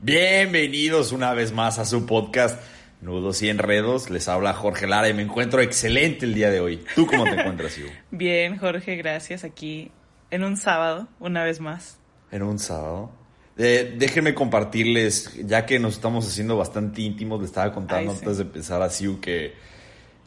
Bienvenidos 0.00 1.12
una 1.12 1.32
vez 1.32 1.52
más 1.52 1.78
a 1.78 1.84
su 1.86 2.04
podcast 2.06 2.60
Nudos 3.00 3.42
y 3.42 3.48
Enredos. 3.48 4.10
Les 4.10 4.28
habla 4.28 4.52
Jorge 4.52 4.86
Lara 4.86 5.08
y 5.08 5.14
me 5.14 5.22
encuentro 5.22 5.60
excelente 5.62 6.26
el 6.26 6.34
día 6.34 6.50
de 6.50 6.60
hoy. 6.60 6.84
¿Tú 6.94 7.06
cómo 7.06 7.24
te 7.24 7.30
encuentras, 7.30 7.76
Ivo? 7.78 7.88
Bien, 8.10 8.58
Jorge, 8.58 8.96
gracias. 8.96 9.42
Aquí 9.42 9.90
en 10.30 10.44
un 10.44 10.56
sábado, 10.58 11.08
una 11.18 11.44
vez 11.44 11.60
más. 11.60 11.98
En 12.30 12.42
un 12.42 12.58
sábado. 12.58 13.10
Eh, 13.56 13.94
déjenme 13.96 14.34
compartirles, 14.34 15.34
ya 15.46 15.64
que 15.64 15.78
nos 15.78 15.94
estamos 15.94 16.28
haciendo 16.28 16.58
bastante 16.58 17.00
íntimos, 17.00 17.40
le 17.40 17.46
estaba 17.46 17.72
contando 17.72 18.10
Ay, 18.10 18.16
sí. 18.18 18.22
antes 18.24 18.36
de 18.36 18.42
empezar 18.42 18.82
así 18.82 19.06
que 19.20 19.54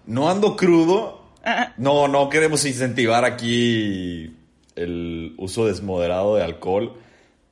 no 0.07 0.29
ando 0.29 0.55
crudo. 0.55 1.29
Ah, 1.45 1.73
No, 1.77 2.07
no 2.07 2.27
queremos 2.29 2.65
incentivar 2.65 3.23
aquí 3.23 4.35
el 4.75 5.35
uso 5.37 5.67
desmoderado 5.67 6.35
de 6.35 6.43
alcohol. 6.43 6.99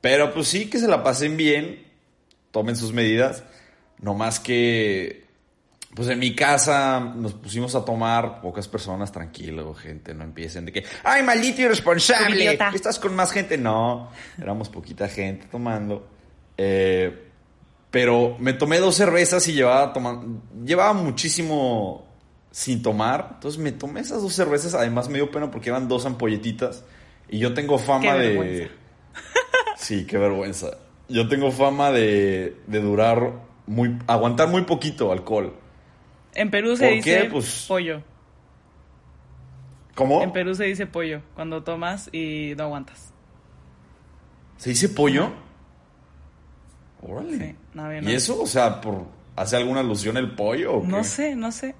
Pero 0.00 0.34
pues 0.34 0.48
sí 0.48 0.68
que 0.68 0.78
se 0.78 0.88
la 0.88 1.02
pasen 1.04 1.36
bien, 1.36 1.86
tomen 2.50 2.76
sus 2.76 2.92
medidas. 2.92 3.44
No 4.00 4.14
más 4.14 4.38
que, 4.38 5.24
pues 5.94 6.08
en 6.08 6.18
mi 6.18 6.34
casa 6.34 7.00
nos 7.00 7.34
pusimos 7.34 7.74
a 7.74 7.84
tomar, 7.84 8.40
pocas 8.40 8.68
personas, 8.68 9.10
tranquilo, 9.10 9.74
gente, 9.74 10.14
no 10.14 10.22
empiecen 10.22 10.66
de 10.66 10.72
que, 10.72 10.84
ay, 11.02 11.22
maldito 11.22 11.62
irresponsable, 11.62 12.58
estás 12.74 12.98
con 12.98 13.16
más 13.16 13.32
gente. 13.32 13.58
No, 13.58 14.10
éramos 14.40 14.68
poquita 14.68 15.08
gente 15.08 15.46
tomando. 15.50 16.08
Eh, 16.56 17.24
pero 17.90 18.36
me 18.38 18.52
tomé 18.52 18.78
dos 18.78 18.94
cervezas 18.94 19.48
y 19.48 19.54
llevaba 19.54 19.92
tomando, 19.92 20.42
llevaba 20.64 20.92
muchísimo 20.92 22.06
sin 22.50 22.82
tomar. 22.82 23.30
Entonces 23.34 23.58
me 23.60 23.72
tomé 23.72 24.00
esas 24.00 24.22
dos 24.22 24.34
cervezas. 24.34 24.74
Además 24.74 25.08
me 25.08 25.18
dio 25.18 25.30
pena 25.30 25.50
porque 25.50 25.70
eran 25.70 25.88
dos 25.88 26.04
ampolletitas. 26.04 26.84
Y 27.28 27.38
yo 27.38 27.54
tengo 27.54 27.78
fama 27.78 28.12
Qué 28.12 28.18
de. 28.18 28.70
Sí, 29.76 30.06
qué 30.06 30.18
vergüenza. 30.18 30.76
Yo 31.08 31.28
tengo 31.28 31.50
fama 31.50 31.90
de, 31.90 32.56
de 32.66 32.80
durar 32.80 33.32
muy. 33.66 33.98
aguantar 34.06 34.48
muy 34.48 34.62
poquito 34.62 35.10
alcohol. 35.12 35.54
en 36.34 36.50
Perú 36.50 36.76
se 36.76 36.84
¿Por 36.86 36.94
dice 36.94 37.22
qué? 37.22 37.30
Pues- 37.30 37.64
pollo. 37.68 38.02
¿Cómo? 39.94 40.22
En 40.22 40.32
Perú 40.32 40.54
se 40.54 40.64
dice 40.64 40.86
pollo 40.86 41.22
cuando 41.34 41.62
tomas 41.64 42.08
y 42.12 42.54
no 42.56 42.64
aguantas. 42.64 43.12
¿Se 44.56 44.70
dice 44.70 44.88
pollo? 44.88 45.32
Órale. 47.02 47.36
Sí, 47.38 47.56
no, 47.74 47.88
bien, 47.88 48.04
no. 48.04 48.10
¿Y 48.10 48.14
eso? 48.14 48.40
O 48.40 48.46
sea, 48.46 48.80
por 48.80 49.06
¿hace 49.36 49.56
alguna 49.56 49.80
alusión 49.80 50.16
el 50.16 50.32
pollo 50.34 50.74
o 50.76 50.82
qué? 50.82 50.88
No 50.88 51.04
sé, 51.04 51.34
no 51.36 51.50
sé. 51.52 51.74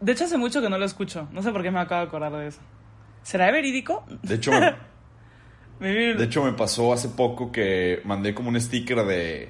De 0.00 0.12
hecho, 0.12 0.24
hace 0.24 0.36
mucho 0.38 0.60
que 0.60 0.68
no 0.68 0.78
lo 0.78 0.84
escucho. 0.84 1.28
No 1.32 1.42
sé 1.42 1.50
por 1.52 1.62
qué 1.62 1.70
me 1.70 1.80
acabo 1.80 2.02
de 2.02 2.06
acordar 2.08 2.32
de 2.32 2.48
eso. 2.48 2.60
¿Será 3.22 3.50
verídico? 3.50 4.04
De 4.22 4.34
hecho, 4.36 4.50
De 5.80 6.24
hecho, 6.24 6.44
me 6.44 6.52
pasó 6.52 6.92
hace 6.92 7.08
poco 7.10 7.50
que 7.52 8.00
mandé 8.04 8.34
como 8.34 8.48
un 8.48 8.60
sticker 8.60 9.04
de. 9.04 9.48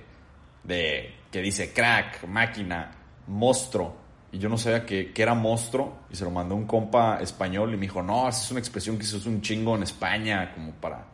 de. 0.64 1.14
que 1.30 1.40
dice 1.42 1.72
crack, 1.72 2.26
máquina, 2.26 2.90
monstruo. 3.26 3.96
Y 4.30 4.38
yo 4.38 4.48
no 4.50 4.58
sabía 4.58 4.84
que, 4.84 5.12
que 5.12 5.22
era 5.22 5.34
monstruo. 5.34 6.00
Y 6.10 6.16
se 6.16 6.24
lo 6.24 6.30
mandé 6.30 6.54
a 6.54 6.58
un 6.58 6.66
compa 6.66 7.18
español 7.20 7.72
y 7.72 7.76
me 7.76 7.82
dijo, 7.82 8.02
no, 8.02 8.28
esa 8.28 8.42
es 8.42 8.50
una 8.50 8.60
expresión 8.60 8.98
que 8.98 9.04
se 9.04 9.16
usa 9.16 9.30
un 9.30 9.40
chingo 9.40 9.74
en 9.74 9.82
España, 9.84 10.52
como 10.54 10.72
para 10.72 11.04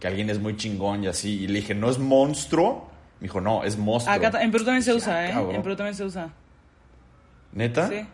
que 0.00 0.06
alguien 0.06 0.30
es 0.30 0.38
muy 0.40 0.56
chingón 0.56 1.04
y 1.04 1.08
así. 1.08 1.42
Y 1.42 1.46
le 1.46 1.60
dije, 1.60 1.74
¿no 1.74 1.90
es 1.90 1.98
monstruo? 1.98 2.88
Me 3.20 3.26
dijo, 3.26 3.40
no, 3.40 3.64
es 3.64 3.76
monstruo. 3.76 4.14
Acá 4.16 4.42
en 4.42 4.50
Perú 4.50 4.64
también 4.64 4.82
se 4.82 4.94
usa, 4.94 5.14
"Ah, 5.14 5.28
¿eh? 5.28 5.32
cabrón". 5.32 5.54
En 5.56 5.62
Perú 5.62 5.76
también 5.76 5.94
se 5.94 6.04
usa. 6.04 6.30
¿Neta? 7.52 7.88
Sí, 7.88 8.06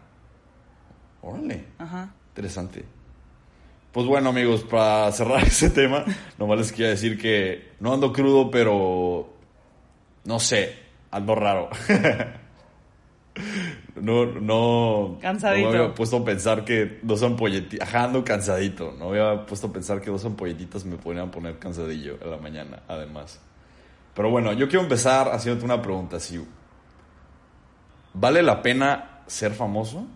Órale. 1.22 1.65
ajá. 1.78 2.10
Interesante. 2.31 2.84
Pues 3.93 4.06
bueno, 4.06 4.28
amigos, 4.28 4.62
para 4.62 5.11
cerrar 5.11 5.43
ese 5.47 5.71
tema, 5.71 6.05
nomás 6.39 6.59
les 6.59 6.73
quiero 6.73 6.91
decir 6.91 7.19
que 7.19 7.73
no 7.81 7.93
ando 7.93 8.12
crudo, 8.12 8.51
pero 8.51 9.28
no 10.25 10.39
sé, 10.39 10.78
ando 11.11 11.34
raro. 11.34 11.71
no, 13.97 14.27
no. 14.27 15.19
Cansadito. 15.21 15.67
No 15.67 15.73
me 15.73 15.78
había 15.78 15.95
puesto 15.95 16.19
a 16.19 16.25
pensar 16.25 16.65
que 16.65 17.01
dos 17.03 17.23
ampolletitas. 17.25 17.89
Ajá, 17.89 18.05
ando 18.05 18.25
cansadito. 18.25 18.95
No 18.97 19.11
me 19.11 19.21
había 19.21 19.45
puesto 19.45 19.67
a 19.67 19.73
pensar 19.73 20.01
que 20.01 20.11
dos 20.11 20.25
ampolletitas 20.25 20.84
me 20.84 20.97
podrían 20.97 21.33
poner 21.33 21.59
cansadillo 21.59 22.17
a 22.22 22.28
la 22.28 22.37
mañana, 22.37 22.83
además. 22.87 23.41
Pero 24.15 24.31
bueno, 24.31 24.53
yo 24.53 24.69
quiero 24.69 24.83
empezar 24.83 25.33
haciéndote 25.33 25.65
una 25.65 25.83
pregunta, 25.83 26.21
Siu. 26.21 26.47
¿Vale 28.15 28.43
la 28.43 28.62
pena 28.62 29.22
ser 29.27 29.53
famoso? 29.53 30.07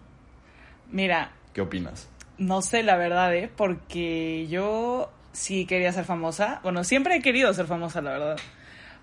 Mira, 0.90 1.32
¿Qué 1.54 1.60
opinas? 1.60 2.08
No 2.38 2.62
sé 2.62 2.82
la 2.82 2.96
verdad, 2.96 3.34
¿eh? 3.34 3.50
Porque 3.54 4.46
yo 4.48 5.12
sí 5.32 5.66
quería 5.66 5.92
ser 5.92 6.04
famosa. 6.04 6.60
Bueno, 6.62 6.84
siempre 6.84 7.16
he 7.16 7.22
querido 7.22 7.52
ser 7.54 7.66
famosa, 7.66 8.00
la 8.02 8.12
verdad. 8.12 8.36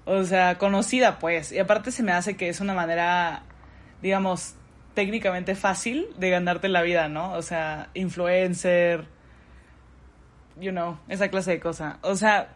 O 0.05 0.23
sea, 0.23 0.57
conocida, 0.57 1.19
pues. 1.19 1.51
Y 1.51 1.59
aparte 1.59 1.91
se 1.91 2.03
me 2.03 2.11
hace 2.11 2.35
que 2.35 2.49
es 2.49 2.59
una 2.59 2.73
manera, 2.73 3.43
digamos, 4.01 4.55
técnicamente 4.93 5.55
fácil 5.55 6.07
de 6.17 6.29
ganarte 6.29 6.67
la 6.69 6.81
vida, 6.81 7.07
¿no? 7.07 7.33
O 7.33 7.41
sea, 7.41 7.89
influencer, 7.93 9.05
you 10.59 10.71
know, 10.71 10.97
esa 11.07 11.29
clase 11.29 11.51
de 11.51 11.59
cosa. 11.59 11.99
O 12.01 12.15
sea, 12.15 12.55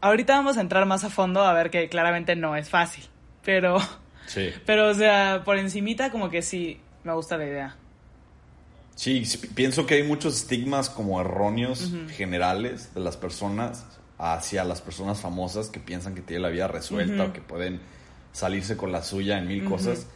ahorita 0.00 0.34
vamos 0.34 0.58
a 0.58 0.60
entrar 0.60 0.86
más 0.86 1.04
a 1.04 1.10
fondo 1.10 1.42
a 1.42 1.52
ver 1.52 1.70
que 1.70 1.88
claramente 1.88 2.36
no 2.36 2.56
es 2.56 2.68
fácil. 2.68 3.04
Pero, 3.44 3.78
Sí. 4.26 4.50
pero, 4.66 4.88
o 4.88 4.94
sea, 4.94 5.42
por 5.44 5.58
encimita 5.58 6.10
como 6.10 6.30
que 6.30 6.42
sí, 6.42 6.80
me 7.04 7.12
gusta 7.12 7.36
la 7.36 7.46
idea. 7.46 7.76
Sí, 8.94 9.24
sí, 9.24 9.38
pienso 9.54 9.86
que 9.86 9.94
hay 9.94 10.02
muchos 10.02 10.36
estigmas 10.36 10.90
como 10.90 11.20
erróneos 11.20 11.90
generales 12.10 12.94
de 12.94 13.00
las 13.00 13.16
personas 13.16 13.84
hacia 14.18 14.64
las 14.64 14.80
personas 14.80 15.20
famosas 15.20 15.68
que 15.68 15.80
piensan 15.80 16.14
que 16.14 16.20
tienen 16.20 16.42
la 16.42 16.48
vida 16.48 16.68
resuelta 16.68 17.24
o 17.24 17.32
que 17.32 17.40
pueden 17.40 17.80
salirse 18.32 18.76
con 18.76 18.92
la 18.92 19.02
suya 19.02 19.38
en 19.38 19.48
mil 19.48 19.64
cosas. 19.64 20.06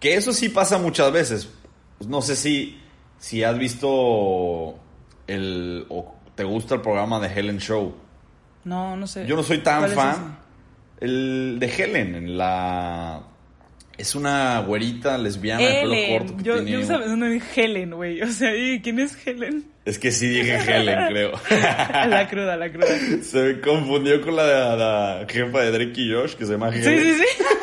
Que 0.00 0.14
eso 0.14 0.32
sí 0.32 0.48
pasa 0.48 0.78
muchas 0.78 1.10
veces. 1.12 1.48
Pues 1.98 2.10
no 2.10 2.20
sé 2.20 2.36
si, 2.36 2.78
si 3.18 3.42
has 3.42 3.58
visto 3.58 4.78
el 5.26 5.86
o 5.88 6.14
te 6.34 6.44
gusta 6.44 6.74
el 6.74 6.82
programa 6.82 7.18
de 7.18 7.28
Helen 7.28 7.58
Show. 7.58 7.94
No, 8.64 8.96
no 8.96 9.06
sé. 9.06 9.26
Yo 9.26 9.36
no 9.36 9.42
soy 9.42 9.58
tan 9.58 9.78
¿Cuál 9.78 9.90
es 9.90 9.96
fan. 9.96 10.38
El 11.00 11.56
de 11.58 11.66
Helen, 11.66 12.14
en 12.14 12.38
la 12.38 13.22
es 13.98 14.14
una 14.14 14.60
güerita 14.60 15.16
lesbiana 15.18 15.62
de 15.66 15.80
pelo 15.80 15.94
Helen. 15.94 16.18
corto 16.18 16.36
que 16.36 16.42
yo, 16.42 16.54
tiene 16.56 16.70
yo 16.70 16.80
estaba 16.80 17.00
pensando 17.00 17.26
en 17.26 17.42
Helen, 17.54 17.90
güey. 17.92 18.22
O 18.22 18.28
sea, 18.28 18.54
¿y 18.56 18.80
¿quién 18.80 18.98
es 18.98 19.16
Helen? 19.26 19.64
Es 19.84 19.98
que 19.98 20.10
sí 20.12 20.28
dije 20.28 20.56
Helen, 20.56 20.98
creo. 21.08 21.32
la 21.50 22.26
cruda, 22.28 22.56
la 22.56 22.70
cruda. 22.70 22.86
Se 23.22 23.42
me 23.42 23.60
confundió 23.60 24.20
con 24.20 24.36
la, 24.36 24.76
la 24.76 25.26
jefa 25.28 25.60
de 25.62 25.70
Drake 25.70 26.00
y 26.00 26.12
Josh, 26.12 26.34
que 26.34 26.44
se 26.44 26.52
llama 26.52 26.68
Helen. 26.74 26.84
Sí, 27.00 27.12
sí, 27.14 27.22
sí. 27.38 27.44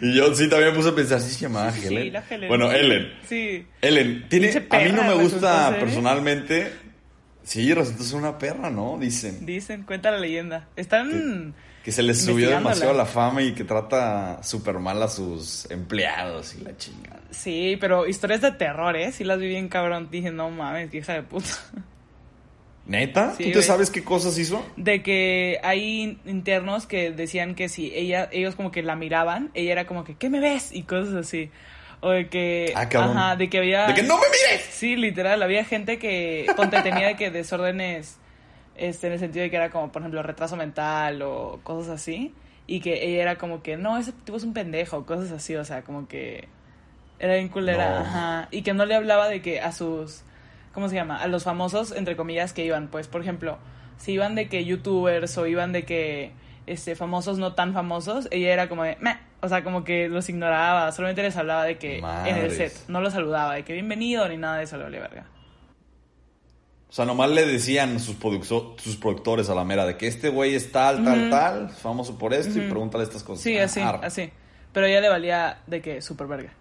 Y 0.00 0.14
yo 0.16 0.34
sí 0.34 0.48
también 0.48 0.70
me 0.70 0.76
puse 0.76 0.88
a 0.88 0.94
pensar, 0.94 1.20
¿sí 1.20 1.32
se 1.34 1.42
llamaba 1.42 1.70
Sí, 1.72 1.86
Helen? 1.86 2.12
la 2.12 2.24
Helen. 2.28 2.48
Bueno, 2.48 2.72
Ellen. 2.72 3.12
Sí. 3.28 3.64
Ellen, 3.80 4.26
tiene, 4.28 4.50
a 4.70 4.78
mí 4.78 4.92
no 4.92 5.04
me 5.04 5.14
gusta 5.14 5.76
personalmente. 5.78 6.72
Sí, 7.44 7.72
resultó 7.72 8.02
ser 8.02 8.18
una 8.18 8.38
perra, 8.38 8.70
¿no? 8.70 8.98
Dicen. 9.00 9.44
Dicen, 9.46 9.82
cuenta 9.84 10.10
la 10.10 10.18
leyenda. 10.18 10.68
Están. 10.74 11.54
Que 11.84 11.92
se 11.92 12.02
les 12.02 12.24
subió 12.24 12.50
demasiado 12.50 12.92
la 12.92 13.06
fama 13.06 13.42
y 13.42 13.52
que 13.54 13.64
trata 13.64 14.42
súper 14.42 14.78
mal 14.78 15.02
a 15.02 15.08
sus 15.08 15.68
empleados 15.70 16.54
y 16.54 16.62
la 16.62 16.76
chingada. 16.76 17.20
Sí, 17.30 17.76
pero 17.80 18.06
historias 18.06 18.40
de 18.40 18.52
terror, 18.52 18.96
¿eh? 18.96 19.10
Sí 19.10 19.24
las 19.24 19.38
vi 19.38 19.48
bien 19.48 19.68
cabrón. 19.68 20.08
Dije, 20.10 20.30
no 20.30 20.50
mames, 20.50 20.94
hija 20.94 21.14
de 21.14 21.22
puta. 21.22 21.48
¿Neta? 22.86 23.34
Sí, 23.36 23.44
¿Tú 23.44 23.52
te 23.52 23.62
sabes 23.62 23.90
qué 23.90 24.02
cosas 24.02 24.36
hizo? 24.38 24.64
De 24.76 25.02
que 25.02 25.60
hay 25.62 26.18
internos 26.24 26.86
que 26.86 27.12
decían 27.12 27.54
que 27.54 27.68
si 27.68 27.92
ella, 27.94 28.28
ellos 28.32 28.56
como 28.56 28.72
que 28.72 28.82
la 28.82 28.96
miraban, 28.96 29.50
ella 29.54 29.72
era 29.72 29.86
como 29.86 30.04
que, 30.04 30.16
¿qué 30.16 30.28
me 30.28 30.40
ves? 30.40 30.70
Y 30.72 30.82
cosas 30.82 31.14
así. 31.14 31.50
O 32.00 32.10
de 32.10 32.28
que. 32.28 32.72
Ah, 32.74 32.88
cabrón. 32.88 33.16
Ajá, 33.16 33.36
de 33.36 33.48
que 33.48 33.58
había. 33.58 33.86
¡De 33.86 33.94
que 33.94 34.02
no 34.02 34.16
me 34.16 34.24
mires! 34.26 34.66
Sí, 34.70 34.96
literal, 34.96 35.40
había 35.42 35.64
gente 35.64 35.98
que 35.98 36.46
ponte, 36.56 36.82
tenía 36.82 37.06
de 37.06 37.16
que 37.16 37.30
desórdenes, 37.30 38.16
este, 38.76 39.06
en 39.08 39.12
el 39.14 39.18
sentido 39.18 39.42
de 39.42 39.50
que 39.50 39.56
era 39.56 39.70
como, 39.70 39.92
por 39.92 40.02
ejemplo, 40.02 40.22
retraso 40.22 40.56
mental 40.56 41.22
o 41.22 41.60
cosas 41.62 41.90
así, 41.94 42.34
y 42.66 42.80
que 42.80 43.04
ella 43.06 43.22
era 43.22 43.36
como 43.36 43.62
que, 43.62 43.76
no, 43.76 43.98
ese 43.98 44.12
tipo 44.12 44.36
es 44.36 44.44
un 44.44 44.52
pendejo, 44.54 45.04
cosas 45.04 45.30
así, 45.32 45.54
o 45.56 45.64
sea, 45.64 45.82
como 45.82 46.08
que 46.08 46.48
era 47.18 47.34
bien 47.34 47.48
culera, 47.48 47.90
No. 47.90 47.96
ajá, 47.98 48.48
y 48.50 48.62
que 48.62 48.72
no 48.74 48.84
le 48.84 48.94
hablaba 48.94 49.28
de 49.28 49.42
que 49.42 49.60
a 49.60 49.72
sus, 49.72 50.22
¿cómo 50.72 50.88
se 50.88 50.94
llama? 50.94 51.16
A 51.18 51.26
los 51.28 51.44
famosos, 51.44 51.92
entre 51.92 52.16
comillas, 52.16 52.52
que 52.52 52.64
iban, 52.64 52.88
pues, 52.88 53.08
por 53.08 53.20
ejemplo, 53.20 53.58
si 53.98 54.12
iban 54.12 54.34
de 54.34 54.48
que 54.48 54.64
youtubers 54.64 55.36
o 55.38 55.46
iban 55.46 55.72
de 55.72 55.84
que 55.84 56.32
este, 56.66 56.94
famosos 56.96 57.38
no 57.38 57.54
tan 57.54 57.72
famosos, 57.74 58.28
ella 58.30 58.52
era 58.52 58.68
como 58.68 58.84
de, 58.84 58.96
meh, 59.00 59.18
o 59.40 59.48
sea, 59.48 59.64
como 59.64 59.84
que 59.84 60.08
los 60.08 60.28
ignoraba, 60.28 60.90
solamente 60.92 61.22
les 61.22 61.36
hablaba 61.36 61.64
de 61.64 61.76
que 61.78 61.98
en 61.98 62.36
el 62.36 62.50
set, 62.52 62.72
no 62.88 63.00
los 63.00 63.12
saludaba, 63.12 63.54
de 63.54 63.64
que 63.64 63.72
bienvenido 63.72 64.28
ni 64.28 64.36
nada 64.36 64.58
de 64.58 64.64
eso, 64.64 64.76
le 64.76 65.00
verga. 65.00 65.24
O 66.92 66.94
sea, 66.94 67.06
nomás 67.06 67.30
le 67.30 67.46
decían 67.46 67.98
sus, 68.00 68.18
sus 68.18 68.96
productores 68.98 69.48
a 69.48 69.54
la 69.54 69.64
mera 69.64 69.86
de 69.86 69.96
que 69.96 70.06
este 70.06 70.28
güey 70.28 70.54
es 70.54 70.72
tal, 70.72 71.02
tal, 71.02 71.30
tal, 71.30 71.70
famoso 71.70 72.18
por 72.18 72.34
esto 72.34 72.58
y 72.58 72.68
pregúntale 72.68 73.04
estas 73.04 73.22
cosas. 73.22 73.42
Sí, 73.42 73.56
Ah, 73.56 73.64
así, 73.64 73.80
así. 73.80 74.30
Pero 74.74 74.84
a 74.84 74.90
ella 74.90 75.00
le 75.00 75.08
valía 75.08 75.62
de 75.66 75.80
que 75.80 76.02
súper 76.02 76.26
verga. 76.26 76.52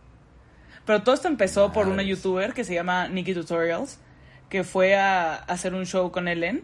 Pero 0.86 1.04
todo 1.04 1.13
esto 1.16 1.28
empezó 1.28 1.74
por 1.74 1.89
una 1.89 2.01
youtuber 2.01 2.54
que 2.54 2.63
se 2.63 2.74
llama 2.74 3.10
Nikki 3.10 3.33
Tutorials, 3.33 4.00
que 4.48 4.63
fue 4.63 4.95
a, 4.95 5.33
a 5.33 5.38
hacer 5.44 5.74
un 5.74 5.86
show 5.86 6.13
con 6.13 6.30
Ellen. 6.30 6.63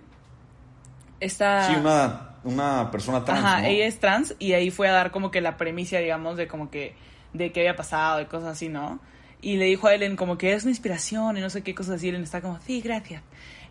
Esta... 1.20 1.68
Sí, 1.68 1.76
una, 1.76 2.38
una 2.46 2.90
persona 2.90 3.26
trans, 3.26 3.44
Ajá, 3.44 3.62
¿no? 3.64 3.68
ella 3.68 3.86
es 3.86 4.00
trans 4.00 4.34
y 4.40 4.54
ahí 4.54 4.72
fue 4.72 4.88
a 4.88 4.94
dar 4.94 5.12
como 5.12 5.30
que 5.30 5.42
la 5.42 5.58
premisa, 5.58 5.98
digamos, 5.98 6.38
de 6.38 6.48
como 6.48 6.72
que 6.72 6.96
de 7.34 7.52
qué 7.52 7.60
había 7.60 7.76
pasado 7.76 8.22
y 8.22 8.28
cosas 8.28 8.48
así, 8.50 8.70
¿no? 8.70 9.02
Y 9.42 9.58
le 9.58 9.66
dijo 9.66 9.88
a 9.88 9.94
Ellen 9.94 10.16
como 10.16 10.38
que 10.38 10.54
es 10.54 10.64
una 10.64 10.72
inspiración 10.72 11.38
y 11.38 11.42
no 11.42 11.50
sé 11.50 11.62
qué 11.64 11.76
cosas 11.76 11.96
así. 11.96 12.10
Ellen 12.10 12.24
está 12.24 12.42
como, 12.42 12.60
sí, 12.62 12.82
gracias. 12.82 13.22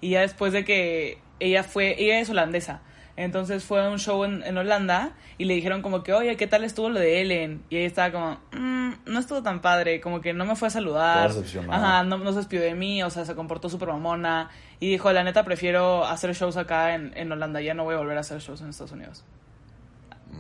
Y 0.01 0.11
ya 0.11 0.21
después 0.21 0.53
de 0.53 0.65
que 0.65 1.19
ella 1.41 1.63
fue, 1.65 2.01
ella 2.03 2.21
es 2.21 2.31
holandesa. 2.31 2.83
Entonces 3.17 3.65
fue 3.65 3.83
a 3.85 3.89
un 3.89 3.99
show 3.99 4.25
en, 4.25 4.43
en 4.43 4.59
Holanda 4.59 5.13
y 5.39 5.47
le 5.47 5.55
dijeron 5.55 5.81
como 5.81 6.03
que, 6.03 6.13
oye, 6.13 6.37
¿qué 6.37 6.47
tal 6.47 6.65
estuvo 6.65 6.91
lo 6.91 7.01
de 7.01 7.23
Ellen? 7.23 7.63
Y 7.71 7.79
ella 7.79 7.87
estaba 7.87 8.13
como, 8.13 8.39
"Mm, 8.53 8.93
no 9.07 9.19
estuvo 9.19 9.43
tan 9.43 9.63
padre, 9.63 10.03
como 10.03 10.21
que 10.21 10.35
no 10.35 10.45
me 10.45 10.55
fue 10.55 10.69
a 10.69 10.71
saludar. 10.71 11.31
Ajá, 11.73 12.03
no, 12.05 12.19
no 12.19 12.31
se 12.33 12.39
despidió 12.39 12.63
de 12.65 12.75
mí, 12.75 13.03
o 13.03 13.09
sea, 13.09 13.25
se 13.25 13.35
comportó 13.35 13.71
súper 13.71 13.89
mamona. 13.89 14.51
Y 14.81 14.91
dijo, 14.91 15.11
la 15.13 15.25
neta, 15.25 15.45
prefiero 15.45 16.05
hacer 16.05 16.35
shows 16.35 16.59
acá 16.59 16.95
en, 16.95 17.13
en 17.17 17.33
Holanda, 17.33 17.63
ya 17.63 17.73
no 17.73 17.85
voy 17.85 17.95
a 17.95 17.99
volver 17.99 18.19
a 18.19 18.21
hacer 18.21 18.39
shows 18.41 18.61
en 18.61 18.69
Estados 18.69 18.93
Unidos. 18.93 19.25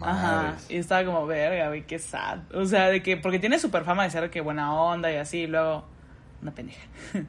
Ajá. 0.03 0.57
Y 0.69 0.77
estaba 0.77 1.05
como, 1.05 1.27
verga, 1.27 1.69
güey, 1.69 1.87
qué 1.87 1.99
sad. 1.99 2.41
O 2.55 2.65
sea, 2.65 2.89
de 2.89 3.03
que, 3.03 3.17
porque 3.17 3.39
tiene 3.39 3.59
super 3.59 3.85
fama 3.85 4.05
de 4.05 4.11
ser 4.11 4.31
que 4.31 4.41
buena 4.41 4.75
onda 4.75 5.11
y 5.13 5.17
así, 5.17 5.41
y 5.41 5.47
luego, 5.47 5.85
una 6.43 6.55
pendeja. 6.55 6.83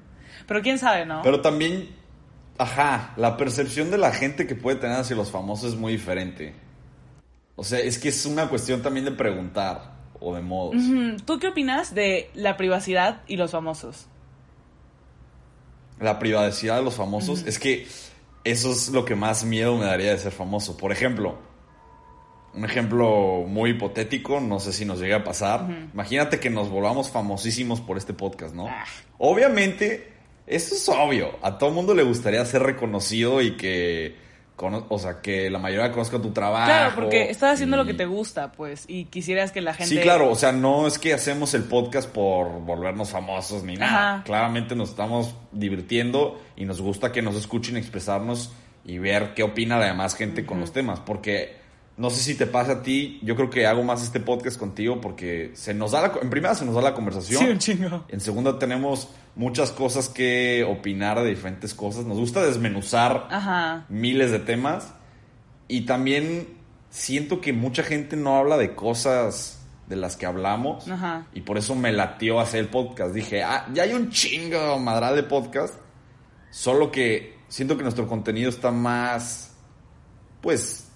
Pero 0.47 0.61
quién 0.61 0.77
sabe, 0.79 1.05
¿no? 1.05 1.21
Pero 1.23 1.41
también, 1.41 1.89
ajá, 2.57 3.13
la 3.17 3.37
percepción 3.37 3.91
de 3.91 3.97
la 3.97 4.11
gente 4.11 4.47
que 4.47 4.55
puede 4.55 4.77
tener 4.77 4.97
hacia 4.97 5.15
los 5.15 5.31
famosos 5.31 5.73
es 5.73 5.79
muy 5.79 5.93
diferente. 5.93 6.53
O 7.55 7.63
sea, 7.63 7.79
es 7.79 7.97
que 7.97 8.09
es 8.09 8.25
una 8.25 8.49
cuestión 8.49 8.81
también 8.81 9.05
de 9.05 9.11
preguntar 9.11 9.97
o 10.19 10.35
de 10.35 10.41
modos. 10.41 10.81
¿Tú 11.25 11.39
qué 11.39 11.47
opinas 11.47 11.93
de 11.93 12.29
la 12.33 12.57
privacidad 12.57 13.21
y 13.27 13.35
los 13.35 13.51
famosos? 13.51 14.07
La 15.99 16.19
privacidad 16.19 16.77
de 16.77 16.83
los 16.83 16.95
famosos, 16.95 17.43
es 17.47 17.57
que 17.57 17.87
eso 18.43 18.71
es 18.71 18.89
lo 18.89 19.03
que 19.05 19.15
más 19.15 19.43
miedo 19.43 19.75
me 19.75 19.85
daría 19.85 20.11
de 20.11 20.17
ser 20.19 20.31
famoso. 20.31 20.77
Por 20.77 20.91
ejemplo, 20.91 21.39
un 22.57 22.65
ejemplo 22.65 23.43
muy 23.47 23.71
hipotético, 23.71 24.39
no 24.39 24.59
sé 24.59 24.73
si 24.73 24.83
nos 24.83 24.99
llegue 24.99 25.13
a 25.13 25.23
pasar. 25.23 25.67
Imagínate 25.93 26.39
que 26.39 26.49
nos 26.49 26.69
volvamos 26.69 27.11
famosísimos 27.11 27.81
por 27.81 27.97
este 27.97 28.13
podcast, 28.13 28.55
¿no? 28.55 28.67
Ah. 28.67 28.83
Obviamente, 29.19 30.11
eso 30.47 30.73
es 30.73 30.89
obvio. 30.89 31.37
A 31.43 31.59
todo 31.59 31.69
mundo 31.69 31.93
le 31.93 32.01
gustaría 32.01 32.43
ser 32.45 32.63
reconocido 32.63 33.43
y 33.43 33.57
que, 33.57 34.15
o 34.57 34.97
sea, 34.97 35.21
que 35.21 35.51
la 35.51 35.59
mayoría 35.59 35.91
conozca 35.91 36.19
tu 36.19 36.31
trabajo. 36.31 36.65
Claro, 36.65 36.95
porque 36.95 37.29
estás 37.29 37.53
haciendo 37.53 37.77
lo 37.77 37.85
que 37.85 37.93
te 37.93 38.07
gusta, 38.07 38.51
pues, 38.51 38.85
y 38.87 39.05
quisieras 39.05 39.51
que 39.51 39.61
la 39.61 39.75
gente... 39.75 39.93
Sí, 39.93 40.01
claro, 40.01 40.31
o 40.31 40.35
sea, 40.35 40.51
no 40.51 40.87
es 40.87 40.97
que 40.97 41.13
hacemos 41.13 41.53
el 41.53 41.63
podcast 41.63 42.09
por 42.09 42.59
volvernos 42.61 43.11
famosos 43.11 43.63
ni 43.63 43.75
nada. 43.75 44.15
Ajá. 44.15 44.23
Claramente 44.23 44.75
nos 44.75 44.89
estamos 44.89 45.35
divirtiendo 45.51 46.41
y 46.55 46.65
nos 46.65 46.81
gusta 46.81 47.11
que 47.11 47.21
nos 47.21 47.35
escuchen 47.35 47.77
expresarnos 47.77 48.51
y 48.83 48.97
ver 48.97 49.35
qué 49.35 49.43
opina 49.43 49.77
la 49.77 49.85
demás 49.85 50.15
gente 50.15 50.43
con 50.43 50.59
los 50.59 50.73
temas. 50.73 51.01
Porque 51.01 51.66
no 51.97 52.11
sé 52.11 52.21
si 52.21 52.35
te 52.35 52.45
pasa 52.45 52.73
a 52.73 52.81
ti, 52.83 53.19
yo 53.23 53.35
creo 53.35 53.49
que 53.49 53.65
hago 53.65 53.83
más 53.83 54.03
este 54.03 54.19
podcast 54.19 54.57
contigo 54.59 55.01
porque 55.01 55.51
se 55.55 55.73
nos 55.73 55.91
da 55.91 56.01
la, 56.01 56.13
en 56.21 56.29
primera 56.29 56.53
se 56.53 56.63
nos 56.63 56.75
da 56.75 56.81
la 56.81 56.93
conversación. 56.93 57.41
Sí, 57.41 57.49
un 57.49 57.57
chingo. 57.57 58.05
En 58.07 58.19
segunda 58.19 58.59
tenemos 58.59 59.09
muchas 59.35 59.71
cosas 59.71 60.07
que 60.07 60.63
opinar 60.63 61.19
de 61.21 61.29
diferentes 61.29 61.73
cosas. 61.73 62.05
Nos 62.05 62.17
gusta 62.17 62.45
desmenuzar 62.45 63.27
Ajá. 63.31 63.85
miles 63.89 64.29
de 64.31 64.39
temas. 64.39 64.93
Y 65.67 65.81
también 65.81 66.57
siento 66.91 67.41
que 67.41 67.51
mucha 67.51 67.81
gente 67.81 68.15
no 68.15 68.37
habla 68.37 68.57
de 68.57 68.75
cosas 68.75 69.65
de 69.87 69.95
las 69.95 70.17
que 70.17 70.27
hablamos. 70.27 70.87
Ajá. 70.87 71.25
Y 71.33 71.41
por 71.41 71.57
eso 71.57 71.73
me 71.73 71.91
latió 71.91 72.39
hacer 72.39 72.59
el 72.59 72.69
podcast. 72.69 73.13
Dije, 73.13 73.41
ah, 73.41 73.67
ya 73.73 73.83
hay 73.83 73.93
un 73.93 74.11
chingo 74.11 74.77
madral 74.77 75.15
de 75.15 75.23
podcast. 75.23 75.73
Solo 76.51 76.91
que 76.91 77.39
siento 77.47 77.75
que 77.75 77.81
nuestro 77.83 78.07
contenido 78.07 78.49
está 78.49 78.69
más, 78.71 79.55
pues, 80.41 80.86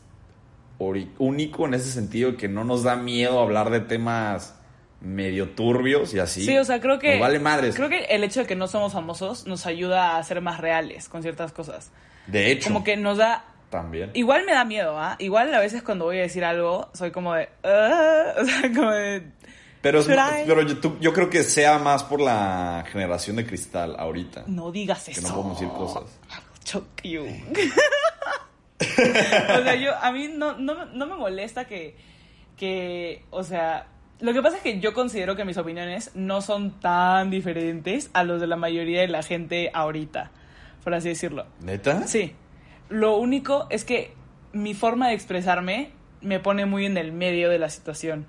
único 1.19 1.65
en 1.65 1.73
ese 1.73 1.91
sentido 1.91 2.35
que 2.37 2.47
no 2.47 2.63
nos 2.63 2.83
da 2.83 2.95
miedo 2.95 3.39
hablar 3.39 3.69
de 3.69 3.79
temas 3.81 4.55
medio 5.01 5.49
turbios 5.49 6.13
y 6.13 6.19
así. 6.19 6.45
Sí, 6.45 6.57
o 6.57 6.63
sea, 6.63 6.79
creo 6.79 6.99
que... 6.99 7.11
Nos 7.13 7.21
vale 7.21 7.39
madres. 7.39 7.75
Creo 7.75 7.89
que 7.89 8.05
el 8.05 8.23
hecho 8.23 8.41
de 8.41 8.45
que 8.47 8.55
no 8.55 8.67
somos 8.67 8.93
famosos 8.93 9.47
nos 9.47 9.65
ayuda 9.65 10.17
a 10.17 10.23
ser 10.23 10.41
más 10.41 10.59
reales 10.59 11.09
con 11.09 11.21
ciertas 11.23 11.51
cosas. 11.51 11.91
de 12.27 12.51
hecho, 12.51 12.67
Como 12.69 12.83
que 12.83 12.97
nos 12.97 13.17
da... 13.17 13.45
también. 13.71 14.11
Igual 14.13 14.45
me 14.45 14.51
da 14.53 14.63
miedo, 14.63 14.99
¿ah? 14.99 15.15
Igual 15.19 15.53
a 15.55 15.59
veces 15.59 15.81
cuando 15.81 16.05
voy 16.05 16.19
a 16.19 16.21
decir 16.21 16.43
algo, 16.45 16.89
soy 16.93 17.09
como 17.11 17.33
de... 17.33 17.49
"Ah", 17.63 18.33
o 18.41 18.45
sea, 18.45 18.61
como 18.75 18.91
de... 18.91 19.23
Pero, 19.81 20.01
es- 20.01 20.05
pero 20.05 20.61
yo, 20.61 20.77
tú- 20.77 20.97
yo 21.01 21.11
creo 21.13 21.31
que 21.31 21.43
sea 21.43 21.79
más 21.79 22.03
por 22.03 22.21
la 22.21 22.85
generación 22.91 23.37
de 23.37 23.47
cristal 23.47 23.95
ahorita. 23.97 24.43
No 24.45 24.71
digas 24.71 25.05
Que 25.05 25.11
eso. 25.13 25.27
no 25.27 25.33
podemos 25.35 25.59
decir 25.59 25.73
cosas. 25.75 26.03
Choke 26.63 27.01
you. 27.09 27.25
o 29.59 29.63
sea, 29.63 29.75
yo, 29.75 29.95
a 30.01 30.11
mí 30.11 30.29
no, 30.33 30.57
no, 30.57 30.85
no 30.85 31.05
me 31.05 31.15
molesta 31.15 31.65
que, 31.65 31.95
que, 32.57 33.23
o 33.29 33.43
sea, 33.43 33.87
lo 34.19 34.33
que 34.33 34.41
pasa 34.41 34.57
es 34.57 34.63
que 34.63 34.79
yo 34.79 34.93
considero 34.93 35.35
que 35.35 35.45
mis 35.45 35.57
opiniones 35.57 36.11
no 36.13 36.41
son 36.41 36.79
tan 36.79 37.29
diferentes 37.29 38.09
a 38.13 38.23
los 38.23 38.39
de 38.39 38.47
la 38.47 38.55
mayoría 38.55 39.01
de 39.01 39.07
la 39.07 39.23
gente 39.23 39.71
ahorita, 39.73 40.31
por 40.83 40.93
así 40.93 41.09
decirlo. 41.09 41.45
¿Neta? 41.61 42.07
Sí. 42.07 42.33
Lo 42.89 43.17
único 43.17 43.67
es 43.69 43.83
que 43.85 44.13
mi 44.53 44.73
forma 44.73 45.07
de 45.07 45.15
expresarme 45.15 45.91
me 46.21 46.39
pone 46.39 46.65
muy 46.65 46.85
en 46.85 46.97
el 46.97 47.11
medio 47.11 47.49
de 47.49 47.57
la 47.57 47.69
situación. 47.69 48.27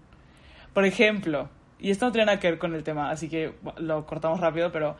Por 0.72 0.87
ejemplo, 0.87 1.50
y 1.78 1.90
esto 1.90 2.06
no 2.06 2.12
tiene 2.12 2.26
nada 2.26 2.40
que 2.40 2.48
ver 2.48 2.58
con 2.58 2.75
el 2.75 2.82
tema, 2.84 3.10
así 3.10 3.28
que 3.28 3.52
lo 3.76 4.06
cortamos 4.06 4.40
rápido, 4.40 4.72
pero 4.72 4.96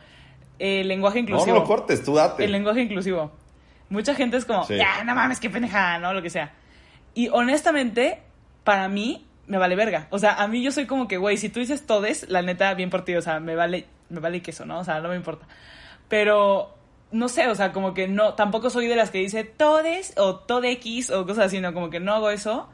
el 0.59 0.87
lenguaje 0.87 1.19
No, 1.23 1.29
inclusivo. 1.29 1.55
no 1.55 1.61
lo 1.61 1.65
cortes, 1.67 2.03
tú 2.03 2.15
date. 2.15 2.43
El 2.45 2.51
lenguaje 2.51 2.81
inclusivo. 2.81 3.31
Mucha 3.93 4.15
gente 4.15 4.37
es 4.37 4.45
como, 4.45 4.63
Sí. 4.65 4.75
ya, 4.75 5.03
no 5.03 5.13
mames, 5.13 5.39
qué 5.39 5.51
pendejada, 5.51 5.99
¿no? 5.99 6.13
Lo 6.13 6.21
que 6.23 6.31
sea. 6.31 6.51
Y 7.13 7.29
honestamente, 7.29 8.21
para 8.63 8.87
mí, 8.87 9.25
me 9.45 9.59
vale 9.59 9.75
verga. 9.75 10.07
O 10.09 10.17
sea, 10.17 10.33
a 10.41 10.47
mí 10.47 10.63
yo 10.63 10.71
soy 10.71 10.87
como 10.87 11.07
que, 11.07 11.17
güey, 11.17 11.37
si 11.37 11.49
tú 11.49 11.59
dices 11.59 11.85
todes, 11.85 12.27
la 12.27 12.41
neta, 12.41 12.73
bien 12.73 12.89
por 12.89 13.05
ti, 13.05 13.15
o 13.15 13.21
sea, 13.21 13.39
me 13.39 13.55
vale, 13.55 13.85
me 14.09 14.19
vale 14.19 14.41
queso, 14.41 14.65
¿no? 14.65 14.79
O 14.79 14.83
sea, 14.83 14.99
no 14.99 15.09
me 15.09 15.15
importa. 15.15 15.45
Pero, 16.07 16.75
no 17.11 17.29
sé, 17.29 17.47
o 17.47 17.53
sea, 17.55 17.71
como 17.71 17.93
que 17.93 18.07
no, 18.07 18.33
tampoco 18.33 18.71
soy 18.71 18.87
de 18.87 18.95
las 18.95 19.11
que 19.11 19.19
dice 19.19 19.43
todes 19.43 20.13
o 20.17 20.37
todex 20.37 21.11
o 21.11 21.25
cosas 21.27 21.45
así, 21.45 21.59
¿no? 21.61 21.71
Como 21.73 21.91
que 21.91 21.99
no 21.99 22.13
hago 22.15 22.31
eso. 22.31 22.67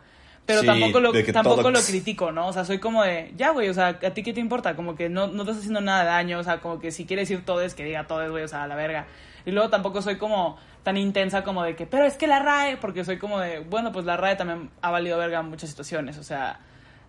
Pero 0.46 0.62
Sí, 0.62 0.68
tampoco 0.68 1.00
lo, 1.02 1.12
tampoco 1.34 1.70
lo 1.70 1.80
critico, 1.82 2.32
¿no? 2.32 2.48
O 2.48 2.54
sea, 2.54 2.64
soy 2.64 2.80
como 2.80 3.04
de, 3.04 3.34
ya, 3.36 3.50
güey, 3.52 3.68
o 3.70 3.74
sea, 3.74 3.88
¿a 3.90 4.10
ti 4.12 4.24
qué 4.24 4.32
te 4.34 4.40
importa? 4.40 4.76
Como 4.76 4.96
que 4.96 5.10
no, 5.10 5.28
no 5.28 5.44
te 5.44 5.52
estás 5.52 5.58
haciendo 5.58 5.82
nada 5.82 6.00
de 6.04 6.06
daño, 6.08 6.40
o 6.40 6.44
sea, 6.44 6.60
como 6.62 6.80
que 6.80 6.92
si 6.92 7.06
quieres 7.06 7.28
decir 7.30 7.46
todes, 7.46 7.76
que 7.76 7.84
diga 7.84 8.08
todes, 8.08 8.32
güey, 8.32 8.44
o 8.46 8.48
sea, 8.48 8.64
a 8.64 8.68
la 8.68 8.76
verga. 8.76 9.06
Y 9.46 9.52
luego 9.52 9.70
tampoco 9.70 10.02
soy 10.02 10.18
como 10.18 10.58
tan 10.89 10.98
intensa 10.98 11.43
como 11.43 11.62
de 11.62 11.75
que, 11.75 11.86
pero 11.86 12.03
es 12.03 12.15
que 12.15 12.25
la 12.25 12.39
RAE, 12.39 12.77
porque 12.77 13.05
soy 13.05 13.19
como 13.19 13.39
de, 13.39 13.60
bueno, 13.60 13.91
pues 13.91 14.08
la 14.08 14.17
RAE 14.17 14.36
también 14.38 14.72
ha 14.81 14.89
valido 14.89 15.19
verga 15.19 15.39
en 15.39 15.48
muchas 15.48 15.69
situaciones, 15.69 16.17
o 16.17 16.24
sea, 16.24 16.62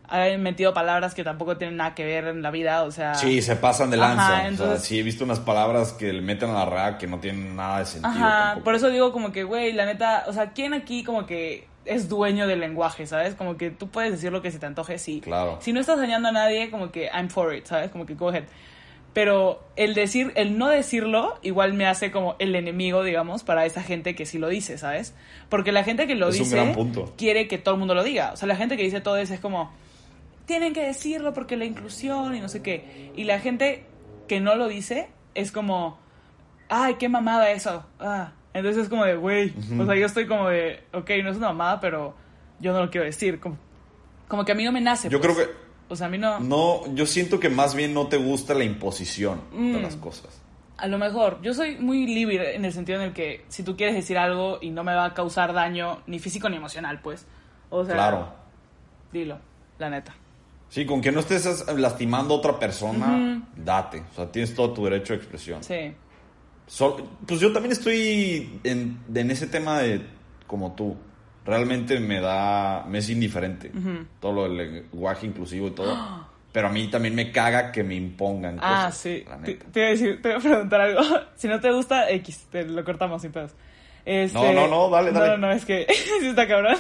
ha 0.07 0.37
metido 0.37 0.75
palabras 0.75 1.15
que 1.15 1.25
tampoco 1.25 1.57
tienen 1.57 1.79
nada 1.79 1.95
que 1.95 2.05
ver 2.05 2.27
en 2.27 2.43
la 2.43 2.51
vida, 2.51 2.83
o 2.83 2.91
sea... 2.91 3.15
Sí, 3.15 3.41
se 3.41 3.57
pasan 3.57 3.91
de 3.91 3.97
lanza. 3.97 4.41
Ajá, 4.41 4.51
O 4.53 4.57
sea, 4.57 4.77
sí, 4.77 4.99
he 4.99 5.03
visto 5.03 5.25
unas 5.25 5.41
palabras 5.41 5.95
que 5.95 6.13
le 6.13 6.21
meten 6.21 6.51
a 6.51 6.53
la 6.53 6.67
RAA 6.67 6.99
que 6.99 7.07
no 7.07 7.21
tienen 7.21 7.57
nada 7.57 7.79
de 7.79 7.87
sentido. 7.87 8.13
Ajá, 8.13 8.41
tampoco. 8.49 8.65
por 8.65 8.75
eso 8.75 8.91
digo 8.91 9.13
como 9.13 9.33
que, 9.33 9.45
güey, 9.45 9.73
la 9.73 9.87
neta, 9.87 10.25
o 10.27 10.35
sea, 10.35 10.51
¿quién 10.51 10.75
aquí 10.75 11.03
como 11.03 11.25
que 11.25 11.67
es 11.87 12.11
dueño 12.11 12.47
del 12.47 12.61
lenguaje, 12.61 13.07
¿sabes? 13.07 13.35
Como 13.35 13.57
que 13.57 13.71
tú 13.71 13.89
puedes 13.89 14.13
decir 14.13 14.31
lo 14.31 14.43
que 14.43 14.51
se 14.51 14.59
te 14.59 14.67
antoje, 14.67 14.99
sí. 14.99 15.23
Claro. 15.23 15.57
Si 15.63 15.73
no 15.73 15.81
estás 15.81 15.99
dañando 15.99 16.29
a 16.29 16.33
nadie, 16.33 16.71
como 16.71 16.91
que 16.93 17.07
I'm 17.15 17.31
for 17.31 17.55
it, 17.55 17.65
¿sabes? 17.65 17.91
Como 17.91 18.05
que 18.05 18.13
go 18.13 18.29
ahead. 18.29 18.45
Pero 19.13 19.61
el 19.75 19.95
decir, 19.95 20.33
el 20.37 20.57
no 20.57 20.69
decirlo, 20.69 21.39
igual 21.43 21.73
me 21.73 21.87
hace 21.87 22.13
como 22.13 22.37
el 22.39 22.55
enemigo, 22.55 23.03
digamos, 23.03 23.43
para 23.43 23.67
esa 23.67 23.83
gente 23.83 24.15
que 24.15 24.25
sí 24.25 24.39
lo 24.39 24.49
dice, 24.49 24.79
¿sabes? 24.79 25.15
Porque 25.49 25.73
la 25.73 25.83
gente 25.83 26.07
que 26.07 26.15
lo 26.15 26.29
Es 26.29 26.39
dice 26.39 26.75
quiere 27.17 27.49
que 27.49 27.59
todo 27.59 27.75
el 27.75 27.79
mundo 27.81 27.95
lo 27.95 28.05
diga. 28.05 28.33
O 28.33 28.37
sea, 28.37 28.47
la 28.47 28.57
gente 28.57 28.77
que 28.77 28.85
dice 28.85 29.01
todo 29.01 29.17
eso 29.17 29.35
es 29.35 29.41
como, 29.41 29.73
tienen 30.47 30.73
que 30.73 30.85
decirlo 30.85 31.35
porque 31.35 31.57
la 31.57 31.65
inclusión 31.65 32.37
y 32.37 32.41
no 32.41 32.49
sé 32.49 32.63
qué. 32.63 33.11
Y 33.17 33.25
la 33.25 33.41
gente 33.41 33.85
que 34.29 34.41
no 34.41 34.55
lo 34.55 34.69
dice 34.69 35.09
es 35.35 35.51
como, 35.51 35.99
ay, 36.69 36.95
qué 36.95 37.09
mamada 37.09 37.51
eso. 37.51 37.85
Ah. 37.99 38.33
Entonces 38.55 38.85
es 38.85 38.89
como 38.89 39.05
de, 39.05 39.17
güey, 39.17 39.53
o 39.79 39.87
sea, 39.87 39.95
yo 39.97 40.07
estoy 40.07 40.27
como 40.27 40.49
de, 40.49 40.85
ok, 40.93 41.11
no 41.23 41.31
es 41.31 41.37
una 41.37 41.49
mamada, 41.49 41.81
pero 41.81 42.15
yo 42.61 42.73
no 42.73 42.81
lo 42.81 42.91
quiero 42.91 43.05
decir. 43.05 43.41
Como, 43.41 43.57
como 44.29 44.45
que 44.45 44.53
a 44.53 44.55
mí 44.55 44.65
no 44.65 44.73
me 44.73 44.81
nace. 44.81 45.09
Yo 45.09 45.21
pues. 45.21 45.35
creo 45.35 45.47
que 45.47 45.53
O 45.91 45.97
sea, 45.97 46.07
a 46.07 46.11
mí 46.11 46.17
no... 46.17 46.41
no, 46.41 46.83
yo 46.95 47.05
siento 47.05 47.39
que 47.39 47.51
más 47.51 47.75
bien 47.75 47.93
no 47.93 48.07
te 48.07 48.17
gusta 48.17 48.55
la 48.55 48.65
imposición 48.65 49.41
de 49.53 49.59
Mm. 49.59 49.83
las 49.83 49.97
cosas. 49.97 50.41
A 50.79 50.87
lo 50.87 50.97
mejor, 50.97 51.41
yo 51.43 51.53
soy 51.53 51.77
muy 51.77 52.07
libre 52.07 52.55
en 52.57 52.65
el 52.65 52.73
sentido 52.73 52.99
en 53.01 53.09
el 53.09 53.13
que 53.13 53.45
si 53.49 53.63
tú 53.63 53.77
quieres 53.77 53.95
decir 53.97 54.17
algo 54.17 54.59
y 54.63 54.71
no 54.71 54.83
me 54.85 54.95
va 54.95 55.05
a 55.05 55.13
causar 55.15 55.53
daño 55.53 56.01
ni 56.07 56.19
físico 56.21 56.49
ni 56.49 56.57
emocional, 56.57 57.01
pues. 57.03 57.27
O 57.69 57.85
sea, 57.85 57.95
Claro. 57.95 58.33
dilo, 59.13 59.39
la 59.79 59.91
neta. 59.91 60.15
Sí, 60.71 60.87
con 60.87 61.01
que 61.03 61.11
no 61.13 61.21
estés 61.21 61.67
lastimando 61.77 62.35
a 62.35 62.37
otra 62.39 62.59
persona, 62.59 63.43
date. 63.57 64.05
O 64.13 64.15
sea, 64.15 64.31
tienes 64.33 64.55
todo 64.55 64.71
tu 64.73 64.85
derecho 64.85 65.13
de 65.13 65.19
expresión. 65.19 65.63
Sí. 65.65 65.93
Pues 67.27 67.41
yo 67.41 67.53
también 67.53 67.73
estoy 67.73 68.61
en, 68.63 69.01
en 69.13 69.31
ese 69.33 69.49
tema 69.49 69.81
de 69.81 70.01
como 70.47 70.73
tú. 70.77 70.97
Realmente 71.51 71.99
me 72.01 72.21
da, 72.21 72.85
me 72.89 72.99
es 72.99 73.11
indiferente 73.11 73.71
todo 74.21 74.33
lo 74.33 74.43
del 74.45 74.57
lenguaje 74.57 75.27
inclusivo 75.27 75.69
y 75.69 75.71
todo. 75.73 76.29
Pero 76.53 76.67
a 76.67 76.71
mí 76.73 76.89
también 76.89 77.15
me 77.15 77.31
caga 77.31 77.71
que 77.71 77.85
me 77.85 77.95
impongan 77.95 78.59
Ah, 78.61 78.87
cosas. 78.87 78.97
sí. 78.99 79.25
la 79.29 79.37
Te, 79.39 79.53
neta. 79.53 79.67
te 79.73 79.79
iba 79.81 79.87
a 79.87 79.91
decir, 79.91 80.23
te 80.23 80.29
iba 80.31 80.39
a 80.39 80.41
preguntar 80.41 80.81
algo. 80.81 81.01
si 81.37 81.47
no 81.49 81.61
te 81.61 81.71
gusta, 81.73 82.11
X, 82.11 82.47
te 82.51 82.65
lo 82.65 82.85
cortamos 82.85 83.23
sin 83.23 83.31
pedos. 83.33 83.53
Este, 84.05 84.37
No, 84.39 84.53
no, 84.53 84.67
no, 84.67 84.91
dale, 84.91 85.13
dale. 85.13 85.29
No, 85.33 85.37
no, 85.39 85.53
es 85.53 85.65
que 85.65 85.87
sí 86.21 86.27
está 86.27 86.49
cabrón. 86.49 86.77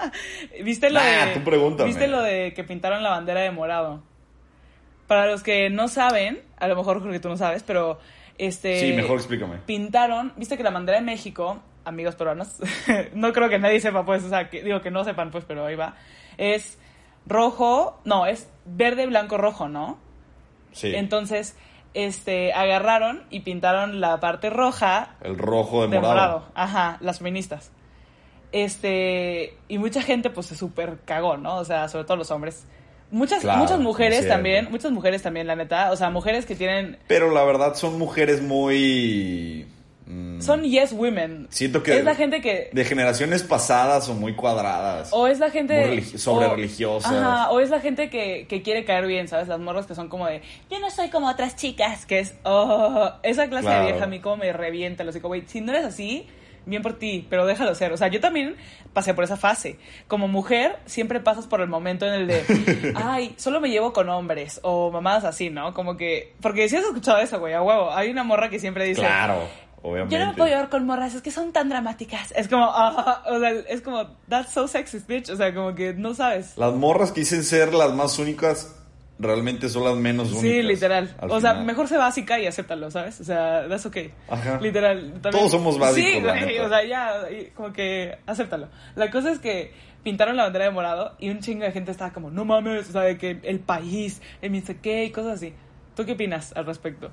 ¿Viste 0.64 0.90
lo 0.90 1.00
Nah, 1.00 1.26
de 1.26 1.40
tú. 1.40 1.84
¿Viste 1.84 2.08
lo 2.08 2.20
de 2.22 2.52
que 2.54 2.64
pintaron 2.64 3.02
la 3.02 3.10
bandera 3.10 3.40
de 3.40 3.50
morado? 3.50 4.02
Para 5.06 5.26
los 5.26 5.42
que 5.42 5.70
no 5.70 5.88
saben, 5.88 6.40
a 6.58 6.66
lo 6.68 6.76
mejor 6.76 7.00
porque 7.00 7.20
tú 7.20 7.28
no 7.28 7.36
sabes, 7.36 7.62
pero 7.62 7.98
este 8.38 8.80
Sí, 8.80 8.92
mejor 8.92 9.16
explícame. 9.18 9.58
pintaron, 9.64 10.32
viste 10.36 10.56
que 10.56 10.62
la 10.62 10.70
bandera 10.70 10.98
de 10.98 11.04
México, 11.04 11.62
amigos 11.86 12.16
peruanos, 12.16 12.56
no 13.14 13.32
creo 13.32 13.48
que 13.48 13.58
nadie 13.58 13.80
sepa, 13.80 14.04
pues, 14.04 14.24
o 14.24 14.28
sea, 14.28 14.50
que, 14.50 14.62
digo 14.62 14.82
que 14.82 14.90
no 14.90 15.04
sepan, 15.04 15.30
pues, 15.30 15.44
pero 15.46 15.64
ahí 15.64 15.76
va, 15.76 15.94
es 16.36 16.78
rojo, 17.26 18.00
no, 18.04 18.26
es 18.26 18.48
verde, 18.64 19.06
blanco, 19.06 19.38
rojo, 19.38 19.68
¿no? 19.68 19.98
Sí. 20.72 20.94
Entonces, 20.94 21.56
este, 21.94 22.52
agarraron 22.52 23.24
y 23.30 23.40
pintaron 23.40 24.00
la 24.00 24.20
parte 24.20 24.50
roja 24.50 25.16
el 25.22 25.38
rojo 25.38 25.82
de, 25.82 25.88
de 25.88 26.00
morado. 26.00 26.14
morado. 26.14 26.52
Ajá, 26.54 26.98
las 27.00 27.18
feministas. 27.18 27.70
Este, 28.52 29.56
y 29.68 29.78
mucha 29.78 30.02
gente 30.02 30.30
pues 30.30 30.46
se 30.46 30.56
super 30.56 30.98
cagó, 31.04 31.36
¿no? 31.36 31.56
O 31.56 31.64
sea, 31.64 31.88
sobre 31.88 32.04
todo 32.04 32.16
los 32.16 32.30
hombres. 32.30 32.66
Muchas, 33.10 33.40
Claro, 33.40 33.60
muchas 33.60 33.78
mujeres 33.78 34.26
también, 34.26 34.68
muchas 34.70 34.90
mujeres 34.90 35.22
también, 35.22 35.46
la 35.46 35.56
neta. 35.56 35.92
O 35.92 35.96
sea, 35.96 36.10
mujeres 36.10 36.44
que 36.44 36.56
tienen, 36.56 36.98
Pero 37.06 37.30
la 37.30 37.44
verdad 37.44 37.74
son 37.74 37.98
mujeres 37.98 38.42
muy... 38.42 39.66
mm, 40.06 40.40
son 40.40 40.62
yes 40.62 40.92
women. 40.92 41.46
Siento 41.50 41.82
que 41.82 41.98
Es 41.98 42.04
la 42.04 42.14
gente 42.14 42.40
que... 42.40 42.70
de 42.72 42.84
generaciones 42.84 43.42
pasadas 43.42 44.08
o 44.08 44.14
muy 44.14 44.34
cuadradas. 44.34 45.10
O 45.12 45.26
es 45.26 45.38
la 45.38 45.50
gente... 45.50 45.86
Religi- 45.86 46.16
sobre 46.18 46.46
o-. 46.86 46.98
Ajá, 46.98 47.50
o 47.50 47.60
es 47.60 47.70
la 47.70 47.80
gente 47.80 48.08
que, 48.10 48.46
que 48.48 48.62
quiere 48.62 48.84
caer 48.84 49.06
bien, 49.06 49.28
¿sabes? 49.28 49.48
Las 49.48 49.58
morras 49.60 49.86
que 49.86 49.94
son 49.94 50.08
como 50.08 50.26
de, 50.26 50.42
yo 50.70 50.78
no 50.80 50.90
soy 50.90 51.10
como 51.10 51.28
otras 51.28 51.56
chicas, 51.56 52.06
que 52.06 52.20
es, 52.20 52.34
oh, 52.44 53.10
esa 53.22 53.48
clase 53.48 53.66
Claro. 53.66 53.84
de 53.86 53.92
vieja 53.92 54.04
a 54.04 54.08
mí 54.08 54.20
como 54.20 54.36
me 54.38 54.52
revienta. 54.52 55.04
Lo 55.04 55.12
digo, 55.12 55.28
güey, 55.28 55.42
si 55.46 55.60
no 55.60 55.72
eres 55.72 55.84
así, 55.84 56.26
bien 56.66 56.82
por 56.82 56.98
ti, 56.98 57.26
pero 57.30 57.46
déjalo 57.46 57.74
ser. 57.74 57.92
O 57.92 57.96
sea, 57.96 58.08
yo 58.08 58.20
también 58.20 58.56
pasé 58.92 59.14
por 59.14 59.22
esa 59.24 59.36
fase. 59.36 59.78
Como 60.08 60.26
mujer, 60.28 60.76
siempre 60.86 61.20
pasas 61.20 61.46
por 61.46 61.60
el 61.60 61.68
momento 61.68 62.06
en 62.06 62.14
el 62.14 62.26
de, 62.26 62.92
ay, 62.96 63.34
solo 63.36 63.60
me 63.60 63.68
llevo 63.70 63.92
con 63.92 64.08
hombres, 64.08 64.58
o 64.62 64.90
mamadas 64.90 65.24
así, 65.24 65.48
¿no? 65.50 65.74
Como 65.74 65.96
que, 65.96 66.32
porque 66.40 66.68
si 66.68 66.76
has 66.76 66.84
escuchado 66.84 67.18
eso, 67.18 67.38
güey, 67.38 67.54
a 67.54 67.62
huevo. 67.62 67.92
Hay 67.92 68.10
una 68.10 68.24
morra 68.24 68.48
que 68.50 68.58
siempre 68.58 68.84
dice, 68.84 69.00
Claro, 69.00 69.42
obviamente. 69.82 70.14
yo 70.14 70.20
no 70.24 70.30
me 70.32 70.36
puedo 70.36 70.48
llevar 70.50 70.68
con 70.68 70.84
morras, 70.86 71.14
es 71.14 71.22
que 71.22 71.30
son 71.30 71.52
tan 71.52 71.68
dramáticas. 71.68 72.32
Es 72.36 72.48
como, 72.48 72.64
ah, 72.68 73.22
o 73.26 73.38
sea, 73.38 73.50
es 73.50 73.80
como, 73.82 74.06
that's 74.28 74.52
so 74.52 74.66
sexist, 74.68 75.06
bitch. 75.08 75.30
O 75.30 75.36
sea, 75.36 75.54
como 75.54 75.74
que 75.74 75.94
no 75.94 76.14
sabes. 76.14 76.56
Las 76.56 76.74
morras 76.74 77.12
que 77.12 77.20
dicen 77.20 77.44
ser 77.44 77.72
las 77.74 77.92
más 77.92 78.18
únicas 78.18 78.74
realmente 79.18 79.68
son 79.70 79.84
las 79.84 79.96
menos 79.96 80.26
únicas. 80.28 80.42
Sí, 80.42 80.62
literal. 80.62 81.16
al 81.18 81.30
O 81.30 81.40
sea, 81.40 81.52
final. 81.52 81.66
mejor 81.66 81.88
sé 81.88 81.96
básica 81.96 82.38
y 82.38 82.46
acéptalo, 82.46 82.90
¿sabes? 82.90 83.18
O 83.20 83.24
sea, 83.24 83.66
that's 83.68 83.86
okay. 83.86 84.12
Ajá. 84.28 84.58
Literal. 84.60 85.00
también- 85.22 85.30
Todos 85.32 85.50
somos 85.52 85.78
básicos, 85.78 86.12
Sí, 86.12 86.20
güey, 86.20 86.58
o 86.58 86.68
sea, 86.68 86.84
ya, 86.84 87.22
como 87.54 87.72
que 87.72 88.18
acéptalo. 88.26 88.68
La 88.94 89.10
cosa 89.10 89.30
es 89.32 89.38
que 89.38 89.72
pintaron 90.02 90.36
la 90.36 90.42
bandera 90.44 90.66
de 90.66 90.70
morado 90.70 91.16
y 91.18 91.30
un 91.30 91.40
chingo 91.40 91.64
de 91.64 91.72
gente 91.72 91.90
estaba 91.90 92.12
como, 92.12 92.30
no 92.30 92.44
mames, 92.44 92.90
o 92.90 92.92
sea, 92.92 93.00
de 93.02 93.16
que 93.16 93.40
el 93.42 93.60
país, 93.60 94.20
el 94.42 94.52
no 94.52 94.60
sé 94.66 94.78
qué 94.80 95.04
y 95.06 95.10
cosas 95.12 95.32
así. 95.36 95.54
¿Tú 95.96 96.04
qué 96.04 96.12
opinas 96.12 96.52
al 96.54 96.66
respecto? 96.66 97.10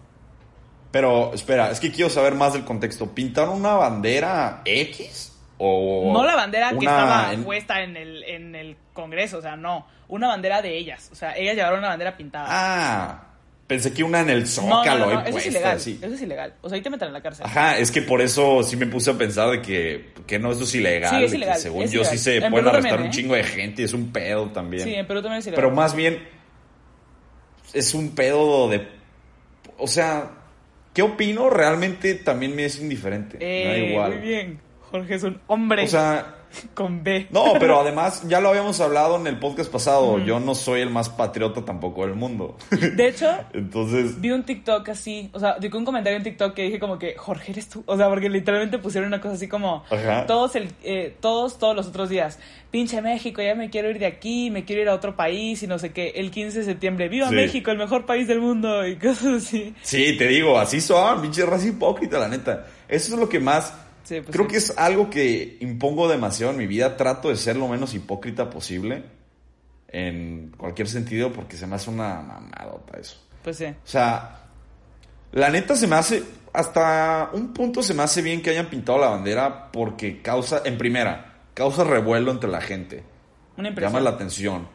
Pero, 0.93 1.33
espera, 1.33 1.71
es 1.71 1.79
que 1.81 1.91
quiero 1.91 2.09
saber 2.09 2.35
más 2.35 2.53
del 2.53 2.63
contexto. 2.63 3.13
¿Pintaron 3.13 3.55
una 3.59 3.73
bandera 3.73 4.61
X? 4.63 5.31
O 5.57 6.11
no 6.13 6.23
la 6.23 6.35
bandera 6.35 6.69
que 6.69 6.75
una 6.75 6.91
estaba 6.91 7.33
en- 7.33 7.43
puesta 7.43 7.81
en 7.81 7.97
el, 7.97 8.23
en 8.23 8.55
el 8.55 8.77
Congreso, 8.93 9.39
o 9.39 9.41
sea, 9.41 9.55
no. 9.55 9.87
Una 10.07 10.27
bandera 10.27 10.61
de 10.61 10.77
ellas. 10.77 11.09
O 11.11 11.15
sea, 11.15 11.35
ellas 11.35 11.55
llevaron 11.55 11.79
una 11.79 11.87
bandera 11.89 12.15
pintada. 12.15 12.45
Ah, 12.47 13.23
pensé 13.65 13.91
que 13.91 14.03
una 14.03 14.19
en 14.21 14.29
el 14.29 14.45
Zócalo. 14.47 15.05
no, 15.05 15.05
no, 15.07 15.13
no, 15.13 15.19
ahí 15.21 15.25
eso 15.25 15.27
es 15.29 15.31
puesta, 15.33 15.49
ilegal. 15.49 15.77
así. 15.77 15.99
Eso 15.99 16.13
es 16.13 16.21
ilegal. 16.21 16.53
O 16.61 16.69
sea, 16.69 16.75
ahí 16.75 16.81
te 16.83 16.89
meten 16.91 17.07
en 17.07 17.13
la 17.13 17.21
cárcel. 17.23 17.45
Ajá, 17.47 17.77
es 17.79 17.89
que 17.91 18.03
por 18.03 18.21
eso 18.21 18.61
sí 18.61 18.75
me 18.77 18.85
puse 18.85 19.09
a 19.09 19.13
pensar 19.15 19.49
de 19.49 19.61
que, 19.63 20.13
que 20.27 20.37
no, 20.37 20.51
esto 20.51 20.65
es 20.65 20.75
ilegal. 20.75 21.17
Sí, 21.17 21.23
es 21.25 21.31
que 21.31 21.37
ilegal, 21.37 21.57
según 21.57 21.83
es 21.83 21.91
yo 21.91 22.03
sí 22.03 22.15
ilegal. 22.15 22.19
se 22.19 22.35
En 22.35 22.51
pueden 22.51 22.65
Perú 22.65 22.69
arrestar 22.69 22.91
también, 22.91 23.01
un 23.01 23.07
¿eh? 23.07 23.15
chingo 23.19 23.33
de 23.35 23.43
gente 23.43 23.81
y 23.81 23.85
es 23.85 23.93
un 23.93 24.11
pedo 24.11 24.49
también. 24.51 24.83
Sí, 24.83 24.93
en 24.93 25.07
Perú 25.07 25.21
también 25.23 25.39
es 25.39 25.47
ilegal. 25.47 25.63
Pero 25.63 25.75
más 25.75 25.95
bien 25.95 26.27
es 27.73 27.93
un 27.95 28.13
pedo 28.13 28.69
de... 28.69 28.87
O 29.79 29.87
sea, 29.87 30.29
¿qué 30.93 31.01
opino? 31.01 31.49
Realmente 31.49 32.15
también 32.15 32.55
me 32.55 32.65
es 32.65 32.79
indiferente. 32.79 33.37
da 33.37 33.45
Eh, 33.45 33.89
igual. 33.91 34.13
Muy 34.13 34.21
bien. 34.21 34.59
Jorge 34.91 35.15
es 35.15 35.23
un 35.23 35.39
hombre 35.47 35.83
O 35.83 35.87
sea, 35.87 36.35
con 36.73 37.03
B. 37.03 37.27
no, 37.31 37.53
pero 37.59 37.79
además 37.79 38.23
ya 38.27 38.39
lo 38.41 38.49
habíamos 38.49 38.79
hablado 38.81 39.17
en 39.17 39.27
el 39.27 39.39
podcast 39.39 39.71
pasado. 39.71 40.19
Yo 40.19 40.39
no 40.39 40.55
soy 40.55 40.81
el 40.81 40.89
más 40.89 41.09
patriota 41.09 41.63
tampoco 41.65 42.05
del 42.05 42.15
mundo. 42.15 42.57
De 42.71 43.07
hecho, 43.07 43.29
Entonces, 43.53 44.19
vi 44.19 44.31
un 44.31 44.43
TikTok 44.43 44.87
así, 44.89 45.29
o 45.33 45.39
sea, 45.39 45.57
di 45.59 45.69
un 45.73 45.85
comentario 45.85 46.17
en 46.17 46.23
TikTok 46.23 46.53
que 46.53 46.63
dije 46.63 46.79
como 46.79 46.97
que, 46.99 47.15
Jorge, 47.15 47.51
eres 47.51 47.69
tú. 47.69 47.83
O 47.85 47.97
sea, 47.97 48.09
porque 48.09 48.29
literalmente 48.29 48.77
pusieron 48.77 49.07
una 49.07 49.21
cosa 49.21 49.35
así 49.35 49.47
como, 49.47 49.83
Ajá. 49.89 50.25
todos, 50.25 50.55
el, 50.55 50.69
eh, 50.83 51.15
todos, 51.19 51.57
todos 51.57 51.75
los 51.75 51.87
otros 51.87 52.09
días, 52.09 52.39
pinche 52.71 53.01
México, 53.01 53.41
ya 53.41 53.55
me 53.55 53.69
quiero 53.69 53.89
ir 53.89 53.99
de 53.99 54.05
aquí, 54.05 54.49
me 54.51 54.65
quiero 54.65 54.81
ir 54.81 54.89
a 54.89 54.95
otro 54.95 55.15
país 55.15 55.61
y 55.63 55.67
no 55.67 55.79
sé 55.79 55.91
qué. 55.91 56.09
El 56.15 56.31
15 56.31 56.59
de 56.59 56.65
septiembre, 56.65 57.09
viva 57.09 57.29
Sí. 57.29 57.35
México, 57.35 57.71
el 57.71 57.77
mejor 57.77 58.05
país 58.05 58.27
del 58.27 58.41
mundo 58.41 58.85
y 58.87 58.95
cosas 58.97 59.43
así. 59.43 59.73
sí, 59.81 60.17
te 60.17 60.27
digo, 60.27 60.57
así 60.59 60.81
son, 60.81 61.21
pinche 61.21 61.45
raza 61.45 61.67
hipócrita, 61.67 62.19
la 62.19 62.27
neta. 62.27 62.65
Eso 62.87 63.13
es 63.13 63.19
lo 63.19 63.27
que 63.29 63.39
más... 63.39 63.73
Sí, 64.03 64.19
pues 64.21 64.31
Creo 64.35 64.45
sí. 64.45 64.51
que 64.51 64.57
es 64.57 64.77
algo 64.77 65.09
que 65.09 65.57
impongo 65.61 66.07
demasiado 66.07 66.51
en 66.51 66.57
mi 66.57 66.67
vida. 66.67 66.97
Trato 66.97 67.29
de 67.29 67.37
ser 67.37 67.55
lo 67.55 67.67
menos 67.67 67.93
hipócrita 67.93 68.49
posible. 68.49 69.03
En 69.87 70.51
cualquier 70.57 70.87
sentido, 70.87 71.31
porque 71.31 71.55
se 71.55 71.67
me 71.67 71.75
hace 71.75 71.89
una 71.89 72.19
mamadota 72.21 72.97
eso. 72.99 73.17
Pues 73.43 73.57
sí. 73.57 73.65
O 73.65 73.75
sea, 73.87 74.41
la 75.31 75.49
neta 75.49 75.75
se 75.75 75.85
me 75.87 75.95
hace, 75.95 76.23
hasta 76.51 77.29
un 77.33 77.53
punto 77.53 77.83
se 77.83 77.93
me 77.93 78.01
hace 78.01 78.21
bien 78.23 78.41
que 78.41 78.49
hayan 78.49 78.67
pintado 78.67 78.97
la 78.97 79.09
bandera 79.09 79.71
porque 79.71 80.21
causa, 80.21 80.63
en 80.65 80.77
primera, 80.79 81.41
causa 81.53 81.83
revuelo 81.83 82.31
entre 82.31 82.49
la 82.49 82.61
gente. 82.61 83.03
Una 83.55 83.69
impresión. 83.69 83.93
Llama 83.93 84.03
la 84.03 84.15
atención. 84.15 84.67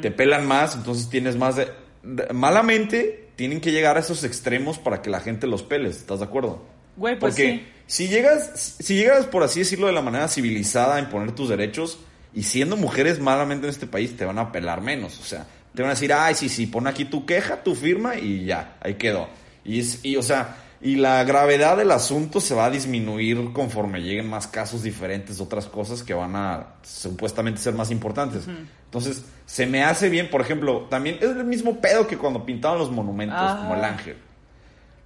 Te 0.00 0.10
pelan 0.10 0.46
más, 0.46 0.74
entonces 0.76 1.10
tienes 1.10 1.36
más 1.36 1.56
de, 1.56 1.68
de- 2.02 2.32
Malamente 2.32 3.28
tienen 3.36 3.60
que 3.60 3.70
llegar 3.70 3.98
a 3.98 4.00
esos 4.00 4.24
extremos 4.24 4.78
para 4.78 5.02
que 5.02 5.10
la 5.10 5.20
gente 5.20 5.46
los 5.46 5.62
pele, 5.62 5.90
¿estás 5.90 6.20
de 6.20 6.24
acuerdo? 6.24 6.62
Güey, 6.96 7.18
pues 7.18 7.34
Porque 7.34 7.52
sí. 7.52 7.66
si 7.86 8.08
llegas, 8.08 8.76
si 8.78 8.94
llegas, 8.94 9.26
por 9.26 9.42
así 9.42 9.60
decirlo, 9.60 9.86
de 9.86 9.92
la 9.92 10.02
manera 10.02 10.28
civilizada 10.28 10.96
a 10.96 11.00
imponer 11.00 11.32
tus 11.32 11.48
derechos, 11.48 11.98
y 12.32 12.42
siendo 12.42 12.76
mujeres 12.76 13.20
malamente 13.20 13.66
en 13.66 13.70
este 13.70 13.86
país, 13.86 14.16
te 14.16 14.24
van 14.24 14.38
a 14.38 14.50
pelar 14.50 14.80
menos. 14.80 15.20
O 15.20 15.24
sea, 15.24 15.46
te 15.74 15.82
van 15.82 15.90
a 15.90 15.94
decir, 15.94 16.12
ay, 16.12 16.34
sí, 16.34 16.48
sí, 16.48 16.66
pon 16.66 16.86
aquí 16.86 17.04
tu 17.04 17.24
queja, 17.24 17.62
tu 17.62 17.74
firma, 17.74 18.16
y 18.16 18.44
ya, 18.44 18.76
ahí 18.80 18.94
quedó. 18.94 19.28
Y, 19.64 19.80
es, 19.80 20.04
y 20.04 20.16
o 20.16 20.22
sea, 20.22 20.56
y 20.80 20.96
la 20.96 21.22
gravedad 21.24 21.76
del 21.76 21.92
asunto 21.92 22.40
se 22.40 22.54
va 22.54 22.66
a 22.66 22.70
disminuir 22.70 23.52
conforme 23.52 24.02
lleguen 24.02 24.28
más 24.28 24.46
casos 24.46 24.82
diferentes 24.82 25.38
de 25.38 25.44
otras 25.44 25.66
cosas 25.66 26.02
que 26.02 26.12
van 26.12 26.36
a 26.36 26.74
supuestamente 26.82 27.60
ser 27.60 27.74
más 27.74 27.90
importantes. 27.90 28.46
Entonces, 28.84 29.24
se 29.46 29.66
me 29.66 29.82
hace 29.82 30.08
bien, 30.08 30.28
por 30.28 30.40
ejemplo, 30.40 30.82
también 30.90 31.16
es 31.16 31.30
el 31.30 31.44
mismo 31.44 31.80
pedo 31.80 32.06
que 32.06 32.18
cuando 32.18 32.44
pintaban 32.44 32.78
los 32.78 32.90
monumentos, 32.90 33.54
como 33.54 33.74
el 33.74 33.84
ángel 33.84 34.16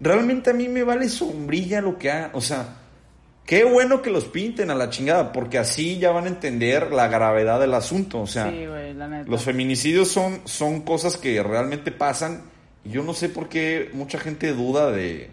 realmente 0.00 0.50
a 0.50 0.54
mí 0.54 0.68
me 0.68 0.82
vale 0.82 1.08
sombrilla 1.08 1.80
lo 1.80 1.98
que 1.98 2.10
hagan. 2.10 2.30
O 2.34 2.40
sea, 2.40 2.76
qué 3.44 3.64
bueno 3.64 4.02
que 4.02 4.10
los 4.10 4.24
pinten 4.26 4.70
a 4.70 4.74
la 4.74 4.90
chingada, 4.90 5.32
porque 5.32 5.58
así 5.58 5.98
ya 5.98 6.10
van 6.10 6.24
a 6.24 6.28
entender 6.28 6.92
la 6.92 7.08
gravedad 7.08 7.60
del 7.60 7.74
asunto. 7.74 8.20
O 8.20 8.26
sea, 8.26 8.50
Sí, 8.50 8.66
güey, 8.66 8.94
la 8.94 9.08
neta. 9.08 9.30
los 9.30 9.42
feminicidios 9.42 10.08
son, 10.08 10.40
son 10.44 10.82
cosas 10.82 11.16
que 11.16 11.42
realmente 11.42 11.90
pasan. 11.92 12.42
Y 12.84 12.90
yo 12.90 13.02
no 13.02 13.14
sé 13.14 13.28
por 13.28 13.48
qué 13.48 13.90
mucha 13.92 14.18
gente 14.18 14.52
duda 14.52 14.90
de. 14.90 15.30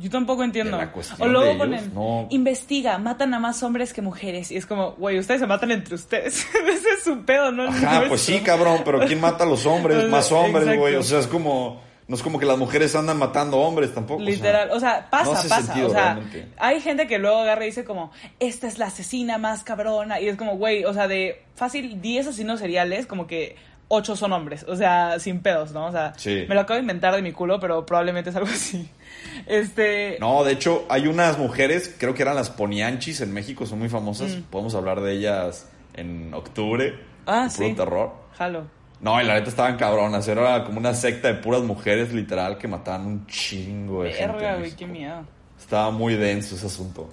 Yo 0.00 0.10
tampoco 0.10 0.44
entiendo. 0.44 0.78
o 1.18 1.26
luego 1.26 1.58
ponen, 1.58 1.92
no. 1.92 2.28
investiga, 2.30 2.98
matan 2.98 3.34
a 3.34 3.40
más 3.40 3.64
hombres 3.64 3.92
que 3.92 4.00
mujeres. 4.00 4.52
Y 4.52 4.56
es 4.56 4.64
como, 4.64 4.92
güey, 4.92 5.18
ustedes 5.18 5.40
se 5.40 5.46
matan 5.48 5.72
entre 5.72 5.96
ustedes. 5.96 6.46
Ese 6.68 6.88
es 6.96 7.02
su 7.02 7.24
pedo, 7.24 7.50
¿no? 7.50 7.64
Ajá, 7.64 8.04
pues 8.06 8.20
sí, 8.20 8.38
cabrón, 8.38 8.82
pero 8.84 9.00
¿quién 9.00 9.20
mata 9.20 9.42
a 9.42 9.46
los 9.48 9.66
hombres? 9.66 10.08
Más 10.08 10.30
hombres, 10.30 10.78
güey. 10.78 10.94
O 10.94 11.02
sea, 11.02 11.18
es 11.18 11.26
como. 11.26 11.82
No 12.08 12.16
es 12.16 12.22
como 12.22 12.38
que 12.38 12.46
las 12.46 12.56
mujeres 12.58 12.96
andan 12.96 13.18
matando 13.18 13.58
hombres 13.58 13.92
tampoco. 13.94 14.22
o 14.22 14.24
sea. 14.24 14.34
Literal, 14.34 14.70
o 14.72 14.80
sea, 14.80 15.08
pasa, 15.10 15.24
no 15.26 15.32
hace 15.32 15.48
pasa. 15.48 15.62
sentido 15.62 15.88
o 15.88 15.90
sea, 15.90 16.14
realmente. 16.14 16.48
hay 16.56 16.80
gente 16.80 17.06
que 17.06 17.18
luego 17.18 17.36
agarra 17.38 17.64
y 17.64 17.66
dice 17.66 17.84
como, 17.84 18.10
esta 18.40 18.66
es 18.66 18.78
la 18.78 18.86
asesina 18.86 19.36
más 19.38 19.62
cabrona. 19.62 20.18
Y 20.20 20.26
es 20.28 20.36
como, 20.36 20.56
güey, 20.56 20.84
o 20.86 20.94
sea, 20.94 21.06
de 21.06 21.42
fácil 21.54 22.00
10 22.00 22.28
asesinos 22.28 22.60
seriales, 22.60 23.06
como 23.06 23.26
que 23.26 23.56
8 23.88 24.16
son 24.16 24.32
hombres. 24.32 24.64
O 24.66 24.74
sea, 24.74 25.18
sin 25.20 25.40
pedos, 25.40 25.72
¿no? 25.72 25.86
O 25.86 25.92
sea, 25.92 26.14
Sí. 26.16 26.46
me 26.48 26.54
lo 26.54 26.62
acabo 26.62 26.76
de 26.76 26.80
inventar 26.80 27.14
de 27.14 27.20
mi 27.20 27.32
culo, 27.32 27.60
pero 27.60 27.84
probablemente 27.84 28.30
es 28.30 28.36
algo 28.36 28.48
así. 28.48 28.88
Este. 29.46 30.16
No, 30.20 30.44
de 30.44 30.52
hecho, 30.52 30.86
hay 30.88 31.06
unas 31.08 31.38
mujeres, 31.38 31.94
creo 31.98 32.14
que 32.14 32.22
eran 32.22 32.34
las 32.36 32.50
ponianchis 32.50 33.20
en 33.20 33.32
México, 33.32 33.66
son 33.66 33.78
muy 33.78 33.88
famosas. 33.88 34.30
Mm. 34.36 34.42
Podemos 34.44 34.74
hablar 34.74 35.00
de 35.00 35.12
ellas 35.12 35.68
en 35.94 36.32
octubre. 36.34 36.98
Ah, 37.26 37.48
sí. 37.50 37.74
terror. 37.74 38.12
Jalo. 38.36 38.66
No, 39.00 39.20
y 39.22 39.24
la 39.24 39.34
neta 39.34 39.48
estaban 39.50 39.76
cabronas. 39.76 40.26
Era 40.28 40.64
como 40.64 40.78
una 40.78 40.92
secta 40.94 41.28
de 41.28 41.34
puras 41.34 41.62
mujeres, 41.62 42.12
literal, 42.12 42.58
que 42.58 42.66
mataban 42.68 43.06
un 43.06 43.26
chingo 43.26 44.02
de 44.02 44.12
gente. 44.12 44.32
Verga, 44.32 44.50
güey, 44.50 44.60
México. 44.62 44.76
qué 44.80 44.86
miedo. 44.86 45.24
Estaba 45.58 45.90
muy 45.90 46.14
denso 46.16 46.56
ese 46.56 46.66
asunto. 46.66 47.08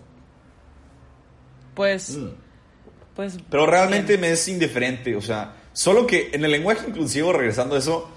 Pues, 1.74 2.16
Mm. 2.18 2.30
pues. 3.16 3.38
Pero 3.50 3.66
realmente 3.66 4.14
bien. 4.14 4.22
me 4.22 4.32
es 4.32 4.48
indiferente, 4.48 5.16
o 5.16 5.22
sea, 5.22 5.54
solo 5.74 6.08
que 6.08 6.32
en 6.34 6.44
el 6.46 6.52
lenguaje 6.52 6.88
inclusivo, 6.88 7.34
regresando 7.34 7.76
a 7.76 7.80
eso, 7.80 8.10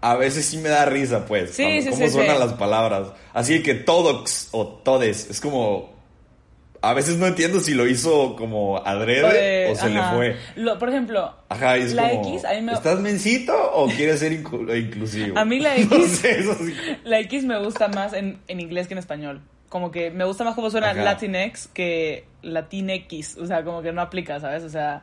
a 0.00 0.14
veces 0.16 0.44
sí 0.44 0.58
me 0.58 0.68
da 0.68 0.84
risa, 0.84 1.24
pues, 1.26 1.52
Sí, 1.52 1.62
cuando- 1.62 1.82
sí, 1.82 1.90
cómo 1.90 2.06
sí, 2.06 2.12
suenan 2.12 2.36
sí. 2.36 2.42
las 2.44 2.52
palabras. 2.54 3.08
Así 3.32 3.62
que 3.62 3.74
todox 3.74 4.48
o 4.52 4.66
todes, 4.66 5.30
es 5.30 5.40
como, 5.40 5.95
a 6.86 6.94
veces 6.94 7.18
no 7.18 7.26
entiendo 7.26 7.60
si 7.60 7.74
lo 7.74 7.86
hizo 7.86 8.36
como 8.36 8.78
adrede 8.78 9.66
Eh, 9.68 9.72
o 9.72 9.74
se 9.74 9.86
ajá. 9.86 10.12
le 10.12 10.16
fue. 10.16 10.36
Lo- 10.56 10.78
por 10.78 10.88
ejemplo, 10.88 11.34
Ajá, 11.48 11.76
y 11.78 11.82
es 11.82 11.94
la 11.94 12.10
como, 12.10 12.28
X, 12.28 12.44
a 12.44 12.52
mí 12.54 12.62
me. 12.62 12.72
¿estás 12.72 13.00
mencito 13.00 13.54
o 13.72 13.88
quieres 13.88 14.20
ser 14.20 14.32
inclu- 14.32 14.76
inclusivo? 14.78 15.38
A 15.38 15.44
mí 15.44 15.58
la 15.60 15.76
No 15.90 15.96
X- 15.96 16.18
sé, 16.18 16.40
eso 16.40 16.54
sí. 16.54 16.74
La 17.04 17.20
X 17.20 17.44
me 17.44 17.58
gusta 17.62 17.88
más 17.88 18.12
en, 18.12 18.38
en 18.48 18.60
inglés 18.60 18.86
que 18.88 18.94
en 18.94 18.98
español. 18.98 19.40
Como 19.68 19.90
que 19.90 20.10
me 20.10 20.24
gusta 20.24 20.44
más 20.44 20.54
cómo 20.54 20.70
suena 20.70 20.90
Ajá. 20.90 21.02
Latinx 21.02 21.68
que 21.68 22.24
Latinx. 22.42 23.36
O 23.38 23.46
sea, 23.46 23.64
como 23.64 23.82
que 23.82 23.92
no 23.92 24.00
aplica, 24.00 24.38
¿sabes? 24.40 24.62
O 24.62 24.68
sea, 24.68 25.02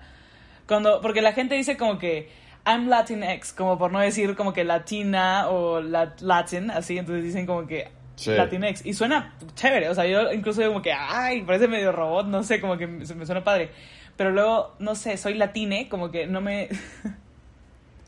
cuando. 0.68 1.02
Porque 1.02 1.22
la 1.22 1.34
gente 1.34 1.56
dice 1.56 1.78
como 1.78 1.98
que 2.00 2.30
I'm 2.66 2.88
Latinx, 2.88 3.52
como 3.54 3.78
por 3.78 3.92
no 3.92 4.00
decir 4.00 4.36
como 4.36 4.54
que 4.54 4.64
Latina 4.64 5.50
o 5.50 5.82
lat- 5.82 6.22
Latin, 6.22 6.72
así. 6.72 6.98
Entonces 6.98 7.24
dicen 7.26 7.46
como 7.46 7.68
que 7.68 7.90
Sí. 8.16 8.32
Latinx. 8.32 8.86
Y 8.86 8.94
suena 8.94 9.36
chévere. 9.56 9.90
O 9.90 9.96
sea, 9.96 10.06
yo 10.06 10.32
incluso 10.32 10.62
digo 10.62 10.74
como 10.74 10.84
que, 10.84 10.94
ay, 10.94 11.42
parece 11.42 11.68
medio 11.68 11.92
robot, 11.92 12.28
no 12.28 12.44
sé, 12.44 12.62
como 12.62 12.78
que 12.78 12.88
me, 12.88 13.06
me 13.06 13.26
suena 13.26 13.44
padre. 13.44 13.72
Pero 14.16 14.32
luego, 14.32 14.76
no 14.80 14.96
sé, 14.96 15.18
soy 15.18 15.34
latine, 15.34 15.90
como 15.90 16.12
que 16.12 16.28
no 16.28 16.40
me. 16.40 16.70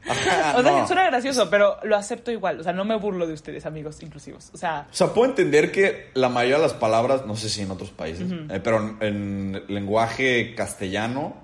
Ajá, 0.07 0.55
o 0.57 0.61
sea, 0.61 0.71
no. 0.71 0.87
suena 0.87 1.05
gracioso, 1.05 1.49
pero 1.49 1.77
lo 1.83 1.95
acepto 1.95 2.31
igual. 2.31 2.59
O 2.59 2.63
sea, 2.63 2.73
no 2.73 2.85
me 2.85 2.95
burlo 2.95 3.25
de 3.25 3.33
ustedes, 3.33 3.65
amigos 3.65 4.01
inclusivos. 4.03 4.51
O 4.53 4.57
sea, 4.57 4.87
O 4.91 4.95
sea, 4.95 5.13
puedo 5.13 5.29
entender 5.29 5.71
que 5.71 6.11
la 6.13 6.29
mayoría 6.29 6.57
de 6.57 6.63
las 6.63 6.73
palabras, 6.73 7.25
no 7.25 7.35
sé 7.35 7.49
si 7.49 7.61
en 7.63 7.71
otros 7.71 7.89
países, 7.89 8.31
eh, 8.31 8.59
pero 8.63 8.77
en, 8.79 8.97
en 9.01 9.63
lenguaje 9.67 10.53
castellano 10.53 11.35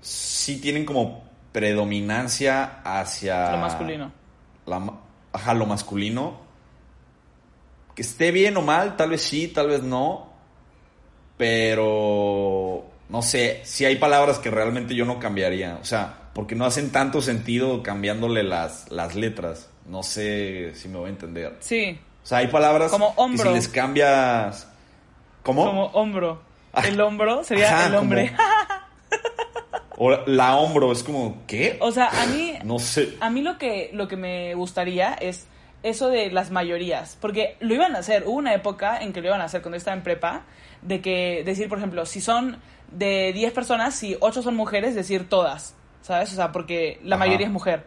sí 0.00 0.60
tienen 0.60 0.84
como 0.84 1.28
predominancia 1.52 2.80
hacia... 2.84 3.52
lo 3.52 3.58
masculino. 3.58 4.12
La, 4.66 4.92
ajá, 5.32 5.54
lo 5.54 5.66
masculino. 5.66 6.47
Que 7.98 8.02
esté 8.02 8.30
bien 8.30 8.56
o 8.56 8.62
mal, 8.62 8.96
tal 8.96 9.10
vez 9.10 9.22
sí, 9.22 9.48
tal 9.48 9.66
vez 9.66 9.82
no. 9.82 10.30
Pero 11.36 12.84
no 13.08 13.22
sé, 13.22 13.60
si 13.64 13.84
hay 13.84 13.96
palabras 13.96 14.38
que 14.38 14.52
realmente 14.52 14.94
yo 14.94 15.04
no 15.04 15.18
cambiaría. 15.18 15.78
O 15.82 15.84
sea, 15.84 16.14
porque 16.32 16.54
no 16.54 16.64
hacen 16.64 16.92
tanto 16.92 17.20
sentido 17.20 17.82
cambiándole 17.82 18.44
las, 18.44 18.88
las 18.92 19.16
letras. 19.16 19.68
No 19.84 20.04
sé 20.04 20.76
si 20.76 20.86
me 20.86 20.98
voy 20.98 21.06
a 21.08 21.10
entender. 21.10 21.56
Sí, 21.58 21.98
O 22.22 22.26
sea, 22.26 22.38
hay 22.38 22.46
palabras 22.46 22.92
Como 22.92 23.16
que 23.16 23.20
hombro. 23.20 23.48
si 23.48 23.54
les 23.56 23.66
cambias... 23.66 24.68
¿Cómo? 25.42 25.64
como 25.64 25.86
hombro. 25.86 26.40
Ah. 26.72 26.82
El 26.86 27.00
hombro 27.00 27.42
sería 27.42 27.74
Ajá, 27.78 27.86
el 27.88 27.96
hombre. 27.96 28.32
O 29.96 30.12
la 30.26 30.56
hombro, 30.56 30.92
es 30.92 31.02
como, 31.02 31.42
¿qué? 31.48 31.78
o 31.80 31.90
sea, 31.90 32.10
a 32.10 32.26
mí, 32.26 32.52
No 32.62 32.78
sé. 32.78 33.16
a 33.20 33.28
mí 33.28 33.42
lo 33.42 33.58
que, 33.58 33.90
lo 33.92 34.06
que 34.06 34.16
me 34.16 34.54
gustaría 34.54 35.14
es 35.14 35.48
eso 35.82 36.08
de 36.10 36.30
las 36.30 36.50
mayorías. 36.50 37.16
Porque 37.20 37.56
lo 37.60 37.74
iban 37.74 37.94
a 37.96 38.00
hacer. 38.00 38.24
Hubo 38.26 38.36
una 38.36 38.54
época 38.54 38.98
en 39.00 39.12
que 39.12 39.20
lo 39.20 39.28
iban 39.28 39.40
a 39.40 39.44
hacer 39.44 39.62
cuando 39.62 39.76
estaba 39.76 39.96
en 39.96 40.02
prepa. 40.02 40.42
De 40.82 41.00
que 41.00 41.42
decir, 41.44 41.68
por 41.68 41.78
ejemplo, 41.78 42.06
si 42.06 42.20
son 42.20 42.58
de 42.92 43.32
10 43.32 43.52
personas, 43.52 43.94
si 43.94 44.16
8 44.20 44.42
son 44.42 44.54
mujeres, 44.56 44.94
decir 44.94 45.28
todas. 45.28 45.74
¿Sabes? 46.02 46.32
O 46.32 46.36
sea, 46.36 46.52
porque 46.52 47.00
la 47.02 47.16
Ajá. 47.16 47.24
mayoría 47.26 47.46
es 47.46 47.52
mujer. 47.52 47.82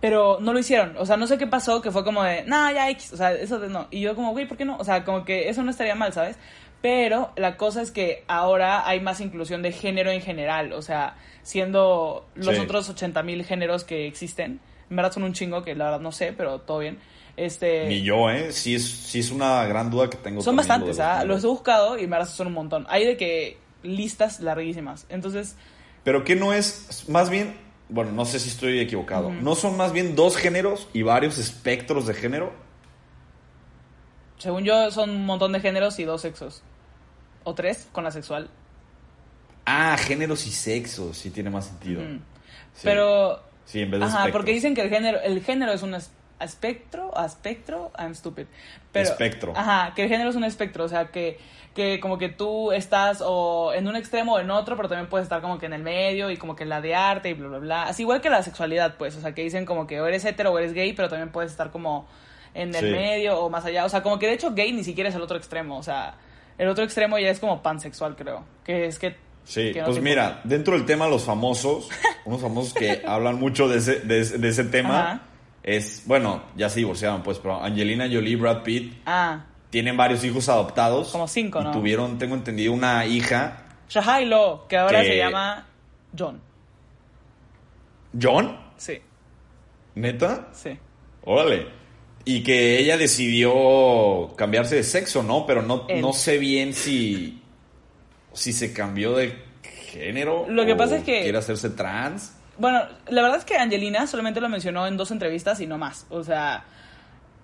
Pero 0.00 0.38
no 0.40 0.52
lo 0.52 0.58
hicieron. 0.58 0.96
O 0.98 1.06
sea, 1.06 1.16
no 1.16 1.26
sé 1.26 1.38
qué 1.38 1.46
pasó, 1.46 1.80
que 1.80 1.90
fue 1.90 2.04
como 2.04 2.22
de, 2.22 2.42
no, 2.44 2.70
ya 2.72 2.90
X. 2.90 3.12
O 3.12 3.16
sea, 3.16 3.32
eso 3.32 3.58
de 3.58 3.68
no. 3.68 3.86
Y 3.90 4.00
yo 4.00 4.14
como, 4.14 4.32
güey, 4.32 4.46
¿por 4.46 4.56
qué 4.56 4.64
no? 4.64 4.76
O 4.78 4.84
sea, 4.84 5.04
como 5.04 5.24
que 5.24 5.48
eso 5.48 5.62
no 5.62 5.70
estaría 5.70 5.94
mal, 5.94 6.12
¿sabes? 6.12 6.36
Pero 6.82 7.32
la 7.36 7.56
cosa 7.56 7.80
es 7.80 7.90
que 7.90 8.24
ahora 8.28 8.86
hay 8.86 9.00
más 9.00 9.20
inclusión 9.20 9.62
de 9.62 9.72
género 9.72 10.10
en 10.10 10.20
general. 10.20 10.72
O 10.74 10.82
sea, 10.82 11.16
siendo 11.42 12.26
los 12.34 12.54
Sí. 12.56 12.60
otros 12.62 12.88
80 12.90 13.22
mil 13.22 13.44
géneros 13.44 13.84
que 13.84 14.06
existen. 14.06 14.60
En 14.90 14.96
verdad 14.96 15.12
son 15.12 15.22
un 15.22 15.32
chingo 15.32 15.62
que 15.62 15.74
la 15.74 15.84
verdad 15.86 16.00
no 16.00 16.12
sé, 16.12 16.34
pero 16.34 16.60
todo 16.60 16.80
bien. 16.80 16.98
Este, 17.36 17.86
Ni 17.88 18.02
yo, 18.02 18.30
¿eh? 18.30 18.52
Sí 18.52 18.74
es, 18.76 18.84
sí 18.88 19.18
es 19.18 19.30
una 19.30 19.64
gran 19.66 19.90
duda 19.90 20.08
que 20.08 20.16
tengo. 20.16 20.40
son 20.42 20.56
bastantes, 20.56 21.00
¿ah? 21.00 21.24
Los 21.24 21.42
he 21.42 21.46
buscado 21.48 21.98
y 21.98 22.06
verdad 22.06 22.28
son 22.28 22.46
un 22.48 22.52
montón. 22.52 22.86
Hay 22.88 23.04
de 23.04 23.16
que 23.16 23.58
listas 23.82 24.40
larguísimas. 24.40 25.06
Entonces, 25.08 25.56
Pero 26.04 26.22
que 26.24 26.36
no 26.36 26.52
es, 26.52 27.04
más 27.08 27.30
bien, 27.30 27.56
bueno, 27.88 28.12
no 28.12 28.24
sé 28.24 28.38
si 28.38 28.48
estoy 28.48 28.78
equivocado. 28.80 29.30
¿No 29.30 29.54
son 29.56 29.76
más 29.76 29.92
bien 29.92 30.14
dos 30.14 30.36
géneros 30.36 30.88
y 30.92 31.02
varios 31.02 31.38
espectros 31.38 32.06
de 32.06 32.14
género? 32.14 32.52
según 34.38 34.64
yo, 34.64 34.90
son 34.90 35.08
un 35.10 35.24
montón 35.26 35.52
de 35.52 35.60
géneros 35.60 35.98
y 35.98 36.04
dos 36.04 36.20
sexos. 36.20 36.62
O 37.44 37.54
tres 37.54 37.88
con 37.92 38.04
la 38.04 38.10
sexual. 38.10 38.50
Ah, 39.64 39.96
géneros 39.98 40.46
y 40.46 40.50
sexos, 40.50 41.16
sí 41.16 41.30
tiene 41.30 41.48
más 41.50 41.66
sentido. 41.66 42.02
Sí. 42.02 42.80
Pero. 42.82 43.42
Sí, 43.64 43.80
en 43.80 43.90
vez 43.90 44.00
de 44.00 44.06
Ajá, 44.06 44.16
espectros. 44.18 44.40
porque 44.40 44.52
dicen 44.52 44.74
que 44.74 44.82
el 44.82 44.90
género, 44.90 45.20
el 45.22 45.42
género 45.42 45.72
es 45.72 45.82
un 45.82 45.94
es- 46.40 46.50
espectro, 46.50 47.12
espectro, 47.24 47.90
I'm 47.98 48.14
stupid. 48.14 48.46
Pero, 48.92 49.08
Espectro. 49.10 49.52
Ajá, 49.56 49.92
que 49.94 50.04
el 50.04 50.08
género 50.08 50.30
es 50.30 50.36
un 50.36 50.44
espectro, 50.44 50.84
o 50.84 50.88
sea, 50.88 51.06
que, 51.06 51.38
que 51.74 51.98
como 52.00 52.18
que 52.18 52.28
tú 52.28 52.70
estás 52.72 53.22
o 53.24 53.72
en 53.74 53.88
un 53.88 53.96
extremo 53.96 54.34
o 54.34 54.38
en 54.38 54.50
otro, 54.50 54.76
pero 54.76 54.88
también 54.88 55.08
puedes 55.08 55.24
estar 55.24 55.40
como 55.40 55.58
que 55.58 55.66
en 55.66 55.72
el 55.72 55.82
medio 55.82 56.30
y 56.30 56.36
como 56.36 56.54
que 56.54 56.64
la 56.64 56.80
de 56.80 56.94
arte 56.94 57.30
y 57.30 57.34
bla, 57.34 57.48
bla, 57.48 57.58
bla. 57.58 57.82
Así 57.84 58.02
igual 58.02 58.20
que 58.20 58.30
la 58.30 58.42
sexualidad, 58.42 58.94
pues, 58.96 59.16
o 59.16 59.20
sea, 59.20 59.32
que 59.34 59.42
dicen 59.42 59.64
como 59.66 59.86
que 59.86 60.00
o 60.00 60.06
eres 60.06 60.24
hetero 60.24 60.52
o 60.52 60.58
eres 60.58 60.72
gay, 60.72 60.92
pero 60.92 61.08
también 61.08 61.30
puedes 61.30 61.50
estar 61.50 61.70
como 61.70 62.06
en 62.54 62.72
el 62.74 62.84
Sí. 62.84 62.90
medio 62.92 63.40
o 63.40 63.50
más 63.50 63.64
allá. 63.64 63.84
O 63.84 63.88
sea, 63.88 64.02
como 64.02 64.18
que 64.20 64.26
de 64.28 64.34
hecho 64.34 64.52
gay 64.54 64.72
ni 64.72 64.84
siquiera 64.84 65.08
es 65.10 65.16
el 65.16 65.22
otro 65.22 65.36
extremo, 65.36 65.76
o 65.76 65.82
sea, 65.82 66.14
el 66.58 66.68
otro 66.68 66.84
extremo 66.84 67.18
ya 67.18 67.30
es 67.30 67.40
como 67.40 67.62
pansexual, 67.62 68.14
creo. 68.14 68.44
Que 68.64 68.86
es 68.86 68.98
que... 69.00 69.16
Sí, 69.46 69.72
que 69.72 69.80
no 69.80 69.86
pues 69.86 70.00
mira, 70.00 70.24
importa. 70.26 70.48
dentro 70.48 70.74
del 70.74 70.86
tema 70.86 71.06
los 71.08 71.24
famosos, 71.24 71.90
unos 72.24 72.40
famosos 72.40 72.72
que 72.72 73.02
hablan 73.06 73.38
mucho 73.40 73.68
de 73.68 73.78
ese, 73.78 74.00
de, 74.00 74.20
ese- 74.20 74.38
de 74.38 74.48
ese 74.48 74.64
tema, 74.64 75.00
Ajá. 75.00 75.22
Es, 75.64 76.02
bueno, 76.06 76.42
ya 76.56 76.68
se 76.68 76.78
divorciaron, 76.80 77.22
pues, 77.24 77.38
pero 77.38 77.60
Angelina 77.62 78.04
Jolie, 78.10 78.36
Brad 78.36 78.62
Pitt, 78.62 78.94
Ah, 79.06 79.46
tienen 79.70 79.96
varios 79.96 80.22
hijos 80.24 80.48
adoptados. 80.48 81.08
Como 81.10 81.26
cinco, 81.26 81.60
y 81.60 81.64
¿no? 81.64 81.70
tuvieron, 81.72 82.16
tengo 82.18 82.34
entendido, 82.36 82.72
una 82.72 83.04
hija, 83.06 83.64
Shahailo, 83.88 84.66
que 84.68 84.76
ahora 84.76 85.00
Que- 85.02 85.06
se 85.08 85.16
llama 85.16 85.66
John. 86.16 86.40
John, 88.20 88.56
Sí, 88.76 88.98
neta, 89.94 90.48
sí. 90.52 90.78
órale. 91.24 91.66
Y 92.24 92.42
que 92.42 92.78
ella 92.78 92.96
decidió 92.96 94.32
cambiarse 94.36 94.76
de 94.76 94.82
sexo, 94.82 95.22
¿no? 95.22 95.44
Pero 95.46 95.62
no, 95.62 95.86
Él. 95.88 96.00
no 96.00 96.12
sé 96.12 96.38
bien 96.38 96.72
si, 96.72 97.42
si 98.32 98.52
se 98.52 98.72
cambió 98.72 99.14
de 99.14 99.34
género. 99.92 100.46
Lo 100.48 100.64
que 100.64 100.72
o 100.72 100.76
pasa 100.76 100.96
es 100.96 101.04
que- 101.04 101.22
Quiere 101.22 101.36
hacerse 101.38 101.70
trans. 101.70 102.33
Bueno, 102.58 102.82
la 103.08 103.22
verdad 103.22 103.38
es 103.38 103.44
que 103.44 103.56
Angelina 103.56 104.06
solamente 104.06 104.40
lo 104.40 104.48
mencionó 104.48 104.86
en 104.86 104.96
dos 104.96 105.10
entrevistas 105.10 105.60
y 105.60 105.66
no 105.66 105.78
más. 105.78 106.06
O 106.10 106.22
sea, 106.24 106.64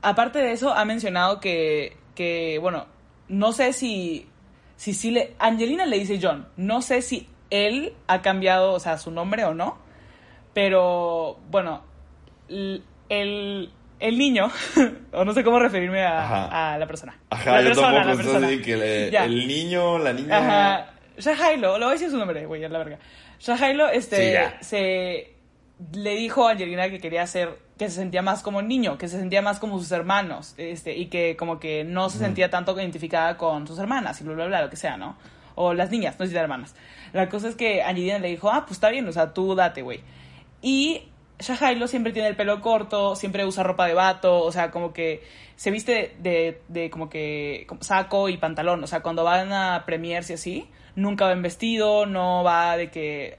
aparte 0.02 0.38
de 0.40 0.52
eso, 0.52 0.72
ha 0.72 0.84
mencionado 0.84 1.40
que, 1.40 1.96
que 2.14 2.58
bueno, 2.60 2.86
no 3.28 3.52
sé 3.52 3.72
si, 3.72 4.28
si, 4.76 5.10
le... 5.10 5.34
Angelina 5.38 5.86
le 5.86 5.98
dice 5.98 6.18
John. 6.22 6.46
No 6.56 6.80
sé 6.82 7.02
si 7.02 7.28
él 7.50 7.94
ha 8.06 8.22
cambiado, 8.22 8.72
o 8.72 8.80
sea, 8.80 8.98
su 8.98 9.10
nombre 9.10 9.44
o 9.44 9.54
no. 9.54 9.78
Pero, 10.54 11.38
bueno, 11.50 11.82
el, 12.48 13.70
el 14.00 14.18
niño, 14.18 14.50
o 15.12 15.24
no 15.24 15.32
sé 15.32 15.44
cómo 15.44 15.58
referirme 15.58 16.02
a, 16.04 16.74
a 16.74 16.78
la 16.78 16.86
persona. 16.86 17.16
Ajá, 17.30 17.52
la 17.52 17.60
yo 17.62 17.66
persona, 17.68 17.92
tampoco. 18.02 18.08
la 18.08 18.16
persona. 18.38 18.62
que 18.62 18.76
le- 18.76 19.08
el 19.16 19.46
niño, 19.46 19.98
la 19.98 20.12
niña. 20.12 20.36
Ajá. 20.38 20.86
Shahailo, 21.18 21.78
lo 21.78 21.86
voy 21.86 21.90
a 21.90 21.98
decir 21.98 22.10
su 22.10 22.16
nombre, 22.16 22.46
güey, 22.46 22.64
a 22.64 22.68
la 22.68 22.78
verga. 22.78 22.98
Shahailo, 23.40 23.88
Sí, 23.90 23.96
este, 23.96 24.50
se 24.60 25.34
le 25.92 26.14
dijo 26.14 26.46
a 26.46 26.52
Angelina 26.52 26.90
que 26.90 27.00
quería 27.00 27.26
ser, 27.26 27.58
que 27.78 27.88
se 27.88 27.96
sentía 27.96 28.22
más 28.22 28.42
como 28.42 28.60
niño, 28.60 28.98
que 28.98 29.08
se 29.08 29.18
sentía 29.18 29.40
más 29.40 29.58
como 29.58 29.78
sus 29.78 29.90
hermanos, 29.92 30.54
este, 30.58 30.96
y 30.96 31.06
que 31.06 31.36
como 31.36 31.58
que 31.58 31.84
no 31.84 32.10
se 32.10 32.18
sentía 32.18 32.50
tanto 32.50 32.78
identificada 32.78 33.36
con 33.36 33.66
sus 33.66 33.78
hermanas, 33.78 34.20
y 34.20 34.24
bla, 34.24 34.34
bla, 34.34 34.46
bla, 34.46 34.62
lo 34.62 34.70
que 34.70 34.76
sea, 34.76 34.96
¿no? 34.96 35.16
O 35.54 35.72
las 35.72 35.90
niñas, 35.90 36.16
no 36.18 36.26
sé 36.26 36.32
si 36.32 36.36
hermanas. 36.36 36.74
La 37.12 37.28
cosa 37.28 37.48
es 37.48 37.56
que 37.56 37.82
Angelina 37.82 38.18
le 38.18 38.28
dijo, 38.28 38.50
ah, 38.50 38.66
pues 38.66 38.72
está 38.72 38.90
bien, 38.90 39.08
o 39.08 39.12
sea, 39.12 39.32
tú 39.32 39.54
date, 39.54 39.82
güey. 39.82 40.00
Y 40.62 41.09
Shahailo 41.40 41.86
siempre 41.88 42.12
tiene 42.12 42.28
el 42.28 42.36
pelo 42.36 42.60
corto, 42.60 43.16
siempre 43.16 43.44
usa 43.46 43.62
ropa 43.62 43.86
de 43.86 43.94
vato, 43.94 44.40
o 44.42 44.52
sea, 44.52 44.70
como 44.70 44.92
que 44.92 45.22
se 45.56 45.70
viste 45.70 46.14
de, 46.18 46.30
de, 46.30 46.62
de 46.82 46.90
como 46.90 47.08
que 47.10 47.66
saco 47.80 48.28
y 48.28 48.36
pantalón, 48.36 48.82
o 48.84 48.86
sea, 48.86 49.00
cuando 49.00 49.24
van 49.24 49.52
a 49.52 49.84
premiers 49.86 50.30
y 50.30 50.34
así, 50.34 50.70
nunca 50.94 51.26
va 51.26 51.32
en 51.32 51.42
vestido, 51.42 52.06
no 52.06 52.42
va 52.44 52.76
de 52.76 52.90
que 52.90 53.38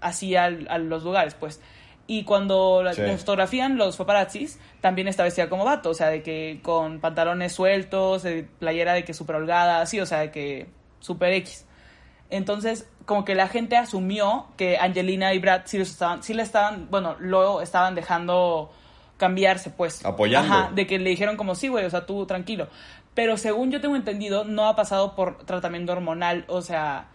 así 0.00 0.36
al- 0.36 0.66
a 0.70 0.78
los 0.78 1.02
lugares, 1.04 1.34
pues. 1.34 1.60
Y 2.08 2.22
cuando 2.22 2.84
Sí. 2.92 3.00
la 3.02 3.18
fotografían 3.18 3.76
los 3.78 3.96
paparazzis, 3.96 4.60
también 4.80 5.08
está 5.08 5.24
vestida 5.24 5.48
como 5.48 5.64
vato, 5.64 5.90
o 5.90 5.94
sea, 5.94 6.08
de 6.08 6.22
que 6.22 6.60
con 6.62 7.00
pantalones 7.00 7.52
sueltos, 7.52 8.22
de 8.22 8.44
playera 8.44 8.92
de 8.94 9.04
que 9.04 9.12
súper 9.14 9.36
holgada, 9.36 9.80
así, 9.80 9.98
o 9.98 10.06
sea, 10.06 10.20
de 10.20 10.30
que 10.30 10.66
súper 11.00 11.32
X. 11.34 11.66
Entonces, 12.30 12.88
como 13.04 13.24
que 13.24 13.34
la 13.34 13.48
gente 13.48 13.76
asumió 13.76 14.46
que 14.56 14.78
Angelina 14.78 15.32
y 15.34 15.38
Brad 15.38 15.62
sí, 15.66 15.78
estaban, 15.78 16.22
sí 16.22 16.34
le 16.34 16.42
estaban, 16.42 16.88
bueno, 16.90 17.16
lo 17.20 17.60
estaban 17.60 17.94
dejando 17.94 18.72
cambiarse, 19.16 19.70
pues. 19.70 20.04
Apoyando. 20.04 20.52
Ajá, 20.52 20.70
de 20.74 20.86
que 20.86 20.98
le 20.98 21.10
dijeron 21.10 21.36
como, 21.36 21.54
sí, 21.54 21.68
güey, 21.68 21.84
o 21.84 21.90
sea, 21.90 22.04
tú 22.06 22.26
tranquilo. 22.26 22.68
Pero 23.14 23.36
según 23.38 23.70
yo 23.70 23.80
tengo 23.80 23.96
entendido, 23.96 24.44
no 24.44 24.66
ha 24.68 24.76
pasado 24.76 25.14
por 25.14 25.38
tratamiento 25.46 25.92
hormonal, 25.92 26.44
o 26.48 26.60
sea, 26.62 27.06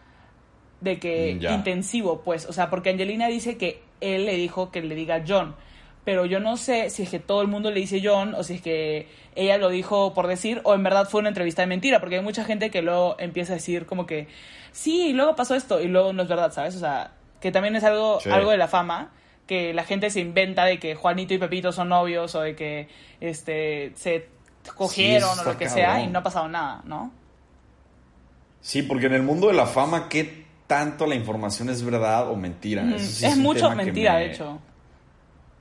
de 0.79 0.97
que 0.99 1.35
Mm, 1.35 1.39
ya. 1.39 1.51
intensivo, 1.53 2.21
pues. 2.21 2.47
O 2.47 2.53
sea, 2.53 2.69
porque 2.69 2.89
Angelina 2.89 3.27
dice 3.27 3.57
que 3.57 3.83
él 3.99 4.25
le 4.25 4.35
dijo 4.35 4.71
que 4.71 4.81
le 4.81 4.95
diga 4.95 5.23
John. 5.27 5.55
Pero 6.03 6.25
yo 6.25 6.39
no 6.39 6.57
sé 6.57 6.89
si 6.89 7.03
es 7.03 7.09
que 7.09 7.19
todo 7.19 7.41
el 7.43 7.47
mundo 7.47 7.69
le 7.69 7.79
dice 7.79 8.01
John 8.03 8.33
o 8.35 8.43
si 8.43 8.55
es 8.55 8.61
que 8.61 9.07
ella 9.35 9.57
lo 9.57 9.69
dijo 9.69 10.13
por 10.15 10.25
decir 10.27 10.59
o 10.63 10.73
en 10.73 10.81
verdad 10.83 11.07
fue 11.07 11.19
una 11.19 11.29
entrevista 11.29 11.61
de 11.61 11.67
mentira. 11.67 11.99
Porque 11.99 12.15
hay 12.17 12.23
mucha 12.23 12.43
gente 12.43 12.71
que 12.71 12.81
luego 12.81 13.15
empieza 13.19 13.53
a 13.53 13.55
decir 13.57 13.85
como 13.85 14.05
que 14.07 14.27
sí, 14.71 15.07
y 15.09 15.13
luego 15.13 15.35
pasó 15.35 15.53
esto 15.55 15.79
y 15.79 15.87
luego 15.87 16.11
no 16.13 16.23
es 16.23 16.27
verdad, 16.29 16.51
¿sabes? 16.51 16.75
O 16.75 16.79
sea, 16.79 17.11
que 17.39 17.51
también 17.51 17.75
es 17.75 17.83
algo, 17.83 18.19
Sí. 18.19 18.29
algo 18.29 18.49
de 18.51 18.57
la 18.57 18.67
fama 18.67 19.11
que 19.47 19.73
la 19.73 19.83
gente 19.83 20.09
se 20.09 20.21
inventa 20.21 20.65
de 20.65 20.79
que 20.79 20.95
Juanito 20.95 21.33
y 21.33 21.37
Pepito 21.37 21.71
son 21.71 21.89
novios 21.89 22.33
o 22.35 22.41
de 22.41 22.55
que 22.55 22.87
este 23.19 23.91
se 23.95 24.27
cogieron 24.75 25.37
o 25.39 25.43
lo 25.43 25.57
que 25.57 25.67
sea 25.69 26.01
y 26.01 26.07
no 26.07 26.19
ha 26.19 26.23
pasado 26.23 26.47
nada, 26.47 26.81
¿no? 26.85 27.11
Sí, 28.61 28.83
porque 28.83 29.07
en 29.07 29.13
el 29.13 29.23
mundo 29.23 29.47
de 29.47 29.53
la 29.53 29.65
fama, 29.65 30.07
¿qué 30.07 30.45
tanto 30.67 31.05
la 31.07 31.15
información 31.15 31.69
es 31.69 31.83
verdad 31.83 32.29
o 32.29 32.35
mentira? 32.35 32.83
Mm, 32.83 32.93
es 32.93 33.37
mucho 33.37 33.69
mentira, 33.71 34.13
me- 34.13 34.19
de 34.19 34.25
hecho. 34.31 34.59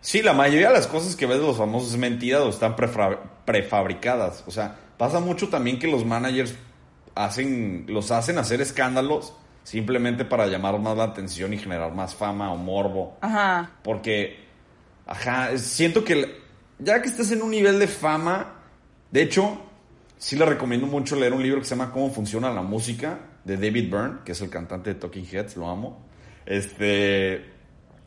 Sí, 0.00 0.22
la 0.22 0.32
mayoría 0.32 0.68
de 0.68 0.74
las 0.74 0.86
cosas 0.86 1.14
que 1.14 1.26
ves 1.26 1.38
de 1.38 1.46
los 1.46 1.58
famosos 1.58 1.92
es 1.92 1.98
mentira 1.98 2.42
o 2.42 2.48
están 2.48 2.74
prefabricadas. 3.44 4.44
O 4.46 4.50
sea, 4.50 4.76
pasa 4.96 5.20
mucho 5.20 5.48
también 5.48 5.78
que 5.78 5.86
los 5.86 6.04
managers 6.04 6.54
hacen, 7.14 7.84
los 7.88 8.10
hacen 8.10 8.38
hacer 8.38 8.60
escándalos 8.60 9.34
simplemente 9.62 10.24
para 10.24 10.46
llamar 10.46 10.78
más 10.78 10.96
la 10.96 11.04
atención 11.04 11.52
y 11.52 11.58
generar 11.58 11.94
más 11.94 12.14
fama 12.14 12.52
o 12.52 12.56
morbo. 12.56 13.18
Ajá. 13.20 13.70
Porque, 13.82 14.38
ajá, 15.06 15.56
siento 15.58 16.02
que 16.02 16.40
ya 16.78 17.02
que 17.02 17.08
estás 17.08 17.30
en 17.30 17.42
un 17.42 17.50
nivel 17.50 17.78
de 17.78 17.86
fama, 17.86 18.54
de 19.10 19.22
hecho, 19.22 19.60
sí 20.16 20.36
le 20.36 20.46
recomiendo 20.46 20.86
mucho 20.86 21.14
leer 21.16 21.34
un 21.34 21.42
libro 21.42 21.60
que 21.60 21.66
se 21.66 21.76
llama 21.76 21.92
Cómo 21.92 22.10
funciona 22.10 22.50
la 22.50 22.62
música, 22.62 23.18
de 23.44 23.56
David 23.56 23.90
Byrne, 23.90 24.18
que 24.24 24.32
es 24.32 24.40
el 24.40 24.50
cantante 24.50 24.94
de 24.94 25.00
Talking 25.00 25.26
Heads, 25.30 25.56
lo 25.56 25.68
amo. 25.68 26.06
Este, 26.46 27.44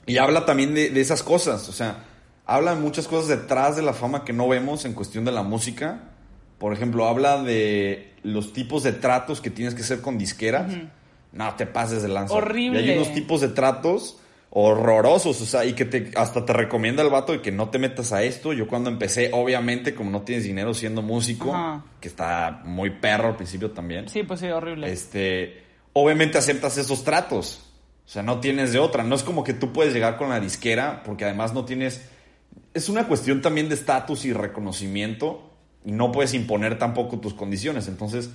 y 0.05 0.17
habla 0.17 0.45
también 0.45 0.73
de, 0.73 0.89
de 0.89 1.01
esas 1.01 1.23
cosas, 1.23 1.67
o 1.69 1.71
sea, 1.71 2.03
habla 2.45 2.75
de 2.75 2.81
muchas 2.81 3.07
cosas 3.07 3.27
detrás 3.29 3.75
de 3.75 3.81
la 3.81 3.93
fama 3.93 4.23
que 4.25 4.33
no 4.33 4.47
vemos 4.47 4.85
en 4.85 4.93
cuestión 4.93 5.25
de 5.25 5.31
la 5.31 5.43
música. 5.43 6.01
Por 6.57 6.73
ejemplo, 6.73 7.07
habla 7.07 7.41
de 7.43 8.13
los 8.23 8.53
tipos 8.53 8.83
de 8.83 8.93
tratos 8.93 9.41
que 9.41 9.49
tienes 9.49 9.75
que 9.75 9.81
hacer 9.81 10.01
con 10.01 10.17
disqueras. 10.17 10.71
No, 11.31 11.55
te 11.55 11.65
pases 11.65 12.01
de 12.03 12.07
lanza. 12.09 12.33
Horrible. 12.35 12.81
Y 12.81 12.89
hay 12.89 12.97
unos 12.97 13.13
tipos 13.13 13.41
de 13.41 13.49
tratos 13.49 14.17
horrorosos, 14.55 15.41
o 15.41 15.45
sea, 15.45 15.65
y 15.65 15.73
que 15.73 15.83
te, 15.85 16.11
hasta 16.15 16.45
te 16.45 16.53
recomienda 16.53 17.01
el 17.01 17.09
vato 17.09 17.31
de 17.33 17.41
que 17.41 17.51
no 17.51 17.69
te 17.69 17.79
metas 17.79 18.13
a 18.13 18.21
esto. 18.23 18.53
Yo 18.53 18.67
cuando 18.67 18.89
empecé, 18.91 19.31
obviamente, 19.33 19.95
como 19.95 20.11
no 20.11 20.21
tienes 20.21 20.43
dinero 20.43 20.73
siendo 20.75 21.01
músico, 21.01 21.53
Ajá. 21.55 21.83
que 21.99 22.07
está 22.07 22.61
muy 22.63 22.91
perro 22.91 23.29
al 23.29 23.35
principio 23.35 23.71
también, 23.71 24.07
Sí, 24.09 24.21
pues 24.23 24.39
sí, 24.41 24.47
horrible. 24.47 24.91
este, 24.91 25.63
obviamente 25.93 26.37
aceptas 26.37 26.77
esos 26.77 27.03
tratos. 27.03 27.67
O 28.05 28.09
sea, 28.09 28.21
no 28.23 28.39
tienes 28.39 28.73
de 28.73 28.79
otra. 28.79 29.03
No 29.03 29.15
es 29.15 29.23
como 29.23 29.43
que 29.43 29.53
tú 29.53 29.71
puedes 29.73 29.93
llegar 29.93 30.17
con 30.17 30.29
la 30.29 30.39
disquera, 30.39 31.03
porque 31.03 31.25
además 31.25 31.53
no 31.53 31.65
tienes... 31.65 32.01
Es 32.73 32.89
una 32.89 33.07
cuestión 33.07 33.41
también 33.41 33.69
de 33.69 33.75
estatus 33.75 34.25
y 34.25 34.33
reconocimiento, 34.33 35.49
y 35.85 35.91
no 35.91 36.11
puedes 36.11 36.33
imponer 36.33 36.77
tampoco 36.79 37.19
tus 37.19 37.33
condiciones. 37.33 37.87
Entonces, 37.87 38.29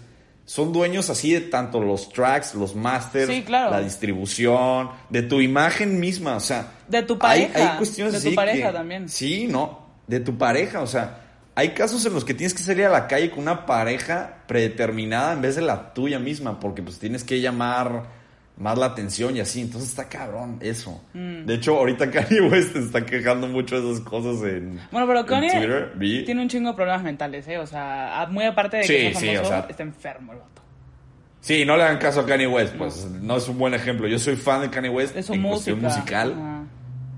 son 0.44 0.72
dueños 0.72 1.11
así 1.11 1.33
de 1.33 1.40
tanto 1.42 1.81
los 1.81 2.09
tracks, 2.11 2.54
los 2.54 2.74
masters, 2.74 3.28
Sí, 3.33 3.42
claro. 3.42 3.70
la 3.70 3.81
distribución, 3.81 4.90
de 5.11 5.22
tu 5.22 5.40
imagen 5.40 6.00
misma. 6.00 6.37
O 6.37 6.40
sea, 6.40 6.72
De 6.88 7.02
tu 7.02 7.14
hay- 7.14 7.46
pareja, 7.46 7.72
Hay, 7.72 7.76
cuestiones 7.78 8.14
de 8.14 8.20
tu 8.20 8.28
así 8.28 8.37
pareja 8.37 8.68
que- 8.68 8.72
también. 8.72 9.09
Sí, 9.09 9.46
no, 9.48 9.87
de 10.07 10.20
tu 10.20 10.38
pareja. 10.38 10.81
O 10.81 10.87
sea, 10.87 11.20
hay 11.54 11.70
casos 11.70 12.04
en 12.07 12.14
los 12.14 12.24
que 12.24 12.33
tienes 12.35 12.54
que 12.54 12.62
salir 12.62 12.87
a 12.87 12.90
la 12.90 13.07
calle 13.09 13.31
con 13.31 13.40
una 13.40 13.66
pareja 13.66 14.38
predeterminada 14.46 15.33
en 15.35 15.42
vez 15.42 15.57
de 15.57 15.62
la 15.62 15.92
tuya 15.92 16.18
misma, 16.18 16.59
porque 16.61 16.83
pues 16.83 16.98
tienes 16.98 17.24
que 17.24 17.40
llamar 17.40 18.17
más 18.58 18.76
la 18.76 18.86
atención 18.86 19.36
y 19.36 19.40
así. 19.40 19.60
Entonces 19.60 19.90
está 19.90 20.08
cabrón 20.08 20.58
eso. 20.60 21.00
Mm. 21.14 21.46
De 21.46 21.54
hecho, 21.54 21.76
ahorita 21.78 22.10
Kanye 22.10 22.40
West 22.42 22.76
está 22.76 23.06
quejando 23.06 23.46
mucho 23.48 23.80
de 23.80 23.90
esas 23.92 24.04
cosas 24.04 24.42
en, 24.42 24.80
Bueno, 24.90 25.06
pero 25.06 25.24
Kanye 25.26 25.50
Twitter. 25.50 26.24
Tiene 26.26 26.42
un 26.42 26.48
chingo 26.48 26.70
de 26.70 26.74
problemas 26.76 27.02
mentales, 27.02 27.46
¿eh? 27.48 27.58
O 27.58 27.66
sea, 27.66 28.26
muy 28.30 28.44
aparte 28.44 28.78
de 28.78 28.84
Sí, 28.84 28.92
que 28.94 29.14
sí, 29.14 29.26
famoso, 29.26 29.42
o 29.42 29.48
sea- 29.48 29.66
está 29.68 29.82
enfermo 29.82 30.32
el 30.32 30.38
vato. 30.38 30.62
Sí, 31.40 31.64
no 31.64 31.76
le 31.76 31.84
hagan 31.84 31.98
caso 31.98 32.20
a 32.20 32.26
Kanye 32.26 32.48
West, 32.48 32.74
pues 32.76 33.06
no. 33.22 33.36
es 33.36 33.48
un 33.48 33.58
buen 33.58 33.72
ejemplo. 33.72 34.08
Yo 34.08 34.18
soy 34.18 34.34
fan 34.36 34.60
de 34.62 34.70
Kanye 34.70 34.90
West 34.90 35.16
Es 35.16 35.30
en 35.30 35.40
música. 35.40 35.72
cuestión 35.72 35.80
musical. 35.82 36.66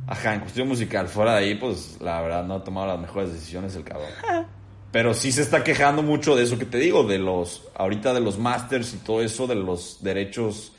Ajá, 0.06 0.34
en 0.34 0.40
cuestión 0.40 0.68
musical. 0.68 1.08
Fuera 1.08 1.36
de 1.36 1.38
ahí, 1.46 1.54
pues 1.54 1.96
la 2.00 2.20
verdad 2.20 2.44
no 2.44 2.54
ha 2.56 2.64
tomado 2.64 2.86
las 2.88 2.98
mejores 3.00 3.32
decisiones 3.32 3.74
el 3.76 3.84
cabrón. 3.84 4.08
Pero 4.92 5.14
sí 5.14 5.30
se 5.30 5.42
está 5.42 5.62
quejando 5.62 6.02
mucho 6.02 6.34
de 6.34 6.42
eso 6.42 6.58
que 6.58 6.64
te 6.64 6.78
digo, 6.78 7.04
de 7.04 7.18
los, 7.18 7.68
ahorita 7.76 8.12
de 8.12 8.20
los 8.20 8.38
masters 8.38 8.92
y 8.92 8.96
todo 8.98 9.22
eso, 9.22 9.46
de 9.46 9.54
los 9.54 10.02
derechos, 10.02 10.74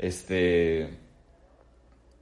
este, 0.00 0.98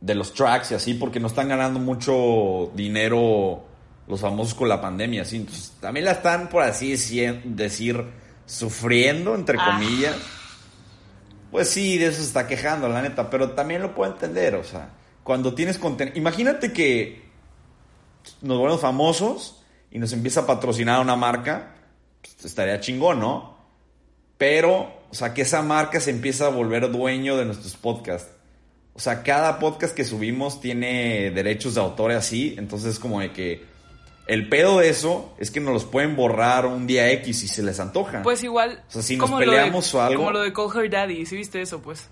de 0.01 0.15
los 0.15 0.35
tracks 0.35 0.73
y 0.73 0.75
así, 0.75 0.95
porque 0.95 1.21
no 1.21 1.29
están 1.29 1.49
ganando 1.49 1.79
mucho 1.79 2.73
dinero 2.75 3.65
los 4.09 4.21
famosos 4.21 4.55
con 4.55 4.69
la 4.69 4.81
pandemia, 4.81 5.23
así. 5.23 5.37
Entonces, 5.37 5.75
también 5.81 6.07
la 6.07 6.13
están, 6.13 6.49
por 6.49 6.63
así 6.63 6.91
decir, 6.91 8.05
sufriendo, 8.47 9.35
entre 9.35 9.59
Ah. 9.61 9.79
comillas. 9.79 10.17
Pues 11.53 11.69
sí, 11.71 11.99
de 11.99 12.07
eso 12.07 12.19
se 12.19 12.25
está 12.29 12.47
quejando, 12.47 12.89
la 12.89 13.01
neta, 13.01 13.31
pero 13.31 13.53
también 13.53 13.81
lo 13.81 13.95
puedo 13.95 14.13
entender, 14.13 14.55
o 14.57 14.65
sea, 14.65 14.91
cuando 15.23 15.55
tienes 15.55 15.79
contenido, 15.79 16.19
imagínate 16.19 16.73
que 16.73 17.23
nos 18.43 18.59
volvemos 18.59 18.81
famosos 18.81 19.63
y 19.91 19.99
nos 19.99 20.13
empieza 20.13 20.41
a 20.41 20.47
patrocinar 20.47 21.01
una 21.01 21.17
marca, 21.17 21.75
pues, 22.21 22.45
estaría 22.45 22.81
chingón, 22.81 23.21
¿no? 23.21 23.57
Pero, 24.37 24.98
o 25.11 25.15
sea, 25.15 25.35
que 25.35 25.43
esa 25.43 25.63
marca 25.63 26.01
se 26.01 26.11
empieza 26.11 26.47
a 26.47 26.51
volver 26.51 26.91
dueño 26.91 27.37
de 27.37 27.45
nuestros 27.45 27.77
podcasts. 27.77 28.31
O 28.95 29.01
sea, 29.01 29.23
cada 29.23 29.59
podcast 29.59 29.95
que 29.95 30.05
subimos 30.05 30.61
tiene 30.61 31.31
derechos 31.31 31.75
de 31.77 31.81
autor 31.81 32.11
y 32.11 32.15
así, 32.15 32.55
entonces 32.59 32.95
es 32.95 32.99
como 32.99 33.21
de 33.21 33.33
que 33.33 33.65
el 34.27 34.49
pedo 34.49 34.79
de 34.81 34.89
eso 34.91 35.35
es 35.39 35.51
que 35.51 35.61
nos 35.61 35.73
los 35.73 35.85
pueden 35.85 36.17
borrar 36.17 36.67
un 36.67 36.87
día 36.87 37.11
X 37.13 37.39
si 37.39 37.49
se 37.49 37.63
les 37.63 37.79
antoja. 37.81 38.23
Pues 38.23 38.43
igual. 38.45 38.83
O 38.89 38.93
sea, 38.93 39.03
si 39.03 39.17
nos 39.17 39.31
de- 39.31 39.37
peleamos 39.47 39.95
o 39.95 40.03
algo- 40.03 40.19
Como 40.21 40.33
lo 40.33 40.41
de 40.43 40.53
Call 40.53 40.69
Her 40.77 40.91
Daddy, 40.91 41.25
¿sí 41.27 41.37
viste 41.37 41.63
eso, 41.63 41.81
pues? 41.81 42.09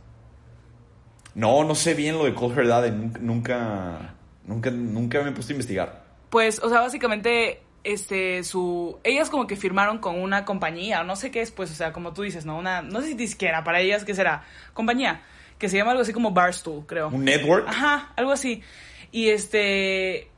No, 1.34 1.64
no 1.64 1.74
sé 1.74 1.94
bien 1.94 2.16
lo 2.16 2.24
de 2.24 2.34
Call 2.34 2.58
Her 2.58 2.66
Daddy, 2.68 2.90
nunca, 2.92 3.18
nunca, 3.20 4.14
nunca, 4.46 4.70
nunca 4.70 5.22
me 5.22 5.30
he 5.30 5.32
puesto 5.32 5.52
a 5.52 5.54
investigar. 5.54 6.04
Pues, 6.30 6.60
o 6.62 6.68
sea, 6.70 6.80
básicamente, 6.80 7.60
este, 7.86 8.42
su... 8.44 8.98
Ellas 9.04 9.30
como 9.30 9.46
que 9.46 9.56
firmaron 9.56 9.98
con 9.98 10.20
una 10.20 10.44
compañía, 10.44 11.00
o 11.00 11.04
no 11.04 11.16
sé 11.16 11.30
qué 11.30 11.40
es, 11.40 11.50
pues, 11.50 11.70
o 11.70 11.74
sea, 11.74 11.92
como 11.92 12.12
tú 12.12 12.22
dices, 12.22 12.44
¿no? 12.44 12.58
Una, 12.58 12.82
no 12.82 13.00
sé 13.00 13.08
si 13.08 13.14
disquera, 13.14 13.64
para 13.64 13.80
ellas, 13.80 14.04
¿qué 14.04 14.14
será? 14.14 14.42
Compañía, 14.74 15.22
que 15.58 15.68
se 15.68 15.76
llama 15.76 15.92
algo 15.92 16.02
así 16.02 16.12
como 16.12 16.32
Barstool, 16.32 16.84
creo. 16.86 17.08
¿Un 17.08 17.24
network? 17.24 17.66
Ajá, 17.68 18.12
algo 18.16 18.32
así. 18.32 18.62
Y 19.12 19.28
este... 19.28 20.28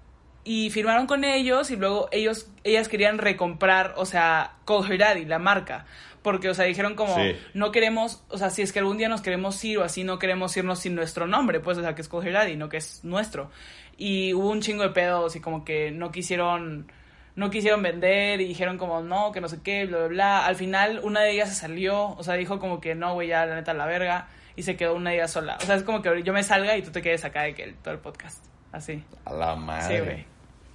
Y 0.45 0.71
firmaron 0.71 1.07
con 1.07 1.25
ellos 1.25 1.71
y 1.71 1.77
luego 1.77 2.09
ellos, 2.11 2.49
ellas 2.65 2.89
querían 2.89 3.19
recomprar, 3.19 3.93
o 3.99 4.07
sea, 4.07 4.55
Call 4.65 4.91
Her 4.91 4.99
Daddy, 4.99 5.25
la 5.27 5.39
marca. 5.39 5.85
Porque, 6.23 6.49
o 6.49 6.55
sea, 6.55 6.65
dijeron 6.65 6.95
como, 6.95 7.15
Sí. 7.17 7.37
no 7.55 7.71
queremos, 7.71 8.23
o 8.29 8.39
sea, 8.39 8.49
si 8.49 8.63
es 8.63 8.73
que 8.73 8.79
algún 8.79 8.97
día 8.97 9.09
nos 9.09 9.21
queremos 9.21 9.63
ir 9.65 9.79
o 9.79 9.85
así, 9.85 10.05
no 10.05 10.19
queremos 10.19 10.57
irnos 10.57 10.79
sin 10.79 10.95
nuestro 10.95 11.27
nombre, 11.27 11.61
pues, 11.61 11.77
o 11.79 11.83
sea, 11.83 11.95
que 11.95 12.01
es 12.03 12.09
Call 12.09 12.27
Her 12.27 12.33
Daddy, 12.33 12.57
no 12.57 12.69
que 12.69 12.79
es 12.79 13.05
nuestro. 13.05 13.51
Y 13.99 14.33
hubo 14.33 14.49
un 14.51 14.61
chingo 14.63 14.85
de 14.85 14.91
pedos 14.91 15.37
y 15.37 15.41
como 15.41 15.65
que 15.65 15.91
no 15.91 16.11
quisieron, 16.13 16.91
no 17.39 17.51
quisieron 17.51 17.83
vender 17.85 18.41
y 18.41 18.49
dijeron 18.49 18.79
como, 18.79 19.01
no, 19.01 19.31
que 19.31 19.41
no 19.41 19.49
sé 19.49 19.61
qué, 19.63 19.87
bla, 19.87 19.99
bla, 19.99 20.07
bla. 20.09 20.47
Al 20.47 20.57
final, 20.57 21.01
una 21.05 21.21
de 21.21 21.31
ellas 21.31 21.49
se 21.51 21.55
salió, 21.55 22.09
o 22.17 22.23
sea, 22.25 22.35
dijo 22.35 22.59
como 22.59 22.81
que 22.81 22.97
no, 22.97 23.15
güey, 23.15 23.29
ya, 23.29 23.47
la 23.47 23.55
neta, 23.55 23.73
la 23.75 23.87
verga. 23.87 24.27
Y 24.57 24.65
se 24.65 24.77
quedó 24.77 24.97
una 24.97 25.11
de 25.11 25.17
ellas 25.17 25.31
sola. 25.31 25.57
O 25.63 25.65
sea, 25.65 25.77
es 25.77 25.85
como 25.85 26.03
que 26.03 26.21
yo 26.25 26.33
me 26.33 26.43
salga 26.43 26.77
y 26.77 26.83
tú 26.83 26.91
te 26.91 27.01
quedes 27.01 27.25
acá 27.25 27.43
de 27.43 27.55
que 27.55 27.63
el- 27.63 27.77
todo 27.77 27.95
el 27.95 28.01
podcast. 28.01 28.45
Así. 28.73 29.05
A 29.25 29.33
la 29.33 29.55
Sí, 29.55 29.61
madre. 29.61 30.01
güey. 30.03 30.27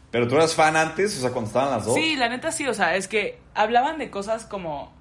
Pero 0.10 0.26
tú 0.28 0.36
eras 0.36 0.56
fan 0.56 0.78
antes, 0.78 1.18
o 1.18 1.22
sea, 1.22 1.32
cuando 1.32 1.48
estaban 1.50 1.72
las 1.72 1.86
dos. 1.86 1.96
Sí, 1.96 2.16
la 2.16 2.30
neta 2.30 2.50
sí, 2.54 2.66
o 2.66 2.74
sea, 2.74 2.96
es 2.96 3.10
que 3.10 3.40
hablaban 3.56 3.98
de 3.98 4.10
cosas 4.10 4.46
como... 4.46 4.94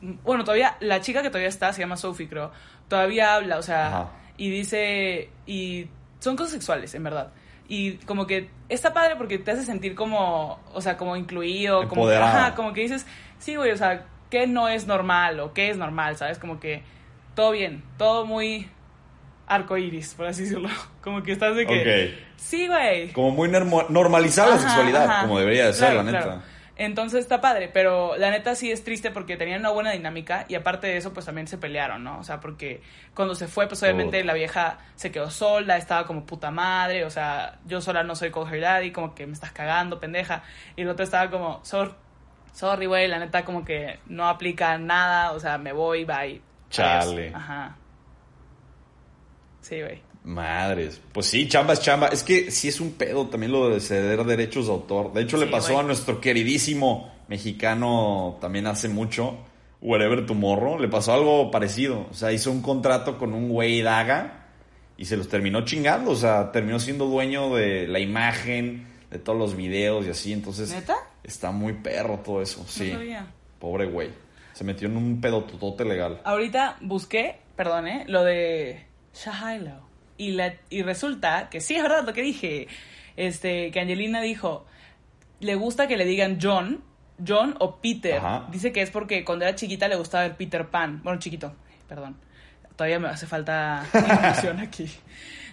Bueno, 0.00 0.44
todavía, 0.44 0.76
la 0.78 1.00
chica 1.00 1.22
que 1.22 1.30
todavía 1.30 1.48
está, 1.48 1.72
se 1.72 1.80
llama 1.80 1.96
Sophie, 1.96 2.28
creo, 2.28 2.52
todavía 2.86 3.34
habla, 3.34 3.58
o 3.58 3.62
sea, 3.62 3.86
Ajá. 3.88 4.10
y 4.36 4.48
dice, 4.50 5.30
y 5.46 5.88
son 6.20 6.36
cosas 6.36 6.52
sexuales, 6.52 6.94
en 6.94 7.02
verdad. 7.02 7.32
Y 7.68 7.92
como 8.06 8.26
que 8.26 8.48
está 8.70 8.94
padre 8.94 9.16
porque 9.16 9.38
te 9.38 9.50
hace 9.50 9.64
sentir 9.64 9.94
como, 9.94 10.58
o 10.72 10.80
sea, 10.80 10.96
como 10.96 11.16
incluido, 11.16 11.86
como, 11.88 12.08
ajá, 12.08 12.54
como 12.54 12.72
que 12.72 12.80
dices, 12.80 13.06
sí, 13.38 13.56
güey, 13.56 13.70
o 13.72 13.76
sea, 13.76 14.06
¿qué 14.30 14.46
no 14.46 14.68
es 14.68 14.86
normal 14.86 15.38
o 15.40 15.52
qué 15.52 15.68
es 15.70 15.76
normal, 15.76 16.16
sabes? 16.16 16.38
Como 16.38 16.60
que 16.60 16.82
todo 17.34 17.50
bien, 17.50 17.82
todo 17.98 18.24
muy 18.24 18.68
arcoíris, 19.46 20.14
por 20.14 20.26
así 20.26 20.42
decirlo. 20.44 20.68
Como 21.02 21.22
que 21.22 21.32
estás 21.32 21.56
de 21.56 21.66
que, 21.66 22.12
Ok. 22.12 22.20
sí, 22.36 22.66
güey, 22.66 23.12
Como 23.12 23.30
muy 23.30 23.48
normalizar 23.48 24.48
la 24.48 24.58
sexualidad, 24.58 25.04
ajá. 25.04 25.22
como 25.22 25.38
debería 25.38 25.66
de 25.66 25.72
ser, 25.72 25.92
Claro, 25.92 26.02
la 26.02 26.02
neta. 26.12 26.24
claro. 26.24 26.42
Entonces 26.80 27.20
está 27.20 27.40
padre, 27.40 27.68
pero 27.68 28.16
la 28.16 28.30
neta 28.30 28.54
sí 28.54 28.70
es 28.70 28.84
triste 28.84 29.10
porque 29.10 29.36
tenían 29.36 29.58
una 29.60 29.70
buena 29.70 29.90
dinámica 29.90 30.46
y 30.48 30.54
aparte 30.54 30.86
de 30.86 30.96
eso 30.96 31.12
pues 31.12 31.26
también 31.26 31.48
se 31.48 31.58
pelearon, 31.58 32.04
¿no? 32.04 32.20
O 32.20 32.22
sea, 32.24 32.38
porque 32.38 32.80
cuando 33.14 33.34
se 33.34 33.48
fue 33.48 33.66
pues 33.66 33.82
obviamente 33.82 34.20
Oh. 34.22 34.24
la 34.24 34.32
vieja 34.34 34.78
se 34.94 35.10
quedó 35.10 35.28
sola, 35.28 35.76
estaba 35.76 36.06
como 36.06 36.24
puta 36.24 36.52
madre, 36.52 37.04
o 37.04 37.10
sea, 37.10 37.58
yo 37.66 37.80
sola 37.80 38.04
no 38.04 38.14
soy 38.14 38.30
coger 38.30 38.60
daddy, 38.60 38.92
como 38.92 39.12
que 39.14 39.26
me 39.26 39.32
estás 39.32 39.50
cagando, 39.50 39.98
pendeja. 39.98 40.44
Y 40.76 40.82
el 40.82 40.88
otro 40.88 41.02
estaba 41.04 41.28
como, 41.30 41.64
Sor, 41.64 41.96
sorry, 42.52 42.86
güey, 42.86 43.08
la 43.08 43.18
neta 43.18 43.44
como 43.44 43.64
que 43.64 43.98
no 44.06 44.28
aplica 44.28 44.78
nada, 44.78 45.32
o 45.32 45.40
sea, 45.40 45.58
me 45.58 45.72
voy, 45.72 46.04
bye. 46.04 46.14
Adiós". 46.16 46.42
Chale. 46.70 47.32
Ajá. 47.34 47.76
Sí, 49.62 49.80
güey. 49.82 50.00
Madres. 50.28 51.00
Pues 51.12 51.26
sí, 51.26 51.48
chamba 51.48 51.72
es 51.72 51.80
chamba. 51.80 52.08
Es 52.08 52.22
que 52.22 52.50
sí 52.50 52.68
es 52.68 52.80
un 52.80 52.92
pedo 52.92 53.26
también 53.28 53.50
lo 53.50 53.70
de 53.70 53.80
ceder 53.80 54.24
derechos 54.24 54.66
de 54.66 54.72
autor. 54.72 55.12
De 55.14 55.22
hecho, 55.22 55.38
le 55.38 55.46
pasó 55.46 55.72
güey. 55.72 55.84
a 55.84 55.86
nuestro 55.86 56.20
queridísimo 56.20 57.10
mexicano 57.28 58.36
también 58.38 58.66
hace 58.66 58.90
mucho, 58.90 59.38
Wherever 59.80 60.26
Tomorrow. 60.26 60.78
Le 60.78 60.88
pasó 60.88 61.14
algo 61.14 61.50
parecido. 61.50 62.06
O 62.10 62.14
sea, 62.14 62.30
hizo 62.30 62.52
un 62.52 62.60
contrato 62.60 63.16
con 63.16 63.32
un 63.32 63.48
güey 63.48 63.80
Daga 63.80 64.48
y 64.98 65.06
se 65.06 65.16
los 65.16 65.28
terminó 65.28 65.64
chingando. 65.64 66.10
O 66.10 66.16
sea, 66.16 66.52
terminó 66.52 66.78
siendo 66.78 67.06
dueño 67.06 67.54
de 67.56 67.88
la 67.88 67.98
imagen, 67.98 68.86
de 69.10 69.18
todos 69.18 69.38
los 69.38 69.56
videos 69.56 70.06
y 70.06 70.10
así. 70.10 70.34
Entonces, 70.34 70.70
¿Neta? 70.70 70.96
está 71.24 71.52
muy 71.52 71.72
perro 71.72 72.18
todo 72.18 72.42
eso. 72.42 72.66
Sí. 72.68 72.90
Sabía. 72.90 73.26
Pobre 73.58 73.86
güey. 73.86 74.10
Se 74.52 74.62
metió 74.62 74.88
en 74.88 74.96
un 74.98 75.22
pedo 75.22 75.44
totote 75.44 75.86
legal. 75.86 76.20
Ahorita 76.24 76.76
busqué, 76.82 77.38
perdón, 77.56 77.88
¿eh? 77.88 78.04
Lo 78.08 78.24
de 78.24 78.84
Shahilo. 79.14 79.87
Y, 80.18 80.32
la, 80.32 80.54
y 80.68 80.82
resulta 80.82 81.48
que 81.48 81.60
sí 81.60 81.76
es 81.76 81.82
verdad 81.82 82.04
lo 82.04 82.12
que 82.12 82.22
dije. 82.22 82.68
Este, 83.16 83.70
que 83.70 83.80
Angelina 83.80 84.20
dijo, 84.20 84.66
le 85.40 85.54
gusta 85.54 85.88
que 85.88 85.96
le 85.96 86.04
digan 86.04 86.38
John, 86.40 86.84
John 87.26 87.54
o 87.60 87.76
Peter. 87.76 88.18
Ajá. 88.18 88.46
Dice 88.50 88.72
que 88.72 88.82
es 88.82 88.90
porque 88.90 89.24
cuando 89.24 89.44
era 89.44 89.54
chiquita 89.54 89.88
le 89.88 89.96
gustaba 89.96 90.26
el 90.26 90.36
Peter 90.36 90.68
Pan. 90.68 91.00
Bueno, 91.02 91.18
chiquito, 91.18 91.54
perdón. 91.88 92.16
Todavía 92.76 92.98
me 92.98 93.08
hace 93.08 93.26
falta 93.26 93.84
inclusión 93.92 94.58
aquí. 94.60 94.90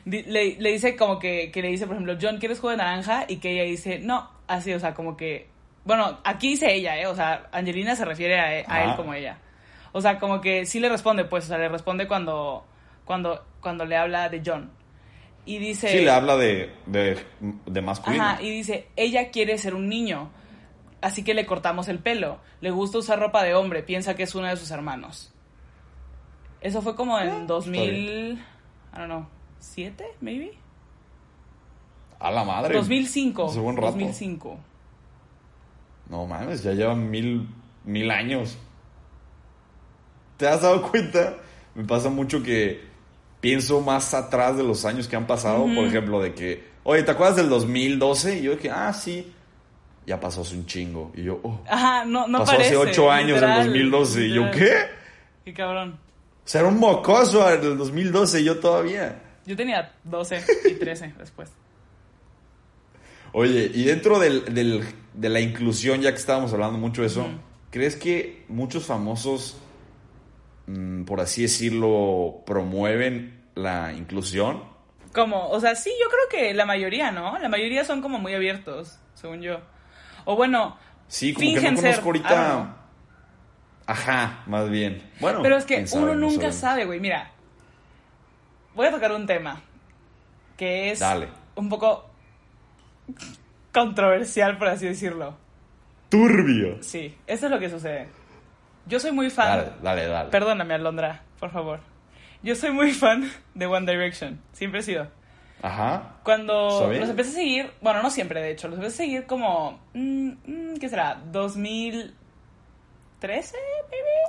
Le, 0.05 0.57
le 0.59 0.71
dice 0.71 0.95
como 0.95 1.17
que, 1.17 1.51
que 1.51 1.61
le 1.61 1.69
dice, 1.69 1.87
por 1.87 1.95
ejemplo, 1.95 2.17
John, 2.21 2.37
¿quieres 2.37 2.59
jugo 2.59 2.71
de 2.71 2.77
naranja? 2.77 3.25
Y 3.27 3.37
que 3.37 3.53
ella 3.53 3.63
dice, 3.63 3.99
no, 3.99 4.29
así, 4.47 4.73
o 4.73 4.79
sea, 4.79 4.93
como 4.93 5.17
que... 5.17 5.47
Bueno, 5.83 6.19
aquí 6.23 6.49
dice 6.49 6.73
ella, 6.73 6.99
¿eh? 6.99 7.07
O 7.07 7.15
sea, 7.15 7.47
Angelina 7.51 7.95
se 7.95 8.05
refiere 8.05 8.39
a, 8.39 8.71
a 8.71 8.83
él 8.83 8.95
como 8.95 9.13
ella. 9.13 9.37
O 9.91 10.01
sea, 10.01 10.19
como 10.19 10.41
que 10.41 10.65
sí 10.65 10.79
le 10.79 10.89
responde, 10.89 11.25
pues, 11.25 11.45
o 11.45 11.47
sea, 11.47 11.57
le 11.57 11.69
responde 11.69 12.07
cuando, 12.07 12.65
cuando, 13.05 13.43
cuando 13.61 13.85
le 13.85 13.95
habla 13.95 14.29
de 14.29 14.41
John. 14.45 14.71
Y 15.45 15.59
dice... 15.59 15.89
Sí, 15.89 15.99
le 15.99 16.09
habla 16.09 16.35
de, 16.37 16.73
de, 16.87 17.23
de 17.65 17.81
masculino. 17.81 18.23
Ajá, 18.23 18.41
y 18.41 18.49
dice, 18.49 18.87
ella 18.95 19.29
quiere 19.29 19.57
ser 19.57 19.75
un 19.75 19.87
niño, 19.87 20.31
así 21.01 21.23
que 21.23 21.35
le 21.35 21.45
cortamos 21.45 21.87
el 21.87 21.99
pelo. 21.99 22.39
Le 22.61 22.71
gusta 22.71 22.97
usar 22.97 23.19
ropa 23.19 23.43
de 23.43 23.53
hombre, 23.53 23.83
piensa 23.83 24.15
que 24.15 24.23
es 24.23 24.33
uno 24.33 24.47
de 24.47 24.57
sus 24.57 24.71
hermanos. 24.71 25.31
Eso 26.61 26.81
fue 26.81 26.95
como 26.95 27.19
en 27.19 27.45
2000, 27.45 28.33
I 28.33 28.39
don't 28.95 29.05
know, 29.05 29.27
¿7, 29.61 30.03
maybe? 30.19 30.57
A 32.17 32.31
la 32.31 32.43
madre. 32.43 32.75
2005. 32.75 33.45
Hace 33.45 33.59
buen 33.59 33.75
rato. 33.75 33.91
2005. 33.91 34.57
No 36.09 36.25
mames, 36.25 36.63
ya 36.63 36.71
llevan 36.71 37.09
mil, 37.09 37.47
mil 37.83 38.09
años. 38.09 38.57
¿Te 40.37 40.47
has 40.47 40.61
dado 40.61 40.89
cuenta? 40.89 41.37
Me 41.75 41.83
pasa 41.83 42.09
mucho 42.09 42.41
que 42.41 42.94
pienso 43.45 43.79
más 43.79 44.11
atrás 44.15 44.57
de 44.57 44.63
los 44.63 44.85
años 44.85 45.07
que 45.07 45.15
han 45.15 45.27
pasado. 45.27 45.65
Por 45.65 45.85
ejemplo, 45.85 46.19
de 46.19 46.33
que, 46.33 46.63
oye, 46.83 47.03
¿te 47.03 47.11
acuerdas 47.11 47.35
del 47.35 47.47
2012? 47.49 48.39
Y 48.39 48.41
yo 48.41 48.55
dije, 48.55 48.71
ah, 48.71 48.91
sí. 48.91 49.31
Ya 50.07 50.19
pasó 50.19 50.41
hace 50.41 50.55
un 50.55 50.65
chingo. 50.65 51.11
Y 51.15 51.23
yo, 51.23 51.39
oh, 51.43 51.61
Ajá, 51.69 52.05
no, 52.05 52.27
no 52.27 52.39
pasó 52.39 52.53
parece. 52.53 52.69
hace 52.75 52.77
ocho 52.77 53.11
años, 53.11 53.33
literal, 53.35 53.59
el 53.61 53.67
2012. 53.91 54.25
Y 54.27 54.33
yo. 54.33 54.49
¿qué? 54.51 54.73
Qué 55.45 55.53
cabrón. 55.53 55.91
O 56.43 56.47
sea, 56.47 56.61
era 56.61 56.69
un 56.69 56.79
mocoso 56.79 57.47
en 57.51 57.63
el 57.63 57.77
2012 57.77 58.41
y 58.41 58.43
yo 58.45 58.57
todavía. 58.59 59.21
Yo 59.45 59.55
tenía 59.55 59.91
12 60.05 60.43
y 60.69 60.73
13 60.73 61.13
después. 61.19 61.51
Oye, 63.31 63.69
y 63.73 63.83
dentro 63.83 64.17
del, 64.19 64.53
del- 64.55 64.83
de 65.13 65.29
la 65.29 65.39
inclusión, 65.39 66.01
ya 66.01 66.11
que 66.11 66.17
estábamos 66.17 66.51
hablando 66.53 66.77
mucho 66.79 67.01
de 67.01 67.07
eso, 67.07 67.27
¿crees 67.69 67.95
que 67.95 68.43
muchos 68.47 68.85
famosos, 68.85 69.57
por 71.05 71.21
así 71.21 71.43
decirlo, 71.43 72.43
promueven 72.45 73.43
la 73.55 73.93
inclusión? 73.93 74.63
Como, 75.13 75.49
o 75.49 75.59
sea, 75.59 75.75
sí, 75.75 75.91
yo 76.01 76.09
creo 76.09 76.29
que 76.29 76.53
la 76.53 76.65
mayoría, 76.65 77.11
¿no? 77.11 77.37
La 77.39 77.49
mayoría 77.49 77.85
son 77.85 78.01
como 78.01 78.19
muy 78.19 78.33
abiertos, 78.33 78.99
según 79.13 79.41
yo. 79.41 79.61
O 80.25 80.35
bueno, 80.35 80.77
Sí, 81.07 81.33
como 81.33 81.53
que 81.53 81.71
no 81.71 81.81
conozco 81.81 82.05
ahorita. 82.05 82.75
Ajá, 83.87 84.43
más 84.47 84.69
bien. 84.69 85.03
Bueno, 85.19 85.41
Pero 85.43 85.57
es 85.57 85.65
que 85.65 85.85
sabe, 85.85 86.03
uno 86.03 86.15
no 86.15 86.29
nunca 86.31 86.51
sabe, 86.51 86.85
güey. 86.85 86.99
Mira, 86.99 87.31
voy 88.73 88.87
a 88.87 88.91
tocar 88.91 89.11
un 89.11 89.27
tema 89.27 89.61
que 90.57 90.91
es 90.91 90.99
Dale. 90.99 91.29
un 91.55 91.69
poco 91.69 92.09
controversial, 93.71 94.57
por 94.57 94.69
así 94.69 94.87
decirlo. 94.87 95.37
Turbio. 96.09 96.81
Sí, 96.81 97.15
eso 97.27 97.45
es 97.45 97.51
lo 97.51 97.59
que 97.59 97.69
sucede. 97.69 98.07
Yo 98.87 98.99
soy 98.99 99.11
muy 99.11 99.29
fan. 99.29 99.47
Dale, 99.47 99.71
dale, 99.81 100.07
dale. 100.07 100.29
Perdóname, 100.29 100.73
Alondra, 100.73 101.21
por 101.39 101.51
favor. 101.51 101.79
Yo 102.43 102.55
soy 102.55 102.71
muy 102.71 102.91
fan 102.91 103.31
de 103.53 103.65
One 103.65 103.91
Direction. 103.91 104.39
Siempre 104.53 104.81
he 104.81 104.83
sido. 104.83 105.07
Ajá. 105.61 106.17
Cuando 106.23 106.87
los 106.91 107.09
empecé 107.09 107.31
a 107.31 107.33
seguir, 107.33 107.71
bueno, 107.81 108.03
no 108.03 108.11
siempre, 108.11 108.41
de 108.41 108.51
hecho, 108.51 108.67
los 108.67 108.77
empecé 108.77 109.03
a 109.03 109.05
seguir 109.05 109.25
como, 109.25 109.79
mm, 109.93 110.29
mm, 110.45 110.77
¿qué 110.79 110.89
será? 110.89 111.17
¿2013, 111.31 112.11
maybe? 113.21 113.55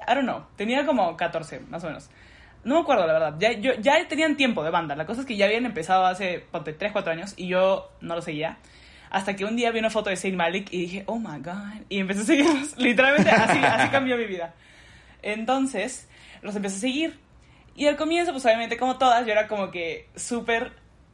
I 0.09 0.15
don't 0.15 0.23
know. 0.23 0.47
Tenía 0.57 0.87
como 0.87 1.17
14, 1.17 1.61
más 1.69 1.85
o 1.85 1.89
menos. 1.89 2.09
No 2.65 2.77
me 2.77 2.81
acuerdo, 2.81 3.07
la 3.07 3.13
verdad. 3.13 3.35
Ya, 3.39 3.53
yo, 3.53 3.75
ya 3.75 4.09
tenían 4.09 4.37
tiempo 4.37 4.65
de 4.65 4.71
banda. 4.71 4.97
La 4.97 5.05
cosa 5.07 5.21
es 5.21 5.27
que 5.27 5.37
ya 5.37 5.45
habían 5.47 5.67
empezado 5.67 6.07
hace, 6.07 6.45
ponte, 6.51 6.73
3, 6.73 6.93
4 6.93 7.13
años 7.13 7.35
y 7.37 7.49
yo 7.49 7.91
no 8.01 8.15
lo 8.15 8.23
seguía. 8.23 8.57
Hasta 9.17 9.35
que 9.35 9.47
un 9.47 9.57
día 9.57 9.71
vi 9.71 9.79
una 9.79 9.89
foto 9.89 10.11
de 10.11 10.17
Saint 10.17 10.37
Malik 10.37 10.69
y 10.71 10.83
dije, 10.83 11.05
oh 11.07 11.19
my 11.19 11.39
god. 11.39 11.81
Y 11.89 12.01
empecé 12.01 12.21
a 12.21 12.25
seguirlos. 12.25 12.77
Literalmente 12.77 13.31
así, 13.31 13.59
así 13.59 13.89
cambió 13.89 14.15
mi 14.19 14.27
vida. 14.27 14.53
Entonces, 15.23 16.07
los 16.43 16.55
empecé 16.55 16.77
a 16.77 16.81
seguir. 16.81 17.19
Y 17.75 17.87
al 17.87 17.97
comienzo, 17.97 18.33
pues 18.33 18.45
obviamente, 18.45 18.77
como 18.77 18.99
todas, 18.99 19.25
yo 19.25 19.33
era 19.33 19.49
como 19.49 19.71
que 19.71 20.11
súper. 20.17 20.65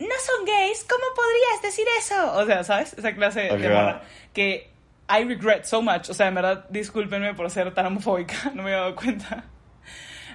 No 0.01 0.15
son 0.27 0.45
gays, 0.45 0.85
¿cómo 0.91 1.05
podrías 1.15 1.62
decir 1.62 1.87
eso? 1.97 2.33
O 2.38 2.45
sea, 2.45 2.65
¿sabes? 2.65 2.93
Esa 2.95 3.15
clase 3.15 3.43
de 3.43 3.53
Ok, 3.53 3.73
morra. 3.73 4.03
Que 4.33 4.69
I 5.09 5.23
regret 5.23 5.65
so 5.65 5.81
much. 5.81 6.11
O 6.11 6.15
sea, 6.15 6.27
en 6.27 6.35
verdad, 6.35 6.67
discúlpenme 6.71 7.35
por 7.35 7.49
ser 7.53 7.73
tan 7.73 7.87
homofóbica. 7.87 8.35
No 8.53 8.65
me 8.65 8.71
había 8.71 8.79
dado 8.79 8.97
cuenta. 8.97 9.45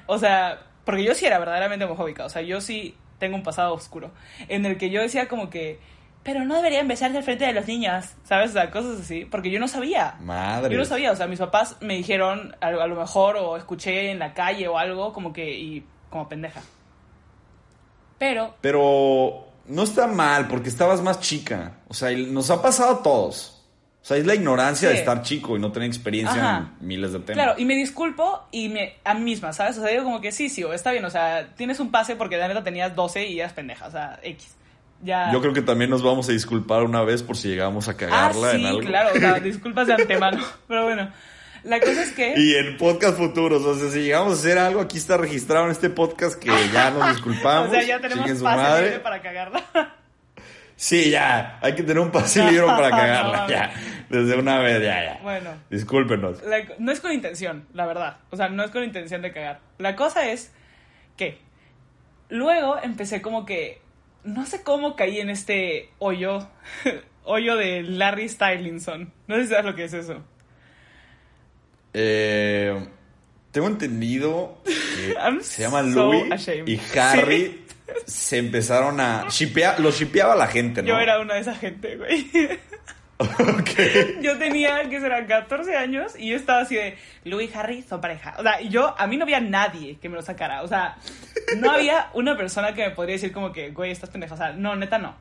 O 0.06 0.18
sea, 0.18 0.62
porque 0.86 1.04
yo 1.04 1.14
sí 1.14 1.26
era 1.26 1.38
verdaderamente 1.38 1.84
homofóbica. 1.84 2.24
O 2.24 2.30
sea, 2.30 2.42
yo 2.44 2.62
sí 2.62 2.96
tengo 3.20 3.36
un 3.36 3.44
pasado 3.44 3.74
oscuro. 3.74 4.12
En 4.48 4.66
el 4.66 4.78
que 4.78 4.90
yo 4.90 5.02
decía 5.02 5.28
como 5.28 5.50
que. 5.50 5.82
Pero 6.28 6.44
no 6.44 6.56
deberían 6.56 6.90
besarse 6.90 7.18
al 7.18 7.24
frente 7.24 7.46
de 7.46 7.54
los 7.54 7.66
niños. 7.68 8.04
¿Sabes? 8.26 8.50
O 8.50 8.54
sea, 8.54 8.70
cosas 8.70 9.00
así. 9.00 9.24
Porque 9.24 9.50
yo 9.50 9.62
no 9.62 9.70
sabía. 9.70 10.16
Madre. 10.20 10.74
Yo 10.74 10.78
no 10.78 10.84
sabía, 10.84 11.14
o 11.14 11.16
sea, 11.16 11.26
mis 11.26 11.40
papás 11.40 11.78
me 11.80 11.96
dijeron 11.96 12.54
a, 12.60 12.68
a 12.68 12.88
lo 12.88 12.98
mejor 12.98 13.38
o 13.38 13.56
escuché 13.56 14.12
en 14.12 14.20
la 14.20 14.34
calle 14.34 14.68
o 14.68 14.78
algo 14.78 15.14
como 15.14 15.32
que 15.32 15.58
y 15.58 15.86
como 16.10 16.28
pendeja. 16.28 16.60
Pero 18.18 18.56
Pero 18.60 19.48
no 19.68 19.84
está 19.84 20.06
mal 20.08 20.50
porque 20.50 20.68
estabas 20.68 21.02
más 21.02 21.22
chica. 21.22 21.78
O 21.88 21.94
sea, 21.94 22.12
nos 22.12 22.52
ha 22.52 22.62
pasado 22.62 22.96
a 22.96 23.04
todos. 23.04 23.64
O 24.02 24.06
sea, 24.06 24.18
es 24.18 24.26
la 24.26 24.36
ignorancia 24.36 24.90
de 24.90 24.96
estar 24.96 25.22
chico 25.22 25.56
y 25.56 25.62
no 25.62 25.72
tener 25.72 25.88
experiencia 25.88 26.42
Ajá. 26.42 26.72
en 26.82 26.88
miles 26.88 27.14
de 27.14 27.20
temas. 27.20 27.36
claro, 27.36 27.54
y 27.58 27.64
me 27.64 27.76
disculpo 27.76 28.42
y 28.52 28.68
me 28.68 28.96
a 29.06 29.14
mí 29.14 29.22
misma, 29.22 29.54
¿sabes? 29.54 29.78
O 29.78 29.82
sea, 29.82 29.92
digo 29.92 30.04
como 30.04 30.20
que 30.20 30.34
sí, 30.34 30.50
sí, 30.50 30.62
o 30.66 30.74
está 30.74 30.92
bien, 30.92 31.06
o 31.06 31.10
sea, 31.10 31.54
tienes 31.56 31.80
un 31.80 31.90
pase 31.90 32.18
porque 32.18 32.36
la 32.36 32.50
neta 32.50 32.66
tenías 32.66 32.94
12 32.96 33.28
y 33.28 33.40
eras 33.40 33.54
pendeja, 33.54 33.88
o 33.88 33.92
sea, 33.92 34.20
X. 34.24 34.57
Ya 35.02 35.32
Yo 35.32 35.42
creo 35.42 35.54
que 35.54 35.62
también 35.62 35.90
nos 35.90 36.02
vamos 36.04 36.28
a 36.30 36.32
disculpar 36.32 36.84
una 36.84 37.04
vez 37.04 37.22
por 37.24 37.38
si 37.38 37.50
llegamos 37.50 37.88
a 37.88 37.92
Ah, 37.92 37.98
cagarla 37.98 38.52
sí, 38.52 38.58
en 38.58 38.66
algo. 38.66 38.80
claro, 38.82 39.10
o 39.16 39.20
sea, 39.20 39.34
disculpas 39.40 39.88
de 39.88 39.94
antemano, 39.94 40.44
pero 40.68 40.86
bueno. 40.86 41.12
La 41.64 41.80
cosa 41.80 42.04
es 42.04 42.14
que 42.14 42.34
Y 42.38 42.56
en 42.56 42.78
podcast 42.78 43.18
futuros, 43.18 43.64
o 43.66 43.76
sea, 43.76 43.90
si 43.90 44.00
llegamos 44.04 44.32
a 44.32 44.36
hacer 44.36 44.58
algo, 44.58 44.80
aquí 44.82 44.98
está 44.98 45.18
registrado 45.18 45.66
en 45.66 45.72
este 45.72 45.90
podcast 45.90 46.40
que 46.42 46.50
ya 46.72 46.92
nos 46.92 47.10
disculpamos. 47.16 47.70
o 47.70 47.72
sea, 47.72 47.84
ya 47.84 48.00
tenemos 48.00 48.26
pase 48.30 48.44
madre. 48.44 48.86
libre 48.86 49.00
para 49.02 49.22
cagarla. 49.22 49.64
Sí, 50.76 51.10
ya, 51.10 51.58
hay 51.62 51.74
que 51.74 51.82
tener 51.82 52.00
un 52.00 52.12
pase 52.12 52.44
libre 52.44 52.66
para 52.68 52.90
cagarla, 52.92 53.48
ya. 53.50 53.74
Desde 54.10 54.38
una 54.38 54.60
vez, 54.60 54.82
ya, 54.84 55.04
ya. 55.04 55.20
Bueno. 55.24 55.50
Discúlpenos. 55.72 56.42
La- 56.44 56.64
no 56.78 56.92
es 56.92 57.00
con 57.00 57.12
intención, 57.12 57.66
la 57.74 57.86
verdad. 57.88 58.18
O 58.30 58.38
sea, 58.38 58.50
no 58.50 58.64
es 58.64 58.70
con 58.72 58.84
intención 58.84 59.22
de 59.24 59.34
cagar. 59.34 59.60
La 59.80 59.96
cosa 59.96 60.30
es 60.30 60.54
que 61.18 61.40
luego 62.30 62.78
empecé 62.82 63.22
como 63.22 63.46
que. 63.46 63.82
No 64.24 64.46
sé 64.46 64.64
cómo 64.64 64.96
caí 64.96 65.20
en 65.20 65.30
este 65.30 65.90
hoyo. 66.00 66.48
hoyo 67.24 67.56
de 67.56 67.84
Larry 67.84 68.30
Stylinson. 68.30 69.12
No 69.28 69.36
sé 69.36 69.44
si 69.44 69.50
sabes 69.50 69.66
lo 69.66 69.76
que 69.76 69.84
es 69.86 69.94
eso. 69.94 70.24
Eh, 71.94 72.88
tengo 73.52 73.68
entendido 73.68 74.62
que 74.66 75.14
I'm 75.20 75.42
se 75.42 75.64
llama 75.64 75.82
so 75.82 76.12
Louis 76.12 76.32
ashamed. 76.32 76.68
y 76.68 76.80
Harry 76.98 77.66
se 78.06 78.38
empezaron 78.38 79.00
a 79.00 79.28
shipear, 79.30 79.80
lo 79.80 79.92
shipeaba 79.92 80.36
la 80.36 80.48
gente, 80.48 80.82
¿no? 80.82 80.90
Yo 80.90 81.00
era 81.00 81.20
una 81.20 81.36
de 81.36 81.42
esa 81.42 81.56
gente, 81.56 81.96
güey. 81.96 82.30
Ok. 83.20 84.22
Yo 84.22 84.38
tenía, 84.38 84.88
que 84.90 85.00
serán 85.00 85.26
14 85.26 85.76
años 85.76 86.14
y 86.18 86.30
yo 86.30 86.36
estaba 86.36 86.62
así 86.62 86.76
de, 86.76 86.98
Louis 87.24 87.50
y 87.54 87.58
Harry 87.58 87.82
son 87.82 88.00
pareja. 88.00 88.36
O 88.38 88.44
sea, 88.44 88.62
y 88.62 88.70
yo, 88.70 88.94
a 88.98 89.08
mí 89.08 89.18
no 89.18 89.24
había 89.24 89.40
nadie 89.40 89.98
que 89.98 90.10
me 90.10 90.16
lo 90.16 90.22
sacara. 90.22 90.62
O 90.62 90.68
sea, 90.68 90.98
no 91.58 91.72
había 91.72 92.10
una 92.14 92.38
persona 92.38 92.74
que 92.74 92.88
me 92.88 92.92
podría 92.92 93.16
decir 93.16 93.32
como 93.32 93.52
que, 93.52 93.72
güey, 93.72 93.92
estás 93.92 94.10
pendeja. 94.10 94.36
O 94.36 94.38
sea, 94.38 94.54
no, 94.54 94.76
neta 94.76 94.98
no. 94.98 95.16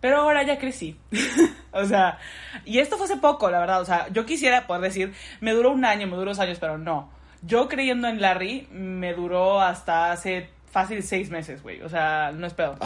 Pero 0.00 0.18
ahora 0.18 0.42
ya 0.42 0.58
crecí. 0.58 0.96
o 1.72 1.84
sea, 1.84 2.18
y 2.64 2.78
esto 2.78 2.96
fue 2.96 3.06
hace 3.06 3.16
poco, 3.16 3.50
la 3.50 3.60
verdad. 3.60 3.80
O 3.80 3.84
sea, 3.84 4.08
yo 4.08 4.26
quisiera 4.26 4.66
poder 4.66 4.82
decir, 4.82 5.12
me 5.40 5.52
duró 5.52 5.70
un 5.70 5.84
año, 5.84 6.06
me 6.06 6.16
duró 6.16 6.30
dos 6.30 6.40
años, 6.40 6.58
pero 6.60 6.78
no. 6.78 7.10
Yo 7.42 7.68
creyendo 7.68 8.08
en 8.08 8.20
Larry, 8.20 8.66
me 8.72 9.14
duró 9.14 9.60
hasta 9.60 10.10
hace 10.10 10.50
fácil 10.70 11.02
seis 11.02 11.30
meses, 11.30 11.62
güey. 11.62 11.80
O 11.82 11.88
sea, 11.88 12.32
no 12.34 12.46
es 12.46 12.54
pedo. 12.54 12.76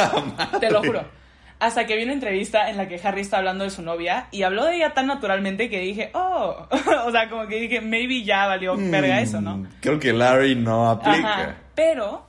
Te 0.60 0.70
lo 0.70 0.82
juro. 0.82 1.19
Hasta 1.60 1.86
que 1.86 1.94
vi 1.96 2.04
una 2.04 2.14
entrevista 2.14 2.70
en 2.70 2.76
la 2.78 2.88
que 2.88 2.98
Harry 3.04 3.20
está 3.20 3.36
hablando 3.38 3.64
de 3.64 3.70
su 3.70 3.82
novia 3.82 4.28
y 4.30 4.42
habló 4.44 4.64
de 4.64 4.76
ella 4.76 4.94
tan 4.94 5.06
naturalmente 5.06 5.68
que 5.68 5.78
dije, 5.80 6.10
oh, 6.14 6.66
o 7.06 7.10
sea, 7.12 7.28
como 7.28 7.46
que 7.46 7.56
dije, 7.60 7.80
maybe 7.82 8.24
ya 8.24 8.46
valió 8.46 8.74
verga 8.76 9.20
eso, 9.20 9.40
¿no? 9.42 9.58
Mm, 9.58 9.68
Creo 9.80 9.98
que 10.00 10.12
Larry 10.12 10.54
no 10.56 10.88
aplica. 10.90 11.18
Ajá. 11.42 11.56
Pero 11.74 12.24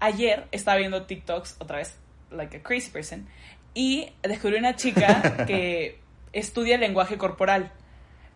ayer 0.00 0.46
estaba 0.52 0.76
viendo 0.78 1.02
TikToks 1.04 1.56
otra 1.58 1.78
vez, 1.78 1.98
like 2.30 2.56
a 2.56 2.62
crazy 2.62 2.90
person, 2.90 3.26
y 3.74 4.10
descubrí 4.22 4.56
una 4.58 4.76
chica 4.76 5.44
que 5.46 6.00
estudia 6.32 6.78
lenguaje 6.78 7.18
corporal. 7.18 7.72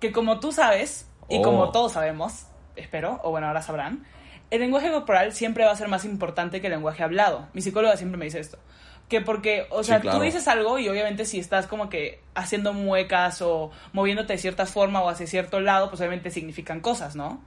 Que 0.01 0.12
como 0.12 0.40
tú 0.40 0.51
sabes, 0.53 1.07
y 1.29 1.38
Oh. 1.38 1.42
como 1.42 1.70
todos 1.70 1.92
sabemos, 1.92 2.46
espero, 2.75 3.20
o 3.23 3.31
bueno, 3.31 3.46
ahora 3.46 3.62
sabrán, 3.62 4.05
el 4.51 4.61
lenguaje 4.61 4.90
corporal 4.90 5.33
siempre 5.33 5.64
va 5.64 5.70
a 5.70 5.77
ser 5.77 5.87
más 5.87 6.05
importante 6.05 6.61
que 6.61 6.66
el 6.66 6.73
lenguaje 6.73 7.05
hablado. 7.05 7.46
Mi 7.53 7.61
psicóloga 7.62 7.96
siempre 7.96 8.18
me 8.18 8.25
dice 8.25 8.40
esto. 8.40 8.59
Que 9.11 9.20
porque, 9.20 9.66
o 9.70 9.83
Sí, 9.83 9.88
sea, 9.88 10.01
claro. 10.01 10.18
tú 10.18 10.25
dices 10.25 10.49
algo 10.49 10.79
y 10.79 10.88
obviamente 10.88 11.27
si 11.27 11.38
estás 11.38 11.66
como 11.66 11.90
que 11.90 12.23
haciendo 12.35 12.73
muecas 12.73 13.42
o 13.42 13.70
moviéndote 13.92 14.33
de 14.35 14.38
cierta 14.38 14.64
forma 14.64 15.03
o 15.03 15.09
hacia 15.11 15.27
cierto 15.27 15.61
lado, 15.61 15.90
pues 15.90 16.01
obviamente 16.01 16.31
significan 16.31 16.81
cosas, 16.81 17.16
¿no? 17.16 17.42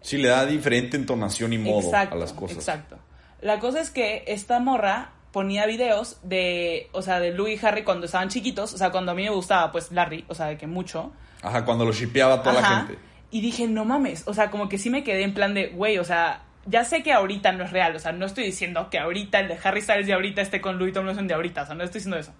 Sí, 0.00 0.16
le 0.16 0.28
da 0.28 0.46
diferente 0.46 0.96
entonación 0.96 1.52
y 1.52 1.58
modo 1.58 1.94
a 1.94 2.04
las 2.14 2.32
cosas. 2.32 2.56
Exacto. 2.56 2.98
La 3.40 3.58
cosa 3.58 3.80
es 3.80 3.90
que 3.90 4.22
esta 4.28 4.58
morra 4.60 5.10
ponía 5.32 5.66
videos 5.66 6.18
de, 6.22 6.88
o 6.92 7.02
sea, 7.02 7.18
de 7.18 7.32
Louis 7.32 7.60
y 7.60 7.66
Harry 7.66 7.82
cuando 7.82 8.06
estaban 8.06 8.28
chiquitos, 8.28 8.72
o 8.72 8.78
sea, 8.78 8.90
cuando 8.90 9.12
a 9.12 9.14
mí 9.14 9.24
me 9.24 9.30
gustaba, 9.30 9.72
pues, 9.72 9.90
Larry, 9.90 10.24
o 10.28 10.34
sea, 10.34 10.46
de 10.46 10.56
que 10.58 10.66
mucho. 10.68 11.12
Ajá, 11.42 11.64
cuando 11.64 11.84
lo 11.84 11.92
shipeaba 11.92 12.42
toda 12.42 12.60
la 12.60 12.64
gente. 12.64 12.98
Y 13.32 13.40
dije, 13.40 13.66
no 13.66 13.84
mames, 13.84 14.22
o 14.28 14.34
sea, 14.34 14.50
como 14.50 14.68
que 14.68 14.78
sí 14.78 14.88
me 14.90 15.02
quedé 15.02 15.22
en 15.24 15.34
plan 15.34 15.54
de, 15.54 15.68
güey, 15.68 15.98
o 15.98 16.04
sea, 16.04 16.42
ya 16.66 16.84
sé 16.84 17.02
que 17.02 17.12
ahorita 17.12 17.52
no 17.52 17.64
es 17.64 17.70
real, 17.72 17.96
o 17.96 17.98
sea, 17.98 18.12
no 18.12 18.26
estoy 18.26 18.44
diciendo 18.44 18.88
que 18.90 18.98
ahorita 18.98 19.40
el 19.40 19.48
de 19.48 19.58
Harry 19.62 19.80
Styles 19.82 20.06
de 20.06 20.12
ahorita 20.12 20.40
esté 20.42 20.60
con 20.60 20.78
Louis 20.78 20.92
Tomlinson 20.92 21.26
de 21.26 21.34
ahorita, 21.34 21.62
o 21.62 21.66
sea, 21.66 21.74
no 21.74 21.84
estoy 21.84 21.98
diciendo 21.98 22.18
eso. 22.18 22.32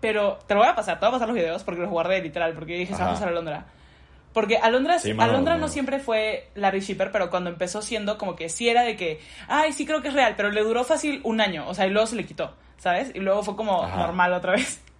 Pero 0.00 0.38
te 0.46 0.54
lo 0.54 0.60
voy 0.60 0.68
a 0.68 0.74
pasar, 0.74 0.98
te 1.00 1.06
voy 1.06 1.10
a 1.10 1.12
pasar 1.12 1.28
los 1.28 1.36
videos 1.36 1.64
porque 1.64 1.80
los 1.80 1.90
guardé 1.90 2.20
literal, 2.20 2.52
porque 2.52 2.74
dije, 2.74 2.94
se 2.94 3.02
va 3.02 3.10
a 3.10 3.12
pasar 3.12 3.28
a 3.28 3.32
Londra. 3.32 3.66
Porque 4.34 4.56
Alondra, 4.58 4.98
Sí, 4.98 5.14
mano, 5.14 5.30
Alondra 5.30 5.56
no 5.56 5.68
siempre 5.68 6.00
fue 6.00 6.48
Larry 6.56 6.80
Shipper, 6.80 7.12
pero 7.12 7.30
cuando 7.30 7.50
empezó 7.50 7.80
siendo 7.82 8.18
como 8.18 8.34
que 8.34 8.48
sí 8.48 8.68
era 8.68 8.82
de 8.82 8.96
que, 8.96 9.20
ay, 9.48 9.72
sí 9.72 9.86
creo 9.86 10.02
que 10.02 10.08
es 10.08 10.14
real, 10.14 10.34
pero 10.36 10.50
le 10.50 10.62
duró 10.62 10.82
fácil 10.84 11.20
un 11.22 11.40
año, 11.40 11.68
o 11.68 11.74
sea, 11.74 11.86
y 11.86 11.90
luego 11.90 12.06
se 12.08 12.16
le 12.16 12.26
quitó, 12.26 12.54
¿sabes? 12.78 13.12
Y 13.14 13.20
luego 13.20 13.42
fue 13.44 13.54
como 13.56 13.84
Ajá. 13.84 13.96
normal 13.98 14.32
otra 14.32 14.52
vez. 14.52 14.80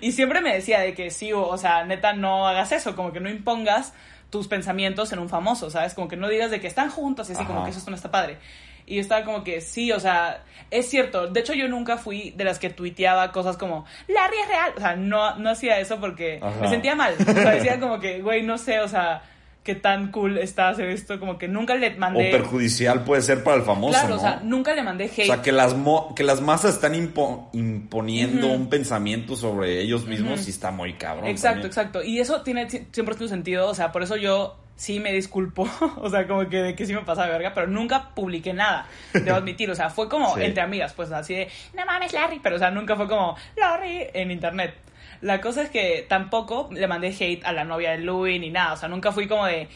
Y 0.00 0.12
siempre 0.12 0.40
me 0.40 0.52
decía 0.52 0.80
de 0.80 0.94
que 0.94 1.10
sí, 1.10 1.32
o, 1.32 1.46
o 1.46 1.56
sea, 1.56 1.84
neta, 1.84 2.12
no 2.12 2.48
hagas 2.48 2.72
eso, 2.72 2.96
como 2.96 3.12
que 3.12 3.20
no 3.20 3.30
impongas 3.30 3.94
tus 4.30 4.48
pensamientos 4.48 5.12
en 5.12 5.18
un 5.18 5.28
famoso, 5.28 5.70
¿sabes? 5.70 5.94
Como 5.94 6.08
que 6.08 6.16
no 6.16 6.28
digas 6.28 6.50
de 6.50 6.60
que 6.60 6.66
están 6.66 6.90
juntos 6.90 7.28
y 7.28 7.32
así, 7.32 7.44
como 7.44 7.64
que 7.64 7.70
eso 7.70 7.90
no 7.90 7.96
está 7.96 8.10
padre. 8.10 8.38
Y 8.86 8.96
yo 8.96 9.00
estaba 9.02 9.24
como 9.24 9.44
que 9.44 9.60
sí, 9.60 9.92
o 9.92 10.00
sea, 10.00 10.42
es 10.70 10.88
cierto. 10.88 11.28
De 11.28 11.40
hecho, 11.40 11.54
yo 11.54 11.68
nunca 11.68 11.96
fui 11.96 12.30
de 12.32 12.44
las 12.44 12.58
que 12.58 12.70
tuiteaba 12.70 13.30
cosas 13.30 13.56
como, 13.56 13.84
Larry 14.08 14.36
es 14.42 14.48
real. 14.48 14.72
O 14.76 14.80
sea, 14.80 14.96
no, 14.96 15.36
no 15.36 15.50
hacía 15.50 15.78
eso 15.78 16.00
porque 16.00 16.40
Ajá. 16.42 16.60
me 16.60 16.68
sentía 16.68 16.94
mal. 16.94 17.14
O 17.20 17.24
sea, 17.24 17.52
decía 17.52 17.78
como 17.78 18.00
que, 18.00 18.20
güey, 18.20 18.42
no 18.42 18.58
sé, 18.58 18.80
o 18.80 18.88
sea, 18.88 19.22
qué 19.62 19.74
tan 19.74 20.10
cool 20.10 20.38
está 20.38 20.68
hacer 20.70 20.88
esto. 20.88 21.18
Como 21.20 21.36
que 21.38 21.46
nunca 21.48 21.74
le 21.74 21.94
O 21.94 21.98
mandé... 21.98 22.30
perjudicial 22.30 23.04
puede 23.04 23.22
ser 23.22 23.44
para 23.44 23.56
el 23.58 23.62
famoso, 23.62 23.92
claro, 23.92 24.08
¿no? 24.10 24.16
o 24.16 24.20
sea, 24.20 24.40
nunca 24.42 24.74
le 24.74 24.82
mandé 24.82 25.04
hate. 25.04 25.22
O 25.22 25.26
sea, 25.34 25.42
que 25.42 25.52
las, 25.52 25.74
mo- 25.74 26.14
que 26.14 26.22
las 26.24 26.40
masas 26.40 26.74
están 26.74 26.94
impo- 26.94 27.48
imponiendo 27.52 28.48
un 28.48 28.68
pensamiento 28.68 29.36
sobre 29.36 29.80
ellos 29.80 30.06
mismos 30.06 30.46
y 30.46 30.50
está 30.50 30.70
muy 30.70 30.94
cabrón. 30.94 31.26
Exacto, 31.26 31.60
también. 31.62 31.66
exacto. 31.66 32.02
Y 32.02 32.20
eso 32.20 32.42
tiene 32.42 32.68
100% 32.68 33.28
sentido. 33.28 33.68
O 33.68 33.74
sea, 33.74 33.92
por 33.92 34.02
eso 34.02 34.16
yo 34.16 34.56
sí 34.76 34.98
me 34.98 35.12
disculpo. 35.12 35.68
o 36.00 36.08
sea, 36.08 36.26
como 36.26 36.48
que 36.48 36.56
de 36.62 36.74
que 36.74 36.86
sí 36.86 36.94
me 36.94 37.02
pasaba 37.02 37.26
de 37.26 37.32
verga, 37.34 37.52
pero 37.54 37.66
nunca 37.66 38.14
publiqué 38.14 38.52
nada. 38.54 38.86
Debo 39.12 39.36
admitir. 39.36 39.70
O 39.70 39.74
sea, 39.74 39.90
fue 39.90 40.08
como 40.08 40.34
Sí. 40.36 40.42
entre 40.42 40.62
amigas, 40.62 40.94
pues 40.94 41.12
así 41.12 41.34
de, 41.34 41.48
no 41.76 41.84
mames, 41.84 42.12
Larry. 42.12 42.40
Pero, 42.42 42.56
o 42.56 42.58
sea, 42.58 42.70
nunca 42.70 42.96
fue 42.96 43.06
como, 43.06 43.36
Larry, 43.56 44.06
en 44.14 44.30
internet. 44.30 44.74
La 45.20 45.40
cosa 45.40 45.62
es 45.62 45.70
que 45.70 46.06
tampoco 46.08 46.68
le 46.72 46.86
mandé 46.86 47.08
hate 47.08 47.44
a 47.44 47.52
la 47.52 47.64
novia 47.64 47.90
de 47.90 47.98
Louis 47.98 48.40
ni 48.40 48.50
nada. 48.50 48.72
O 48.72 48.76
sea, 48.76 48.88
nunca 48.88 49.12
fui 49.12 49.28
como 49.28 49.46
de, 49.46 49.68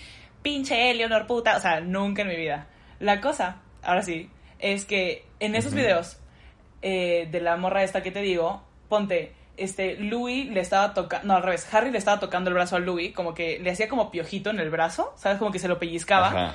pinche 0.43 0.91
Eleanor 0.91 1.27
puta. 1.27 1.57
O 1.57 1.61
sea, 1.61 1.81
nunca 1.81 2.23
en 2.23 2.29
mi 2.29 2.37
vida. 2.37 2.67
La 3.01 3.21
cosa, 3.21 3.57
ahora 3.83 4.03
sí, 4.03 4.31
es 4.59 4.85
que 4.85 5.25
en 5.41 5.55
esos 5.55 5.75
videos 5.75 6.19
eh, 6.83 7.29
de 7.31 7.41
la 7.41 7.57
morra 7.57 7.83
esta 7.83 8.03
que 8.03 8.11
te 8.11 8.21
digo, 8.21 8.63
ponte, 8.89 9.33
este, 9.57 9.97
Louis 9.97 10.49
le 10.51 10.61
estaba 10.61 10.95
tocando, 10.95 11.27
no, 11.27 11.35
al 11.35 11.43
revés, 11.43 11.73
Harry 11.73 11.91
le 11.91 11.99
estaba 11.99 12.21
tocando 12.21 12.51
el 12.51 12.55
brazo 12.55 12.77
a 12.77 12.79
Louis, 12.79 13.13
como 13.13 13.35
que 13.35 13.59
le 13.59 13.71
hacía 13.71 13.89
como 13.89 14.11
piojito 14.11 14.51
en 14.51 14.59
el 14.59 14.71
brazo, 14.71 15.13
¿sabes? 15.17 15.39
Como 15.39 15.53
que 15.53 15.59
se 15.59 15.69
lo 15.69 15.79
pellizcaba. 15.79 16.29
Ajá. 16.29 16.55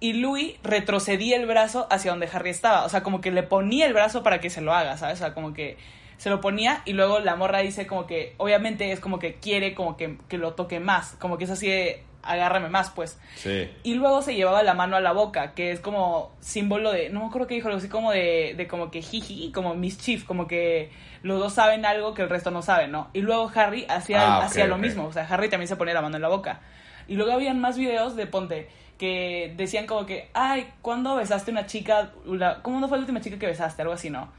Y 0.00 0.12
Louis 0.12 0.54
retrocedía 0.62 1.36
el 1.36 1.46
brazo 1.46 1.88
hacia 1.90 2.12
donde 2.12 2.28
Harry 2.32 2.50
estaba, 2.50 2.84
o 2.84 2.88
sea, 2.88 3.02
como 3.02 3.20
que 3.20 3.32
le 3.32 3.42
ponía 3.42 3.86
el 3.86 3.92
brazo 3.92 4.22
para 4.22 4.40
que 4.40 4.48
se 4.48 4.60
lo 4.60 4.72
haga, 4.72 4.96
¿sabes? 4.96 5.16
O 5.16 5.18
sea, 5.18 5.34
como 5.34 5.52
que 5.52 5.76
se 6.18 6.28
lo 6.30 6.40
ponía 6.42 6.82
y 6.84 6.92
luego 6.92 7.20
la 7.20 7.34
morra 7.36 7.60
dice 7.60 7.86
como 7.86 8.06
que, 8.06 8.34
obviamente 8.36 8.92
es 8.92 9.00
como 9.00 9.18
que 9.18 9.36
quiere 9.36 9.74
como 9.74 9.96
que, 9.96 10.18
que 10.28 10.36
lo 10.36 10.52
toque 10.52 10.78
más, 10.80 11.16
como 11.18 11.38
que 11.38 11.44
es 11.44 11.50
así 11.50 11.66
de, 11.68 12.02
agárrame 12.22 12.68
más, 12.68 12.90
pues. 12.90 13.18
Sí. 13.36 13.70
Y 13.84 13.94
luego 13.94 14.20
se 14.20 14.34
llevaba 14.34 14.62
la 14.62 14.74
mano 14.74 14.96
a 14.96 15.00
la 15.00 15.12
boca, 15.12 15.54
que 15.54 15.70
es 15.72 15.80
como 15.80 16.32
símbolo 16.40 16.92
de, 16.92 17.08
no 17.08 17.20
me 17.20 17.26
acuerdo 17.26 17.46
qué 17.46 17.54
dijo, 17.54 17.68
algo 17.68 17.78
así 17.78 17.88
como 17.88 18.10
de, 18.12 18.52
de 18.56 18.66
como 18.68 18.90
que 18.90 19.00
jiji, 19.00 19.50
como 19.52 19.74
mischief, 19.74 20.24
como 20.24 20.46
que 20.46 20.90
los 21.22 21.38
dos 21.40 21.54
saben 21.54 21.86
algo 21.86 22.12
que 22.14 22.22
el 22.22 22.28
resto 22.28 22.50
no 22.50 22.60
sabe, 22.62 22.88
¿no? 22.88 23.08
Y 23.14 23.20
luego 23.22 23.50
Harry 23.54 23.86
hacía, 23.88 24.20
Ah, 24.38 24.44
hacía 24.44 24.64
lo 24.66 24.76
mismo, 24.88 25.06
o 25.06 25.12
sea, 25.12 25.24
Harry 25.30 25.48
también 25.48 25.68
se 25.68 25.76
ponía 25.76 25.94
la 25.94 26.02
mano 26.02 26.16
en 26.16 26.22
la 26.22 26.28
boca. 26.28 26.60
Y 27.06 27.14
luego 27.14 27.32
habían 27.32 27.60
más 27.60 27.78
videos 27.78 28.16
de 28.16 28.26
Ponte 28.26 28.68
que 28.98 29.54
decían 29.56 29.86
como 29.86 30.04
que, 30.04 30.28
ay, 30.34 30.68
¿cuándo 30.82 31.14
besaste 31.14 31.50
una 31.52 31.66
chica? 31.66 32.10
La- 32.26 32.60
¿Cómo 32.62 32.80
no 32.80 32.88
fue 32.88 32.98
la 32.98 33.02
última 33.02 33.20
chica 33.20 33.38
que 33.38 33.46
besaste? 33.46 33.80
Algo 33.82 33.94
así, 33.94 34.10
¿no? 34.10 34.30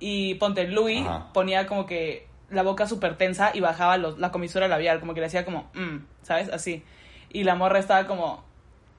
Y 0.00 0.34
Ponte, 0.36 0.66
Louis 0.68 1.06
Ajá. 1.06 1.32
ponía 1.32 1.66
como 1.66 1.86
que 1.86 2.26
la 2.50 2.62
boca 2.62 2.86
súper 2.86 3.16
tensa 3.16 3.50
y 3.54 3.60
bajaba 3.60 3.96
los- 3.98 4.18
la 4.18 4.30
comisura 4.30 4.68
labial, 4.68 5.00
como 5.00 5.12
que 5.14 5.20
le 5.20 5.26
hacía 5.26 5.44
como, 5.44 5.70
mm, 5.74 5.96
¿sabes? 6.22 6.48
Así. 6.50 6.82
Y 7.30 7.44
la 7.44 7.54
morra 7.56 7.78
estaba 7.78 8.06
como, 8.06 8.42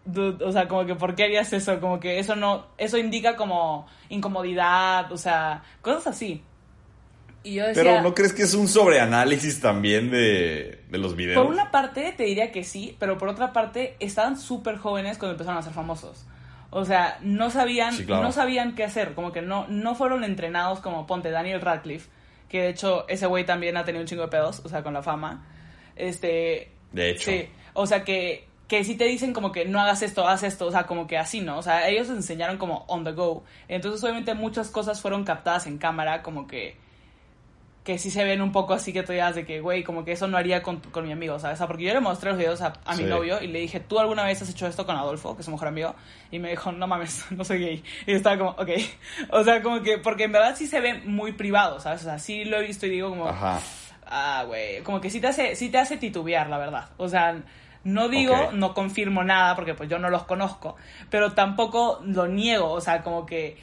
dude, 0.06 0.44
o 0.46 0.52
sea, 0.52 0.68
como 0.68 0.86
que, 0.86 0.96
¿por 0.96 1.16
qué 1.16 1.24
harías 1.24 1.52
eso? 1.54 1.80
Como 1.80 2.00
que 2.00 2.20
eso 2.20 2.36
no, 2.36 2.66
eso 2.78 2.98
indica 2.98 3.36
como 3.36 3.88
incomodidad, 4.10 5.12
o 5.12 5.18
sea, 5.18 5.64
cosas 5.82 6.08
así. 6.08 6.44
Y 7.42 7.54
yo 7.56 7.66
decía, 7.68 7.84
Pero 7.84 8.02
¿no 8.02 8.14
crees 8.14 8.34
que 8.34 8.44
es 8.44 8.54
un 8.54 8.68
sobreanálisis 8.68 9.62
también 9.62 10.12
de, 10.12 10.84
de 10.90 10.98
los 10.98 11.16
videos? 11.16 11.42
por 11.42 11.52
una 11.52 11.72
parte 11.72 12.14
te 12.16 12.24
diría 12.24 12.52
que 12.52 12.64
sí, 12.66 12.96
pero 13.00 13.18
por 13.18 13.30
otra 13.30 13.54
parte 13.54 13.96
estaban 14.00 14.38
súper 14.38 14.78
jóvenes 14.78 15.18
cuando 15.18 15.34
empezaron 15.34 15.58
a 15.58 15.62
ser 15.64 15.72
famosos. 15.74 16.26
O 16.72 16.86
sea, 16.86 17.18
no 17.22 17.50
sabían, 17.50 17.94
Sí, 17.94 18.06
claro. 18.06 18.24
no 18.24 18.32
sabían 18.32 18.76
qué 18.76 18.84
hacer, 18.84 19.14
como 19.16 19.32
que 19.32 19.42
no, 19.42 19.66
no 19.70 19.96
fueron 19.96 20.24
entrenados 20.24 20.80
como 20.80 21.08
ponte 21.08 21.32
Daniel 21.32 21.62
Radcliffe, 21.62 22.10
que 22.48 22.62
de 22.62 22.70
hecho 22.70 23.08
ese 23.08 23.26
güey 23.26 23.46
también 23.46 23.76
ha 23.78 23.86
tenido 23.86 24.02
un 24.02 24.08
chingo 24.08 24.24
de 24.24 24.28
pedos, 24.30 24.62
o 24.64 24.70
sea, 24.70 24.84
con 24.84 24.94
la 24.94 25.02
fama. 25.02 25.46
Este, 25.96 26.72
De 26.92 27.12
hecho. 27.12 27.32
Sí, 27.32 27.50
o 27.74 27.86
sea 27.88 28.04
que, 28.04 28.48
que 28.68 28.84
si 28.84 28.96
te 28.96 29.06
dicen 29.06 29.34
como 29.34 29.52
que 29.52 29.66
no 29.66 29.80
hagas 29.82 30.02
esto, 30.04 30.28
haz 30.28 30.44
esto, 30.44 30.68
o 30.68 30.72
sea, 30.72 30.84
como 30.86 31.08
que 31.08 31.18
así, 31.18 31.42
¿no? 31.42 31.58
O 31.58 31.62
sea, 31.64 31.88
ellos 31.90 32.10
enseñaron 32.10 32.58
como 32.58 32.86
on 32.88 33.04
the 33.04 33.12
go. 33.14 33.44
Entonces, 33.68 34.04
obviamente, 34.04 34.34
muchas 34.36 34.70
cosas 34.70 35.02
fueron 35.02 35.24
captadas 35.24 35.66
en 35.68 35.78
cámara, 35.80 36.22
como 36.22 36.46
que 36.48 36.78
que 37.84 37.98
sí 37.98 38.12
se 38.12 38.24
ven 38.24 38.42
un 38.42 38.52
poco 38.52 38.74
así 38.74 38.94
que 38.94 39.02
tú 39.04 39.13
digas 39.13 39.34
de 39.36 39.46
que, 39.46 39.62
güey, 39.62 39.84
como 39.84 40.04
que 40.06 40.12
eso 40.12 40.28
no 40.28 40.38
haría 40.38 40.62
con, 40.62 40.80
con 40.80 41.06
mi 41.06 41.12
amigo, 41.12 41.39
¿sabes? 41.39 41.56
O 41.56 41.58
sea, 41.60 41.68
porque 41.68 41.84
yo 41.86 41.94
le 41.94 42.02
mostré 42.02 42.30
los 42.30 42.38
videos 42.38 42.62
a, 42.62 42.74
a 42.86 42.96
mi 42.96 43.04
Sí. 43.04 43.10
novio 43.10 43.42
y 43.42 43.48
le 43.48 43.60
dije, 43.60 43.80
¿tú 43.80 44.00
alguna 44.00 44.26
vez 44.26 44.42
has 44.42 44.50
hecho 44.50 44.68
esto 44.68 44.86
con 44.86 44.96
Adolfo, 44.96 45.34
que 45.36 45.42
es 45.42 45.46
su 45.46 45.52
mejor 45.52 45.70
amigo? 45.70 45.96
Y 46.30 46.38
me 46.39 46.50
dijo, 46.52 46.72
no 46.72 46.86
mames, 46.88 47.25
no 47.32 47.44
soy 47.44 47.60
gay. 47.60 47.84
Y 48.06 48.12
yo 48.12 48.17
estaba 48.17 48.38
como, 48.38 48.50
ok. 48.52 48.69
O 49.32 49.44
sea, 49.44 49.63
como 49.63 49.82
que, 49.82 49.98
porque 49.98 50.25
en 50.25 50.34
verdad 50.34 50.56
sí 50.56 50.67
se 50.67 50.80
ve 50.82 50.96
muy 51.06 51.32
privado, 51.32 51.80
¿sabes? 51.80 52.02
O 52.02 52.04
sea, 52.04 52.19
sí 52.19 52.46
lo 52.46 52.58
he 52.60 52.67
visto 52.67 52.86
y 52.86 52.90
digo 52.90 53.10
como, 53.10 53.27
Ajá. 53.27 53.60
Ah, 54.12 54.44
güey, 54.46 54.82
como 54.84 55.00
que 55.02 55.10
sí 55.10 55.19
te 55.21 55.27
hace, 55.27 55.56
sí 55.56 55.69
te 55.69 55.77
hace 55.77 55.98
titubear, 55.98 56.50
la 56.50 56.58
verdad. 56.58 56.90
O 56.98 57.08
sea, 57.08 57.42
no 57.84 58.10
digo, 58.10 58.36
Ok. 58.48 58.54
no 58.54 58.73
confirmo 58.73 59.23
nada 59.23 59.56
porque 59.56 59.73
pues 59.75 59.88
yo 59.90 60.00
no 60.00 60.10
los 60.10 60.23
conozco, 60.23 60.75
pero 61.10 61.32
tampoco 61.34 62.02
lo 62.04 62.27
niego, 62.27 62.71
o 62.71 62.82
sea, 62.82 63.04
como 63.04 63.25
que 63.25 63.58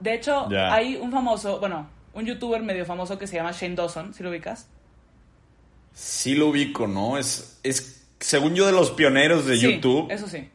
de 0.00 0.14
hecho 0.14 0.48
Ya. 0.48 0.72
hay 0.72 0.96
un 0.96 1.10
famoso, 1.12 1.58
bueno, 1.60 1.88
un 2.18 2.26
youtuber 2.26 2.62
medio 2.62 2.84
famoso 2.84 3.18
que 3.18 3.26
se 3.26 3.36
llama 3.36 3.52
Shane 3.52 3.74
Dawson, 3.74 4.12
¿sí 4.14 4.22
lo 4.22 4.30
ubicas? 4.30 4.68
Sí 5.92 6.34
lo 6.34 6.48
ubico, 6.48 6.86
¿no? 6.86 7.18
Es, 7.18 7.58
es 7.62 8.06
según 8.20 8.54
yo, 8.54 8.66
de 8.66 8.72
los 8.72 8.90
pioneros 8.90 9.46
de 9.46 9.56
Sí, 9.56 9.62
YouTube. 9.62 10.10
Eso 10.10 10.28
sí. 10.28 10.48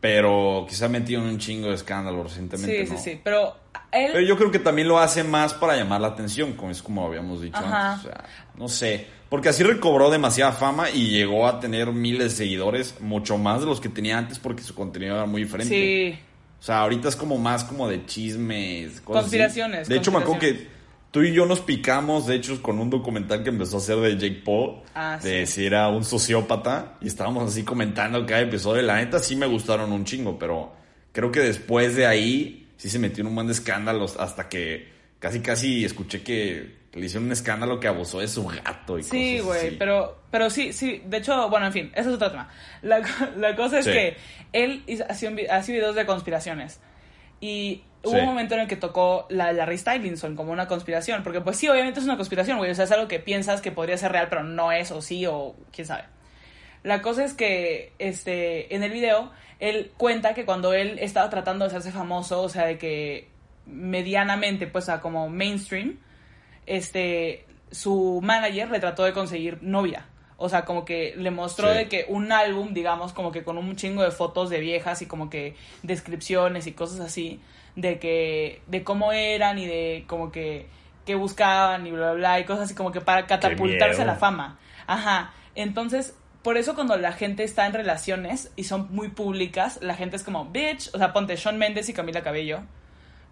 Pero 0.00 0.66
quizá 0.68 0.88
metido 0.88 1.20
en 1.22 1.28
un 1.28 1.38
chingo 1.38 1.68
de 1.68 1.74
escándalo 1.74 2.22
recientemente. 2.22 2.86
Sí, 2.86 2.92
¿no? 2.92 2.98
sí, 2.98 3.10
sí. 3.10 3.20
Pero 3.22 3.56
él. 3.90 4.10
Pero 4.12 4.20
yo 4.20 4.36
creo 4.36 4.50
que 4.50 4.60
también 4.60 4.86
lo 4.88 4.98
hace 4.98 5.24
más 5.24 5.52
para 5.54 5.76
llamar 5.76 6.00
la 6.00 6.08
atención, 6.08 6.52
como 6.52 6.70
es 6.70 6.80
como 6.82 7.06
habíamos 7.06 7.42
dicho 7.42 7.56
Ajá. 7.58 7.94
antes. 7.94 8.06
O 8.06 8.08
sea, 8.08 8.24
no 8.56 8.68
sé. 8.68 9.06
Porque 9.28 9.48
así 9.48 9.64
recobró 9.64 10.10
demasiada 10.10 10.52
fama 10.52 10.90
y 10.90 11.08
llegó 11.10 11.48
a 11.48 11.58
tener 11.58 11.90
miles 11.90 12.32
de 12.32 12.44
seguidores, 12.44 13.00
mucho 13.00 13.36
más 13.36 13.60
de 13.60 13.66
los 13.66 13.80
que 13.80 13.88
tenía 13.88 14.16
antes 14.16 14.38
porque 14.38 14.62
su 14.62 14.74
contenido 14.74 15.16
era 15.16 15.26
muy 15.26 15.42
diferente. 15.42 15.74
Sí. 15.74 16.18
O 16.64 16.66
sea, 16.66 16.78
ahorita 16.80 17.10
es 17.10 17.16
como 17.16 17.36
más 17.36 17.62
como 17.62 17.86
de 17.90 18.06
chismes, 18.06 19.02
cosas 19.02 19.24
así. 19.26 19.36
Conspiraciones, 19.36 19.86
De 19.86 19.96
hecho, 19.98 20.10
me 20.10 20.16
acuerdo 20.20 20.40
que 20.40 20.66
tú 21.10 21.20
y 21.22 21.34
yo 21.34 21.44
nos 21.44 21.60
picamos, 21.60 22.26
de 22.26 22.36
hecho, 22.36 22.62
con 22.62 22.78
un 22.78 22.88
documental 22.88 23.42
que 23.42 23.50
empezó 23.50 23.76
a 23.76 23.80
hacer 23.80 23.96
de 23.98 24.12
Jake 24.16 24.40
Paul, 24.42 24.76
Ah, 24.94 25.18
de 25.22 25.44
sí. 25.44 25.52
si 25.60 25.66
era 25.66 25.88
un 25.88 26.04
sociópata, 26.04 26.94
y 27.02 27.06
estábamos 27.08 27.50
así 27.52 27.64
comentando 27.64 28.24
cada 28.24 28.40
episodio. 28.40 28.80
La 28.80 28.96
neta 28.96 29.18
sí 29.18 29.36
me 29.36 29.44
gustaron 29.46 29.92
un 29.92 30.06
chingo, 30.06 30.38
pero 30.38 30.72
creo 31.12 31.30
que 31.30 31.40
después 31.40 31.96
de 31.96 32.06
ahí 32.06 32.66
sí 32.78 32.88
se 32.88 32.98
metió 32.98 33.20
en 33.20 33.26
un 33.26 33.34
buen 33.34 33.46
de 33.46 33.52
escándalos 33.52 34.16
hasta 34.18 34.48
que 34.48 34.88
casi 35.18 35.40
casi 35.40 35.84
escuché 35.84 36.22
que 36.22 36.76
le 37.00 37.06
hicieron 37.06 37.26
un 37.26 37.32
escándalo 37.32 37.80
que 37.80 37.88
abusó 37.88 38.20
de 38.20 38.28
su 38.28 38.44
gato 38.46 38.98
y 38.98 39.02
Sí, 39.02 39.38
cosas 39.40 39.46
güey, 39.62 39.78
pero, 39.78 40.18
pero 40.30 40.50
sí, 40.50 40.72
sí, 40.72 41.02
de 41.04 41.16
hecho, 41.18 41.48
bueno, 41.48 41.66
en 41.66 41.72
fin, 41.72 41.92
ese 41.94 42.08
es 42.08 42.14
otro 42.14 42.30
tema. 42.30 42.48
La, 42.82 43.00
la 43.36 43.56
cosa 43.56 43.78
es 43.80 43.84
Sí. 43.86 43.92
que 43.92 44.16
él 44.52 44.82
hizo- 44.86 45.04
hacía, 45.08 45.30
hacía 45.50 45.74
videos 45.74 45.94
de 45.96 46.06
conspiraciones 46.06 46.80
y 47.40 47.82
hubo 48.02 48.12
Sí. 48.12 48.18
un 48.20 48.26
momento 48.26 48.54
en 48.54 48.60
el 48.60 48.68
que 48.68 48.76
tocó 48.76 49.26
la 49.30 49.52
Larry 49.52 49.78
Stylinson 49.78 50.36
como 50.36 50.52
una 50.52 50.66
conspiración, 50.68 51.22
porque 51.22 51.40
pues 51.40 51.56
sí, 51.56 51.68
obviamente 51.68 51.98
es 52.00 52.04
una 52.06 52.16
conspiración, 52.16 52.58
güey, 52.58 52.70
o 52.70 52.74
sea, 52.74 52.84
es 52.84 52.92
algo 52.92 53.08
que 53.08 53.18
piensas 53.18 53.60
que 53.60 53.72
podría 53.72 53.96
ser 53.96 54.12
real, 54.12 54.28
pero 54.28 54.44
no 54.44 54.70
es, 54.72 54.90
o 54.90 55.00
sí, 55.02 55.24
o 55.26 55.56
quién 55.72 55.86
sabe. 55.86 56.04
La 56.82 57.00
cosa 57.00 57.24
es 57.24 57.32
que 57.32 57.92
este, 57.98 58.74
en 58.74 58.82
el 58.82 58.90
video 58.92 59.32
él 59.58 59.90
cuenta 59.96 60.34
que 60.34 60.44
cuando 60.44 60.74
él 60.74 60.98
estaba 61.00 61.30
tratando 61.30 61.64
de 61.64 61.68
hacerse 61.70 61.90
famoso, 61.92 62.42
o 62.42 62.48
sea, 62.50 62.66
de 62.66 62.76
que 62.76 63.28
medianamente, 63.66 64.66
pues, 64.66 64.88
a 64.88 65.00
como 65.00 65.28
mainstream, 65.30 65.98
este, 66.66 67.46
su 67.70 68.20
manager 68.22 68.70
le 68.70 68.80
trató 68.80 69.04
de 69.04 69.12
conseguir 69.12 69.58
novia. 69.62 70.06
O 70.36 70.48
sea, 70.48 70.64
como 70.64 70.84
que 70.84 71.14
le 71.16 71.30
mostró 71.30 71.70
Sí. 71.70 71.78
de 71.78 71.88
que 71.88 72.06
un 72.08 72.32
álbum, 72.32 72.74
digamos, 72.74 73.12
como 73.12 73.30
que 73.30 73.44
con 73.44 73.56
un 73.56 73.76
chingo 73.76 74.02
de 74.02 74.10
fotos 74.10 74.50
de 74.50 74.60
viejas 74.60 75.00
y 75.00 75.06
como 75.06 75.30
que 75.30 75.54
descripciones 75.82 76.66
y 76.66 76.72
cosas 76.72 77.00
así, 77.00 77.40
de 77.76 77.98
que, 77.98 78.60
de 78.66 78.82
cómo 78.82 79.12
eran 79.12 79.58
y 79.58 79.66
de 79.66 80.04
como 80.08 80.32
que, 80.32 80.66
que 81.06 81.14
buscaban 81.14 81.86
y 81.86 81.90
bla, 81.92 82.12
bla, 82.12 82.14
bla, 82.14 82.40
y 82.40 82.44
cosas 82.44 82.64
así 82.64 82.74
como 82.74 82.90
que 82.92 83.00
para 83.00 83.26
catapultarse 83.26 84.02
a 84.02 84.06
la 84.06 84.16
fama. 84.16 84.58
Ajá. 84.86 85.32
Entonces, 85.54 86.16
por 86.42 86.56
eso 86.58 86.74
cuando 86.74 86.96
la 86.96 87.12
gente 87.12 87.44
está 87.44 87.66
en 87.66 87.72
relaciones 87.72 88.52
y 88.56 88.64
son 88.64 88.88
muy 88.90 89.08
públicas, 89.08 89.78
la 89.82 89.94
gente 89.94 90.16
es 90.16 90.24
como, 90.24 90.46
bitch, 90.46 90.90
o 90.94 90.98
sea, 90.98 91.12
ponte 91.12 91.36
Sean 91.36 91.58
Méndez 91.58 91.88
y 91.88 91.92
Camila 91.94 92.22
Cabello 92.22 92.62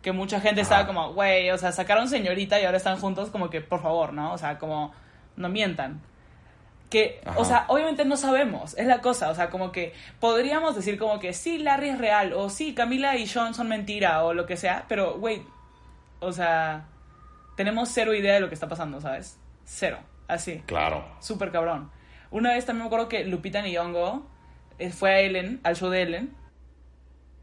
que 0.02 0.12
mucha 0.12 0.40
gente 0.40 0.60
estaba 0.60 0.82
Ajá. 0.82 0.88
como, 0.88 1.12
güey, 1.14 1.50
o 1.50 1.58
sea, 1.58 1.72
sacaron 1.72 2.08
señorita 2.08 2.60
y 2.60 2.64
ahora 2.64 2.76
están 2.76 2.98
juntos, 2.98 3.30
como 3.30 3.48
que, 3.48 3.60
por 3.60 3.80
favor, 3.80 4.12
¿no? 4.12 4.32
O 4.32 4.38
sea, 4.38 4.58
como, 4.58 4.92
no 5.36 5.48
mientan. 5.48 6.00
Que, 6.90 7.20
Ajá. 7.24 7.38
o 7.38 7.44
sea, 7.44 7.64
obviamente 7.68 8.04
no 8.04 8.16
sabemos, 8.16 8.76
es 8.76 8.86
la 8.86 9.00
cosa, 9.00 9.30
o 9.30 9.34
sea, 9.34 9.48
como 9.48 9.72
que 9.72 9.94
podríamos 10.20 10.74
decir 10.74 10.98
como 10.98 11.18
que 11.18 11.32
sí, 11.32 11.58
Larry 11.58 11.90
es 11.90 11.98
real, 11.98 12.32
o 12.34 12.50
sí, 12.50 12.74
Camila 12.74 13.16
y 13.16 13.26
Sean 13.26 13.54
son 13.54 13.68
mentira, 13.68 14.24
o 14.24 14.34
lo 14.34 14.44
que 14.44 14.56
sea, 14.56 14.84
pero, 14.88 15.18
güey, 15.18 15.42
o 16.20 16.32
sea, 16.32 16.84
tenemos 17.56 17.88
cero 17.88 18.14
idea 18.14 18.34
de 18.34 18.40
lo 18.40 18.48
que 18.48 18.54
está 18.54 18.68
pasando, 18.68 19.00
¿sabes? 19.00 19.38
Cero, 19.64 19.98
así. 20.28 20.62
Claro. 20.66 21.04
Súper 21.20 21.50
cabrón. 21.50 21.90
Una 22.30 22.52
vez 22.52 22.66
también 22.66 22.84
me 22.84 22.86
acuerdo 22.86 23.08
que 23.08 23.24
Lupita 23.24 23.62
Nyong'o 23.62 24.26
eh, 24.78 24.90
fue 24.90 25.10
a 25.10 25.20
Ellen, 25.20 25.60
al 25.62 25.76
show 25.76 25.90
de 25.90 26.02
Ellen, 26.02 26.34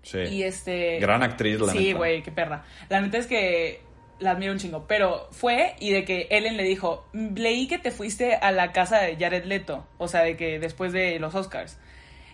Sí. 0.01 0.19
y 0.19 0.43
este. 0.43 0.99
Gran 0.99 1.23
actriz, 1.23 1.59
la 1.59 1.71
Sí, 1.71 1.93
güey, 1.93 2.23
qué 2.23 2.31
perra. 2.31 2.63
La 2.89 3.01
neta 3.01 3.17
es 3.17 3.27
que 3.27 3.81
la 4.19 4.31
admiro 4.31 4.51
un 4.51 4.59
chingo. 4.59 4.85
Pero 4.87 5.27
fue 5.31 5.75
y 5.79 5.91
de 5.91 6.05
que 6.05 6.27
Ellen 6.31 6.57
le 6.57 6.63
dijo: 6.63 7.05
"Mm, 7.13 7.35
Leí 7.35 7.67
que 7.67 7.77
te 7.77 7.91
fuiste 7.91 8.35
a 8.35 8.51
la 8.51 8.71
casa 8.71 8.99
de 8.99 9.15
Jared 9.17 9.45
Leto. 9.45 9.85
O 9.97 10.07
sea, 10.07 10.21
de 10.21 10.35
que 10.37 10.59
después 10.59 10.93
de 10.93 11.19
los 11.19 11.35
Oscars. 11.35 11.77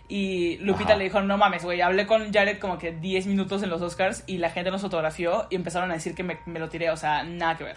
Y 0.08 0.58
Lupita 0.58 0.90
Ajá. 0.90 0.98
le 0.98 1.04
dijo: 1.04 1.20
No 1.22 1.36
mames, 1.38 1.64
güey. 1.64 1.80
Hablé 1.80 2.06
con 2.06 2.32
Jared 2.32 2.58
como 2.58 2.78
que 2.78 2.92
10 2.92 3.26
minutos 3.26 3.62
en 3.62 3.70
los 3.70 3.82
Oscars 3.82 4.22
y 4.26 4.38
la 4.38 4.50
gente 4.50 4.70
nos 4.70 4.82
fotografió 4.82 5.46
y 5.50 5.56
empezaron 5.56 5.90
a 5.90 5.94
decir 5.94 6.14
que 6.14 6.22
me, 6.22 6.38
me 6.46 6.60
lo 6.60 6.68
tiré. 6.68 6.90
O 6.90 6.96
sea, 6.96 7.24
nada 7.24 7.56
que 7.58 7.64
ver. 7.64 7.76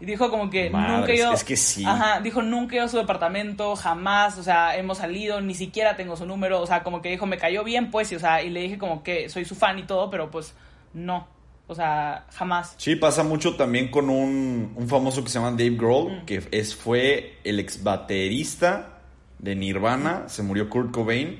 Y 0.00 0.06
dijo 0.06 0.30
como 0.30 0.50
que 0.50 0.70
Madres, 0.70 0.98
nunca 0.98 1.12
he 1.12 1.16
ido. 1.16 1.32
es 1.32 1.44
que 1.44 1.56
sí. 1.56 1.84
Ajá, 1.86 2.20
dijo 2.20 2.42
nunca 2.42 2.74
he 2.74 2.76
ido 2.76 2.86
a 2.86 2.88
su 2.88 2.96
departamento, 2.98 3.76
jamás, 3.76 4.36
o 4.38 4.42
sea, 4.42 4.76
hemos 4.76 4.98
salido, 4.98 5.40
ni 5.40 5.54
siquiera 5.54 5.96
tengo 5.96 6.16
su 6.16 6.26
número, 6.26 6.60
o 6.60 6.66
sea, 6.66 6.82
como 6.82 7.00
que 7.00 7.10
dijo, 7.10 7.26
me 7.26 7.38
cayó 7.38 7.62
bien, 7.64 7.90
pues, 7.90 8.10
y, 8.12 8.16
o 8.16 8.18
sea, 8.20 8.42
y 8.42 8.50
le 8.50 8.60
dije 8.62 8.78
como 8.78 9.02
que 9.02 9.28
soy 9.28 9.44
su 9.44 9.54
fan 9.54 9.78
y 9.78 9.84
todo, 9.84 10.10
pero 10.10 10.30
pues 10.30 10.54
no, 10.92 11.26
o 11.66 11.74
sea, 11.74 12.26
jamás. 12.32 12.74
Sí, 12.76 12.96
pasa 12.96 13.22
mucho 13.22 13.54
también 13.56 13.90
con 13.90 14.10
un, 14.10 14.72
un 14.76 14.88
famoso 14.88 15.22
que 15.22 15.30
se 15.30 15.38
llama 15.38 15.52
Dave 15.52 15.70
Grohl, 15.76 16.12
Mm. 16.22 16.24
que 16.26 16.42
es, 16.50 16.74
fue 16.74 17.38
el 17.44 17.60
ex 17.60 17.82
baterista 17.82 18.98
de 19.38 19.54
Nirvana, 19.54 20.24
se 20.28 20.42
murió 20.42 20.68
Kurt 20.68 20.90
Cobain, 20.90 21.38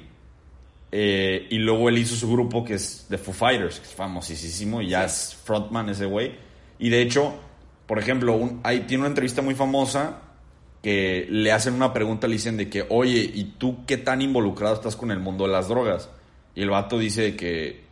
eh, 0.93 1.47
y 1.51 1.59
luego 1.59 1.89
él 1.89 1.99
hizo 1.99 2.15
su 2.15 2.31
grupo 2.31 2.65
que 2.65 2.75
es 2.75 3.07
The 3.09 3.19
Foo 3.19 3.35
Fighters, 3.35 3.81
que 3.81 3.87
es 3.87 3.95
famosísimo, 3.95 4.81
y 4.81 4.89
ya 4.91 5.05
es 5.05 5.37
frontman 5.45 5.89
ese 5.89 6.07
güey. 6.07 6.33
Y 6.79 6.89
de 6.89 7.03
hecho, 7.03 7.35
por 7.87 7.99
ejemplo, 7.99 8.35
un, 8.35 8.61
hay, 8.63 8.81
tiene 8.81 9.03
una 9.03 9.09
entrevista 9.09 9.43
muy 9.43 9.55
famosa 9.55 10.21
que 10.83 11.27
le 11.31 11.51
hacen 11.53 11.75
una 11.75 11.93
pregunta, 11.93 12.27
le 12.27 12.35
dicen 12.35 12.57
de 12.57 12.69
que, 12.69 12.85
oye, 12.91 13.19
¿y 13.35 13.55
tú 13.59 13.85
qué 13.87 13.97
tan 13.97 14.21
involucrado 14.23 14.75
estás 14.75 14.97
con 14.97 15.11
el 15.11 15.19
mundo 15.19 15.47
de 15.47 15.53
las 15.53 15.69
drogas? 15.69 16.11
Y 16.55 16.63
el 16.63 16.71
vato 16.71 16.99
dice 16.99 17.23
de 17.23 17.37
que 17.37 17.85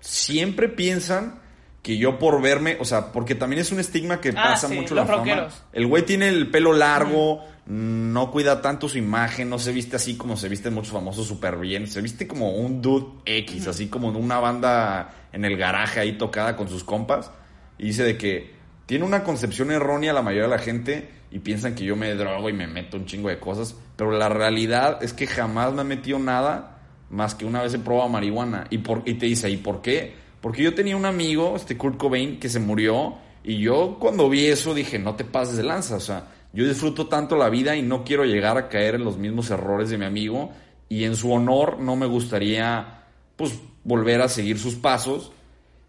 siempre 0.00 0.68
piensan 0.68 1.40
que 1.82 1.96
yo 1.96 2.18
por 2.18 2.42
verme, 2.42 2.76
o 2.80 2.84
sea, 2.84 3.12
porque 3.12 3.34
también 3.34 3.62
es 3.62 3.72
un 3.72 3.80
estigma 3.80 4.20
que 4.20 4.30
Ah, 4.30 4.50
pasa 4.50 4.68
sí, 4.68 4.74
mucho 4.74 4.94
la 4.94 5.06
fama. 5.06 5.48
El 5.72 5.86
güey 5.86 6.04
tiene 6.04 6.28
el 6.28 6.50
pelo 6.50 6.72
largo, 6.72 7.44
no 7.66 8.30
cuida 8.30 8.60
tanto 8.60 8.88
su 8.88 8.98
imagen, 8.98 9.48
no 9.48 9.58
se 9.58 9.72
viste 9.72 9.96
así 9.96 10.16
como 10.16 10.36
se 10.36 10.48
visten 10.48 10.74
muchos 10.74 10.92
famosos 10.92 11.26
súper 11.26 11.56
bien, 11.56 11.86
se 11.86 12.02
viste 12.02 12.26
como 12.26 12.50
un 12.56 12.82
dude 12.82 13.06
X, 13.24 13.68
así 13.68 13.86
como 13.86 14.08
una 14.08 14.40
banda 14.40 15.14
en 15.32 15.44
el 15.44 15.56
garaje 15.56 16.00
ahí 16.00 16.18
tocada 16.18 16.56
con 16.56 16.68
sus 16.68 16.84
compas. 16.84 17.30
Y 17.78 17.86
dice 17.86 18.02
de 18.02 18.18
que 18.18 18.59
tiene 18.90 19.04
una 19.04 19.22
concepción 19.22 19.70
errónea 19.70 20.12
la 20.12 20.20
mayoría 20.20 20.48
de 20.48 20.56
la 20.56 20.58
gente 20.58 21.08
y 21.30 21.38
piensan 21.38 21.76
que 21.76 21.84
yo 21.84 21.94
me 21.94 22.12
drogo 22.16 22.48
y 22.48 22.52
me 22.52 22.66
meto 22.66 22.96
un 22.96 23.06
chingo 23.06 23.28
de 23.28 23.38
cosas, 23.38 23.76
pero 23.94 24.10
la 24.10 24.28
realidad 24.28 25.00
es 25.00 25.12
que 25.12 25.28
jamás 25.28 25.72
me 25.72 25.82
he 25.82 25.84
metido 25.84 26.18
nada 26.18 26.80
más 27.08 27.36
que 27.36 27.44
una 27.44 27.62
vez 27.62 27.72
he 27.72 27.78
probado 27.78 28.08
marihuana. 28.08 28.66
Y, 28.68 28.78
por, 28.78 29.04
y 29.06 29.14
te 29.14 29.26
dice, 29.26 29.48
¿y 29.48 29.58
por 29.58 29.80
qué? 29.80 30.12
Porque 30.40 30.64
yo 30.64 30.74
tenía 30.74 30.96
un 30.96 31.06
amigo, 31.06 31.54
este 31.54 31.76
Kurt 31.76 31.98
Cobain, 31.98 32.40
que 32.40 32.48
se 32.48 32.58
murió 32.58 33.14
y 33.44 33.58
yo 33.58 33.96
cuando 34.00 34.28
vi 34.28 34.46
eso 34.46 34.74
dije, 34.74 34.98
no 34.98 35.14
te 35.14 35.24
pases 35.24 35.56
de 35.56 35.62
lanza, 35.62 35.94
o 35.94 36.00
sea, 36.00 36.26
yo 36.52 36.66
disfruto 36.66 37.06
tanto 37.06 37.36
la 37.36 37.48
vida 37.48 37.76
y 37.76 37.82
no 37.82 38.02
quiero 38.02 38.24
llegar 38.24 38.58
a 38.58 38.68
caer 38.68 38.96
en 38.96 39.04
los 39.04 39.18
mismos 39.18 39.52
errores 39.52 39.90
de 39.90 39.98
mi 39.98 40.04
amigo 40.04 40.50
y 40.88 41.04
en 41.04 41.14
su 41.14 41.30
honor 41.32 41.78
no 41.78 41.94
me 41.94 42.06
gustaría 42.06 43.04
pues 43.36 43.56
volver 43.84 44.20
a 44.20 44.28
seguir 44.28 44.58
sus 44.58 44.74
pasos 44.74 45.30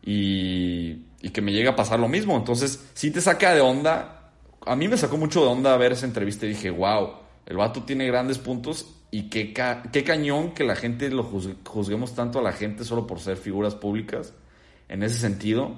y, 0.05 1.09
y 1.21 1.29
que 1.29 1.41
me 1.41 1.51
llegue 1.51 1.69
a 1.69 1.75
pasar 1.75 1.99
lo 1.99 2.07
mismo. 2.07 2.35
Entonces, 2.37 2.83
si 2.93 3.11
te 3.11 3.21
saca 3.21 3.53
de 3.53 3.61
onda, 3.61 4.31
a 4.65 4.75
mí 4.75 4.87
me 4.87 4.97
sacó 4.97 5.17
mucho 5.17 5.41
de 5.41 5.47
onda 5.47 5.75
ver 5.77 5.91
esa 5.93 6.05
entrevista 6.05 6.45
y 6.45 6.49
dije, 6.49 6.69
wow, 6.69 7.11
el 7.45 7.57
vato 7.57 7.83
tiene 7.83 8.07
grandes 8.07 8.37
puntos 8.37 8.95
y 9.11 9.29
qué, 9.29 9.53
ca- 9.53 9.83
qué 9.91 10.03
cañón 10.03 10.51
que 10.53 10.63
la 10.63 10.75
gente 10.75 11.09
lo 11.09 11.23
juzgue- 11.29 11.55
juzguemos 11.67 12.15
tanto 12.15 12.39
a 12.39 12.41
la 12.41 12.53
gente 12.53 12.83
solo 12.83 13.05
por 13.07 13.19
ser 13.19 13.37
figuras 13.37 13.75
públicas 13.75 14.33
en 14.89 15.03
ese 15.03 15.17
sentido. 15.19 15.73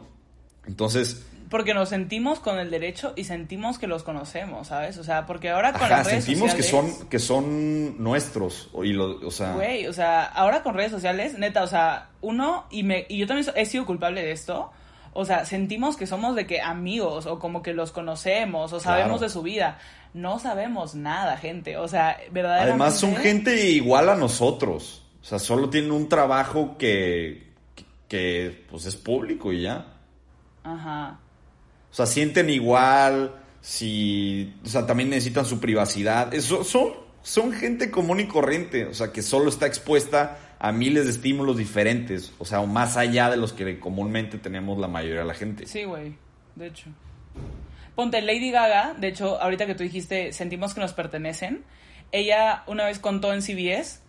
Entonces, 0.66 1.26
Porque 1.50 1.74
nos 1.74 1.90
sentimos 1.90 2.40
con 2.40 2.58
el 2.58 2.72
derecho 2.72 3.14
y 3.16 3.26
sentimos 3.26 3.78
que 3.78 3.86
los 3.86 4.02
conocemos, 4.04 4.68
¿sabes? 4.70 4.98
O 4.98 5.04
sea, 5.04 5.26
porque 5.28 5.50
ahora 5.52 5.72
con 5.74 5.84
ajá, 5.84 5.98
las 5.98 6.08
redes 6.08 6.24
sentimos 6.26 6.54
que 6.56 6.64
sociales... 6.64 6.96
son, 6.98 7.10
que 7.10 7.20
son 7.20 8.02
nuestros. 8.04 8.70
o- 8.74 8.84
Y 8.84 8.94
lo, 8.94 9.20
o 9.28 9.30
sea, 9.32 9.54
Güey, 9.54 9.86
o 9.88 9.94
sea, 9.94 10.24
ahora 10.24 10.64
con 10.64 10.74
redes 10.74 10.92
sociales, 10.92 11.38
neta, 11.38 11.62
o 11.64 11.68
sea, 11.68 12.10
uno, 12.22 12.66
y, 12.72 12.84
me, 12.84 13.06
y 13.10 13.18
yo 13.20 13.28
también 13.28 13.48
he 13.56 13.66
sido 13.66 13.86
culpable 13.86 14.22
de 14.24 14.32
esto, 14.32 14.72
o 15.14 15.26
sea, 15.26 15.46
sentimos 15.46 15.96
que 15.96 16.08
somos 16.08 16.36
de 16.36 16.46
que 16.48 16.62
amigos, 16.62 17.26
o 17.26 17.40
como 17.40 17.62
que 17.62 17.74
los 17.74 17.92
conocemos, 17.92 18.74
o 18.74 18.80
sabemos 18.80 19.20
Claro. 19.20 19.24
de 19.24 19.30
su 19.30 19.42
vida. 19.44 19.78
No 20.14 20.40
sabemos 20.40 20.96
nada, 20.96 21.38
gente, 21.38 21.78
o 21.78 21.88
sea, 21.88 22.18
verdaderamente... 22.32 22.84
Además 22.84 23.00
son 23.00 23.16
gente 23.16 23.70
igual 23.70 24.10
a 24.10 24.16
nosotros. 24.16 25.04
O 25.22 25.26
sea, 25.26 25.40
solo 25.40 25.70
tienen 25.70 25.92
un 25.92 26.10
trabajo 26.10 26.78
que, 26.78 27.54
que, 27.76 27.86
que, 28.08 28.66
pues 28.70 28.86
es 28.86 28.96
público 28.96 29.54
y 29.54 29.62
ya. 29.62 29.88
Ajá. 30.64 31.20
O 31.92 31.96
sea, 31.96 32.06
sienten 32.06 32.50
igual, 32.50 33.36
si, 33.62 34.54
o 34.66 34.68
sea, 34.68 34.86
también 34.86 35.10
necesitan 35.10 35.46
su 35.46 35.60
privacidad. 35.60 36.34
Eso, 36.34 36.64
son, 36.64 36.94
son 37.22 37.54
gente 37.54 37.90
común 37.90 38.20
y 38.20 38.28
corriente, 38.28 38.86
o 38.86 38.94
sea, 38.94 39.12
que 39.12 39.22
solo 39.22 39.50
está 39.50 39.66
expuesta 39.68 40.53
a 40.64 40.72
miles 40.72 41.04
de 41.04 41.12
estímulos 41.12 41.58
diferentes, 41.58 42.32
o 42.40 42.46
sea, 42.46 42.62
o 42.62 42.68
más 42.68 42.96
allá 42.96 43.30
de 43.30 43.36
los 43.36 43.52
que 43.52 43.82
comúnmente 43.82 44.38
tenemos 44.38 44.80
la 44.80 44.88
mayoría 44.88 45.20
de 45.20 45.26
la 45.26 45.34
gente. 45.34 45.68
Sí, 45.68 45.84
güey, 45.84 46.16
de 46.56 46.68
hecho. 46.68 46.90
Ponte, 47.96 48.22
Lady 48.22 48.50
Gaga, 48.50 48.94
de 48.98 49.10
hecho, 49.10 49.42
ahorita 49.42 49.66
que 49.66 49.76
tú 49.76 49.84
dijiste, 49.84 50.32
sentimos 50.32 50.74
que 50.74 50.80
nos 50.80 50.94
pertenecen, 50.94 51.66
ella 52.14 52.64
una 52.66 52.86
vez 52.86 53.00
contó 53.00 53.34
en 53.34 53.42
CBS 53.42 54.00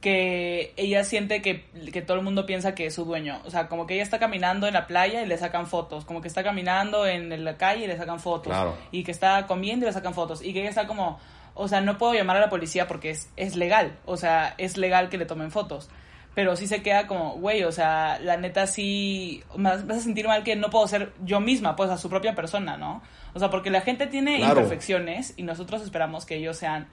que 0.00 0.72
ella 0.78 1.04
siente 1.04 1.42
que, 1.42 1.66
que, 1.92 2.00
todo 2.00 2.16
el 2.16 2.24
mundo 2.24 2.46
piensa 2.46 2.74
que 2.74 2.86
es 2.86 2.94
su 2.94 3.04
dueño. 3.04 3.42
O 3.44 3.50
sea, 3.50 3.68
como 3.68 3.86
que 3.86 3.92
ella 3.92 4.02
está 4.02 4.18
caminando 4.18 4.66
en 4.66 4.72
la 4.72 4.86
playa 4.86 5.20
y 5.22 5.26
le 5.26 5.36
sacan 5.36 5.66
fotos. 5.66 6.06
Como 6.06 6.22
que 6.22 6.28
está 6.28 6.42
caminando 6.42 7.06
en 7.06 7.44
la 7.44 7.58
calle 7.58 7.84
y 7.84 7.86
le 7.86 7.98
sacan 7.98 8.18
fotos. 8.18 8.54
Y 8.92 9.02
que 9.02 9.10
está 9.10 9.46
comiendo 9.46 9.84
y 9.84 9.88
le 9.88 9.92
sacan 9.92 10.14
fotos. 10.14 10.40
Y 10.40 10.54
que 10.54 10.60
ella 10.60 10.70
está 10.70 10.86
como, 10.86 11.18
o 11.58 11.66
sea, 11.66 11.80
no 11.80 11.98
puedo 11.98 12.14
llamar 12.14 12.36
a 12.36 12.40
la 12.40 12.48
policía 12.48 12.86
porque 12.86 13.10
es, 13.10 13.28
es 13.36 13.56
legal. 13.56 13.98
O 14.06 14.16
sea, 14.16 14.54
es 14.58 14.76
legal 14.76 15.08
que 15.08 15.18
le 15.18 15.26
tomen 15.26 15.50
fotos. 15.50 15.90
Pero 16.36 16.54
sí 16.54 16.68
se 16.68 16.82
queda 16.82 17.08
como, 17.08 17.34
güey, 17.34 17.64
o 17.64 17.72
sea, 17.72 18.20
la 18.20 18.36
neta 18.36 18.68
sí 18.68 19.42
vas 19.56 19.82
a 19.88 19.98
sentir 19.98 20.28
mal 20.28 20.44
que 20.44 20.54
no 20.54 20.70
puedo 20.70 20.86
ser 20.86 21.12
yo 21.24 21.40
misma, 21.40 21.74
pues 21.74 21.90
a 21.90 21.98
su 21.98 22.08
propia 22.08 22.36
persona, 22.36 22.76
¿no? 22.76 23.02
O 23.34 23.40
sea, 23.40 23.50
porque 23.50 23.70
la 23.70 23.80
gente 23.80 24.06
tiene 24.06 24.38
imperfecciones 24.38 25.34
y 25.36 25.42
nosotros 25.42 25.82
esperamos 25.82 26.26
que 26.26 26.36
ellos 26.36 26.56
sean 26.56 26.86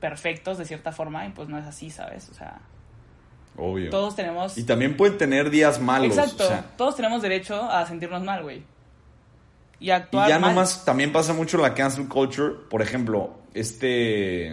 perfectos 0.00 0.58
de 0.58 0.66
cierta 0.66 0.92
forma 0.92 1.26
y 1.26 1.30
pues 1.30 1.48
no 1.48 1.56
es 1.56 1.64
así, 1.64 1.88
¿sabes? 1.88 2.28
O 2.28 2.34
sea... 2.34 2.60
Obvio. 3.56 3.88
Todos 3.88 4.16
tenemos... 4.16 4.58
Y 4.58 4.64
también 4.64 4.98
pueden 4.98 5.16
tener 5.16 5.48
días 5.48 5.80
malos. 5.80 6.18
Exacto. 6.18 6.46
Todos 6.76 6.94
tenemos 6.94 7.22
derecho 7.22 7.62
a 7.70 7.86
sentirnos 7.86 8.22
mal, 8.22 8.42
güey. 8.42 8.64
Y 9.78 9.90
actuar 9.90 10.28
Y 10.28 10.32
ya 10.32 10.38
nomás 10.38 10.84
también 10.84 11.10
pasa 11.10 11.32
mucho 11.32 11.56
la 11.56 11.72
cancel 11.72 12.06
culture. 12.06 12.54
Por 12.68 12.82
ejemplo, 12.82 13.39
este... 13.54 14.48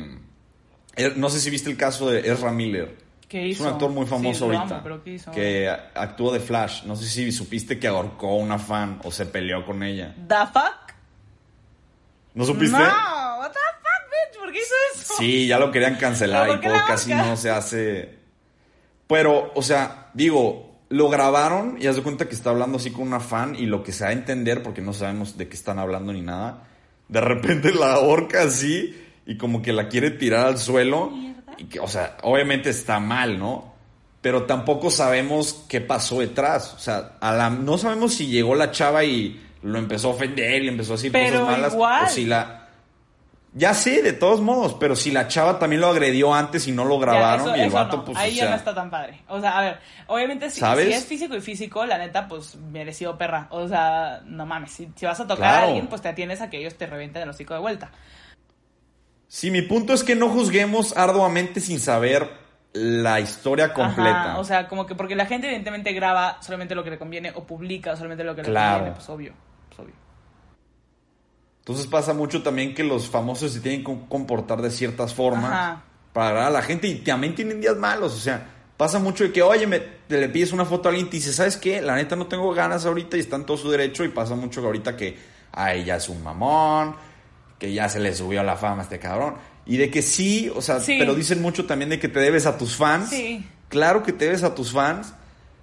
Er, 0.95 1.18
no 1.18 1.30
sé 1.30 1.39
si 1.39 1.50
viste 1.50 1.70
el 1.70 1.78
caso 1.78 2.10
de 2.10 2.32
Ezra 2.32 2.52
Miller. 2.52 2.98
¿Qué 3.28 3.48
hizo? 3.48 3.64
Es 3.64 3.68
un 3.68 3.74
actor 3.74 3.91
muy 3.91 4.06
famoso 4.06 4.45
ahorita. 4.45 4.82
pero 4.82 5.04
¿qué 5.04 5.14
hizo? 5.14 5.32
Que 5.32 5.70
actuó 5.70 6.32
de 6.32 6.39
Flash. 6.39 6.84
No 6.84 6.95
sé 6.95 7.06
si 7.08 7.32
supiste 7.32 7.78
que 7.78 7.88
ahorcó 7.88 8.30
a 8.30 8.36
una 8.36 8.58
fan 8.58 9.00
o 9.04 9.12
se 9.12 9.26
peleó 9.26 9.66
con 9.66 9.84
ella. 9.84 10.16
¿The 10.28 10.36
fuck? 10.54 10.93
¿No 12.34 12.45
supiste? 12.45 12.78
No. 12.78 13.18
¿Por 14.48 14.54
qué 14.54 14.60
hizo 14.60 14.74
eso? 14.93 15.14
Sí, 15.18 15.45
ya 15.45 15.60
lo 15.60 15.72
querían 15.72 15.98
cancelar 15.98 16.50
y 16.50 16.62
todo 16.62 16.76
casi 16.88 17.14
no 17.14 17.36
se 17.36 17.50
hace. 17.50 18.18
Pero, 19.08 19.52
o 19.56 19.62
sea, 19.62 20.10
digo, 20.14 20.80
lo 20.88 21.10
grabaron 21.10 21.78
y 21.82 21.88
haz 21.88 21.98
de 21.98 22.04
cuenta 22.04 22.30
que 22.30 22.36
está 22.36 22.52
hablando 22.52 22.78
así 22.78 22.91
con 22.91 23.06
una 23.08 23.20
fan 23.20 23.56
y 23.56 23.66
lo 23.66 23.84
que 23.84 23.91
se 23.91 24.06
da 24.06 24.12
a 24.12 24.14
entender, 24.14 24.64
porque 24.64 24.82
no 24.82 24.93
sabemos 24.93 25.38
de 25.38 25.50
qué 25.50 25.56
están 25.56 25.80
hablando 25.80 26.14
ni 26.14 26.22
nada, 26.22 26.66
de 27.08 27.22
repente 27.22 27.74
la 27.74 27.93
ahorca 27.93 28.43
así 28.43 28.95
y 29.26 29.38
como 29.38 29.62
que 29.62 29.74
la 29.74 29.89
quiere 29.89 30.12
tirar 30.12 30.47
al 30.47 30.58
suelo. 30.58 31.12
Y 31.58 31.66
que, 31.66 31.80
o 31.80 31.88
sea, 31.88 32.18
obviamente 32.24 32.70
está 32.70 32.99
mal, 32.99 33.39
¿no? 33.39 33.74
Pero 34.22 34.43
tampoco 34.43 34.91
sabemos 34.91 35.66
qué 35.68 35.82
pasó 35.82 36.20
detrás. 36.20 36.74
O 36.76 36.80
sea, 36.80 37.18
a 37.20 37.34
la, 37.34 37.49
no 37.49 37.78
sabemos 37.78 38.14
si 38.14 38.28
llegó 38.28 38.55
la 38.55 38.72
chava 38.72 39.03
y 39.03 39.41
lo 39.64 39.80
empezó 39.80 40.10
a 40.10 40.12
ofender 40.12 40.64
y 40.64 40.68
empezó 40.68 40.93
a 40.93 40.95
decir 40.97 41.12
cosas 41.12 41.41
malas. 41.41 41.74
O 41.76 42.10
si 42.10 42.26
la 42.26 42.66
ya 43.54 43.74
sé, 43.74 44.02
de 44.04 44.14
todos 44.14 44.41
modos, 44.41 44.76
pero 44.80 44.95
si 44.95 45.10
la 45.10 45.28
chava 45.28 45.58
también 45.58 45.82
lo 45.82 45.88
agredió 45.88 46.34
antes 46.34 46.68
y 46.68 46.72
no 46.72 46.86
lo 46.86 47.00
grabaron 47.00 47.58
y 47.58 47.62
el 47.62 47.70
vato, 47.70 48.04
pues. 48.04 48.18
Ahí 48.18 48.36
ya 48.36 48.50
no 48.50 48.56
está 48.56 48.74
tan 48.76 48.89
padre. 48.89 49.22
O 49.28 49.39
sea, 49.39 49.58
a 49.58 49.62
ver, 49.62 49.80
obviamente 50.08 50.50
si, 50.50 50.60
si, 50.60 50.91
es 50.91 51.06
físico 51.06 51.36
y 51.36 51.41
físico, 51.41 51.86
la 51.86 51.98
neta, 51.98 52.28
pues 52.28 52.56
merecido 52.56 53.18
perra. 53.18 53.48
O 53.50 53.68
sea, 53.68 54.22
no 54.26 54.45
mames, 54.45 54.72
si, 54.72 55.06
vas 55.06 55.20
a 55.20 55.28
tocar 55.28 55.54
a 55.54 55.64
alguien, 55.64 55.88
pues 55.88 56.02
te 56.02 56.10
atienes 56.10 56.41
a 56.41 56.50
que 56.50 56.60
ellos 56.60 56.76
te 56.76 56.86
revienten 56.86 57.24
el 57.24 57.30
hocico 57.30 57.54
de 57.54 57.60
vuelta. 57.60 57.91
Sí, 59.28 59.52
mi 59.52 59.62
punto 59.62 59.93
es 59.93 60.04
que 60.04 60.16
no 60.16 60.30
juzguemos 60.30 60.95
arduamente 60.95 61.60
sin 61.60 61.80
saber 61.80 62.30
la 62.74 63.20
historia 63.20 63.74
completa. 63.74 64.38
o 64.38 64.43
sea, 64.43 64.68
como 64.68 64.86
que 64.86 64.95
porque 64.95 65.16
la 65.16 65.26
gente 65.26 65.48
evidentemente 65.48 65.93
graba 65.93 66.38
solamente 66.41 66.76
lo 66.76 66.84
que 66.84 66.91
le 66.91 66.98
conviene 67.00 67.32
o 67.34 67.43
publica 67.45 67.95
solamente 67.95 68.24
lo 68.24 68.36
que 68.36 68.43
le 68.43 68.54
conviene, 68.54 68.91
pues 68.91 69.10
obvio. 69.10 69.47
Entonces 71.68 71.88
pasa 71.88 72.13
mucho 72.13 72.41
también 72.41 72.74
que 72.74 72.82
los 72.82 73.09
famosos 73.09 73.51
se 73.51 73.59
tienen 73.59 73.84
que 73.84 73.93
comportar 74.07 74.61
de 74.61 74.72
ciertas 74.72 75.13
formas 75.13 75.80
para 76.13 76.28
agradar 76.30 76.47
a 76.47 76.53
la 76.53 76.61
gente 76.61 76.88
y 76.88 76.95
también 76.99 77.36
tienen 77.36 77.59
días 77.59 77.76
malos. 77.76 78.13
O 78.13 78.20
sea, 78.20 78.47
pasa 78.78 78.99
mucho 78.99 79.26
de 79.26 79.34
que, 79.34 79.41
oye, 79.41 79.68
me, 79.68 79.82
le 80.07 80.30
pides 80.30 80.53
una 80.53 80.63
foto 80.63 80.88
a 80.88 80.91
alguien 80.91 81.07
y 81.07 81.09
te 81.09 81.18
dice, 81.18 81.34
¿sabes 81.34 81.57
qué? 81.57 81.82
La 81.82 81.95
neta 81.95 82.15
no 82.15 82.28
tengo 82.28 82.53
ganas 82.53 82.86
ahorita 82.86 83.18
y 83.18 83.20
está 83.20 83.36
en 83.36 83.45
todo 83.45 83.57
su 83.57 83.70
derecho. 83.70 84.05
Y 84.05 84.07
pasa 84.07 84.34
mucho 84.34 84.61
que 84.61 84.68
ahorita 84.68 84.95
que, 84.95 85.18
ay, 85.51 85.84
ya 85.84 85.97
es 85.97 86.07
un 86.07 86.24
mamón, 86.24 86.95
que 87.59 87.74
ya 87.74 87.89
se 87.89 87.99
le 87.99 88.15
subió 88.15 88.41
la 88.43 88.55
fama 88.55 88.80
a 88.80 88.84
este 88.84 88.97
cabrón. 88.97 89.36
Y 89.65 89.76
de 89.76 89.91
que 89.91 90.01
sí, 90.01 90.49
o 90.55 90.61
sea, 90.61 90.80
pero 90.86 91.15
dicen 91.15 91.41
mucho 91.41 91.65
también 91.65 91.89
de 91.89 91.99
que 91.99 92.07
te 92.07 92.22
debes 92.22 92.45
a 92.45 92.57
tus 92.57 92.78
fans. 92.78 93.09
Sí. 93.09 93.45
Claro 93.68 94.03
que 94.03 94.13
te 94.13 94.24
debes 94.24 94.43
a 94.43 94.55
tus 94.55 94.72
fans, 94.72 95.13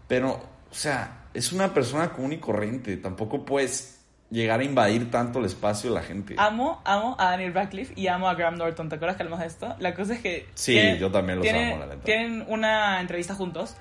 pero, 0.06 0.32
o 0.70 0.74
sea, 0.74 1.28
es 1.32 1.50
una 1.50 1.72
persona 1.72 2.12
común 2.12 2.34
y 2.34 2.36
corriente. 2.40 2.98
Tampoco 2.98 3.46
puedes 3.46 3.93
llegar 4.34 4.60
a 4.60 4.64
invadir 4.64 5.10
tanto 5.10 5.38
el 5.38 5.46
espacio 5.46 5.90
de 5.90 5.94
la 5.94 6.02
gente. 6.02 6.34
Amo, 6.36 6.82
amo 6.84 7.16
a 7.18 7.30
Daniel 7.30 7.54
Radcliffe 7.54 7.94
y 7.96 8.08
amo 8.08 8.28
a 8.28 8.34
Graham 8.34 8.56
Norton. 8.56 8.88
¿Te 8.88 8.96
acuerdas 8.96 9.16
que 9.16 9.22
hablamos 9.22 9.40
de 9.40 9.46
esto? 9.46 9.76
La 9.78 9.94
cosa 9.94 10.14
es 10.14 10.20
que. 10.20 10.46
Sí, 10.54 10.78
yo 10.98 11.10
también 11.10 11.38
los 11.38 11.48
amo, 11.48 11.78
la 11.78 11.86
neta. 11.86 12.02
Tienen 12.02 12.44
una 12.48 13.00
entrevista 13.00 13.34
juntos 13.34 13.76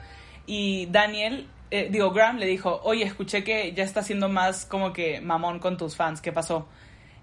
y 0.45 0.85
Daniel, 0.85 1.47
eh, 1.71 1.89
digo, 1.91 2.11
Graham 2.11 2.37
le 2.37 2.45
dijo: 2.45 2.79
Oye, 2.83 3.03
escuché 3.03 3.43
que 3.43 3.73
ya 3.73 3.83
está 3.83 4.03
siendo 4.03 4.29
más 4.29 4.65
como 4.65 4.93
que 4.93 5.19
mamón 5.19 5.59
con 5.59 5.75
tus 5.75 5.95
fans. 5.95 6.21
¿Qué 6.21 6.31
pasó? 6.31 6.67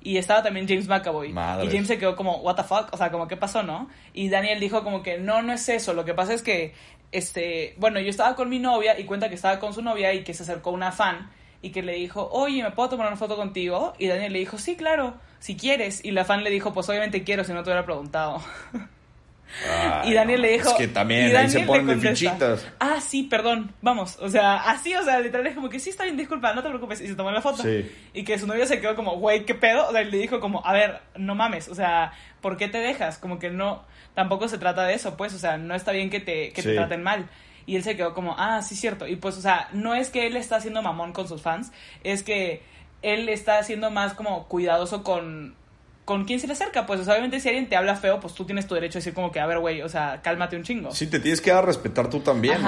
Y 0.02 0.16
estaba 0.16 0.42
también 0.42 0.66
James 0.66 0.88
McAvoy. 0.88 1.28
Y 1.28 1.34
James 1.68 1.86
se 1.86 1.98
quedó 1.98 2.16
como, 2.16 2.38
¿What 2.38 2.56
the 2.56 2.64
fuck? 2.64 2.88
O 2.92 2.96
sea, 2.96 3.10
como, 3.10 3.28
¿qué 3.28 3.36
pasó, 3.36 3.62
no? 3.62 3.88
Y 4.14 4.30
Daniel 4.30 4.58
dijo 4.58 4.82
como 4.82 5.02
que, 5.02 5.18
no, 5.18 5.42
no 5.42 5.52
es 5.52 5.68
eso. 5.68 5.92
Lo 5.92 6.06
que 6.06 6.14
pasa 6.14 6.32
es 6.32 6.42
que, 6.42 6.72
este, 7.12 7.74
bueno, 7.76 8.00
yo 8.00 8.08
estaba 8.08 8.34
con 8.34 8.48
mi 8.48 8.58
novia 8.58 8.98
y 8.98 9.04
cuenta 9.04 9.28
que 9.28 9.34
estaba 9.34 9.58
con 9.58 9.74
su 9.74 9.82
novia 9.82 10.14
y 10.14 10.24
que 10.24 10.32
se 10.32 10.42
acercó 10.42 10.70
una 10.70 10.90
fan 10.90 11.28
y 11.62 11.70
que 11.70 11.82
le 11.82 11.94
dijo, 11.94 12.28
oye, 12.32 12.62
¿me 12.62 12.70
puedo 12.70 12.90
tomar 12.90 13.06
una 13.08 13.16
foto 13.16 13.36
contigo? 13.36 13.94
Y 13.98 14.06
Daniel 14.06 14.32
le 14.32 14.38
dijo, 14.38 14.58
sí, 14.58 14.76
claro, 14.76 15.14
si 15.38 15.56
quieres. 15.56 16.04
Y 16.04 16.10
la 16.12 16.24
fan 16.24 16.42
le 16.42 16.50
dijo, 16.50 16.72
pues 16.72 16.88
obviamente 16.88 17.22
quiero, 17.22 17.44
si 17.44 17.52
no 17.52 17.62
te 17.62 17.70
hubiera 17.70 17.84
preguntado. 17.84 18.40
y 20.04 20.14
Daniel 20.14 20.40
le 20.42 20.52
dijo. 20.52 20.70
Es 20.70 20.74
que 20.76 20.88
también 20.88 21.36
ahí 21.36 21.50
se 21.50 21.60
ponen 21.60 21.86
de 21.86 22.08
fichitas. 22.08 22.66
Ah, 22.78 23.00
sí, 23.00 23.24
perdón, 23.24 23.72
vamos. 23.82 24.16
O 24.20 24.28
sea, 24.28 24.56
así, 24.70 24.94
o 24.94 25.02
sea, 25.02 25.20
literal 25.20 25.46
es 25.46 25.54
como 25.54 25.68
que 25.68 25.80
sí 25.80 25.90
está 25.90 26.04
bien, 26.04 26.16
disculpa, 26.16 26.54
no 26.54 26.62
te 26.62 26.68
preocupes. 26.68 27.00
Y 27.00 27.08
se 27.08 27.14
tomó 27.14 27.30
la 27.30 27.42
foto. 27.42 27.62
Y 28.14 28.24
que 28.24 28.38
su 28.38 28.46
novia 28.46 28.66
se 28.66 28.80
quedó 28.80 28.96
como, 28.96 29.16
güey, 29.18 29.44
¿qué 29.44 29.54
pedo? 29.54 29.88
O 29.88 29.92
sea, 29.92 30.02
le 30.02 30.16
dijo 30.16 30.40
como, 30.40 30.64
a 30.64 30.72
ver, 30.72 31.00
no 31.16 31.34
mames, 31.34 31.68
o 31.68 31.74
sea, 31.74 32.12
¿por 32.40 32.56
qué 32.56 32.68
te 32.68 32.78
dejas? 32.78 33.18
Como 33.18 33.38
que 33.38 33.50
no, 33.50 33.84
tampoco 34.14 34.48
se 34.48 34.58
trata 34.58 34.84
de 34.84 34.94
eso, 34.94 35.16
pues, 35.16 35.34
o 35.34 35.38
sea, 35.38 35.58
no 35.58 35.74
está 35.74 35.92
bien 35.92 36.08
que 36.08 36.20
te, 36.20 36.52
que 36.52 36.62
te 36.62 36.74
traten 36.74 37.02
mal. 37.02 37.28
Y 37.70 37.76
él 37.76 37.84
se 37.84 37.96
quedó 37.96 38.14
como, 38.14 38.34
ah, 38.36 38.62
sí, 38.62 38.74
cierto. 38.74 39.06
Y 39.06 39.14
pues, 39.14 39.38
o 39.38 39.40
sea, 39.40 39.68
no 39.72 39.94
es 39.94 40.10
que 40.10 40.26
él 40.26 40.36
está 40.36 40.56
haciendo 40.56 40.82
mamón 40.82 41.12
con 41.12 41.28
sus 41.28 41.40
fans, 41.40 41.70
es 42.02 42.24
que 42.24 42.64
él 43.00 43.28
está 43.28 43.60
haciendo 43.60 43.92
más 43.92 44.14
como 44.14 44.48
cuidadoso 44.48 45.04
con, 45.04 45.54
con 46.10 46.24
quién 46.24 46.40
se 46.40 46.48
le 46.48 46.54
acerca. 46.54 46.86
Pues, 46.86 47.06
obviamente, 47.06 47.38
si 47.38 47.46
alguien 47.46 47.68
te 47.68 47.76
habla 47.76 47.94
feo, 47.94 48.18
pues 48.18 48.34
tú 48.34 48.44
tienes 48.44 48.66
tu 48.66 48.74
derecho 48.74 48.98
a 48.98 49.00
decir 49.00 49.14
como 49.14 49.30
que, 49.30 49.38
a 49.38 49.46
ver, 49.46 49.60
güey, 49.60 49.80
o 49.80 49.88
sea, 49.88 50.20
cálmate 50.24 50.56
un 50.56 50.64
chingo. 50.64 50.90
Sí, 50.90 51.06
te 51.06 51.20
tienes 51.20 51.40
que 51.40 51.52
dar 51.52 51.62
a 51.62 51.66
respetar 51.68 52.10
tú 52.10 52.18
también. 52.18 52.58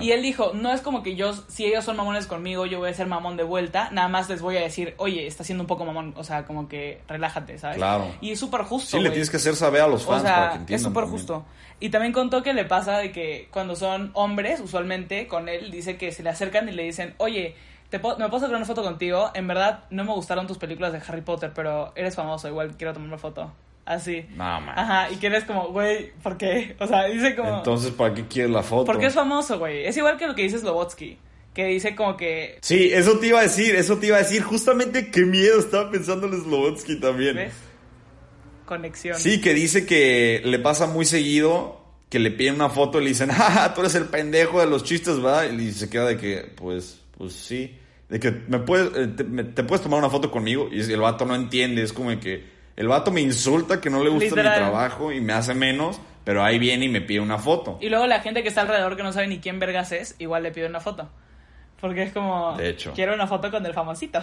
Y 0.00 0.10
él 0.10 0.20
dijo, 0.20 0.50
no 0.52 0.72
es 0.72 0.80
como 0.80 1.04
que 1.04 1.14
yo, 1.14 1.32
si 1.46 1.64
ellos 1.64 1.84
son 1.84 1.96
mamones 1.96 2.26
conmigo, 2.26 2.66
yo 2.66 2.80
voy 2.80 2.90
a 2.90 2.94
ser 2.94 3.06
mamón 3.06 3.36
de 3.36 3.44
vuelta. 3.44 3.88
Nada 3.92 4.08
más 4.08 4.28
les 4.28 4.42
voy 4.42 4.56
a 4.56 4.62
decir, 4.62 4.94
oye, 4.96 5.28
está 5.28 5.44
siendo 5.44 5.62
un 5.62 5.68
poco 5.68 5.84
mamón. 5.84 6.12
O 6.16 6.24
sea, 6.24 6.44
como 6.44 6.66
que 6.66 7.00
relájate, 7.06 7.56
¿sabes? 7.56 7.76
Claro. 7.76 8.12
Y 8.20 8.32
es 8.32 8.40
súper 8.40 8.62
justo. 8.62 8.96
Sí, 8.96 9.00
le 9.00 9.10
tienes 9.10 9.30
que 9.30 9.36
hacer 9.36 9.54
saber 9.54 9.82
a 9.82 9.86
los 9.86 10.04
fans 10.04 10.24
para 10.24 10.48
que 10.48 10.56
entiendan. 10.56 10.74
Es 10.74 10.82
súper 10.82 11.04
justo. 11.04 11.44
Y 11.78 11.90
también 11.90 12.12
contó 12.12 12.42
que 12.42 12.52
le 12.52 12.64
pasa 12.64 12.98
de 12.98 13.12
que 13.12 13.46
cuando 13.52 13.76
son 13.76 14.10
hombres, 14.14 14.58
usualmente 14.58 15.28
con 15.28 15.48
él, 15.48 15.70
dice 15.70 15.96
que 15.96 16.10
se 16.10 16.24
le 16.24 16.30
acercan 16.30 16.68
y 16.68 16.72
le 16.72 16.82
dicen, 16.82 17.14
oye, 17.18 17.54
¿te 17.92 17.98
¿me 17.98 18.28
puedo 18.28 18.40
sacar 18.40 18.56
una 18.56 18.64
foto 18.64 18.82
contigo? 18.82 19.30
En 19.34 19.46
verdad, 19.46 19.84
no 19.90 20.02
me 20.02 20.12
gustaron 20.12 20.46
tus 20.46 20.56
películas 20.56 20.92
de 20.92 21.00
Harry 21.06 21.20
Potter, 21.20 21.52
pero 21.54 21.92
eres 21.94 22.16
famoso, 22.16 22.48
igual 22.48 22.74
quiero 22.78 22.94
tomar 22.94 23.08
una 23.08 23.18
foto. 23.18 23.52
Así. 23.84 24.24
No, 24.30 24.60
man. 24.60 24.78
Ajá, 24.78 25.10
y 25.10 25.16
que 25.16 25.26
eres 25.26 25.44
como, 25.44 25.68
güey, 25.68 26.12
¿por 26.22 26.38
qué? 26.38 26.74
O 26.80 26.86
sea, 26.86 27.04
dice 27.04 27.36
como... 27.36 27.58
Entonces, 27.58 27.90
¿para 27.92 28.14
qué 28.14 28.26
quieres 28.26 28.50
la 28.50 28.62
foto? 28.62 28.86
Porque 28.86 29.06
es 29.06 29.14
famoso, 29.14 29.58
güey. 29.58 29.84
Es 29.84 29.94
igual 29.96 30.16
que 30.16 30.26
lo 30.26 30.34
que 30.34 30.42
dice 30.42 30.58
Slobotsky. 30.58 31.18
Que 31.52 31.66
dice 31.66 31.94
como 31.94 32.16
que... 32.16 32.58
Sí, 32.62 32.90
eso 32.90 33.18
te 33.18 33.26
iba 33.26 33.40
a 33.40 33.42
decir, 33.42 33.74
eso 33.74 33.98
te 33.98 34.06
iba 34.06 34.16
a 34.16 34.20
decir. 34.20 34.42
Justamente 34.42 35.10
qué 35.10 35.26
miedo 35.26 35.58
estaba 35.58 35.90
pensando 35.90 36.26
en 36.28 36.40
Slobotsky 36.40 36.98
también. 36.98 37.36
¿Ves? 37.36 37.52
conexión. 38.64 39.18
Sí, 39.18 39.40
que 39.40 39.52
dice 39.52 39.84
que 39.84 40.40
le 40.44 40.58
pasa 40.58 40.86
muy 40.86 41.04
seguido 41.04 41.82
que 42.08 42.18
le 42.18 42.30
piden 42.30 42.54
una 42.54 42.70
foto 42.70 43.00
y 43.00 43.04
le 43.04 43.10
dicen, 43.10 43.30
ah, 43.32 43.72
tú 43.74 43.82
eres 43.82 43.94
el 43.96 44.06
pendejo 44.06 44.60
de 44.60 44.66
los 44.66 44.84
chistes, 44.84 45.20
¿verdad? 45.20 45.50
Y 45.50 45.72
se 45.72 45.90
queda 45.90 46.06
de 46.06 46.16
que, 46.16 46.52
pues, 46.56 47.00
pues 47.16 47.32
sí. 47.34 47.78
De 48.12 48.20
que 48.20 48.30
me 48.30 48.58
puedes, 48.58 48.94
eh, 48.94 49.06
te, 49.06 49.64
puedes 49.64 49.82
tomar 49.82 49.98
una 49.98 50.10
foto 50.10 50.30
conmigo 50.30 50.68
y 50.70 50.80
el 50.82 51.00
vato 51.00 51.24
no 51.24 51.34
entiende, 51.34 51.82
es 51.82 51.94
como 51.94 52.10
que 52.20 52.44
el 52.76 52.86
vato 52.86 53.10
me 53.10 53.22
insulta 53.22 53.80
que 53.80 53.88
no 53.88 54.04
le 54.04 54.10
gusta 54.10 54.36
mi 54.36 54.42
trabajo 54.42 55.12
y 55.12 55.22
me 55.22 55.32
hace 55.32 55.54
menos, 55.54 55.98
pero 56.22 56.44
ahí 56.44 56.58
viene 56.58 56.84
y 56.84 56.88
me 56.90 57.00
pide 57.00 57.20
una 57.20 57.38
foto. 57.38 57.78
Y 57.80 57.88
luego 57.88 58.06
la 58.06 58.20
gente 58.20 58.42
que 58.42 58.50
está 58.50 58.60
alrededor 58.60 58.98
que 58.98 59.02
no 59.02 59.14
sabe 59.14 59.28
ni 59.28 59.38
quién 59.38 59.58
vergas 59.58 59.92
es, 59.92 60.14
igual 60.18 60.42
le 60.42 60.52
pide 60.52 60.66
una 60.66 60.80
foto. 60.80 61.08
Porque 61.80 62.02
es 62.02 62.12
como, 62.12 62.54
de 62.58 62.68
hecho. 62.68 62.92
quiero 62.92 63.14
una 63.14 63.26
foto 63.26 63.50
con 63.50 63.64
el 63.64 63.72
famosito. 63.72 64.20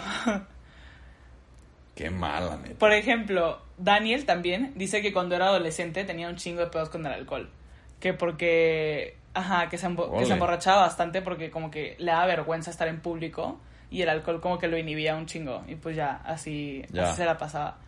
Qué 1.96 2.10
mala, 2.10 2.58
neta. 2.58 2.78
Por 2.78 2.92
ejemplo, 2.92 3.60
Daniel 3.76 4.24
también 4.24 4.70
dice 4.76 5.02
que 5.02 5.12
cuando 5.12 5.34
era 5.34 5.48
adolescente 5.48 6.04
tenía 6.04 6.28
un 6.28 6.36
chingo 6.36 6.60
de 6.60 6.68
pedos 6.68 6.90
con 6.90 7.04
el 7.06 7.12
alcohol. 7.12 7.50
Que 7.98 8.14
porque, 8.14 9.16
ajá, 9.34 9.68
que 9.68 9.78
se, 9.78 9.88
que 9.88 10.26
se 10.26 10.32
emborrachaba 10.32 10.82
bastante 10.82 11.22
porque 11.22 11.50
como 11.50 11.72
que 11.72 11.96
le 11.98 12.12
da 12.12 12.24
vergüenza 12.24 12.70
estar 12.70 12.86
en 12.86 13.00
público 13.00 13.58
y 13.90 14.02
el 14.02 14.08
alcohol 14.08 14.40
como 14.40 14.58
que 14.58 14.68
lo 14.68 14.78
inhibía 14.78 15.16
un 15.16 15.26
chingo. 15.26 15.64
Y 15.68 15.74
pues 15.74 15.96
ya, 15.96 16.20
así, 16.24 16.82
así 16.96 17.16
se 17.16 17.24
la 17.24 17.36
pasaba. 17.36 17.78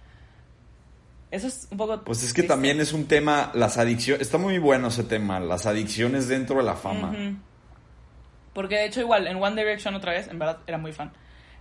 Eso 1.31 1.47
es 1.47 1.69
un 1.71 1.79
poco... 1.79 2.03
Pues 2.05 2.23
es 2.23 2.33
que 2.33 2.43
triste. 2.43 2.49
también 2.49 2.81
es 2.81 2.93
un 2.93 3.07
tema, 3.07 3.51
las 3.55 3.79
adicciones, 3.79 4.21
está 4.21 4.37
muy 4.37 4.59
bueno 4.59 4.89
ese 4.89 5.05
tema, 5.05 5.41
las 5.41 5.65
adicciones 5.65 6.29
dentro 6.29 6.57
de 6.57 6.63
la 6.63 6.75
fama. 6.75 7.15
Porque 8.53 8.77
de 8.77 8.85
hecho 8.85 9.01
igual, 9.01 9.27
en 9.27 9.43
One 9.43 9.57
Direction 9.57 9.95
otra 9.95 10.13
vez, 10.13 10.29
en 10.29 10.39
verdad 10.39 10.59
era 10.67 10.77
muy 10.77 10.93
fan. 10.93 11.13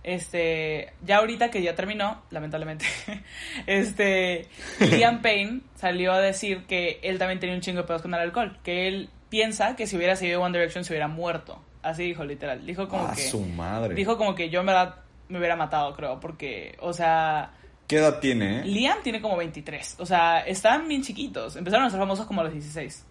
Este, 0.02 0.92
ya 1.06 1.18
ahorita 1.18 1.50
que 1.50 1.62
ya 1.62 1.74
terminó, 1.74 2.22
lamentablemente, 2.30 2.84
este, 3.66 4.48
Liam 4.80 5.22
Payne 5.22 5.60
salió 5.76 6.12
a 6.12 6.20
decir 6.20 6.64
que 6.66 6.98
él 7.02 7.18
también 7.18 7.38
tenía 7.38 7.54
un 7.54 7.62
chingo 7.62 7.82
de 7.82 7.86
pedos 7.86 8.02
con 8.02 8.12
el 8.12 8.20
alcohol, 8.20 8.58
que 8.64 8.88
él 8.88 9.10
piensa 9.30 9.76
que 9.76 9.86
si 9.86 9.96
hubiera 9.96 10.16
seguido 10.16 10.42
One 10.42 10.58
Direction 10.58 10.84
se 10.84 10.92
hubiera 10.92 11.08
muerto. 11.08 11.62
Así 11.82 12.04
dijo 12.04 12.24
literal. 12.24 12.64
Dijo 12.64 12.88
como 12.88 13.06
Ah, 13.06 13.12
que 13.14 13.22
su 13.22 13.40
madre. 13.40 13.94
dijo 13.94 14.16
como 14.16 14.34
que 14.34 14.48
yo 14.50 14.60
en 14.60 14.66
verdad 14.66 14.96
me 15.28 15.38
hubiera 15.38 15.56
matado, 15.56 15.94
creo, 15.94 16.20
porque 16.20 16.76
o 16.80 16.92
sea, 16.92 17.52
¿Qué 17.88 17.96
edad 17.98 18.20
tiene? 18.20 18.60
eh? 18.60 18.64
Liam 18.64 18.98
tiene 19.02 19.20
como 19.20 19.36
23, 19.36 19.96
o 19.98 20.06
sea, 20.06 20.40
están 20.40 20.86
bien 20.88 21.02
chiquitos. 21.02 21.56
Empezaron 21.56 21.86
a 21.86 21.90
ser 21.90 21.98
famosos 21.98 22.26
como 22.26 22.40
a 22.40 22.44
los 22.44 22.52
16. 22.52 23.06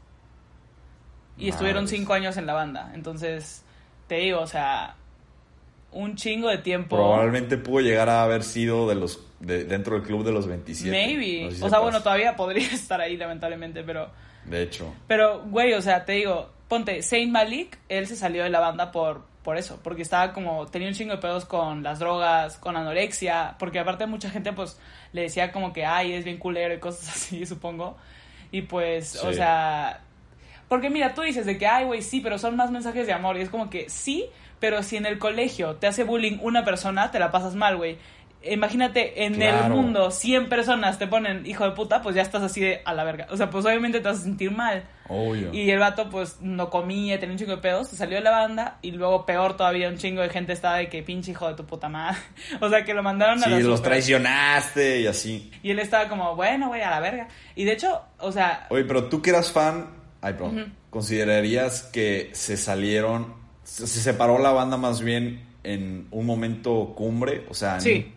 Y 1.38 1.50
estuvieron 1.50 1.84
Madres. 1.84 2.00
5 2.00 2.14
años 2.14 2.38
en 2.38 2.46
la 2.46 2.54
banda. 2.54 2.92
Entonces, 2.94 3.64
te 4.08 4.16
digo, 4.16 4.40
o 4.42 4.48
sea, 4.48 4.96
un 5.92 6.16
chingo 6.16 6.50
de 6.50 6.60
tiempo. 6.60 6.96
Probablemente 6.96 7.58
pudo 7.58 7.82
llegar 7.82 8.10
a 8.10 8.24
haber 8.24 8.44
sido 8.44 8.88
de 8.88 8.96
los 8.96 9.20
de, 9.40 9.64
dentro 9.66 9.96
del 9.96 10.04
club 10.04 10.24
de 10.24 10.32
los 10.32 10.48
27. 10.48 10.92
Maybe. 10.92 11.44
No 11.46 11.52
sé 11.52 11.58
si 11.58 11.64
o 11.64 11.70
sea, 11.70 11.80
bueno, 11.80 12.02
todavía 12.02 12.36
podría 12.36 12.68
estar 12.72 13.02
ahí, 13.02 13.18
lamentablemente, 13.18 13.84
pero. 13.84 14.10
De 14.46 14.64
hecho. 14.64 14.94
Pero, 15.08 15.42
güey, 15.46 15.74
o 15.74 15.82
sea, 15.82 16.06
te 16.06 16.14
digo, 16.14 16.50
ponte, 16.72 17.02
Saint 17.04 17.30
Malik, 17.34 17.78
él 17.90 18.08
se 18.08 18.16
salió 18.16 18.44
de 18.44 18.50
la 18.50 18.62
banda 18.62 18.94
por, 18.94 19.26
por 19.44 19.58
eso, 19.58 19.78
porque 19.84 20.02
estaba 20.04 20.32
como, 20.32 20.68
tenía 20.68 20.88
un 20.88 20.94
chingo 20.94 21.12
de 21.12 21.18
pedos 21.22 21.44
con 21.44 21.84
las 21.84 22.00
drogas, 22.00 22.56
con 22.60 22.78
anorexia, 22.78 23.56
porque 23.60 23.78
aparte 23.80 24.06
mucha 24.06 24.30
gente, 24.30 24.54
pues, 24.54 24.80
le 25.12 25.24
decía 25.24 25.52
como 25.52 25.74
que, 25.74 25.86
ay, 25.86 26.14
es 26.14 26.24
bien 26.24 26.38
culero 26.38 26.74
y 26.74 26.80
cosas 26.80 27.10
así, 27.14 27.46
supongo. 27.46 27.98
Y 28.52 28.62
pues, 28.62 29.10
Sí. 29.10 29.28
o 29.28 29.34
sea, 29.34 30.00
porque 30.70 30.90
mira, 30.90 31.14
tú 31.14 31.24
dices 31.24 31.46
de 31.46 31.58
que, 31.58 31.68
ay, 31.68 31.84
güey, 31.84 32.02
sí, 32.02 32.22
pero 32.22 32.40
son 32.40 32.56
más 32.56 32.72
mensajes 32.72 33.06
de 33.06 33.12
amor, 33.12 33.36
y 33.36 33.42
es 33.42 33.50
como 33.50 33.70
que, 33.70 33.90
sí, 33.90 34.28
pero 34.62 34.82
si 34.82 34.96
en 34.96 35.06
el 35.06 35.20
colegio 35.20 35.76
te 35.76 35.88
hace 35.88 36.06
bullying 36.06 36.38
una 36.42 36.64
persona, 36.64 37.12
te 37.12 37.20
la 37.20 37.32
pasas 37.32 37.54
mal, 37.54 37.76
güey. 37.76 37.98
Imagínate, 38.44 39.26
en 39.26 39.40
el 39.42 39.70
mundo, 39.70 40.10
100 40.10 40.50
personas 40.50 40.98
te 40.98 41.06
ponen 41.08 41.46
hijo 41.46 41.64
de 41.64 41.72
puta, 41.72 42.02
pues 42.02 42.16
ya 42.16 42.22
estás 42.24 42.42
así 42.42 42.60
de 42.60 42.82
a 42.86 42.94
la 42.94 43.04
verga. 43.04 43.28
O 43.30 43.38
sea, 43.38 43.50
pues 43.50 43.66
obviamente 43.66 44.00
te 44.00 44.08
vas 44.08 44.20
a 44.20 44.24
sentir 44.24 44.50
mal. 44.52 44.84
Obvio. 45.08 45.54
Y 45.54 45.70
el 45.70 45.78
vato, 45.80 46.10
pues, 46.10 46.38
no 46.42 46.70
comía, 46.70 47.20
tenía 47.20 47.34
un 47.34 47.40
chingo 47.40 47.56
de 47.58 47.62
pedos, 47.62 47.90
se 47.90 47.98
salió 47.98 48.18
de 48.18 48.24
la 48.24 48.32
banda 48.32 48.78
y 48.82 48.92
luego, 48.92 49.26
peor 49.26 49.58
todavía, 49.58 49.90
un 49.90 49.98
chingo 49.98 50.22
de 50.22 50.30
gente 50.30 50.54
estaba 50.54 50.78
de 50.78 50.90
que 50.90 51.04
pinche 51.04 51.32
hijo 51.32 51.48
de 51.50 51.54
tu 51.56 51.66
puta 51.66 51.88
madre. 51.90 52.18
o 52.62 52.70
sea, 52.70 52.84
que 52.84 52.94
lo 52.94 53.04
mandaron 53.04 53.38
a 53.40 53.44
Sí, 53.44 53.50
la 53.52 53.60
los 53.60 53.78
super. 53.78 53.92
traicionaste 53.92 55.02
y 55.02 55.08
así. 55.08 55.52
Y 55.62 55.72
él 55.72 55.80
estaba 55.80 56.08
como, 56.10 56.36
bueno, 56.36 56.70
güey, 56.70 56.82
a 56.82 56.90
la 56.90 57.00
verga. 57.00 57.28
Y 57.56 57.66
de 57.66 57.74
hecho, 57.74 58.02
o 58.20 58.32
sea, 58.32 58.66
Oye, 58.70 58.86
pero 58.86 59.06
tú 59.06 59.22
que 59.22 59.30
eras 59.32 59.52
fan, 59.52 59.86
ay, 60.22 60.34
perdón. 60.34 60.74
¿considerarías 60.90 61.84
que 61.84 62.30
se 62.34 62.58
salieron, 62.58 63.34
se, 63.64 63.86
se 63.88 64.00
separó 64.02 64.40
la 64.40 64.52
banda 64.52 64.78
más 64.78 65.02
bien 65.02 65.46
en 65.64 66.08
un 66.12 66.26
momento 66.26 66.94
cumbre? 66.96 67.46
O 67.50 67.54
sea, 67.54 67.80
Sí. 67.80 68.14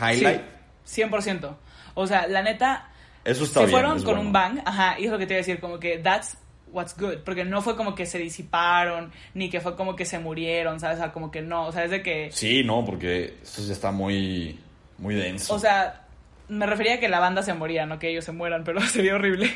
Highlight. 0.00 0.42
sí, 0.84 1.02
100%. 1.02 1.54
O 1.94 2.06
sea, 2.06 2.26
la 2.26 2.42
neta, 2.42 2.90
Eso 3.24 3.44
está 3.44 3.60
se 3.60 3.66
bien. 3.66 3.70
fueron 3.70 3.96
es 3.98 4.02
con 4.04 4.14
bueno. 4.14 4.26
un 4.28 4.32
bang, 4.32 4.60
ajá, 4.64 4.98
y 4.98 5.06
es 5.06 5.10
lo 5.10 5.18
que 5.18 5.26
te 5.26 5.34
iba 5.34 5.38
a 5.38 5.44
decir, 5.44 5.60
como 5.60 5.78
que 5.80 5.98
that's 5.98 6.36
what's 6.72 6.94
good, 6.98 7.18
porque 7.24 7.44
no 7.44 7.62
fue 7.62 7.74
como 7.76 7.94
que 7.94 8.04
se 8.06 8.18
disiparon, 8.18 9.10
ni 9.34 9.48
que 9.48 9.60
fue 9.60 9.76
como 9.76 9.96
que 9.96 10.04
se 10.04 10.18
murieron, 10.18 10.78
¿sabes? 10.80 10.98
O 10.98 11.02
sea, 11.02 11.12
como 11.12 11.30
que 11.30 11.40
no, 11.40 11.66
o 11.68 11.72
sea, 11.72 11.84
es 11.84 11.90
de 11.90 12.02
que... 12.02 12.30
Sí, 12.32 12.62
no, 12.64 12.84
porque 12.84 13.36
eso 13.42 13.62
ya 13.62 13.72
está 13.72 13.90
muy, 13.92 14.58
muy 14.98 15.14
denso. 15.14 15.54
O 15.54 15.58
sea, 15.58 16.02
me 16.48 16.66
refería 16.66 16.94
a 16.94 17.00
que 17.00 17.08
la 17.08 17.18
banda 17.18 17.42
se 17.42 17.54
moría, 17.54 17.86
no 17.86 17.98
que 17.98 18.10
ellos 18.10 18.24
se 18.26 18.32
mueran, 18.32 18.62
pero 18.64 18.80
sería 18.86 19.14
horrible. 19.14 19.50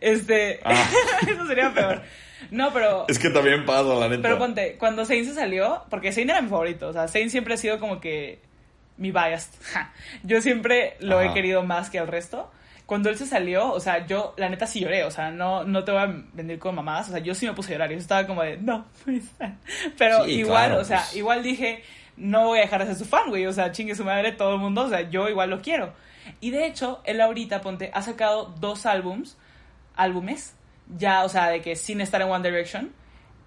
Este, 0.00 0.60
Ah. 0.64 0.88
eso 1.28 1.46
sería 1.46 1.72
peor. 1.74 2.02
No, 2.50 2.72
pero 2.72 3.06
es 3.08 3.18
que 3.18 3.30
también 3.30 3.64
pasa, 3.64 3.84
la 3.94 4.08
neta. 4.08 4.22
pero 4.22 4.38
ponte, 4.38 4.76
cuando 4.78 5.04
Zayn 5.04 5.24
se 5.24 5.34
salió, 5.34 5.84
porque 5.90 6.12
Zayn 6.12 6.30
era 6.30 6.42
mi 6.42 6.48
favorito, 6.48 6.88
o 6.88 6.92
sea, 6.92 7.08
Zayn 7.08 7.30
siempre 7.30 7.54
ha 7.54 7.56
sido 7.56 7.78
como 7.80 8.00
que 8.00 8.40
mi 8.96 9.10
bias. 9.10 9.50
Ja. 9.72 9.92
Yo 10.22 10.40
siempre 10.40 10.96
lo 11.00 11.20
he 11.20 11.32
querido 11.32 11.62
más 11.62 11.90
que 11.90 11.98
al 11.98 12.08
resto. 12.08 12.50
Cuando 12.86 13.08
él 13.08 13.16
se 13.16 13.26
salió, 13.26 13.72
o 13.72 13.80
sea, 13.80 14.06
yo 14.06 14.34
la 14.36 14.48
neta 14.48 14.66
sí 14.66 14.80
lloré, 14.80 15.04
o 15.04 15.10
sea, 15.10 15.30
no, 15.30 15.64
no 15.64 15.84
te 15.84 15.92
voy 15.92 16.02
a 16.02 16.14
venir 16.34 16.58
con 16.58 16.74
mamadas, 16.74 17.08
o 17.08 17.12
sea, 17.12 17.20
yo 17.20 17.34
sí 17.34 17.46
me 17.46 17.54
puse 17.54 17.70
a 17.70 17.72
llorar 17.76 17.90
y 17.90 17.94
yo 17.94 18.00
estaba 18.00 18.26
como 18.26 18.42
de, 18.42 18.58
no, 18.58 18.84
pero 19.98 20.24
Sí, 20.24 20.32
igual, 20.32 20.66
claro, 20.66 20.82
o 20.82 20.84
sea, 20.84 20.98
pues. 20.98 21.16
igual 21.16 21.42
dije, 21.42 21.84
no 22.16 22.46
voy 22.48 22.58
a 22.58 22.62
dejar 22.62 22.80
de 22.80 22.88
ser 22.88 22.96
su 22.96 23.04
fan, 23.06 23.30
güey, 23.30 23.46
o 23.46 23.52
sea, 23.52 23.72
chingue 23.72 23.94
su 23.94 24.04
madre 24.04 24.32
todo 24.32 24.54
el 24.54 24.60
mundo, 24.60 24.82
o 24.82 24.88
sea, 24.90 25.08
yo 25.08 25.28
igual 25.28 25.48
lo 25.48 25.62
quiero. 25.62 25.94
Y 26.40 26.50
de 26.50 26.66
hecho, 26.66 27.00
él 27.04 27.20
ahorita, 27.20 27.62
ponte, 27.62 27.90
ha 27.94 28.02
sacado 28.02 28.52
dos 28.60 28.84
álbums, 28.84 29.38
álbumes, 29.96 30.54
ya, 30.98 31.24
o 31.24 31.28
sea, 31.28 31.48
de 31.48 31.62
que 31.62 31.76
sin 31.76 32.00
estar 32.00 32.20
en 32.20 32.28
One 32.28 32.48
Direction, 32.48 32.92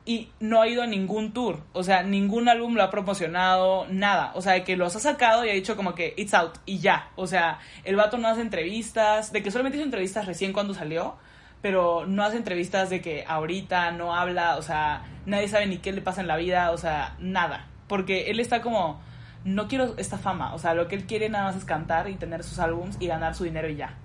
y 0.06 0.30
no 0.40 0.62
ha 0.62 0.68
ido 0.68 0.84
a 0.84 0.88
ningún 0.88 1.34
tour, 1.34 1.64
o 1.74 1.84
sea, 1.84 2.04
ningún 2.04 2.48
álbum 2.48 2.76
lo 2.76 2.84
ha 2.84 2.92
promocionado, 2.92 3.88
nada, 3.90 4.32
o 4.36 4.42
sea, 4.42 4.54
de 4.54 4.64
que 4.64 4.78
los 4.78 4.96
ha 4.96 5.00
sacado 5.00 5.44
y 5.44 5.50
ha 5.50 5.54
dicho 5.54 5.76
como 5.76 5.96
que 5.96 6.14
it's 6.16 6.36
out 6.36 6.60
y 6.68 6.78
ya, 6.78 7.10
o 7.16 7.26
sea, 7.26 7.60
el 7.84 7.96
vato 7.96 8.20
no 8.20 8.28
hace 8.28 8.42
entrevistas, 8.42 9.32
de 9.32 9.42
que 9.42 9.50
solamente 9.50 9.78
hizo 9.78 9.86
entrevistas 9.86 10.28
recién 10.28 10.54
cuando 10.54 10.76
salió, 10.76 11.16
pero 11.64 12.06
no 12.06 12.24
hace 12.24 12.38
entrevistas 12.38 12.92
de 12.92 13.02
que 13.02 13.26
ahorita 13.28 13.90
no 13.92 14.16
habla, 14.16 14.58
o 14.58 14.62
sea, 14.62 15.04
nadie 15.26 15.48
sabe 15.48 15.66
ni 15.66 15.80
qué 15.80 15.92
le 15.92 16.02
pasa 16.02 16.22
en 16.22 16.28
la 16.28 16.38
vida, 16.38 16.70
o 16.70 16.78
sea, 16.78 17.16
nada, 17.18 17.68
porque 17.88 18.30
él 18.30 18.40
está 18.40 18.62
como, 18.62 19.02
no 19.44 19.68
quiero 19.68 19.96
esta 19.98 20.20
fama, 20.20 20.54
o 20.54 20.60
sea, 20.60 20.76
lo 20.76 20.88
que 20.88 20.96
él 20.96 21.08
quiere 21.08 21.30
nada 21.30 21.46
más 21.46 21.56
es 21.56 21.66
cantar 21.66 22.10
y 22.12 22.16
tener 22.16 22.44
sus 22.44 22.60
álbums 22.60 22.98
y 23.00 23.08
ganar 23.08 23.34
su 23.34 23.46
dinero 23.46 23.68
y 23.70 23.78
ya, 23.78 23.96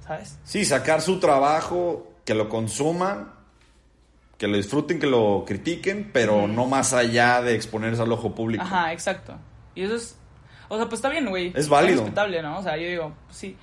¿sabes? 0.00 0.38
Sí, 0.44 0.64
sacar 0.64 1.02
su 1.02 1.20
trabajo, 1.20 2.14
que 2.24 2.34
lo 2.34 2.48
consuman, 2.48 3.35
que 4.38 4.46
lo 4.48 4.56
disfruten, 4.56 4.98
que 4.98 5.06
lo 5.06 5.44
critiquen, 5.46 6.10
pero 6.12 6.46
no 6.46 6.66
más 6.66 6.92
allá 6.92 7.40
de 7.42 7.54
exponerse 7.54 8.02
al 8.02 8.12
ojo 8.12 8.34
público. 8.34 8.62
Ajá, 8.64 8.92
exacto. 8.92 9.36
Y 9.74 9.82
eso 9.82 9.96
es. 9.96 10.16
O 10.68 10.76
sea, 10.76 10.88
pues 10.88 10.98
está 10.98 11.08
bien, 11.08 11.26
güey. 11.26 11.52
Es 11.54 11.68
válido. 11.68 12.02
respetable, 12.02 12.42
¿no? 12.42 12.58
O 12.58 12.62
sea, 12.62 12.76
yo 12.76 12.88
digo, 12.88 13.14
sí. 13.30 13.56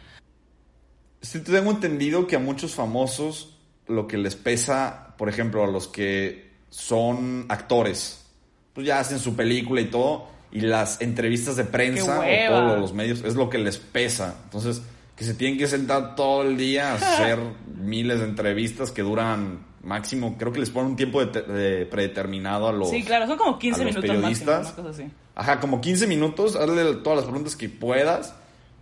Sí, 1.22 1.40
tengo 1.42 1.72
entendido 1.72 2.28
que 2.28 2.36
a 2.36 2.40
muchos 2.40 2.74
famosos 2.74 3.58
lo 3.88 4.08
que 4.08 4.18
les 4.18 4.36
pesa, 4.36 5.16
por 5.18 5.30
ejemplo, 5.30 5.64
a 5.64 5.68
los 5.68 5.88
que 5.88 6.52
son 6.70 7.46
actores, 7.50 8.26
pues 8.74 8.88
ya 8.88 9.00
hacen 9.00 9.20
su 9.20 9.36
película 9.36 9.82
y 9.82 9.86
todo, 9.86 10.28
y 10.52 10.62
las 10.62 11.02
entrevistas 11.02 11.56
de 11.56 11.66
prensa 11.66 12.22
¡Qué 12.22 12.48
o 12.50 12.60
todos 12.60 12.80
los 12.80 12.94
medios 12.94 13.24
es 13.24 13.36
lo 13.36 13.50
que 13.50 13.58
les 13.58 13.78
pesa. 13.78 14.36
Entonces, 14.46 14.82
que 15.16 15.24
se 15.24 15.34
tienen 15.34 15.58
que 15.58 15.68
sentar 15.68 16.16
todo 16.16 16.44
el 16.44 16.58
día 16.58 16.92
a 16.92 16.96
hacer 16.96 17.40
miles 17.76 18.20
de 18.20 18.26
entrevistas 18.26 18.92
que 18.92 19.02
duran 19.02 19.73
máximo, 19.84 20.36
creo 20.38 20.52
que 20.54 20.60
les 20.60 20.70
ponen 20.70 20.92
un 20.92 20.96
tiempo 20.96 21.24
de- 21.26 21.42
de 21.42 21.86
predeterminado 21.86 22.68
a 22.68 22.72
los... 22.74 22.90
Sí, 22.90 23.04
claro, 23.04 23.28
son 23.28 23.38
como 23.38 23.60
15 23.60 23.82
a 23.82 23.86
los 23.86 23.96
minutos 23.96 24.10
máximo, 24.10 24.22
periodistas. 24.22 24.66
una 24.68 24.76
cosa 24.76 24.90
así. 25.04 25.12
Ajá, 25.36 25.60
como 25.60 25.82
15 25.82 26.08
minutos, 26.08 26.56
hazle 26.56 26.96
todas 26.96 27.18
las 27.18 27.26
preguntas 27.26 27.56
que 27.56 27.70
puedas. 27.70 28.36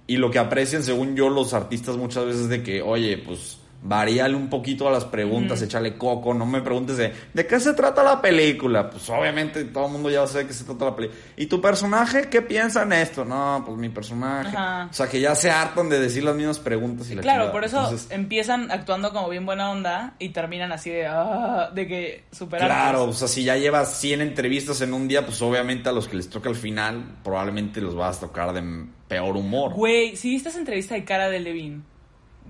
Y 0.07 0.17
lo 0.17 0.29
que 0.31 0.39
aprecian, 0.39 0.83
según 0.83 1.15
yo, 1.15 1.29
los 1.29 1.53
artistas 1.53 1.95
muchas 1.97 2.25
veces 2.25 2.49
de 2.49 2.61
que, 2.63 2.81
oye, 2.81 3.17
pues 3.17 3.57
varíale 3.83 4.35
un 4.35 4.49
poquito 4.49 4.87
a 4.87 4.91
las 4.91 5.05
preguntas, 5.05 5.61
échale 5.61 5.97
coco, 5.97 6.33
no 6.33 6.45
me 6.45 6.61
preguntes 6.61 6.97
de, 6.97 7.13
¿de 7.33 7.47
qué 7.47 7.59
se 7.59 7.73
trata 7.73 8.03
la 8.03 8.21
película? 8.21 8.89
Pues 8.89 9.09
obviamente 9.09 9.63
todo 9.65 9.87
el 9.87 9.91
mundo 9.91 10.09
ya 10.09 10.27
sabe 10.27 10.43
de 10.43 10.47
qué 10.49 10.53
se 10.53 10.63
trata 10.65 10.85
la 10.85 10.95
película. 10.95 11.19
¿Y 11.35 11.47
tu 11.47 11.59
personaje 11.59 12.29
qué 12.29 12.41
piensa 12.41 12.83
en 12.83 12.93
esto? 12.93 13.25
No, 13.25 13.63
pues 13.65 13.77
mi 13.77 13.89
personaje. 13.89 14.55
Ajá. 14.55 14.87
O 14.89 14.93
sea, 14.93 15.07
que 15.07 15.19
ya 15.19 15.33
se 15.35 15.49
hartan 15.49 15.89
de 15.89 15.99
decir 15.99 16.23
las 16.23 16.35
mismas 16.35 16.59
preguntas 16.59 17.09
y 17.09 17.15
la 17.15 17.21
Claro, 17.21 17.51
por 17.51 17.63
eso 17.63 17.79
Entonces, 17.79 18.11
empiezan 18.11 18.71
actuando 18.71 19.11
como 19.11 19.29
bien 19.29 19.45
buena 19.45 19.71
onda 19.71 20.13
y 20.19 20.29
terminan 20.29 20.71
así 20.71 20.89
de. 20.89 21.07
ah, 21.07 21.71
de 21.73 21.87
que 21.87 22.23
superar. 22.31 22.67
Claro, 22.67 23.05
o 23.05 23.13
sea, 23.13 23.27
si 23.27 23.43
ya 23.43 23.57
llevas 23.57 23.99
100 23.99 24.21
entrevistas 24.21 24.81
en 24.81 24.93
un 24.93 25.07
día, 25.07 25.25
pues 25.25 25.41
obviamente 25.41 25.89
a 25.89 25.91
los 25.91 26.07
que 26.07 26.17
les 26.17 26.29
toca 26.29 26.49
al 26.49 26.55
final, 26.55 27.03
probablemente 27.23 27.81
los 27.81 27.95
vas 27.95 28.17
a 28.17 28.21
tocar 28.21 28.53
de 28.53 28.85
peor 29.07 29.35
humor. 29.35 29.73
Güey, 29.73 30.15
si 30.15 30.29
viste 30.29 30.49
esa 30.49 30.59
entrevista 30.59 30.95
de 30.95 31.03
cara 31.03 31.29
de 31.29 31.39
Levine, 31.39 31.81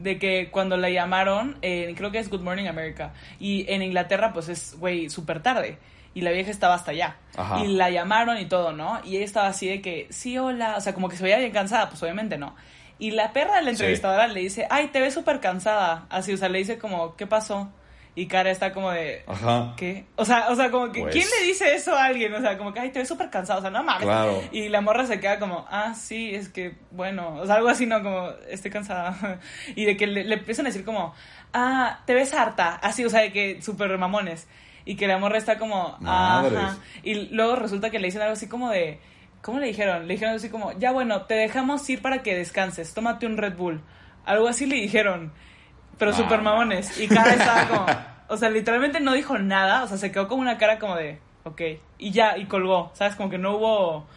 de 0.03 0.17
que 0.19 0.49
cuando 0.51 0.77
la 0.77 0.89
llamaron, 0.89 1.57
eh, 1.61 1.93
creo 1.97 2.11
que 2.11 2.19
es 2.19 2.29
Good 2.29 2.41
Morning 2.41 2.67
America, 2.67 3.13
y 3.39 3.65
en 3.71 3.81
Inglaterra 3.81 4.33
pues 4.33 4.49
es, 4.49 4.75
güey, 4.79 5.09
súper 5.09 5.41
tarde, 5.41 5.77
y 6.13 6.21
la 6.21 6.31
vieja 6.31 6.51
estaba 6.51 6.73
hasta 6.75 6.91
allá, 6.91 7.15
Ajá. 7.37 7.59
y 7.63 7.67
la 7.67 7.89
llamaron 7.89 8.37
y 8.37 8.45
todo, 8.45 8.71
¿no? 8.73 8.99
Y 9.05 9.15
ella 9.15 9.25
estaba 9.25 9.47
así 9.47 9.67
de 9.67 9.81
que, 9.81 10.07
sí, 10.09 10.37
hola, 10.37 10.75
o 10.77 10.81
sea, 10.81 10.93
como 10.93 11.07
que 11.09 11.15
se 11.15 11.23
veía 11.23 11.37
bien 11.37 11.51
cansada, 11.51 11.89
pues 11.89 12.01
obviamente 12.03 12.37
no. 12.37 12.55
Y 12.99 13.11
la 13.11 13.33
perra 13.33 13.55
de 13.55 13.61
la 13.61 13.69
Sí. 13.71 13.75
entrevistadora 13.77 14.27
le 14.27 14.41
dice, 14.41 14.67
ay, 14.69 14.87
te 14.89 14.99
ves 14.99 15.13
súper 15.13 15.39
cansada, 15.39 16.05
así, 16.09 16.33
o 16.33 16.37
sea, 16.37 16.49
le 16.49 16.59
dice 16.59 16.77
como, 16.77 17.15
¿qué 17.15 17.25
pasó? 17.27 17.69
Y 18.13 18.27
Cara 18.27 18.51
está 18.51 18.73
como 18.73 18.91
de, 18.91 19.23
Ajá. 19.25 19.73
¿qué? 19.77 20.05
O 20.17 20.25
sea, 20.25 20.49
o 20.49 20.55
sea, 20.55 20.69
como 20.69 20.91
que, 20.91 20.99
Pues- 21.01 21.13
¿quién 21.13 21.25
le 21.39 21.47
dice 21.47 21.73
eso 21.73 21.95
a 21.95 22.05
alguien? 22.05 22.33
O 22.33 22.41
sea, 22.41 22.57
como 22.57 22.73
que, 22.73 22.81
ay, 22.81 22.89
te 22.91 22.99
ves 22.99 23.07
súper 23.07 23.29
cansado, 23.29 23.59
o 23.59 23.61
sea, 23.61 23.71
no 23.71 23.83
mames. 23.83 24.03
Claro. 24.03 24.41
Y 24.51 24.67
la 24.67 24.81
morra 24.81 25.05
se 25.05 25.19
queda 25.21 25.39
como, 25.39 25.65
ah, 25.69 25.93
sí, 25.93 26.35
es 26.35 26.49
que, 26.49 26.75
bueno, 26.91 27.35
o 27.37 27.45
sea, 27.45 27.55
algo 27.55 27.69
así, 27.69 27.85
¿no? 27.85 28.03
Como, 28.03 28.29
estoy 28.49 28.69
cansada. 28.69 29.39
Y 29.75 29.85
de 29.85 29.95
que 29.95 30.07
le, 30.07 30.25
le 30.25 30.35
empiezan 30.35 30.65
a 30.65 30.69
decir 30.69 30.83
como, 30.83 31.13
ah, 31.53 32.01
te 32.05 32.13
ves 32.13 32.33
harta, 32.33 32.75
así, 32.83 33.05
o 33.05 33.09
sea, 33.09 33.21
de 33.21 33.31
que 33.31 33.61
súper 33.61 33.97
mamones. 33.97 34.47
Y 34.83 34.95
que 34.97 35.07
la 35.07 35.17
morra 35.17 35.37
está 35.37 35.57
como, 35.57 35.95
Madres. 36.01 36.57
ajá. 36.59 36.77
Y 37.03 37.13
luego 37.33 37.55
resulta 37.55 37.91
que 37.91 37.99
le 37.99 38.07
dicen 38.07 38.21
algo 38.23 38.33
así 38.33 38.49
como 38.49 38.69
de, 38.71 38.99
¿cómo 39.41 39.59
le 39.59 39.67
dijeron? 39.67 40.05
Le 40.07 40.15
dijeron 40.15 40.35
así 40.35 40.49
como, 40.49 40.77
ya 40.77 40.91
bueno, 40.91 41.21
te 41.27 41.35
dejamos 41.35 41.89
ir 41.89 42.01
para 42.01 42.23
que 42.23 42.35
descanses, 42.35 42.93
tómate 42.93 43.25
un 43.25 43.37
Red 43.37 43.55
Bull. 43.55 43.81
Algo 44.25 44.49
así 44.49 44.65
le 44.65 44.75
dijeron. 44.75 45.31
Pero 46.01 46.13
super 46.13 46.39
Ah. 46.39 46.41
mamones. 46.43 46.99
Y 46.99 47.07
cara 47.07 47.33
estaba 47.33 47.67
como. 47.67 47.85
O 48.27 48.37
sea, 48.37 48.49
literalmente 48.49 48.99
no 49.01 49.13
dijo 49.13 49.37
nada. 49.37 49.83
O 49.83 49.87
sea, 49.87 49.97
se 49.97 50.09
quedó 50.11 50.27
con 50.29 50.39
una 50.39 50.57
cara 50.57 50.79
como 50.79 50.95
de. 50.95 51.19
Ok. 51.43 51.61
Y 51.99 52.11
ya, 52.11 52.37
y 52.37 52.45
colgó. 52.45 52.89
¿Sabes? 52.95 53.15
Como 53.15 53.29
que 53.29 53.37
no 53.37 53.57
hubo. 53.57 54.07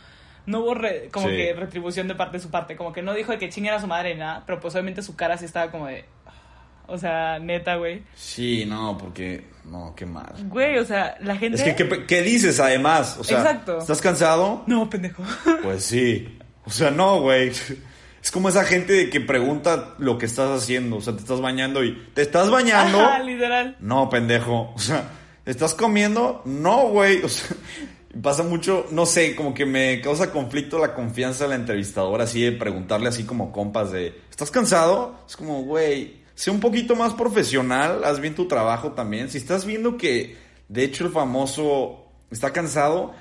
No 0.47 0.61
hubo 0.61 0.75
re- 0.75 1.09
como 1.13 1.29
Sí. 1.29 1.37
que 1.37 1.53
retribución 1.53 2.07
de 2.09 2.15
parte 2.15 2.37
de 2.39 2.43
su 2.43 2.49
parte. 2.51 2.77
Como 2.77 2.93
que 2.93 3.03
no 3.03 3.13
dijo 3.13 3.33
de 3.33 3.39
que 3.39 3.49
chinguen 3.51 3.75
a 3.75 3.81
su 3.81 3.87
madre 3.89 4.15
nada. 4.15 4.45
Pero 4.47 4.61
pues 4.61 4.73
obviamente 4.75 5.03
su 5.03 5.15
cara 5.17 5.37
sí 5.37 5.45
estaba 5.45 5.71
como 5.71 5.89
de. 5.89 6.05
O 6.87 6.97
sea, 6.99 7.39
neta, 7.39 7.75
güey. 7.77 8.03
Sí, 8.15 8.65
no, 8.67 8.97
porque. 8.99 9.45
No, 9.65 9.95
qué 9.97 10.07
mal. 10.07 10.33
Güey, 10.45 10.79
o 10.79 10.85
sea, 10.85 11.17
la 11.21 11.35
gente. 11.37 11.57
Es 11.57 11.75
que, 11.75 11.75
¿qué, 11.89 12.07
qué 12.07 12.23
dices 12.23 12.61
además? 12.61 13.17
O 13.19 13.25
sea, 13.25 13.39
Exacto. 13.39 13.79
¿estás 13.79 14.01
cansado? 14.01 14.63
No, 14.67 14.89
pendejo. 14.89 15.23
Pues 15.63 15.85
sí. 15.85 16.39
O 16.67 16.71
sea, 16.71 16.91
no, 16.91 17.21
güey. 17.21 17.51
Es 18.25 18.31
como 18.31 18.49
esa 18.49 18.65
gente 18.65 18.95
de 18.95 19.11
que 19.11 19.21
pregunta 19.21 19.97
lo 19.99 20.17
que 20.17 20.25
estás 20.25 20.51
haciendo. 20.63 20.97
O 20.97 21.01
sea, 21.03 21.13
te 21.13 21.21
estás 21.21 21.43
bañando 21.43 21.85
y. 21.85 21.93
¿Te 22.15 22.23
estás 22.23 22.51
bañando? 22.51 22.99
Ajá, 22.99 23.19
literal. 23.19 23.77
No, 23.81 24.09
pendejo. 24.09 24.73
O 24.75 24.79
sea, 24.79 25.11
¿estás 25.45 25.75
comiendo? 25.75 26.41
No, 26.47 26.89
güey. 26.89 27.23
O 27.23 27.29
sea, 27.29 27.55
pasa 28.23 28.43
mucho, 28.43 28.87
no 28.93 29.05
sé, 29.05 29.37
como 29.37 29.53
que 29.53 29.67
me 29.67 30.01
causa 30.01 30.33
conflicto 30.33 30.79
la 30.79 30.95
confianza 30.95 31.45
de 31.45 31.51
la 31.51 31.57
entrevistadora, 31.57 32.25
así 32.25 32.41
de 32.41 32.53
preguntarle 32.53 33.09
así 33.09 33.25
como 33.25 33.53
compas 33.53 33.93
de, 33.93 34.19
¿estás 34.31 34.51
cansado? 34.51 35.19
Es 35.29 35.37
como, 35.37 35.63
güey, 35.65 36.23
sé 36.35 36.51
un 36.51 36.61
poquito 36.61 36.97
más 36.97 37.13
profesional, 37.13 38.05
haz 38.05 38.21
bien 38.21 38.35
tu 38.35 38.49
trabajo 38.49 38.93
también. 38.93 39.29
Si 39.29 39.37
estás 39.37 39.67
viendo 39.67 39.99
que, 39.99 40.39
de 40.71 40.85
hecho, 40.85 41.05
el 41.05 41.13
famoso 41.13 42.07
está 42.31 42.55
cansado, 42.55 43.13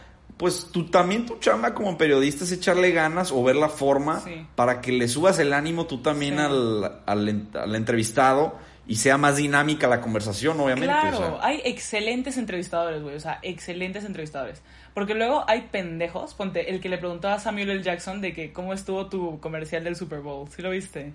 pues 0.43 0.67
tú 0.73 0.87
también 0.87 1.25
tu 1.25 1.37
chamba 1.39 1.73
como 1.73 1.97
periodista 1.97 2.43
es 2.43 2.51
echarle 2.51 2.91
ganas 2.91 3.31
o 3.31 3.41
ver 3.45 3.55
la 3.55 3.69
forma 3.69 4.19
Sí. 4.19 4.45
para 4.55 4.81
que 4.81 4.91
le 4.91 5.07
subas 5.07 5.39
el 5.39 5.53
ánimo 5.53 5.85
tú 5.85 5.99
también 6.01 6.35
Sí. 6.35 6.41
al, 6.41 7.01
al 7.05 7.47
al 7.55 7.75
entrevistado 7.75 8.57
y 8.85 8.97
sea 8.97 9.17
más 9.17 9.37
dinámica 9.37 9.87
la 9.87 10.01
conversación, 10.01 10.59
obviamente. 10.59 10.87
Claro, 10.87 11.17
o 11.17 11.37
sea. 11.39 11.47
hay 11.47 11.61
excelentes 11.63 12.35
entrevistadores, 12.37 13.01
güey. 13.01 13.15
O 13.15 13.19
sea, 13.21 13.39
excelentes 13.41 14.03
entrevistadores. 14.03 14.61
Porque 14.93 15.13
luego 15.13 15.45
hay 15.47 15.61
pendejos. 15.71 16.33
Ponte, 16.33 16.69
el 16.69 16.81
que 16.81 16.89
le 16.89 16.97
preguntó 16.97 17.29
a 17.29 17.39
Samuel 17.39 17.69
L. 17.69 17.81
Jackson 17.81 18.19
de 18.19 18.33
que 18.33 18.51
cómo 18.51 18.73
estuvo 18.73 19.07
tu 19.07 19.39
comercial 19.39 19.85
del 19.85 19.95
Super 19.95 20.19
Bowl. 20.19 20.49
¿Sí 20.53 20.61
lo 20.61 20.71
viste? 20.71 21.13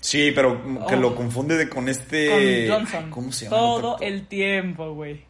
Sí, 0.00 0.32
pero 0.34 0.62
que 0.86 0.96
Oh. 0.96 1.00
lo 1.00 1.14
confunde 1.14 1.56
de 1.56 1.68
con 1.70 1.88
este... 1.88 2.66
Con 2.68 2.78
Johnson. 2.78 3.10
¿Cómo 3.10 3.32
se 3.32 3.46
llama? 3.46 3.56
Todo 3.56 3.96
el 4.00 4.26
tiempo, 4.26 4.92
güey. 4.92 5.24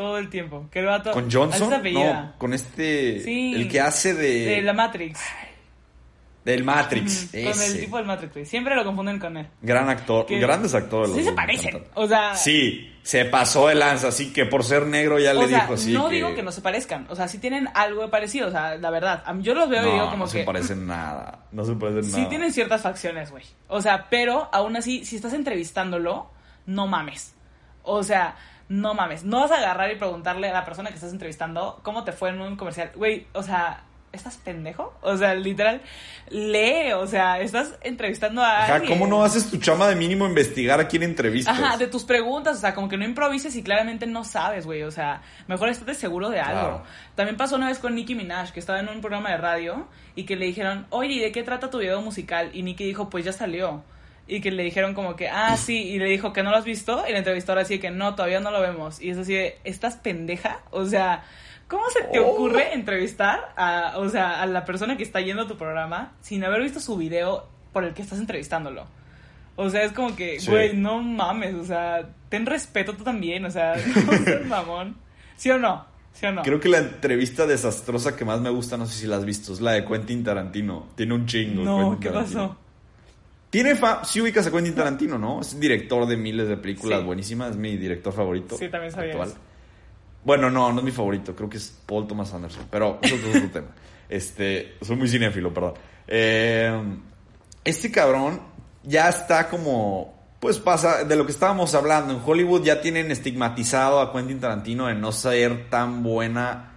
Todo 0.00 0.16
el 0.16 0.30
tiempo. 0.30 0.66
Que 0.72 0.78
el 0.78 0.86
vato- 0.86 1.12
¿Con 1.12 1.30
Johnson? 1.30 1.68
No, 1.92 2.32
con 2.38 2.54
este... 2.54 3.20
Sí. 3.20 3.52
El 3.54 3.68
que 3.68 3.82
hace 3.82 4.14
de... 4.14 4.46
De 4.46 4.62
la 4.62 4.72
Matrix. 4.72 5.20
Del 6.42 6.64
Matrix. 6.64 7.28
Con 7.32 7.62
el 7.62 7.78
tipo 7.80 7.98
del 7.98 8.06
Matrix, 8.06 8.32
güey. 8.32 8.46
Siempre 8.46 8.74
lo 8.74 8.82
confunden 8.82 9.18
con 9.18 9.36
él. 9.36 9.46
Gran 9.60 9.90
actor. 9.90 10.24
Que- 10.24 10.38
Grandes 10.38 10.74
actores. 10.74 11.10
Sí 11.10 11.16
los 11.18 11.26
se 11.26 11.32
parecen. 11.32 11.84
O 11.92 12.08
sea... 12.08 12.34
Sí, 12.34 12.90
se 13.02 13.26
pasó 13.26 13.68
de 13.68 13.74
lanza, 13.74 14.08
así 14.08 14.32
que 14.32 14.46
por 14.46 14.64
ser 14.64 14.86
negro 14.86 15.18
ya 15.18 15.34
le 15.34 15.46
sea, 15.48 15.60
dijo 15.60 15.74
así 15.74 15.92
no 15.92 16.08
que... 16.08 16.14
digo 16.14 16.34
que 16.34 16.42
no 16.42 16.50
se 16.50 16.62
parezcan. 16.62 17.06
O 17.10 17.14
sea, 17.14 17.28
sí 17.28 17.36
tienen 17.36 17.68
algo 17.74 18.00
de 18.00 18.08
parecido. 18.08 18.48
O 18.48 18.50
sea, 18.50 18.76
la 18.76 18.88
verdad. 18.88 19.22
Yo 19.40 19.52
los 19.52 19.68
veo 19.68 19.82
y 19.82 19.86
No, 19.86 19.92
digo 19.92 20.04
como 20.12 20.24
no 20.24 20.32
que... 20.32 20.38
se 20.38 20.44
parecen 20.44 20.86
nada. 20.86 21.40
No 21.52 21.66
se 21.66 21.74
parecen 21.74 22.04
Sí 22.04 22.12
nada. 22.16 22.28
tienen 22.30 22.52
ciertas 22.54 22.80
facciones, 22.80 23.30
güey. 23.30 23.44
O 23.68 23.82
sea, 23.82 24.06
pero 24.08 24.48
aún 24.50 24.76
así, 24.76 25.04
si 25.04 25.16
estás 25.16 25.34
entrevistándolo, 25.34 26.30
no 26.64 26.86
mames. 26.86 27.34
O 27.82 28.02
sea, 28.02 28.36
no 28.70 28.94
mames. 28.94 29.24
No 29.24 29.40
vas 29.40 29.50
a 29.50 29.56
agarrar 29.56 29.90
y 29.90 29.96
preguntarle 29.96 30.48
a 30.48 30.52
la 30.52 30.64
persona 30.64 30.90
que 30.90 30.94
estás 30.94 31.12
entrevistando 31.12 31.80
cómo 31.82 32.04
te 32.04 32.12
fue 32.12 32.30
en 32.30 32.40
un 32.40 32.56
comercial. 32.56 32.92
Güey, 32.94 33.26
o 33.32 33.42
sea, 33.42 33.82
¿estás 34.12 34.36
pendejo? 34.36 34.94
O 35.02 35.16
sea, 35.16 35.34
literal, 35.34 35.82
lee. 36.28 36.92
O 36.92 37.04
sea, 37.08 37.40
estás 37.40 37.74
entrevistando 37.82 38.42
a 38.42 38.62
Ajá, 38.62 38.74
alguien. 38.76 38.92
¿cómo 38.92 39.08
no 39.08 39.24
haces 39.24 39.50
tu 39.50 39.56
chama 39.58 39.88
de 39.88 39.96
mínimo 39.96 40.24
investigar 40.24 40.78
a 40.78 40.86
quién 40.86 41.02
entrevistas? 41.02 41.58
Ajá, 41.58 41.78
de 41.78 41.88
tus 41.88 42.04
preguntas, 42.04 42.58
o 42.58 42.60
sea, 42.60 42.72
como 42.72 42.88
que 42.88 42.96
no 42.96 43.04
improvises 43.04 43.56
y 43.56 43.64
claramente 43.64 44.06
no 44.06 44.22
sabes, 44.22 44.66
güey, 44.66 44.84
o 44.84 44.92
sea, 44.92 45.20
mejor 45.48 45.68
estate 45.68 45.94
seguro 45.94 46.30
de 46.30 46.38
algo. 46.38 46.60
Claro. 46.60 46.82
También 47.16 47.36
pasó 47.36 47.56
una 47.56 47.66
vez 47.66 47.80
con 47.80 47.96
Nicki 47.96 48.14
Minaj, 48.14 48.52
que 48.52 48.60
estaba 48.60 48.78
en 48.78 48.88
un 48.88 49.00
programa 49.00 49.30
de 49.30 49.36
radio 49.38 49.88
y 50.14 50.26
que 50.26 50.36
le 50.36 50.46
dijeron, 50.46 50.86
oye, 50.90 51.14
¿y 51.14 51.18
de 51.18 51.32
qué 51.32 51.42
trata 51.42 51.70
tu 51.70 51.78
video 51.78 52.00
musical? 52.02 52.50
Y 52.52 52.62
Nicki 52.62 52.84
dijo, 52.84 53.10
pues 53.10 53.24
ya 53.24 53.32
salió. 53.32 53.82
Y 54.30 54.40
que 54.40 54.50
le 54.50 54.62
dijeron 54.62 54.94
como 54.94 55.16
que, 55.16 55.28
ah, 55.28 55.56
sí, 55.56 55.76
y 55.88 55.98
le 55.98 56.04
dijo 56.06 56.32
que 56.32 56.42
no 56.42 56.50
lo 56.50 56.56
has 56.56 56.64
visto, 56.64 57.02
y 57.08 57.12
la 57.12 57.18
entrevistadora 57.18 57.62
así 57.62 57.74
de 57.74 57.80
que 57.80 57.90
no, 57.90 58.14
todavía 58.14 58.40
no 58.40 58.50
lo 58.50 58.60
vemos. 58.60 59.00
Y 59.00 59.10
es 59.10 59.18
así 59.18 59.34
de, 59.34 59.58
¿estás 59.64 59.96
pendeja? 59.96 60.60
O 60.70 60.84
sea, 60.86 61.24
¿cómo 61.68 61.82
se 61.90 62.02
te 62.04 62.20
Oh. 62.20 62.28
ocurre 62.30 62.72
entrevistar 62.74 63.52
a, 63.56 63.94
o 63.96 64.08
sea, 64.08 64.40
a 64.40 64.46
la 64.46 64.64
persona 64.64 64.96
que 64.96 65.02
está 65.02 65.20
yendo 65.20 65.42
a 65.42 65.48
tu 65.48 65.56
programa 65.56 66.12
sin 66.20 66.44
haber 66.44 66.62
visto 66.62 66.78
su 66.80 66.96
video 66.96 67.48
por 67.72 67.84
el 67.84 67.92
que 67.94 68.02
estás 68.02 68.18
entrevistándolo? 68.20 68.86
O 69.56 69.68
sea, 69.68 69.82
es 69.82 69.92
como 69.92 70.14
que, 70.16 70.38
Sí. 70.40 70.50
güey, 70.50 70.74
no 70.76 71.02
mames, 71.02 71.54
o 71.54 71.64
sea, 71.64 72.08
ten 72.28 72.46
respeto 72.46 72.94
tú 72.94 73.02
también, 73.04 73.44
o 73.44 73.50
sea, 73.50 73.74
no 74.06 74.12
seas 74.24 74.46
mamón. 74.46 74.96
¿Sí 75.36 75.50
o 75.50 75.58
no? 75.58 75.84
¿Sí 76.12 76.24
o 76.26 76.32
no? 76.32 76.42
Creo 76.42 76.60
que 76.60 76.68
la 76.68 76.78
entrevista 76.78 77.46
desastrosa 77.46 78.16
que 78.16 78.24
más 78.24 78.40
me 78.40 78.50
gusta, 78.50 78.76
no 78.76 78.86
sé 78.86 78.94
si 79.00 79.06
la 79.06 79.16
has 79.16 79.24
visto, 79.24 79.52
es 79.52 79.60
la 79.60 79.72
de 79.72 79.84
Quentin 79.84 80.22
Tarantino. 80.24 80.86
Tiene 80.94 81.14
un 81.14 81.26
chingo. 81.26 81.62
no, 81.64 81.78
Quentin 81.90 81.98
¿qué 82.00 82.08
Tarantino. 82.10 82.48
pasó? 82.48 82.56
Tiene 83.50 83.74
fa 83.74 84.04
sí 84.04 84.20
ubicas 84.20 84.46
a 84.46 84.50
Quentin 84.52 84.74
Tarantino, 84.74 85.18
¿no? 85.18 85.40
Es 85.40 85.58
director 85.58 86.06
de 86.06 86.16
miles 86.16 86.48
de 86.48 86.56
películas 86.56 87.00
Sí. 87.00 87.06
buenísimas, 87.06 87.50
es 87.50 87.56
mi 87.56 87.76
director 87.76 88.12
favorito. 88.12 88.56
Sí, 88.56 88.68
también 88.68 88.92
sabía. 88.92 89.16
Bueno, 90.22 90.50
no, 90.50 90.72
no 90.72 90.78
es 90.78 90.84
mi 90.84 90.90
favorito, 90.92 91.34
creo 91.34 91.48
que 91.48 91.56
es 91.56 91.76
Paul 91.86 92.06
Thomas 92.06 92.32
Anderson, 92.34 92.66
pero 92.70 92.98
eso 93.02 93.14
es 93.16 93.36
otro 93.36 93.48
tema. 93.52 93.68
Este, 94.08 94.76
soy 94.82 94.96
muy 94.96 95.08
cinéfilo, 95.08 95.52
perdón. 95.52 95.74
Eh, 96.06 96.80
este 97.64 97.90
cabrón 97.90 98.40
ya 98.82 99.08
está 99.08 99.48
como, 99.48 100.14
pues 100.38 100.58
pasa, 100.58 101.04
de 101.04 101.16
lo 101.16 101.24
que 101.26 101.32
estábamos 101.32 101.74
hablando, 101.74 102.12
en 102.14 102.20
Hollywood 102.24 102.62
ya 102.62 102.80
tienen 102.80 103.10
estigmatizado 103.10 104.00
a 104.00 104.12
Quentin 104.12 104.40
Tarantino 104.40 104.86
de 104.86 104.94
no 104.94 105.10
ser 105.10 105.68
tan 105.70 106.02
buena 106.02 106.72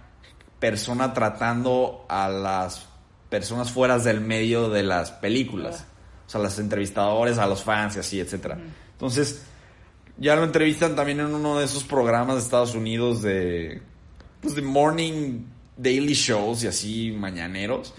persona 0.58 1.12
tratando 1.12 2.06
a 2.08 2.28
las 2.28 2.88
personas 3.28 3.70
fuera 3.70 3.98
del 3.98 4.20
medio 4.22 4.70
de 4.70 4.82
las 4.82 5.10
películas. 5.10 5.86
O 6.26 6.30
sea, 6.30 6.40
a 6.40 6.44
los 6.44 6.58
entrevistadores, 6.58 7.38
a 7.38 7.46
los 7.46 7.62
fans 7.62 7.96
y 7.96 7.98
así, 7.98 8.20
etcétera. 8.20 8.58
Entonces, 8.92 9.44
ya 10.16 10.36
lo 10.36 10.44
entrevistan 10.44 10.94
también 10.96 11.20
en 11.20 11.34
uno 11.34 11.58
de 11.58 11.64
esos 11.64 11.84
programas 11.84 12.36
de 12.36 12.42
Estados 12.42 12.74
Unidos 12.74 13.22
de, 13.22 13.82
pues, 14.40 14.54
de 14.54 14.62
morning 14.62 15.44
daily 15.76 16.14
shows 16.14 16.62
y 16.64 16.68
así 16.68 17.12
mañaneros. 17.12 17.94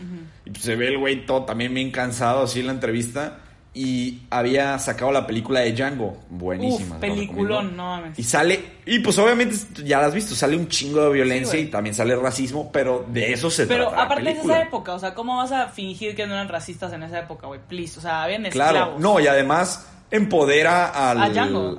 Y 0.45 0.49
pues, 0.49 0.63
se 0.63 0.76
ve 0.76 0.88
el 0.88 0.97
güey 0.97 1.26
todo 1.26 1.45
también 1.45 1.73
bien 1.73 1.91
cansado 1.91 2.43
así 2.43 2.61
en 2.61 2.67
la 2.67 2.73
entrevista. 2.73 3.41
Y 3.78 4.21
había 4.30 4.80
sacado 4.80 5.11
la 5.11 5.28
película 5.28 5.59
de 5.59 5.73
Django, 5.73 6.17
buenísima. 6.30 6.86
Uf, 6.86 6.91
la 6.93 6.99
peliculón, 7.01 7.76
no 7.76 7.84
mames. 7.97 8.17
Y 8.17 8.23
sale, 8.23 8.63
y 8.86 8.99
pues 8.99 9.17
obviamente 9.19 9.57
ya 9.84 9.99
la 9.99 10.07
has 10.07 10.13
visto, 10.13 10.34
sale 10.34 10.55
un 10.55 10.69
chingo 10.69 11.01
de 11.03 11.11
violencia 11.11 11.59
Sí, 11.59 11.65
y 11.65 11.69
también 11.69 11.93
sale 11.93 12.15
racismo, 12.15 12.71
pero 12.71 13.05
de 13.09 13.34
eso 13.34 13.49
se 13.49 13.67
Pero 13.67 13.84
trata 13.89 13.97
la 13.97 14.03
aparte 14.03 14.23
es 14.23 14.30
película. 14.36 14.53
esa 14.59 14.67
época, 14.67 14.93
o 14.93 14.99
sea, 14.99 15.13
¿cómo 15.13 15.36
vas 15.36 15.51
a 15.51 15.67
fingir 15.67 16.15
que 16.15 16.26
no 16.26 16.34
eran 16.36 16.47
racistas 16.47 16.93
en 16.93 17.03
esa 17.03 17.19
época, 17.19 17.47
güey? 17.47 17.59
Please, 17.67 17.99
o 17.99 18.01
sea, 18.01 18.23
habían 18.23 18.43
Claro, 18.43 18.78
esclavos. 18.78 19.01
no, 19.01 19.19
y 19.19 19.28
además 19.28 19.86
empodera 20.09 21.11
al, 21.11 21.21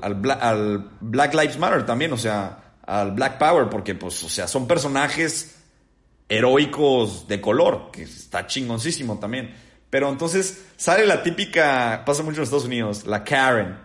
al, 0.02 0.38
al 0.40 0.90
Black 1.00 1.32
Lives 1.32 1.58
Matter 1.58 1.86
también, 1.86 2.12
o 2.12 2.18
sea, 2.18 2.58
al 2.86 3.12
Black 3.12 3.38
Power, 3.38 3.70
porque 3.70 3.94
pues, 3.94 4.22
o 4.22 4.28
sea, 4.28 4.46
son 4.46 4.66
personajes 4.68 5.54
heroicos 6.28 7.26
de 7.28 7.40
color, 7.40 7.90
que 7.92 8.02
está 8.02 8.46
chingoncísimo 8.46 9.18
también. 9.18 9.54
Pero 9.96 10.10
entonces 10.10 10.62
sale 10.76 11.06
la 11.06 11.22
típica, 11.22 12.02
pasa 12.04 12.22
mucho 12.22 12.36
en 12.36 12.42
Estados 12.42 12.66
Unidos, 12.66 13.06
la 13.06 13.24
Karen, 13.24 13.78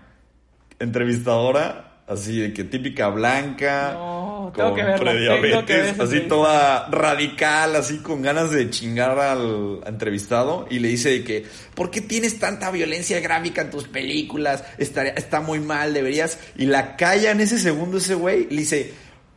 entrevistadora, 0.78 2.02
así 2.06 2.38
de 2.38 2.52
que 2.52 2.66
típica 2.66 3.08
blanca, 3.08 3.94
No, 3.94 4.52
con 4.54 4.76
que 4.76 4.84
prediabetes, 4.84 5.98
así 6.02 6.20
toda 6.28 6.90
radical, 6.90 7.78
así 7.78 8.00
con 8.00 8.22
ganas 8.22 8.52
de 8.52 8.70
chingar 8.70 9.18
al 9.20 9.80
entrevistado 9.86 10.68
y 10.70 10.80
le 10.80 10.90
dice 10.90 11.12
de 11.12 11.24
que, 11.24 11.46
¿por 11.76 11.90
qué 11.90 12.02
tienes 12.02 12.40
tanta 12.40 12.72
violencia 12.72 13.22
gráfica 13.22 13.62
en 13.62 13.72
tus 13.72 13.88
películas? 13.88 14.66
Estaría, 14.78 15.14
está 15.14 15.40
muy 15.40 15.62
mal, 15.62 15.94
deberías... 15.94 16.40
Y 16.58 16.66
la 16.66 16.98
calla 16.98 17.32
en 17.32 17.40
ese 17.40 17.58
segundo 17.58 18.00
ese 18.00 18.16
güey, 18.16 18.48
le 18.50 18.58
dice, 18.58 18.94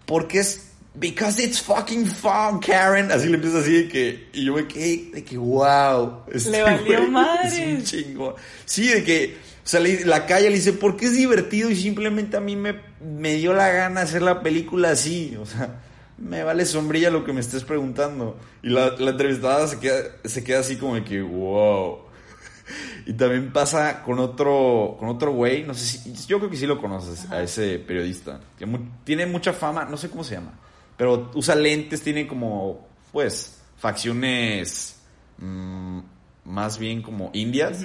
porque 0.07 0.41
es... 0.41 0.72
Because 0.97 1.43
it's 1.43 1.61
fucking 1.61 2.07
fun, 2.07 2.61
Karen. 2.61 3.11
Así 3.11 3.29
le 3.29 3.35
empieza 3.35 3.59
así 3.59 3.83
de 3.85 3.89
que... 3.89 4.29
Y 4.33 4.45
yo 4.45 4.55
me 4.55 4.67
quedé 4.69 5.11
de 5.13 5.25
que, 5.25 5.37
wow. 5.37 6.23
este 6.33 6.51
Le 6.51 6.63
valió 6.63 6.99
güey 6.99 7.11
madres. 7.11 7.53
Es 7.59 7.67
un 7.79 7.83
chingo. 7.85 8.37
Sí, 8.65 8.89
de 8.89 9.03
que... 9.03 9.37
O 9.65 9.67
sea, 9.67 9.81
le- 9.81 10.05
la 10.05 10.27
calla 10.27 10.49
le 10.51 10.57
dice, 10.57 10.73
porque 10.73 11.07
es 11.07 11.17
divertido 11.17 11.69
y 11.71 11.77
simplemente 11.77 12.37
a 12.37 12.41
mí 12.41 12.55
me, 12.55 12.77
me 13.01 13.35
dio 13.35 13.55
la 13.55 13.71
gana 13.73 14.03
hacer 14.03 14.23
la 14.23 14.43
película 14.43 14.91
así. 14.91 15.37
O 15.41 15.47
sea, 15.47 15.81
me 16.19 16.45
vale 16.45 16.65
sombrilla 16.65 17.11
lo 17.11 17.25
que 17.25 17.33
me 17.33 17.41
estés 17.41 17.65
preguntando. 17.65 18.39
Y 18.63 18.69
la, 18.69 18.91
la 18.99 19.11
entrevistada 19.11 19.67
se 19.67 19.81
queda, 19.81 19.97
se 20.25 20.45
queda 20.45 20.61
así 20.61 20.77
como 20.77 20.95
de 20.95 21.03
que, 21.05 21.21
wow. 21.23 21.99
Y 23.07 23.13
también 23.15 23.53
pasa 23.53 24.03
con 24.03 24.19
otro, 24.21 24.97
con 24.99 25.09
otro 25.09 25.33
güey, 25.33 25.65
no 25.65 25.75
sé 25.75 25.85
si, 25.99 26.15
yo 26.27 26.39
creo 26.39 26.51
que 26.51 26.57
sí 26.57 26.67
lo 26.67 26.81
conoces, 26.81 27.31
a 27.31 27.43
ese 27.43 27.79
periodista, 27.79 28.41
que 28.59 28.65
mu- 28.65 28.79
tiene 29.05 29.27
mucha 29.27 29.53
fama, 29.53 29.85
no 29.85 29.99
sé 29.99 30.09
cómo 30.09 30.25
se 30.25 30.37
llama, 30.37 30.53
pero 30.97 31.31
usa 31.35 31.55
lentes, 31.55 32.03
tiene 32.03 32.27
como, 32.27 32.87
pues, 33.13 33.61
facciones 33.79 35.01
mm, 35.39 36.01
más 36.45 36.79
bien 36.79 37.03
como 37.03 37.31
indias. 37.33 37.85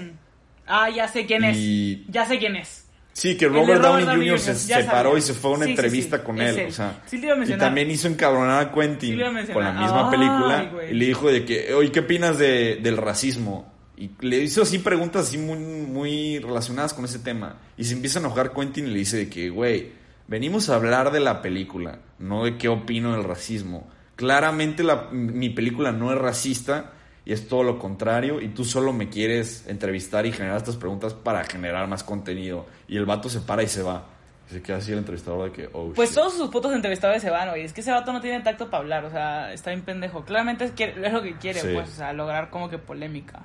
Ah, 0.68 0.90
ya 0.90 1.08
sé 1.08 1.26
quién 1.26 1.44
Y- 1.56 2.04
es. 2.08 2.14
Ya 2.14 2.26
sé 2.26 2.38
quién 2.38 2.56
es. 2.56 2.86
Sí, 3.14 3.36
que 3.36 3.48
Robert, 3.48 3.66
Robert 3.68 3.82
Downey 3.82 4.06
Downey 4.06 4.30
Jr. 4.30 4.40
se 4.40 4.56
separó 4.56 5.18
y 5.18 5.22
se 5.22 5.34
fue 5.34 5.52
a 5.52 5.54
una 5.56 5.66
Sí, 5.66 5.72
entrevista 5.72 6.18
sí, 6.20 6.24
con 6.24 6.40
él. 6.40 6.58
él. 6.58 6.68
O 6.68 6.72
sea, 6.72 7.02
Sí, 7.06 7.20
te 7.20 7.26
iba 7.26 7.36
a 7.36 7.44
y 7.44 7.58
también 7.58 7.92
hizo 7.92 8.08
encabronar 8.08 8.62
a 8.68 8.72
Quentin 8.72 9.20
con 9.52 9.64
la 9.64 9.72
misma 9.74 10.06
Ay, 10.06 10.12
película. 10.12 10.70
güey. 10.72 10.92
Y 10.92 10.94
le 10.94 11.06
dijo 11.08 11.30
de 11.30 11.44
que, 11.44 11.74
oye, 11.74 11.92
¿qué 11.92 12.00
opinas 12.02 12.38
de, 12.38 12.78
del 12.78 12.96
racismo? 12.98 13.74
Y 13.98 14.12
le 14.22 14.38
hizo 14.38 14.62
así 14.62 14.78
preguntas 14.80 15.28
así 15.28 15.38
muy, 15.38 15.58
muy 15.58 16.40
relacionadas 16.40 16.94
con 16.94 17.04
ese 17.04 17.20
tema. 17.20 17.58
Y 17.76 17.84
se 17.84 17.94
empieza 17.94 18.20
a 18.20 18.22
enojar 18.22 18.54
Quentin 18.54 18.86
y 18.88 18.92
le 18.92 19.00
dice 19.00 19.18
de 19.18 19.30
que, 19.30 19.50
güey, 19.50 19.92
venimos 20.30 20.70
a 20.70 20.76
hablar 20.76 21.12
de 21.12 21.20
la 21.20 21.42
película, 21.42 22.00
no 22.20 22.46
de 22.46 22.58
qué 22.58 22.70
opino 22.70 23.14
del 23.14 23.24
racismo. 23.24 23.88
Claramente 24.16 24.84
la- 24.84 25.08
mi 25.12 25.50
película 25.50 25.92
no 25.92 26.12
es 26.14 26.18
racista 26.20 26.92
y 27.26 27.34
es 27.34 27.48
todo 27.48 27.64
lo 27.64 27.80
contrario 27.80 28.40
y 28.42 28.50
tú 28.50 28.64
solo 28.64 28.94
me 28.94 29.10
quieres 29.10 29.66
entrevistar 29.68 30.26
y 30.26 30.32
generar 30.32 30.58
estas 30.58 30.76
preguntas 30.78 31.14
para 31.14 31.44
generar 31.46 31.88
más 31.88 32.04
contenido. 32.04 32.66
Y 32.88 32.98
el 32.98 33.06
vato 33.06 33.30
se 33.30 33.40
para 33.40 33.64
y 33.64 33.68
se 33.68 33.82
va. 33.82 34.04
Y 34.50 34.54
se 34.54 34.62
queda 34.62 34.78
así 34.78 34.92
el 34.92 34.98
entrevistador 35.00 35.50
de 35.50 35.56
que, 35.56 35.70
oh, 35.74 35.94
Pues 35.96 36.10
shit. 36.10 36.18
todos 36.18 36.34
sus 36.34 36.50
putos 36.50 36.74
entrevistadores 36.74 37.22
se 37.22 37.30
van, 37.30 37.50
güey. 37.50 37.64
Es 37.64 37.74
que 37.74 37.82
ese 37.82 37.92
vato 37.92 38.12
no 38.14 38.20
tiene 38.22 38.40
tacto 38.42 38.70
para 38.70 38.82
hablar, 38.82 39.06
o 39.06 39.10
sea, 39.12 39.52
está 39.54 39.70
bien 39.72 39.84
pendejo. 39.84 40.24
Claramente 40.26 40.66
es, 40.66 40.72
que- 40.72 40.96
es 41.04 41.14
lo 41.14 41.22
que 41.22 41.38
quiere, 41.38 41.60
Sí. 41.62 41.68
pues, 41.74 41.90
o 41.90 41.96
sea, 41.96 42.14
lograr 42.14 42.50
como 42.50 42.70
que 42.70 42.78
polémica. 42.78 43.42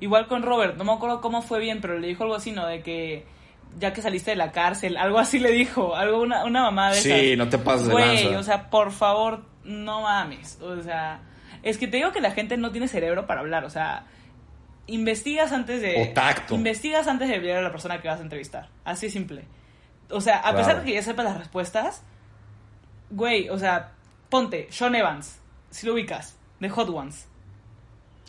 Igual 0.00 0.26
con 0.26 0.42
Robert, 0.42 0.76
no 0.76 0.84
me 0.84 0.92
acuerdo 0.92 1.20
cómo 1.20 1.42
fue 1.42 1.58
bien, 1.58 1.80
pero 1.80 1.98
le 1.98 2.08
dijo 2.08 2.22
algo 2.24 2.34
así, 2.34 2.52
¿no? 2.52 2.66
De 2.66 2.82
que 2.82 3.24
ya 3.78 3.92
que 3.92 4.02
saliste 4.02 4.30
de 4.32 4.36
la 4.36 4.52
cárcel, 4.52 4.96
algo 4.96 5.18
así 5.18 5.38
le 5.38 5.52
dijo, 5.52 5.94
algo, 5.96 6.20
una, 6.22 6.44
una 6.44 6.62
mamá 6.62 6.90
de 6.92 7.00
Sí, 7.00 7.12
esas. 7.12 7.38
no 7.38 7.48
te 7.48 7.58
pases 7.58 7.86
de 7.88 7.92
Güey, 7.92 8.24
lanza. 8.24 8.38
o 8.38 8.42
sea, 8.42 8.70
por 8.70 8.90
favor, 8.92 9.44
no 9.64 10.02
mames. 10.02 10.58
O 10.62 10.82
sea, 10.82 11.20
es 11.62 11.76
que 11.78 11.86
te 11.86 11.98
digo 11.98 12.12
que 12.12 12.20
la 12.20 12.30
gente 12.30 12.56
no 12.56 12.70
tiene 12.72 12.88
cerebro 12.88 13.26
para 13.26 13.40
hablar, 13.40 13.64
o 13.64 13.70
sea, 13.70 14.04
investigas 14.86 15.52
antes 15.52 15.82
de... 15.82 16.02
O 16.10 16.12
tacto. 16.14 16.54
Investigas 16.54 17.06
antes 17.08 17.28
de 17.28 17.34
hablar 17.36 17.56
a 17.58 17.62
la 17.62 17.70
persona 17.70 18.00
que 18.00 18.08
vas 18.08 18.20
a 18.20 18.22
entrevistar. 18.22 18.68
Así 18.84 19.06
de 19.06 19.12
simple. 19.12 19.44
O 20.10 20.20
sea, 20.20 20.38
a 20.38 20.42
Claro. 20.42 20.56
pesar 20.58 20.78
de 20.80 20.84
que 20.86 20.94
ya 20.94 21.02
sepas 21.02 21.24
las 21.24 21.36
respuestas, 21.36 22.02
güey, 23.10 23.48
o 23.48 23.58
sea, 23.58 23.92
ponte, 24.30 24.68
Sean 24.70 24.94
Evans, 24.94 25.40
si 25.70 25.86
lo 25.86 25.94
ubicas, 25.94 26.38
de 26.60 26.68
Hot 26.70 26.88
Ones. 26.88 27.28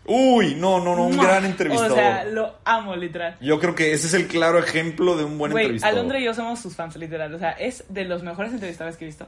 Uy, 0.08 0.56
no, 0.56 0.80
no, 0.80 0.96
no, 0.96 1.06
un 1.06 1.18
gran 1.18 1.44
entrevistador. 1.44 1.92
O 1.92 1.96
sea, 1.96 2.24
lo 2.24 2.60
amo, 2.64 2.96
literal. 2.96 3.36
Yo 3.42 3.60
creo 3.60 3.76
que 3.76 3.92
ese 3.92 4.08
es 4.08 4.14
el 4.14 4.28
claro 4.28 4.58
ejemplo 4.58 5.18
de 5.18 5.26
un 5.26 5.38
buen 5.38 5.52
entrevistador. 5.52 5.98
Alondra 5.98 6.20
y 6.20 6.24
yo 6.24 6.34
somos 6.34 6.60
sus 6.60 6.76
fans, 6.76 6.96
literal. 6.96 7.34
O 7.34 7.38
sea, 7.38 7.52
es 7.52 7.84
de 7.90 8.06
los 8.06 8.24
mejores 8.24 8.54
entrevistadores 8.54 8.98
que 8.98 9.04
he 9.04 9.08
visto. 9.08 9.28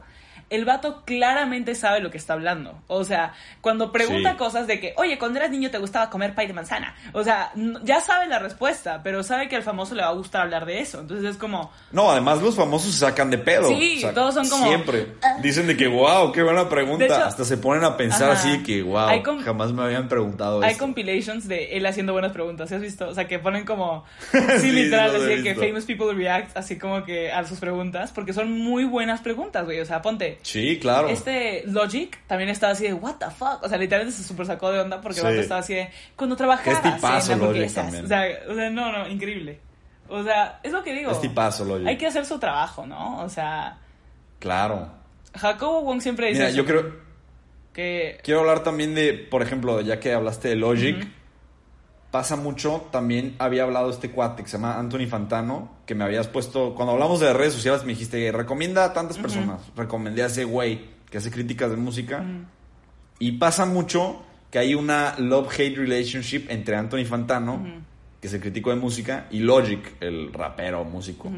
El 0.49 0.65
vato 0.65 1.03
claramente 1.05 1.75
sabe 1.75 1.99
lo 1.99 2.09
que 2.11 2.17
está 2.17 2.33
hablando. 2.33 2.81
O 2.87 3.03
sea, 3.03 3.33
cuando 3.61 3.91
pregunta 3.91 4.31
Sí. 4.31 4.37
cosas 4.37 4.65
de 4.67 4.79
que, 4.79 4.93
oye, 4.97 5.17
cuando 5.19 5.39
eras 5.39 5.51
niño 5.51 5.69
te 5.69 5.77
gustaba 5.77 6.09
comer 6.09 6.33
pay 6.33 6.47
de 6.47 6.53
manzana. 6.53 6.95
O 7.13 7.23
sea, 7.23 7.51
ya 7.83 8.01
sabe 8.01 8.25
la 8.27 8.39
respuesta, 8.39 9.01
pero 9.03 9.21
sabe 9.23 9.47
que 9.47 9.55
al 9.55 9.63
famoso 9.63 9.93
le 9.95 10.01
va 10.01 10.09
a 10.09 10.13
gustar 10.13 10.41
hablar 10.41 10.65
de 10.65 10.79
eso. 10.79 10.99
Entonces 11.01 11.29
es 11.31 11.37
como, 11.37 11.71
No, 11.91 12.11
además 12.11 12.41
los 12.41 12.55
famosos 12.55 12.93
se 12.93 12.99
sacan 12.99 13.29
de 13.29 13.37
pedo. 13.37 13.67
Sí, 13.69 14.03
todos 14.15 14.33
son 14.33 14.49
como- 14.49 14.65
Siempre. 14.67 15.07
Dicen 15.41 15.67
de 15.67 15.77
que, 15.77 15.87
wow, 15.87 16.31
qué 16.31 16.41
buena 16.43 16.67
pregunta. 16.67 17.05
Hecho- 17.05 17.15
Hasta 17.15 17.45
se 17.45 17.57
ponen 17.57 17.83
a 17.83 17.95
pensar 17.95 18.31
Ajá. 18.31 18.39
así 18.39 18.63
que, 18.63 18.81
wow, 18.81 19.07
jamás 19.43 19.71
me 19.71 19.83
habían 19.83 20.07
preguntado 20.07 20.61
hay 20.63 20.71
esto. 20.71 20.83
compilations 20.83 21.47
de 21.47 21.77
él 21.77 21.85
haciendo 21.85 22.13
buenas 22.13 22.31
preguntas. 22.31 22.69
¿Sí 22.69 22.75
has 22.75 22.81
visto? 22.81 23.07
O 23.07 23.13
sea, 23.13 23.27
que 23.27 23.37
ponen 23.39 23.65
como, 23.65 24.03
Sí, 24.31 24.39
sí, 24.59 24.71
literal, 24.71 25.15
así 25.15 25.43
que 25.43 25.53
famous 25.55 25.85
people 25.85 26.13
react, 26.13 26.57
así 26.57 26.77
como 26.77 27.03
que 27.03 27.31
a 27.31 27.45
sus 27.45 27.59
preguntas, 27.59 28.11
porque 28.11 28.33
son 28.33 28.51
muy 28.51 28.83
buenas 28.85 29.21
preguntas, 29.21 29.65
güey. 29.65 29.79
O 29.79 29.85
sea, 29.85 30.01
ponte, 30.01 30.38
Sí, 30.41 30.79
claro. 30.79 31.09
Este 31.09 31.63
Logic 31.67 32.17
también 32.27 32.49
estaba 32.49 32.73
así 32.73 32.85
de, 32.85 32.93
what 32.93 33.15
the 33.15 33.29
fuck? 33.29 33.61
O 33.63 33.69
sea, 33.69 33.77
literalmente 33.77 34.15
se 34.17 34.23
super 34.23 34.45
sacó 34.45 34.71
de 34.71 34.79
onda 34.79 35.01
porque 35.01 35.19
Sí. 35.19 35.27
estaba 35.27 35.59
así 35.59 35.73
de, 35.73 35.89
cuando 36.15 36.35
trabajabas 36.35 36.85
Es 36.85 36.95
tipazo 36.95 37.33
en 37.33 37.39
Logic 37.39 37.73
también. 37.73 38.05
O 38.05 38.07
sea, 38.07 38.23
o 38.49 38.55
sea, 38.55 38.69
no, 38.69 38.91
no, 38.91 39.07
increíble. 39.07 39.59
O 40.07 40.23
sea, 40.23 40.59
es 40.63 40.71
lo 40.71 40.81
que 40.83 40.93
digo. 40.93 41.11
Es 41.11 41.21
tipazo, 41.21 41.65
Logic. 41.65 41.87
Hay 41.87 41.97
que 41.97 42.07
hacer 42.07 42.25
su 42.25 42.39
trabajo, 42.39 42.85
¿no? 42.85 43.19
O 43.23 43.29
sea, 43.29 43.77
Claro. 44.39 44.89
Jacobo 45.35 45.81
Wong 45.81 46.01
siempre 46.01 46.27
dice 46.27 46.39
Mira, 46.39 46.49
eso, 46.49 46.57
yo 46.57 46.65
creo... 46.65 46.95
que... 47.73 48.19
Quiero 48.23 48.39
hablar 48.39 48.63
también 48.63 48.95
de, 48.95 49.13
por 49.13 49.41
ejemplo, 49.43 49.81
ya 49.81 49.99
que 49.99 50.13
hablaste 50.13 50.47
de 50.47 50.55
Logic. 50.55 51.07
Pasa 52.11 52.35
mucho, 52.35 52.87
también 52.91 53.35
había 53.39 53.63
hablado 53.63 53.89
este 53.89 54.09
cuate 54.11 54.43
que 54.43 54.49
se 54.49 54.57
llama 54.57 54.79
Anthony 54.79 55.07
Fantano, 55.07 55.69
que 55.85 55.95
me 55.95 56.03
habías 56.03 56.27
puesto, 56.27 56.73
cuando 56.75 56.93
hablamos 56.93 57.19
de 57.19 57.31
redes 57.33 57.53
sociales 57.53 57.83
me 57.83 57.93
dijiste, 57.93 58.31
recomienda 58.31 58.83
a 58.83 58.93
tantas 58.93 59.17
personas, 59.17 59.61
recomendé 59.75 60.23
a 60.23 60.27
ese 60.27 60.43
güey 60.43 60.81
que 61.09 61.17
hace 61.17 61.31
críticas 61.31 61.71
de 61.71 61.77
música, 61.77 62.23
y 63.19 63.33
pasa 63.33 63.65
mucho 63.65 64.23
que 64.49 64.59
hay 64.59 64.73
una 64.73 65.15
love-hate 65.19 65.75
relationship 65.77 66.45
entre 66.49 66.75
Anthony 66.75 67.05
Fantano, 67.05 67.63
que 68.19 68.27
es 68.27 68.33
el 68.33 68.41
crítico 68.41 68.69
de 68.71 68.77
música, 68.77 69.27
y 69.29 69.39
Logic, 69.39 69.95
el 69.99 70.33
rapero 70.33 70.83
músico. 70.83 71.29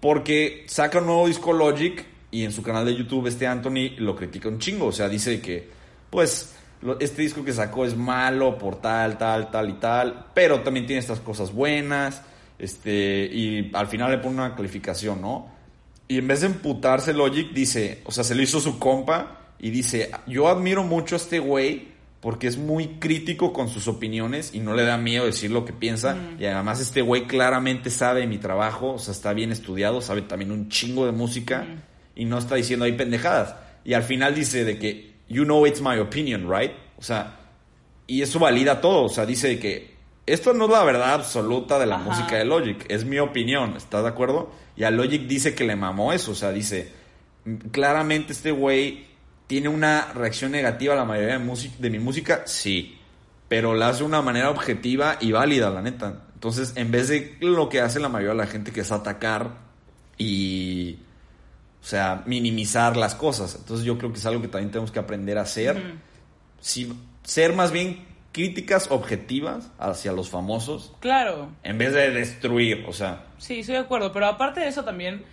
Porque 0.00 0.64
saca 0.66 0.98
un 0.98 1.06
nuevo 1.06 1.26
disco 1.26 1.52
Logic 1.52 2.04
y 2.30 2.44
en 2.44 2.52
su 2.52 2.62
canal 2.62 2.84
de 2.84 2.94
YouTube 2.94 3.28
este 3.28 3.46
Anthony 3.46 3.96
lo 3.98 4.16
critica 4.16 4.48
un 4.48 4.58
chingo. 4.58 4.86
O 4.86 4.92
sea, 4.92 5.08
dice 5.08 5.40
que, 5.40 5.68
pues, 6.10 6.55
este 7.00 7.22
disco 7.22 7.44
que 7.44 7.52
sacó 7.52 7.84
es 7.84 7.96
malo 7.96 8.58
por 8.58 8.80
tal, 8.80 9.18
tal, 9.18 9.50
tal 9.50 9.70
y 9.70 9.74
tal. 9.74 10.26
Pero 10.34 10.60
también 10.60 10.86
tiene 10.86 11.00
estas 11.00 11.20
cosas 11.20 11.52
buenas. 11.52 12.22
Este, 12.58 13.28
y 13.32 13.70
al 13.74 13.86
final 13.86 14.10
le 14.10 14.18
pone 14.18 14.36
una 14.36 14.54
calificación, 14.54 15.20
¿no? 15.20 15.48
Y 16.08 16.18
en 16.18 16.28
vez 16.28 16.42
de 16.42 16.46
emputarse 16.46 17.12
Logic, 17.12 17.52
dice, 17.52 18.02
o 18.04 18.12
sea, 18.12 18.24
se 18.24 18.34
lo 18.34 18.42
hizo 18.42 18.60
su 18.60 18.78
compa 18.78 19.40
y 19.58 19.70
dice, 19.70 20.10
yo 20.26 20.48
admiro 20.48 20.84
mucho 20.84 21.16
a 21.16 21.18
este 21.18 21.38
güey 21.38 21.96
porque 22.20 22.46
es 22.46 22.58
muy 22.58 22.98
crítico 22.98 23.52
con 23.52 23.68
sus 23.68 23.88
opiniones 23.88 24.54
y 24.54 24.60
no 24.60 24.74
le 24.74 24.84
da 24.84 24.96
miedo 24.96 25.26
decir 25.26 25.50
lo 25.50 25.64
que 25.64 25.72
piensa. 25.72 26.16
Y 26.38 26.44
además 26.46 26.80
este 26.80 27.02
güey 27.02 27.26
claramente 27.26 27.90
sabe 27.90 28.26
mi 28.26 28.38
trabajo, 28.38 28.94
o 28.94 28.98
sea, 28.98 29.12
está 29.12 29.32
bien 29.32 29.52
estudiado, 29.52 30.00
sabe 30.00 30.22
también 30.22 30.50
un 30.50 30.68
chingo 30.68 31.06
de 31.06 31.12
música 31.12 31.66
y 32.14 32.24
no 32.24 32.38
está 32.38 32.54
diciendo 32.54 32.84
ahí 32.84 32.92
pendejadas. 32.92 33.54
Y 33.84 33.94
al 33.94 34.02
final 34.02 34.34
dice 34.34 34.64
de 34.64 34.78
que, 34.78 35.15
you 35.28 35.44
know 35.44 35.66
it's 35.66 35.80
my 35.80 35.98
opinion, 35.98 36.48
right? 36.50 36.72
O 36.98 37.02
sea, 37.02 37.36
y 38.06 38.22
eso 38.22 38.38
valida 38.38 38.80
todo, 38.80 39.04
o 39.04 39.08
sea, 39.08 39.26
dice 39.26 39.58
que 39.58 39.96
esto 40.26 40.52
no 40.52 40.64
es 40.66 40.70
la 40.70 40.84
verdad 40.84 41.14
absoluta 41.14 41.78
de 41.78 41.86
la 41.86 41.96
Ajá. 41.96 42.04
música 42.04 42.36
de 42.36 42.44
Logic, 42.44 42.84
es 42.88 43.04
mi 43.04 43.18
opinión, 43.18 43.74
¿estás 43.76 44.02
de 44.02 44.08
acuerdo? 44.08 44.50
Y 44.76 44.84
a 44.84 44.90
Logic 44.90 45.22
dice 45.26 45.54
que 45.54 45.64
le 45.64 45.76
mamó 45.76 46.12
eso, 46.12 46.32
o 46.32 46.34
sea, 46.34 46.52
dice, 46.52 46.92
"Mm, 47.44 47.56
claramente 47.70 48.32
este 48.32 48.50
güey 48.50 49.06
tiene 49.46 49.68
una 49.68 50.12
reacción 50.12 50.50
negativa 50.52 50.94
a 50.94 50.96
la 50.96 51.04
mayoría 51.04 51.38
de, 51.38 51.44
música, 51.44 51.74
de 51.78 51.90
mi 51.90 51.98
música, 51.98 52.42
sí, 52.46 52.98
pero 53.48 53.74
la 53.74 53.88
hace 53.88 54.00
de 54.00 54.06
una 54.06 54.22
manera 54.22 54.50
objetiva 54.50 55.18
y 55.20 55.30
válida, 55.32 55.70
la 55.70 55.82
neta. 55.82 56.24
Entonces, 56.34 56.72
en 56.76 56.90
vez 56.90 57.08
de 57.08 57.36
lo 57.40 57.68
que 57.68 57.80
hace 57.80 58.00
la 58.00 58.08
mayoría 58.08 58.32
de 58.32 58.38
la 58.38 58.46
gente, 58.46 58.72
que 58.72 58.80
es 58.80 58.90
atacar 58.90 59.58
y, 60.18 60.98
o 61.86 61.88
sea, 61.88 62.24
minimizar 62.26 62.96
las 62.96 63.14
cosas. 63.14 63.54
Entonces, 63.54 63.86
yo 63.86 63.96
creo 63.96 64.10
que 64.10 64.18
es 64.18 64.26
algo 64.26 64.42
que 64.42 64.48
también 64.48 64.72
tenemos 64.72 64.90
que 64.90 64.98
aprender 64.98 65.38
a 65.38 65.42
hacer. 65.42 65.94
Sí, 66.58 66.92
ser 67.22 67.54
más 67.54 67.70
bien 67.70 68.04
críticas 68.32 68.90
objetivas 68.90 69.70
hacia 69.78 70.10
los 70.10 70.28
famosos 70.28 70.92
Claro, 70.98 71.48
en 71.62 71.78
vez 71.78 71.94
de 71.94 72.10
destruir, 72.10 72.84
o 72.88 72.92
sea, 72.92 73.26
sí, 73.38 73.60
estoy 73.60 73.76
de 73.76 73.82
acuerdo, 73.82 74.12
pero 74.12 74.26
aparte 74.26 74.58
de 74.58 74.66
eso 74.66 74.82
también, 74.82 75.24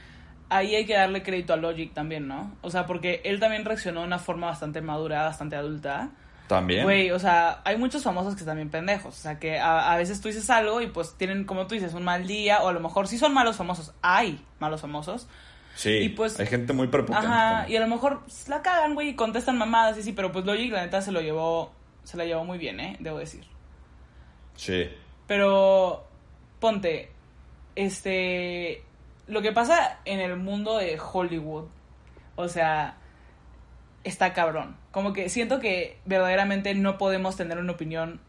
ahí 0.49 0.76
hay 0.76 0.86
que 0.86 0.93
darle 0.93 1.24
crédito 1.24 1.54
a 1.54 1.58
Logic 1.58 1.91
también, 1.91 2.28
¿no? 2.28 2.56
O 2.62 2.70
sea, 2.70 2.86
porque 2.86 3.22
él 3.26 3.39
también 3.39 3.66
reaccionó 3.66 4.01
de 4.01 4.06
una 4.06 4.20
forma 4.20 4.45
bastante 4.45 4.80
madura, 4.80 5.24
bastante 5.24 5.56
adulta. 5.56 6.12
también. 6.47 6.84
Güey, 6.84 7.10
o 7.10 7.18
sea, 7.18 7.62
hay 7.66 7.78
muchos 7.78 8.04
famosos 8.04 8.36
que 8.36 8.41
están 8.41 8.58
bien 8.58 8.70
pendejos. 8.70 9.16
O 9.18 9.22
sea, 9.22 9.39
que 9.39 9.58
a, 9.60 9.91
a 9.91 9.97
veces 9.97 10.22
tú 10.22 10.28
dices 10.28 10.47
algo 10.51 10.82
y 10.82 10.88
pues 10.88 11.16
tienen, 11.18 11.45
como 11.45 11.66
tú 11.66 11.74
dices, 11.74 11.95
un 11.95 12.04
mal 12.04 12.28
día. 12.28 12.62
O 12.62 12.70
a 12.70 12.74
lo 12.74 12.80
mejor 12.80 13.08
sí 13.08 13.18
son 13.18 13.34
malos 13.34 13.56
famosos. 13.56 13.91
Hay 14.04 14.39
malos 14.60 14.82
famosos. 14.82 15.28
Sí, 15.76 15.90
y 15.92 16.10
pues- 16.10 16.40
hay 16.40 16.48
gente 16.48 16.74
muy 16.74 16.88
prepotente. 16.88 17.28
Ajá, 17.28 17.70
y 17.70 17.76
a 17.76 17.80
lo 17.80 17.88
mejor 17.88 18.22
pues, 18.22 18.48
la 18.48 18.62
cagan, 18.62 18.96
güey, 18.96 19.10
y 19.10 19.16
contestan 19.16 19.58
mamadas 19.58 19.98
y 19.98 20.04
sí, 20.04 20.14
pero 20.14 20.32
pues 20.32 20.46
Logic, 20.46 20.72
la 20.72 20.84
neta, 20.84 21.02
se 21.02 21.12
lo 21.12 21.22
llevó, 21.22 21.72
se 22.04 22.18
la 22.18 22.26
llevó 22.26 22.44
muy 22.46 22.58
bien, 22.58 22.80
¿eh? 22.80 22.98
Debo 23.00 23.18
decir. 23.18 23.46
Sí. 24.56 24.90
Pero, 25.28 26.06
ponte, 26.60 27.12
este, 27.76 28.84
lo 29.28 29.42
que 29.42 29.52
pasa 29.52 30.00
en 30.06 30.20
el 30.20 30.36
mundo 30.38 30.78
de 30.78 31.00
Hollywood, 31.00 31.66
o 32.36 32.48
sea, 32.48 32.98
está 34.04 34.34
cabrón. 34.34 34.76
Como 34.92 35.14
que 35.14 35.30
siento 35.30 35.60
que 35.60 35.98
verdaderamente 36.06 36.74
no 36.76 36.98
podemos 36.98 37.36
tener 37.36 37.58
una 37.58 37.72
opinión 37.72 38.20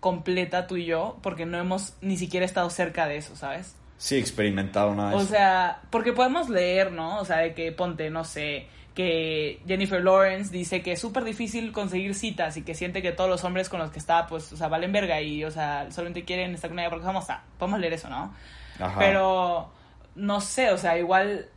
completa 0.00 0.66
tú 0.66 0.76
y 0.76 0.86
yo, 0.86 1.18
porque 1.22 1.46
no 1.46 1.58
hemos 1.58 1.94
ni 2.00 2.16
siquiera 2.16 2.46
estado 2.46 2.70
cerca 2.70 3.06
de 3.06 3.18
eso, 3.18 3.36
¿sabes? 3.36 3.76
Sí, 4.00 4.16
experimentado 4.16 4.94
nada 4.94 5.14
O 5.14 5.20
sea, 5.26 5.82
porque 5.90 6.14
podemos 6.14 6.48
leer, 6.48 6.90
¿no? 6.90 7.18
O 7.18 7.24
sea, 7.26 7.36
de 7.40 7.52
que 7.52 7.70
ponte, 7.70 8.08
no 8.08 8.24
sé, 8.24 8.66
que 8.94 9.60
Jennifer 9.66 10.02
Lawrence 10.02 10.50
dice 10.50 10.80
que 10.80 10.92
es 10.92 10.98
súper 10.98 11.22
difícil 11.22 11.70
conseguir 11.70 12.14
citas 12.14 12.56
y 12.56 12.62
que 12.62 12.74
siente 12.74 13.02
que 13.02 13.12
todos 13.12 13.28
los 13.28 13.44
hombres 13.44 13.68
con 13.68 13.78
los 13.78 13.90
que 13.90 13.98
está, 13.98 14.26
pues, 14.26 14.50
o 14.54 14.56
sea, 14.56 14.68
valen 14.68 14.90
verga 14.90 15.20
y, 15.20 15.44
o 15.44 15.50
sea, 15.50 15.90
solamente 15.90 16.24
quieren 16.24 16.54
estar 16.54 16.70
con 16.70 16.78
ella 16.78 16.88
porque 16.88 17.04
vamos 17.04 17.28
a, 17.28 17.42
podemos 17.58 17.78
leer 17.78 17.92
eso, 17.92 18.08
¿no? 18.08 18.34
Ajá. 18.78 18.98
Pero, 18.98 19.70
no 20.14 20.40
sé, 20.40 20.70
o 20.70 20.78
sea, 20.78 20.96
igual 20.96 21.50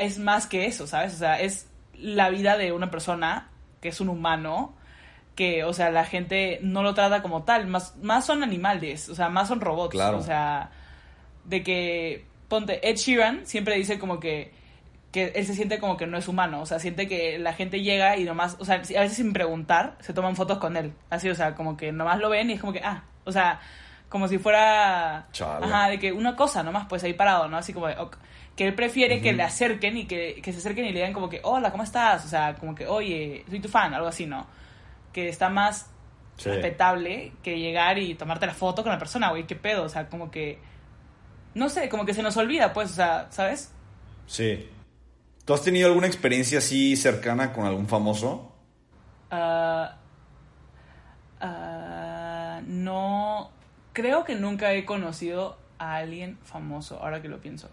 es 0.00 0.18
más 0.18 0.48
que 0.48 0.66
eso, 0.66 0.88
¿sabes? 0.88 1.14
O 1.14 1.18
sea, 1.18 1.40
es 1.40 1.68
la 1.96 2.28
vida 2.28 2.58
de 2.58 2.72
una 2.72 2.90
persona 2.90 3.50
que 3.80 3.90
es 3.90 4.00
un 4.00 4.08
humano 4.08 4.74
que, 5.36 5.62
o 5.62 5.72
sea, 5.72 5.92
la 5.92 6.04
gente 6.04 6.58
no 6.60 6.82
lo 6.82 6.92
trata 6.92 7.22
como 7.22 7.44
tal, 7.44 7.68
más, 7.68 7.94
más 8.02 8.24
son 8.26 8.42
animales, 8.42 9.08
o 9.08 9.14
sea, 9.14 9.28
más 9.28 9.46
son 9.46 9.60
robots, 9.60 9.92
Claro. 9.92 10.18
o 10.18 10.22
sea, 10.22 10.70
de 11.44 11.62
que, 11.62 12.24
ponte, 12.48 12.88
Ed 12.88 12.96
Sheeran 12.96 13.46
siempre 13.46 13.76
dice 13.76 13.98
como 13.98 14.20
que, 14.20 14.52
que 15.12 15.26
él 15.34 15.46
se 15.46 15.54
siente 15.54 15.78
como 15.78 15.96
que 15.96 16.06
no 16.06 16.18
es 16.18 16.26
humano, 16.28 16.60
o 16.62 16.66
sea, 16.66 16.78
siente 16.78 17.06
que 17.06 17.38
la 17.38 17.52
gente 17.52 17.82
llega 17.82 18.16
y 18.16 18.24
nomás, 18.24 18.56
o 18.58 18.64
sea, 18.64 18.76
a 18.76 18.78
veces 18.78 19.14
sin 19.14 19.32
preguntar, 19.32 19.96
se 20.00 20.12
toman 20.12 20.36
fotos 20.36 20.58
con 20.58 20.76
él, 20.76 20.92
así, 21.10 21.28
o 21.28 21.34
sea, 21.34 21.54
como 21.54 21.76
que 21.76 21.92
nomás 21.92 22.18
lo 22.18 22.30
ven 22.30 22.50
y 22.50 22.54
es 22.54 22.60
como 22.60 22.72
que, 22.72 22.80
ah, 22.82 23.04
o 23.24 23.30
sea, 23.32 23.60
como 24.08 24.28
si 24.28 24.38
fuera, 24.38 25.26
Chale. 25.32 25.66
ajá, 25.66 25.88
de 25.88 25.98
que 25.98 26.12
una 26.12 26.34
cosa 26.36 26.62
nomás, 26.62 26.86
pues 26.88 27.02
ahí 27.04 27.14
parado, 27.14 27.48
¿no? 27.48 27.56
Así 27.56 27.72
como 27.72 27.86
de, 27.88 27.96
ok, 27.98 28.16
que 28.56 28.66
él 28.66 28.74
prefiere 28.74 29.20
que 29.20 29.32
le 29.32 29.42
acerquen 29.42 29.96
y 29.96 30.04
que, 30.06 30.40
que 30.42 30.52
se 30.52 30.58
acerquen 30.58 30.84
y 30.84 30.88
le 30.92 31.00
digan 31.00 31.12
como 31.12 31.28
que, 31.28 31.40
hola, 31.42 31.70
¿cómo 31.72 31.82
estás? 31.82 32.24
O 32.24 32.28
sea, 32.28 32.54
como 32.54 32.74
que, 32.74 32.86
oye, 32.86 33.44
soy 33.50 33.58
tu 33.60 33.68
fan, 33.68 33.92
algo 33.94 34.06
así, 34.06 34.26
¿no? 34.26 34.46
Que 35.12 35.28
está 35.28 35.48
más 35.48 35.90
Sí. 36.36 36.48
respetable 36.50 37.32
que 37.44 37.58
llegar 37.60 37.96
y 37.98 38.14
tomarte 38.16 38.46
la 38.46 38.54
foto 38.54 38.82
con 38.82 38.90
la 38.90 38.98
persona, 38.98 39.30
güey, 39.30 39.44
qué 39.44 39.54
pedo, 39.54 39.84
o 39.84 39.88
sea, 39.88 40.08
como 40.08 40.30
que, 40.32 40.58
no 41.54 41.68
sé, 41.68 41.88
como 41.88 42.04
que 42.04 42.14
se 42.14 42.22
nos 42.22 42.36
olvida, 42.36 42.72
pues, 42.72 42.90
o 42.92 42.94
sea, 42.94 43.26
¿sabes? 43.30 43.70
Sí. 44.26 44.68
¿Tú 45.44 45.52
has 45.54 45.62
tenido 45.62 45.88
alguna 45.88 46.06
experiencia 46.06 46.58
así 46.58 46.96
cercana 46.96 47.52
con 47.52 47.66
algún 47.66 47.86
famoso? 47.86 48.52
Ah, 49.30 49.96
ah, 51.40 52.60
no, 52.66 53.50
creo 53.92 54.24
que 54.24 54.34
nunca 54.34 54.72
he 54.72 54.84
conocido 54.84 55.58
a 55.78 55.96
alguien 55.96 56.38
famoso, 56.44 56.98
ahora 57.02 57.20
que 57.20 57.28
lo 57.28 57.40
pienso. 57.40 57.68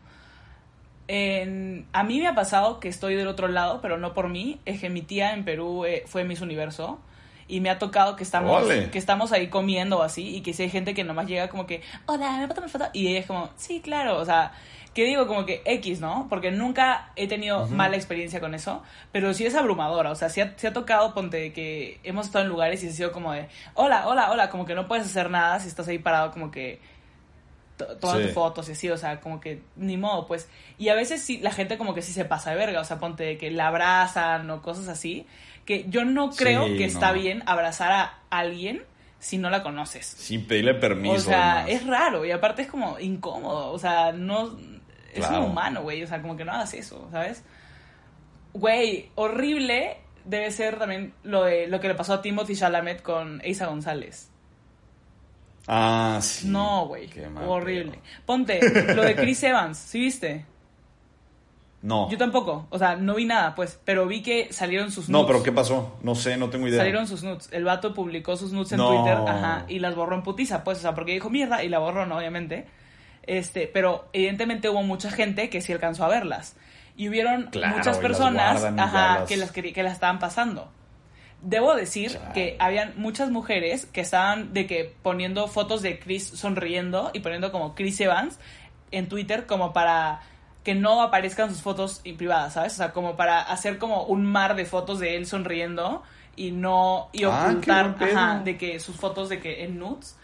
En- 1.07 1.88
a 1.93 2.03
mí 2.03 2.19
me 2.19 2.27
ha 2.27 2.36
pasado 2.36 2.79
que 2.79 2.88
estoy 2.88 3.15
del 3.15 3.27
otro 3.27 3.47
lado, 3.47 3.82
pero 3.82 3.97
no 3.97 4.13
por 4.13 4.29
mí. 4.29 4.59
Es 4.65 4.79
que 4.79 4.89
mi 4.89 5.01
tía 5.01 5.34
en 5.34 5.43
Perú 5.45 5.86
eh, 5.86 6.03
fue 6.07 6.23
Miss 6.23 6.41
Universo 6.41 6.99
y 7.51 7.59
me 7.59 7.69
ha 7.69 7.77
tocado 7.77 8.15
que 8.15 8.23
estamos, 8.23 8.63
que 8.91 8.97
estamos 8.97 9.31
ahí 9.33 9.47
comiendo 9.47 9.99
o 9.99 10.03
así 10.03 10.37
y 10.37 10.41
que 10.41 10.53
si 10.53 10.63
hay 10.63 10.69
gente 10.69 10.93
que 10.93 11.03
nomás 11.03 11.27
llega 11.27 11.49
como 11.49 11.65
que, 11.67 11.81
hola, 12.05 12.37
¿me 12.37 12.47
puedo 12.47 12.67
foto? 12.69 12.85
Y 12.93 13.07
ella 13.09 13.19
es 13.19 13.25
como, 13.25 13.49
sí, 13.57 13.81
claro, 13.81 14.17
o 14.17 14.25
sea, 14.25 14.53
que 14.93 15.03
digo 15.05 15.27
como 15.27 15.45
que 15.45 15.61
X, 15.65 15.99
¿no? 15.99 16.27
Porque 16.29 16.51
nunca 16.51 17.11
he 17.15 17.27
tenido 17.27 17.67
mala 17.67 17.95
experiencia 17.97 18.39
con 18.39 18.53
eso, 18.55 18.83
pero 19.11 19.33
sí 19.33 19.45
es 19.45 19.55
abrumadora, 19.55 20.11
o 20.11 20.15
sea, 20.15 20.29
sí 20.29 20.41
ha, 20.41 20.53
sí 20.57 20.65
ha 20.67 20.73
tocado, 20.73 21.13
ponte, 21.13 21.51
que 21.53 21.99
hemos 22.03 22.25
estado 22.27 22.43
en 22.45 22.49
lugares 22.49 22.83
y 22.83 22.87
ha 22.87 22.91
sido 22.91 23.11
como 23.11 23.33
de, 23.33 23.47
hola, 23.73 24.07
hola, 24.07 24.31
hola, 24.31 24.49
como 24.49 24.65
que 24.65 24.73
no 24.75 24.87
puedes 24.87 25.05
hacer 25.05 25.29
nada 25.29 25.59
si 25.59 25.67
estás 25.67 25.87
ahí 25.89 25.97
parado 25.99 26.31
como 26.31 26.51
que 26.51 26.79
to- 27.77 27.97
tomando 27.97 28.27
Sí. 28.27 28.33
fotos 28.33 28.69
y 28.69 28.73
así, 28.73 28.89
o 28.89 28.97
sea, 28.97 29.19
como 29.21 29.39
que 29.39 29.61
ni 29.75 29.97
modo, 29.97 30.27
pues. 30.27 30.49
Y 30.77 30.89
a 30.89 30.95
veces 30.95 31.21
sí, 31.21 31.39
la 31.39 31.51
gente 31.51 31.77
como 31.77 31.93
que 31.93 32.01
sí 32.01 32.13
se 32.13 32.25
pasa 32.25 32.51
de 32.51 32.57
verga, 32.57 32.79
o 32.81 32.83
sea, 32.85 32.99
ponte 32.99 33.37
que 33.37 33.49
la 33.51 33.67
abrazan 33.67 34.49
o 34.51 34.61
cosas 34.61 34.87
así, 34.87 35.25
que 35.80 35.89
yo 35.89 36.03
no 36.05 36.30
creo 36.32 36.67
Sí, 36.67 36.78
que 36.78 36.86
está 36.86 37.11
bien 37.11 37.43
abrazar 37.45 37.91
a 37.91 38.19
alguien 38.30 38.84
si 39.19 39.38
no 39.38 39.49
la 39.49 39.63
conoces. 39.63 40.05
Sin 40.05 40.45
pedirle 40.47 40.74
permiso. 40.74 41.15
o 41.15 41.19
sea, 41.19 41.61
además. 41.61 41.82
es 41.82 41.88
raro 41.88 42.26
y 42.26 42.32
aparte 42.32 42.63
es 42.63 42.67
como 42.67 42.99
incómodo, 42.99 43.72
o 43.72 43.80
sea, 43.80 44.11
no... 44.11 44.57
Es 45.13 45.19
Claro. 45.28 45.43
un 45.43 45.51
humano, 45.51 45.82
güey, 45.84 46.01
o 46.03 46.07
sea, 46.07 46.22
como 46.22 46.38
que 46.38 46.45
no 46.45 46.53
hagas 46.53 46.74
eso, 46.74 47.07
¿sabes? 47.11 47.43
Güey, 48.53 49.09
horrible 49.15 49.97
debe 50.26 50.51
ser 50.51 50.78
también 50.80 51.13
lo 51.24 51.43
de 51.43 51.67
lo 51.67 51.80
que 51.80 51.88
le 51.89 51.95
pasó 51.95 52.13
a 52.13 52.22
Timothy 52.22 52.55
Chalamet 52.55 53.01
con 53.01 53.41
Isa 53.45 53.65
González. 53.67 54.30
Ah, 55.67 56.19
sí. 56.22 56.47
No, 56.47 56.88
güey. 56.88 57.09
Horrible. 57.45 57.99
Ponte, 58.26 58.59
lo 58.95 59.03
de 59.03 59.15
Chris 59.15 59.43
Evans, 59.43 59.78
¿sí 59.78 59.99
viste? 59.99 60.45
No. 61.82 62.09
Yo 62.11 62.17
tampoco. 62.17 62.67
O 62.69 62.77
sea, 62.77 62.95
no 62.95 63.15
vi 63.15 63.25
nada, 63.25 63.55
pues. 63.55 63.79
Pero 63.86 64.05
vi 64.05 64.21
que 64.21 64.53
salieron 64.53 64.91
sus 64.91 65.09
nudes. 65.09 65.21
No, 65.21 65.27
pero 65.27 65.41
¿qué 65.41 65.51
pasó? 65.51 65.97
No 66.03 66.13
sé, 66.13 66.38
no 66.38 66.49
tengo 66.49 66.67
idea. 66.67 66.77
Salieron 66.77 67.07
sus 67.07 67.23
nudes. 67.23 67.49
El 67.51 67.63
vato 67.63 67.93
publicó 67.93 68.38
sus 68.38 68.51
nudes 68.51 68.71
en 68.73 68.77
No. 68.77 68.89
Twitter, 68.89 69.17
ajá, 69.27 69.65
y 69.67 69.79
las 69.79 69.95
borró 69.95 70.15
en 70.15 70.21
putiza, 70.21 70.63
pues, 70.63 70.77
o 70.77 70.82
sea, 70.82 70.93
porque 70.93 71.13
dijo 71.13 71.29
mierda 71.32 71.63
y 71.63 71.69
la 71.69 71.79
borró, 71.79 72.05
¿no? 72.05 72.17
Obviamente. 72.17 72.67
Este, 73.23 73.67
pero 73.67 74.09
evidentemente 74.13 74.69
hubo 74.69 74.84
mucha 74.84 75.09
gente 75.11 75.49
que 75.49 75.61
sí 75.61 75.73
alcanzó 75.73 76.05
a 76.05 76.07
verlas. 76.07 76.55
Y 76.97 77.09
hubieron 77.09 77.47
Claro, 77.47 77.77
muchas 77.77 77.88
las 77.88 77.97
personas, 77.97 78.61
ya 78.61 78.84
ajá, 78.84 79.19
las- 79.21 79.29
que 79.29 79.38
las 79.38 79.51
que 79.51 79.84
las 79.84 79.93
estaban 79.93 80.19
pasando. 80.19 80.69
Debo 81.41 81.73
decir 81.73 82.19
que 82.36 82.55
habían 82.59 82.93
muchas 82.97 83.32
mujeres 83.32 83.88
que 83.88 84.01
estaban 84.01 84.53
de 84.53 84.67
que 84.67 84.93
poniendo 85.01 85.47
fotos 85.47 85.82
de 85.82 85.97
Chris 85.99 86.27
sonriendo 86.27 87.09
y 87.13 87.21
poniendo 87.21 87.51
como 87.51 87.73
Chris 87.73 87.99
Evans 88.01 88.39
en 88.91 89.09
Twitter 89.09 89.47
como 89.47 89.73
para 89.73 90.21
que 90.64 90.76
no 90.76 91.01
aparezcan 91.01 91.49
sus 91.49 91.62
fotos 91.62 92.01
privadas, 92.18 92.53
¿sabes? 92.53 92.74
O 92.74 92.78
sea, 92.78 92.91
como 92.91 93.16
para 93.16 93.41
hacer 93.41 93.78
como 93.78 94.03
un 94.03 94.26
mar 94.26 94.55
de 94.55 94.66
fotos 94.66 94.99
de 94.99 95.16
él 95.18 95.26
sonriendo 95.26 96.03
y 96.36 96.51
no 96.51 97.09
y 97.14 97.24
Ah, 97.24 97.47
ocultar 97.49 97.95
pedo. 97.95 98.18
ajá, 98.18 98.39
de 98.43 98.57
que 98.57 98.80
sus 98.80 98.95
fotos 98.95 99.30
de 99.30 99.39
que 99.39 99.64
en 99.64 99.80
nudes 99.80 100.18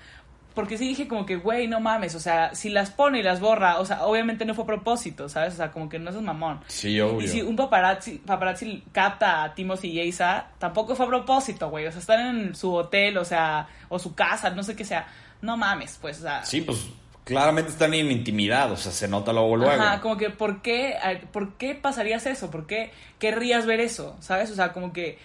porque 0.53 0.75
sí 0.79 0.87
dije 0.87 1.07
como 1.07 1.23
que, 1.23 1.35
güey, 1.35 1.67
no 1.67 1.79
mames, 1.79 2.15
o 2.15 2.19
sea, 2.19 2.55
si 2.55 2.69
las 2.71 2.89
pone 2.89 3.19
y 3.19 3.21
las 3.23 3.39
borra, 3.39 3.77
o 3.79 3.85
sea, 3.85 4.07
obviamente 4.07 4.43
no 4.43 4.55
fue 4.55 4.63
a 4.63 4.65
propósito, 4.67 5.29
¿sabes? 5.29 5.53
O 5.53 5.57
sea, 5.57 5.71
como 5.71 5.87
que 5.87 5.99
no 5.99 6.09
es 6.09 6.15
mamón. 6.19 6.61
Sí, 6.65 6.99
obvio. 6.99 7.21
Y 7.21 7.27
si 7.27 7.43
un 7.43 7.55
paparazzi, 7.55 8.17
paparazzi 8.17 8.83
capta 8.91 9.43
a 9.43 9.53
Timothy 9.53 9.89
y 9.89 10.01
Isa, 10.01 10.47
tampoco 10.57 10.95
fue 10.95 11.05
a 11.05 11.09
propósito, 11.09 11.69
güey. 11.69 11.85
O 11.85 11.91
sea, 11.91 11.99
están 12.01 12.21
en 12.37 12.55
su 12.55 12.73
hotel, 12.73 13.19
o 13.19 13.23
sea, 13.23 13.67
o 13.87 13.99
su 13.99 14.15
casa, 14.15 14.49
no 14.49 14.63
sé 14.63 14.75
qué 14.75 14.83
sea. 14.83 15.07
No 15.43 15.57
mames, 15.57 15.99
pues, 16.01 16.17
o 16.17 16.21
sea. 16.23 16.43
Sí, 16.43 16.61
pues 16.61 16.87
claramente 17.33 17.71
están 17.71 17.93
en 17.93 18.11
intimidad, 18.11 18.71
o 18.71 18.77
sea, 18.77 18.91
se 18.91 19.07
nota 19.07 19.33
luego 19.33 19.55
luego. 19.57 19.71
Ajá, 19.81 20.01
como 20.01 20.17
que, 20.17 20.29
¿por 20.29 20.61
qué, 20.61 20.95
¿por 21.31 21.53
qué 21.57 21.75
pasarías 21.75 22.25
eso? 22.25 22.49
¿Por 22.51 22.67
qué 22.67 22.91
querrías 23.19 23.65
ver 23.65 23.79
eso? 23.79 24.15
¿Sabes? 24.19 24.49
O 24.51 24.55
sea, 24.55 24.73
como 24.73 24.93
que 24.93 25.17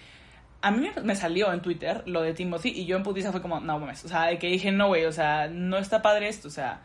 a 0.61 0.71
mí 0.71 0.89
me- 1.03 1.15
salió 1.15 1.51
en 1.51 1.61
Twitter 1.61 2.03
lo 2.05 2.21
de 2.21 2.33
Timothy 2.33 2.69
y 2.69 2.85
yo 2.85 2.95
en 2.97 3.03
putiza 3.03 3.31
fue 3.31 3.41
como, 3.41 3.59
no 3.59 3.79
mames. 3.79 4.03
O 4.05 4.07
sea, 4.07 4.25
de 4.27 4.39
que 4.39 4.47
dije, 4.47 4.71
no, 4.71 4.87
güey, 4.87 5.05
o 5.05 5.11
sea, 5.11 5.47
no 5.47 5.77
está 5.77 6.01
padre 6.01 6.29
esto, 6.29 6.47
o 6.47 6.51
sea, 6.51 6.81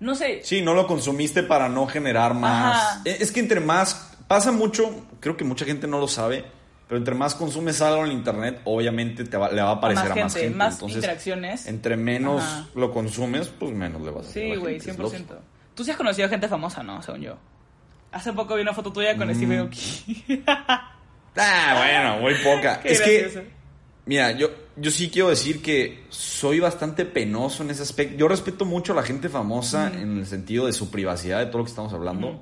no 0.00 0.14
sé. 0.14 0.40
Sí, 0.42 0.62
no 0.62 0.74
lo 0.74 0.86
consumiste 0.86 1.42
para 1.42 1.68
no 1.68 1.86
generar 1.86 2.34
más. 2.34 2.76
Ajá. 2.76 3.02
Eh, 3.04 3.18
Es 3.20 3.30
que 3.32 3.40
entre 3.40 3.60
más, 3.60 4.16
pasa 4.26 4.52
mucho, 4.52 5.06
creo 5.20 5.36
que 5.36 5.44
mucha 5.44 5.64
gente 5.64 5.86
no 5.86 5.98
lo 5.98 6.08
sabe, 6.08 6.44
pero 6.88 6.98
entre 6.98 7.14
más 7.14 7.34
consumes 7.34 7.80
algo 7.82 8.04
en 8.04 8.12
internet, 8.12 8.60
obviamente 8.64 9.24
te 9.24 9.36
va- 9.36 9.50
le 9.50 9.62
va 9.62 9.70
a 9.70 9.72
aparecer 9.74 10.12
a 10.12 10.14
más 10.16 10.34
gente. 10.34 10.50
más 10.56 10.74
Entonces, 10.74 10.96
interacciones. 10.96 11.66
entre 11.66 11.96
menos 11.96 12.42
Ajá. 12.42 12.66
lo 12.74 12.92
consumes, 12.92 13.48
pues 13.48 13.72
menos 13.72 14.02
le 14.02 14.10
vas 14.10 14.26
a 14.26 14.28
hacer 14.30 14.42
a 14.50 14.54
Sí, 14.54 14.60
güey, 14.60 14.74
gente, 14.80 14.90
es 14.90 14.96
100%. 14.96 15.02
lógico. 15.34 15.34
Tú 15.74 15.84
sí 15.84 15.90
has 15.90 15.96
conocido 15.96 16.28
gente 16.28 16.46
famosa, 16.48 16.82
¿no? 16.82 17.02
Según 17.02 17.22
yo. 17.22 17.36
Hace 18.12 18.32
poco 18.32 18.54
vi 18.54 18.62
una 18.62 18.72
foto 18.74 18.92
tuya 18.92 19.16
con 19.16 19.28
Mm. 19.28 19.34
Steve 19.34 19.58
Aoki. 19.58 20.14
Ah, 21.36 21.74
bueno, 21.78 22.20
muy 22.20 22.34
poca. 22.44 22.80
Qué 22.82 22.92
es 22.92 23.00
gracioso. 23.00 23.40
que, 23.40 23.50
mira, 24.06 24.30
yo, 24.32 24.50
yo 24.76 24.90
sí 24.90 25.10
quiero 25.10 25.30
decir 25.30 25.60
que 25.62 26.04
soy 26.08 26.60
bastante 26.60 27.04
penoso 27.04 27.64
en 27.64 27.70
ese 27.70 27.82
aspecto. 27.82 28.16
Yo 28.16 28.28
respeto 28.28 28.64
mucho 28.64 28.92
a 28.92 28.96
la 28.96 29.02
gente 29.02 29.28
famosa 29.28 29.88
en 29.92 30.18
el 30.18 30.26
sentido 30.26 30.66
de 30.66 30.72
su 30.72 30.90
privacidad, 30.92 31.40
de 31.40 31.46
todo 31.46 31.58
lo 31.58 31.64
que 31.64 31.70
estamos 31.70 31.92
hablando. 31.92 32.40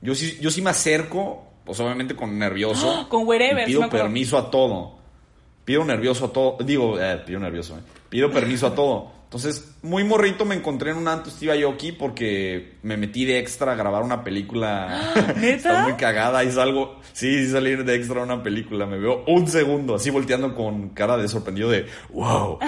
Yo 0.00 0.14
sí, 0.14 0.38
yo 0.40 0.50
sí 0.50 0.62
me 0.62 0.70
acerco, 0.70 1.49
pues 1.70 1.80
obviamente 1.80 2.16
con 2.16 2.36
nervioso. 2.36 3.02
¡Ah! 3.02 3.06
Con 3.08 3.26
wherever, 3.28 3.62
y 3.62 3.66
pido 3.66 3.88
permiso 3.88 4.36
a 4.36 4.50
todo. 4.50 4.98
Pido 5.64 5.84
nervioso 5.84 6.24
a 6.26 6.32
todo. 6.32 6.56
Digo, 6.64 6.98
eh, 7.00 7.22
pido 7.24 7.38
nervioso, 7.38 7.76
eh. 7.78 7.82
Pido 8.08 8.28
permiso 8.32 8.66
a 8.66 8.74
todo. 8.74 9.12
Entonces, 9.22 9.76
muy 9.82 10.02
morrito 10.02 10.44
me 10.44 10.56
encontré 10.56 10.90
en 10.90 10.96
un 10.96 11.06
Anto 11.06 11.30
Steve 11.30 11.62
Aoki 11.62 11.92
porque 11.92 12.78
me 12.82 12.96
metí 12.96 13.24
de 13.24 13.38
extra 13.38 13.70
a 13.70 13.74
grabar 13.76 14.02
una 14.02 14.24
película. 14.24 15.12
¿Neta? 15.36 15.54
Está 15.54 15.82
muy 15.84 15.92
cagada 15.92 16.42
y 16.42 16.50
salgo. 16.50 16.98
Sí, 17.12 17.44
sí 17.44 17.52
salí 17.52 17.76
de 17.76 17.94
extra 17.94 18.20
a 18.22 18.24
una 18.24 18.42
película. 18.42 18.86
Me 18.86 18.98
veo 18.98 19.22
un 19.28 19.46
segundo 19.46 19.94
así 19.94 20.10
volteando 20.10 20.52
con 20.56 20.88
cara 20.88 21.16
de 21.16 21.28
sorprendido 21.28 21.70
de 21.70 21.86
wow. 22.12 22.58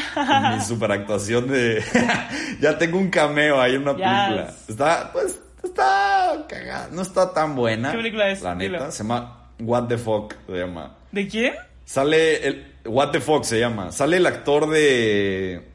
Mi 0.55 0.61
super 0.65 0.93
actuación 0.93 1.49
de. 1.49 1.83
ya 2.61 2.79
tengo 2.79 2.99
un 2.99 3.11
cameo 3.11 3.61
ahí 3.61 3.75
en 3.75 3.83
una 3.83 3.97
Yes. 3.97 4.07
película. 4.07 4.55
Está, 4.69 5.11
pues, 5.13 5.41
está 5.69 6.47
cagada. 6.49 6.89
No 6.93 7.03
está 7.03 7.33
tan 7.33 7.55
buena. 7.55 7.91
¿Qué 7.91 7.99
película 7.99 8.31
es? 8.31 8.43
La 8.43 8.55
neta. 8.55 8.79
Dilo. 8.79 8.91
Se 8.91 8.99
llama 8.99 9.51
What 9.61 9.89
the 9.89 9.99
Fuck. 9.99 10.35
Se 10.47 10.59
llama. 10.59 10.97
¿De 11.11 11.29
quién? 11.29 11.55
Sale 11.85 12.47
el. 12.47 12.75
What 12.85 13.11
the 13.11 13.21
Fuck 13.21 13.45
se 13.45 13.61
llama. 13.61 13.93
Sale 13.93 14.17
el 14.17 14.27
actor 14.27 14.69
de. 14.69 15.69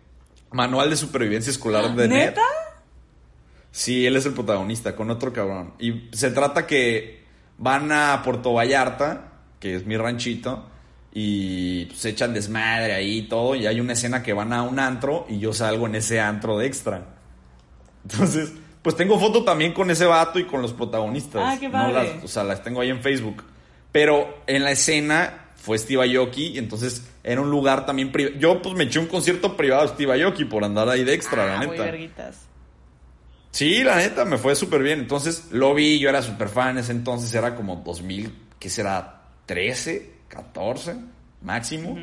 Manual 0.51 0.89
de 0.89 0.95
Supervivencia 0.95 1.51
Escolar 1.51 1.93
de. 1.95 2.07
¿Neta? 2.07 2.41
Sí, 3.71 4.07
él 4.07 4.15
es 4.15 4.25
el 4.25 4.33
protagonista, 4.33 4.95
con 4.95 5.11
otro 5.11 5.31
cabrón. 5.31 5.73
Y 5.77 6.09
se 6.11 6.31
trata 6.31 6.65
que 6.65 7.23
van 7.57 7.91
a 7.91 8.21
Puerto 8.23 8.53
Vallarta, 8.53 9.33
que 9.59 9.75
es 9.75 9.85
mi 9.85 9.97
ranchito, 9.97 10.65
y 11.13 11.87
se 11.93 12.09
echan 12.09 12.33
desmadre 12.33 12.93
ahí 12.93 13.19
y 13.19 13.21
todo. 13.27 13.53
Y 13.55 13.67
hay 13.67 13.79
una 13.79 13.93
escena 13.93 14.23
que 14.23 14.33
van 14.33 14.51
a 14.51 14.63
un 14.63 14.79
antro 14.79 15.27
y 15.29 15.37
yo 15.37 15.53
salgo 15.53 15.85
en 15.85 15.95
ese 15.95 16.19
antro 16.19 16.57
de 16.57 16.65
extra. 16.65 17.05
Entonces, 18.03 18.53
pues 18.87 18.95
tengo 18.95 19.19
foto 19.19 19.43
también 19.43 19.73
con 19.73 19.91
ese 19.91 20.05
vato 20.05 20.39
y 20.39 20.45
con 20.45 20.61
los 20.61 20.71
protagonistas. 20.71 21.41
Ah, 21.45 21.57
qué 21.59 21.65
No 21.67 21.73
padre. 21.73 21.93
las- 22.15 22.23
o 22.23 22.27
sea, 22.29 22.45
las 22.45 22.63
tengo 22.63 22.79
ahí 22.79 22.89
en 22.89 23.01
Facebook. 23.01 23.43
Pero 23.91 24.43
en 24.47 24.63
la 24.63 24.71
escena 24.71 25.49
fue 25.57 25.77
Steve 25.77 26.15
Aoki, 26.17 26.51
y 26.53 26.57
entonces 26.57 27.05
era 27.21 27.41
un 27.41 27.49
lugar 27.51 27.85
también 27.85 28.13
privado. 28.13 28.37
Yo 28.39 28.61
pues 28.61 28.75
me 28.75 28.85
eché 28.85 28.99
un 28.99 29.07
concierto 29.07 29.57
privado 29.57 29.81
de 29.81 29.89
Steve 29.89 30.23
Aoki 30.23 30.45
por 30.45 30.63
andar 30.63 30.87
ahí 30.87 31.03
de 31.03 31.13
extra, 31.13 31.45
la 31.45 31.55
Ah, 31.55 31.57
muy 31.57 31.71
neta. 31.71 31.83
verguitas. 31.83 32.37
Sí, 33.51 33.83
la 33.83 33.97
neta, 33.97 34.23
me 34.23 34.37
fue 34.37 34.55
súper 34.55 34.81
bien. 34.83 34.99
Entonces 34.99 35.47
lo 35.51 35.73
vi, 35.73 35.99
yo 35.99 36.07
era 36.07 36.21
súper 36.21 36.47
fan 36.47 36.77
ese 36.77 36.93
entonces, 36.93 37.33
era 37.33 37.55
como 37.55 37.75
2000, 37.77 38.33
¿qué 38.57 38.69
será? 38.69 39.23
13, 39.45 40.11
14 40.29 40.95
máximo. 41.41 41.97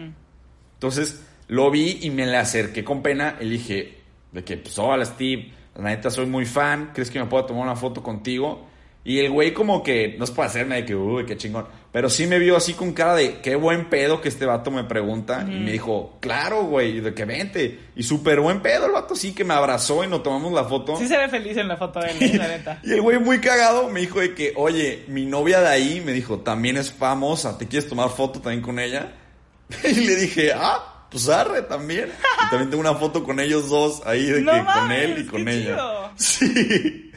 Entonces 0.75 1.23
lo 1.49 1.71
vi 1.71 2.01
y 2.03 2.11
me 2.11 2.27
le 2.27 2.37
acerqué 2.37 2.85
con 2.85 3.03
pena 3.03 3.37
y 3.41 3.49
dije, 3.49 4.01
de 4.33 4.45
que, 4.45 4.59
pues, 4.59 4.79
hola 4.79 5.07
Steve, 5.07 5.51
la 5.77 5.91
neta 5.91 6.11
soy 6.11 6.27
muy 6.27 6.47
fan, 6.47 6.91
¿crees 6.95 7.11
que 7.11 7.19
me 7.19 7.27
puedo 7.27 7.47
tomar 7.47 7.65
una 7.65 7.77
foto 7.77 8.03
contigo? 8.03 8.67
Y 9.07 9.19
el 9.19 9.31
güey 9.31 9.53
como 9.53 9.83
que, 9.83 10.17
no 10.19 10.25
es 10.25 10.31
para 10.31 10.49
hacerme 10.49 10.77
de 10.77 10.87
que, 10.87 10.95
uy, 10.95 11.27
qué 11.27 11.37
chingón, 11.37 11.67
pero 11.93 12.09
sí 12.09 12.27
me 12.27 12.39
vio 12.39 12.57
así 12.57 12.73
con 12.73 12.95
cara 12.95 13.15
de, 13.15 13.43
qué 13.43 13.55
buen 13.55 13.91
pedo 13.91 14.23
que 14.23 14.31
este 14.31 14.47
vato 14.47 14.71
me 14.71 14.85
pregunta. 14.85 15.45
Y 15.47 15.61
me 15.61 15.73
dijo, 15.73 16.17
claro, 16.21 16.65
güey, 16.65 17.01
de 17.01 17.13
que 17.13 17.27
vente. 17.27 17.81
Y 17.95 18.03
súper 18.03 18.41
buen 18.41 18.63
pedo 18.63 18.87
el 18.87 18.93
vato, 18.93 19.15
sí, 19.15 19.35
que 19.35 19.45
me 19.45 19.53
abrazó 19.53 20.03
y 20.03 20.09
nos 20.09 20.23
tomamos 20.23 20.55
la 20.55 20.65
foto. 20.65 20.97
Sí 20.97 21.07
se 21.07 21.19
ve 21.19 21.29
feliz 21.29 21.57
en 21.59 21.69
la 21.69 21.77
foto 21.77 22.01
de 22.01 22.13
él, 22.13 22.39
la 22.39 22.49
neta. 22.49 22.81
y 22.83 22.93
el 22.93 23.03
güey 23.03 23.19
muy 23.19 23.41
cagado 23.41 23.91
me 23.91 24.01
dijo 24.01 24.21
de 24.21 24.35
que, 24.35 24.55
oye, 24.57 25.05
mi 25.09 25.27
novia 25.27 25.61
de 25.61 25.69
ahí 25.69 26.03
me 26.05 26.13
dijo, 26.13 26.39
también 26.39 26.79
es 26.79 26.91
famosa, 26.91 27.59
¿te 27.59 27.69
quieres 27.69 27.89
tomar 27.89 28.09
foto 28.09 28.41
también 28.41 28.63
con 28.63 28.79
ella? 28.79 29.13
y 29.85 30.01
le 30.01 30.17
dije, 30.17 30.53
ah, 30.55 30.94
pues 31.15 31.29
arre 31.29 31.63
también. 31.63 32.09
Y 32.09 32.51
también 32.51 32.71
tengo 32.71 32.81
una 32.81 32.97
foto 32.97 33.23
con 33.23 33.39
ellos 33.39 33.69
dos 33.69 34.03
ahí 34.05 34.27
de 34.27 34.43
No 34.43 34.53
que 34.53 34.65
con 34.65 34.91
él 34.91 35.19
y 35.21 35.27
con 35.27 35.49
ella. 35.49 36.13
chido. 36.17 36.17
Sí. 36.17 37.11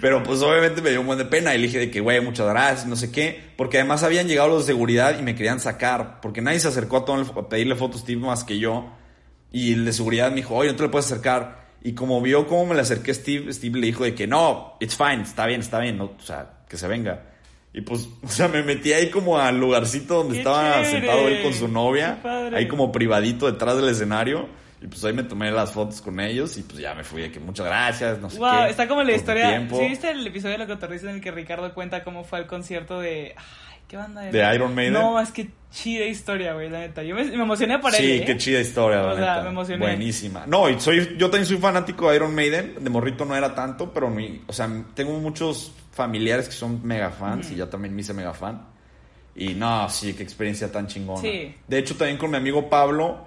Pero 0.00 0.22
pues 0.24 0.42
obviamente 0.42 0.82
me 0.82 0.90
dio 0.90 1.00
un 1.00 1.06
buen 1.06 1.18
de 1.18 1.24
pena 1.24 1.54
y 1.54 1.58
le 1.58 1.68
dije 1.68 1.78
de 1.78 1.90
que, 1.92 2.00
güey, 2.00 2.20
muchas 2.20 2.48
gracias, 2.48 2.86
no 2.86 2.96
sé 2.96 3.12
qué. 3.12 3.52
Porque 3.56 3.78
además 3.78 4.02
habían 4.02 4.26
llegado 4.26 4.48
los 4.48 4.66
de 4.66 4.72
seguridad 4.72 5.16
y 5.16 5.22
me 5.22 5.36
querían 5.36 5.60
sacar. 5.60 6.20
Porque 6.20 6.42
nadie 6.42 6.58
se 6.58 6.66
acercó 6.66 6.96
a, 6.96 7.48
pedirle 7.48 7.76
fotos 7.76 8.00
a 8.00 8.02
Steve 8.02 8.20
más 8.20 8.42
que 8.42 8.58
yo. 8.58 8.90
Y 9.52 9.72
el 9.72 9.84
de 9.84 9.92
seguridad 9.92 10.30
me 10.30 10.36
dijo, 10.36 10.56
oye, 10.56 10.70
no 10.70 10.76
te 10.76 10.82
le 10.82 10.88
puedes 10.88 11.06
acercar. 11.06 11.68
Y 11.82 11.92
como 11.92 12.20
vio 12.20 12.48
cómo 12.48 12.66
me 12.66 12.74
le 12.74 12.80
acerqué 12.80 13.12
a 13.12 13.14
Steve, 13.14 13.52
Steve 13.52 13.78
le 13.78 13.86
dijo 13.86 14.02
de 14.02 14.14
que 14.16 14.26
no, 14.26 14.76
it's 14.80 14.96
fine, 14.96 15.22
está 15.22 15.46
bien, 15.46 15.60
está 15.60 15.78
bien, 15.78 15.96
no, 15.96 16.16
o 16.18 16.22
sea, 16.22 16.64
que 16.68 16.76
se 16.76 16.88
venga. 16.88 17.29
Y 17.72 17.82
pues, 17.82 18.08
o 18.22 18.28
sea, 18.28 18.48
me 18.48 18.62
metí 18.62 18.92
ahí 18.92 19.10
como 19.10 19.38
al 19.38 19.58
lugarcito 19.58 20.14
donde 20.16 20.34
¡Qué 20.34 20.38
estaba 20.40 20.82
chévere! 20.82 20.90
sentado 20.90 21.28
él 21.28 21.42
con 21.42 21.54
su 21.54 21.68
novia. 21.68 22.18
Ahí 22.54 22.66
como 22.68 22.90
privadito 22.92 23.50
detrás 23.50 23.76
del 23.76 23.88
escenario. 23.88 24.48
Y 24.82 24.86
pues 24.86 25.04
ahí 25.04 25.12
me 25.12 25.22
tomé 25.24 25.50
las 25.50 25.72
fotos 25.72 26.00
con 26.00 26.18
ellos 26.20 26.56
y 26.56 26.62
pues 26.62 26.78
ya 26.78 26.94
me 26.94 27.04
fui 27.04 27.20
de 27.20 27.30
que 27.30 27.38
muchas 27.38 27.66
gracias, 27.66 28.18
no 28.18 28.30
sé 28.30 28.38
Wow, 28.38 28.64
qué. 28.64 28.70
está 28.70 28.88
como 28.88 29.02
la 29.02 29.12
historia. 29.12 29.68
¿Sí 29.70 29.88
viste 29.88 30.10
el 30.10 30.26
episodio 30.26 30.56
de 30.56 30.64
Lo 30.64 30.66
que 30.66 30.86
te 30.86 30.94
en 30.96 31.08
el 31.16 31.20
que 31.20 31.30
Ricardo 31.30 31.74
cuenta 31.74 32.02
cómo 32.02 32.24
fue 32.24 32.38
el 32.38 32.46
concierto 32.46 32.98
de. 32.98 33.34
Ay, 33.36 33.76
¿qué 33.86 33.98
banda 33.98 34.26
era? 34.26 34.48
¿De 34.48 34.54
Iron 34.54 34.74
Maiden? 34.74 34.94
No, 34.94 35.20
es 35.20 35.32
que 35.32 35.50
chida 35.70 36.06
historia, 36.06 36.54
güey, 36.54 36.70
la 36.70 36.78
neta. 36.80 37.02
Yo 37.02 37.14
me, 37.14 37.24
me 37.24 37.42
emocioné 37.42 37.78
por 37.78 37.94
él. 37.94 38.00
Sí, 38.00 38.12
¿eh? 38.12 38.24
qué 38.24 38.38
chida 38.38 38.60
historia, 38.60 39.02
la 39.02 39.12
O 39.12 39.16
sea, 39.18 39.42
me 39.42 39.50
emocioné. 39.50 39.84
Buenísima. 39.84 40.44
No, 40.46 40.70
y 40.70 40.80
soy, 40.80 41.14
yo 41.18 41.28
también 41.28 41.44
soy 41.44 41.58
fanático 41.58 42.08
de 42.08 42.16
Iron 42.16 42.34
Maiden. 42.34 42.82
De 42.82 42.88
morrito 42.88 43.26
no 43.26 43.36
era 43.36 43.54
tanto, 43.54 43.92
pero 43.92 44.08
mi, 44.08 44.40
o 44.46 44.52
sea, 44.54 44.66
tengo 44.94 45.12
muchos 45.18 45.72
familiares 45.92 46.46
que 46.46 46.52
son 46.54 46.80
mega 46.86 47.10
fans 47.10 47.50
y 47.50 47.56
ya 47.56 47.68
también 47.68 47.94
me 47.94 48.00
hice 48.02 48.14
mega 48.14 48.32
fan. 48.34 48.66
Y 49.34 49.54
no, 49.54 49.88
sí, 49.88 50.14
qué 50.14 50.22
experiencia 50.22 50.70
tan 50.70 50.86
chingona. 50.86 51.20
Sí. 51.20 51.54
De 51.66 51.78
hecho, 51.78 51.96
también 51.96 52.18
con 52.18 52.30
mi 52.30 52.36
amigo 52.36 52.68
Pablo 52.68 53.26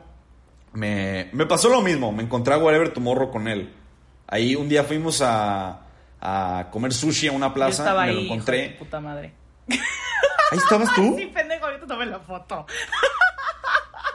me, 0.74 1.30
me 1.34 1.46
pasó 1.46 1.70
lo 1.70 1.82
mismo. 1.82 2.12
Me 2.12 2.24
encontré 2.24 2.54
a 2.54 2.58
Whatever 2.58 2.94
Tomorrow 2.94 3.32
con 3.32 3.48
él. 3.48 3.74
Ahí 4.28 4.56
un 4.56 4.68
día 4.70 4.84
fuimos 4.84 5.22
a, 5.22 5.82
a 6.22 6.68
comer 6.72 6.94
sushi 6.94 7.28
a 7.28 7.32
una 7.32 7.48
Yo 7.48 7.54
plaza. 7.54 7.84
estaba 7.84 8.04
me 8.04 8.10
ahí, 8.10 8.16
lo 8.16 8.22
hijo 8.22 8.30
de 8.30 8.34
encontré. 8.36 8.70
puta 8.80 9.00
madre. 9.00 9.34
Ahí 9.70 10.58
estabas 10.58 10.90
tú. 10.96 11.16
Sí, 11.18 11.26
pendejo, 11.28 11.66
ahorita 11.66 11.88
tomé 11.88 12.06
la 12.06 12.20
foto. 12.20 12.66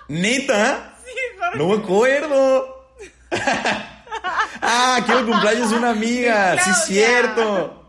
¿Neta? 0.09 0.95
Sí, 1.05 1.13
sorry. 1.39 1.59
No 1.59 1.69
me 1.69 1.83
acuerdo. 1.83 2.93
ah, 4.63 5.01
que 5.07 5.13
el 5.13 5.27
cumpleaños 5.27 5.71
de 5.71 5.77
una 5.77 5.91
amiga. 5.91 6.53
Sí, 6.59 6.63
Claudia. 6.65 6.75
cierto. 6.85 7.88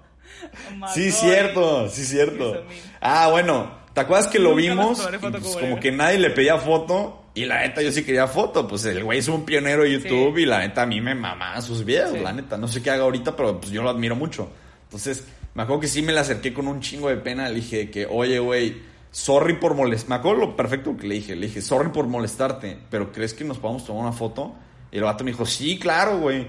Sí, 0.93 1.11
cierto. 1.11 1.89
Sí, 1.89 2.03
cierto. 2.05 2.63
Ah, 3.01 3.29
bueno. 3.29 3.79
¿Te 3.93 4.01
acuerdas 4.01 4.27
que 4.27 4.39
lo 4.39 4.55
vimos? 4.55 5.07
Y, 5.13 5.17
pues, 5.17 5.57
como 5.57 5.79
que 5.79 5.91
nadie 5.91 6.19
le 6.19 6.29
pedía 6.29 6.57
foto. 6.57 7.23
Y 7.33 7.45
la 7.45 7.61
neta, 7.61 7.81
yo 7.81 7.91
sí 7.91 8.03
quería 8.03 8.27
foto. 8.27 8.67
Pues 8.67 8.85
el 8.85 9.03
güey 9.03 9.19
es 9.19 9.27
un 9.27 9.45
pionero 9.45 9.83
de 9.83 9.93
YouTube. 9.93 10.35
Sí. 10.35 10.43
Y 10.43 10.45
la 10.45 10.59
neta, 10.59 10.83
a 10.83 10.85
mí 10.85 11.01
me 11.01 11.15
mamaba 11.15 11.61
sus 11.61 11.83
videos. 11.83 12.11
Sí. 12.11 12.19
La 12.19 12.31
neta, 12.31 12.57
no 12.57 12.67
sé 12.67 12.81
qué 12.81 12.91
haga 12.91 13.03
ahorita, 13.03 13.35
pero 13.35 13.59
pues 13.59 13.71
yo 13.71 13.81
lo 13.81 13.89
admiro 13.89 14.15
mucho. 14.15 14.49
Entonces, 14.83 15.25
me 15.53 15.63
acuerdo 15.63 15.81
que 15.81 15.87
sí 15.87 16.01
me 16.01 16.13
le 16.13 16.19
acerqué 16.19 16.53
con 16.53 16.67
un 16.67 16.79
chingo 16.81 17.09
de 17.09 17.17
pena. 17.17 17.49
Le 17.49 17.55
dije 17.55 17.89
que, 17.89 18.05
oye, 18.05 18.39
güey, 18.39 18.81
sorry 19.11 19.55
por 19.55 19.73
molestar. 19.73 20.09
Me 20.09 20.15
acuerdo 20.15 20.41
lo 20.41 20.55
perfecto 20.55 20.95
que 20.95 21.07
le 21.07 21.15
dije. 21.15 21.35
Le 21.35 21.47
dije, 21.47 21.61
sorry 21.61 21.89
por 21.89 22.07
molestarte, 22.07 22.77
pero 22.89 23.11
¿crees 23.11 23.33
que 23.33 23.43
nos 23.43 23.57
podamos 23.57 23.85
tomar 23.85 24.03
una 24.03 24.13
foto? 24.13 24.55
Y 24.91 24.97
el 24.97 25.03
vato 25.03 25.23
me 25.23 25.31
dijo, 25.31 25.45
sí, 25.45 25.77
claro, 25.77 26.19
güey. 26.19 26.47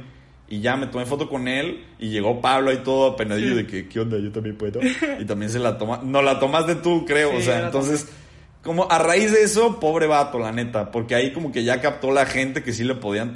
Y 0.51 0.61
ya 0.61 0.77
me 0.77 0.89
tomé 0.89 1.07
foto 1.07 1.29
con 1.29 1.47
él 1.47 1.87
y 2.01 2.11
llegó 2.11 2.41
Pablo 2.41 2.71
ahí 2.71 2.79
todo 2.79 3.13
apenadillo 3.13 3.55
de 3.55 3.69
que, 3.69 3.89
¿qué 3.89 4.01
onda? 4.01 4.19
Yo 4.19 4.33
también 4.33 4.59
puedo. 4.59 4.81
Y 5.21 5.25
también 5.25 5.49
se 5.49 5.61
la 5.61 5.79
toma. 5.79 6.01
No, 6.03 6.23
la 6.23 6.41
tomaste 6.41 6.75
tú, 6.75 7.07
creo. 7.07 7.31
Sí, 7.31 7.37
o 7.37 7.41
sea, 7.43 7.67
entonces, 7.67 8.09
como 8.61 8.91
a 8.91 8.99
raíz 8.99 9.31
de 9.31 9.45
eso, 9.45 9.79
pobre 9.79 10.09
vato, 10.09 10.41
la 10.41 10.51
neta. 10.51 10.91
Porque 10.91 11.15
ahí 11.15 11.33
como 11.33 11.53
que 11.53 11.63
ya 11.63 11.81
captó 11.81 12.11
la 12.11 12.27
gente 12.27 12.65
que 12.65 12.73
sí 12.73 12.83
le 12.83 12.97
podían 12.97 13.33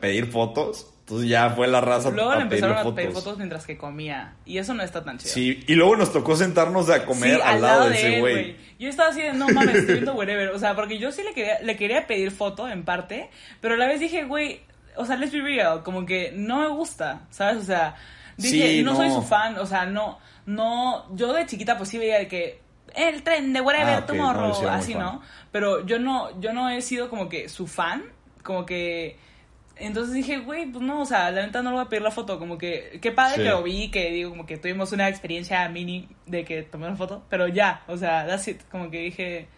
pedir 0.00 0.26
fotos. 0.32 0.90
Entonces 1.00 1.28
ya 1.28 1.50
fue 1.50 1.68
la 1.68 1.80
raza 1.80 2.10
Luego 2.10 2.30
a 2.30 2.36
le 2.36 2.42
empezaron 2.42 2.78
a 2.78 2.94
pedir 2.94 3.12
fotos 3.12 3.36
mientras 3.36 3.64
que 3.64 3.76
comía. 3.76 4.34
Y 4.44 4.56
eso 4.56 4.72
no 4.72 4.82
está 4.82 5.04
tan 5.04 5.18
chido. 5.18 5.34
Sí, 5.34 5.62
y 5.68 5.74
luego 5.74 5.94
nos 5.94 6.10
tocó 6.10 6.34
sentarnos 6.36 6.90
a 6.90 7.04
comer 7.04 7.36
Sí, 7.36 7.40
al 7.44 7.60
lado 7.60 7.88
de 7.90 7.96
ese 7.96 8.20
güey. 8.20 8.56
Yo 8.80 8.88
estaba 8.88 9.10
así 9.10 9.20
de, 9.20 9.32
no 9.34 9.46
mames, 9.50 9.76
estoy 9.76 9.94
viendo 9.94 10.14
wherever. 10.14 10.48
O 10.48 10.58
sea, 10.58 10.74
porque 10.74 10.98
yo 10.98 11.12
sí 11.12 11.22
le 11.22 11.32
quería, 11.32 11.60
le 11.60 11.76
quería 11.76 12.06
pedir 12.06 12.32
foto 12.32 12.66
en 12.66 12.82
parte, 12.82 13.30
pero 13.60 13.74
a 13.74 13.76
la 13.76 13.86
vez 13.86 14.00
dije, 14.00 14.24
güey, 14.24 14.62
o 14.96 15.04
sea, 15.04 15.16
let's 15.16 15.32
be 15.32 15.40
real, 15.40 15.82
como 15.82 16.04
que 16.06 16.32
no 16.34 16.60
me 16.60 16.68
gusta, 16.68 17.22
¿sabes? 17.30 17.58
O 17.58 17.64
sea, 17.64 17.94
dije, 18.36 18.68
Sí, 18.78 18.82
no, 18.82 18.94
soy 18.96 19.10
su 19.10 19.22
fan, 19.22 19.56
o 19.58 19.66
sea, 19.66 19.86
no, 19.86 20.18
no, 20.46 21.06
yo 21.14 21.32
de 21.32 21.46
chiquita 21.46 21.76
pues 21.76 21.88
sí 21.88 21.98
veía 21.98 22.18
de 22.18 22.28
que 22.28 22.60
el 22.94 23.22
tren 23.22 23.52
de 23.52 23.60
wherever 23.60 23.94
Ah, 24.02 24.06
tomorrow, 24.06 24.62
no, 24.62 24.68
así. 24.70 24.94
¿no? 24.94 25.20
Pero 25.52 25.84
yo 25.86 25.98
no, 25.98 26.38
yo 26.40 26.52
no 26.52 26.68
he 26.70 26.80
sido 26.82 27.08
como 27.10 27.28
que 27.28 27.48
su 27.48 27.66
fan, 27.66 28.04
como 28.42 28.64
que... 28.66 29.18
Entonces 29.78 30.14
dije, 30.14 30.38
güey, 30.38 30.64
pues 30.64 30.82
no, 30.82 31.02
o 31.02 31.04
sea, 31.04 31.30
la 31.30 31.44
neta 31.44 31.60
no 31.60 31.68
le 31.70 31.76
voy 31.76 31.84
a 31.84 31.88
pedir 31.90 32.02
la 32.02 32.10
foto, 32.10 32.38
como 32.38 32.56
que, 32.56 32.98
qué 33.02 33.12
padre 33.12 33.34
Sí. 33.36 33.42
que 33.42 33.48
lo 33.50 33.62
vi, 33.62 33.90
que 33.90 34.10
digo, 34.10 34.30
como 34.30 34.46
que 34.46 34.56
tuvimos 34.56 34.92
una 34.92 35.06
experiencia 35.08 35.68
mini 35.68 36.08
de 36.24 36.46
que 36.46 36.62
tomé 36.62 36.86
una 36.86 36.96
foto, 36.96 37.24
pero 37.28 37.46
ya, 37.48 37.82
o 37.86 37.94
sea, 37.98 38.26
that's 38.26 38.48
it, 38.48 38.62
como 38.70 38.90
que 38.90 39.00
dije, 39.00 39.48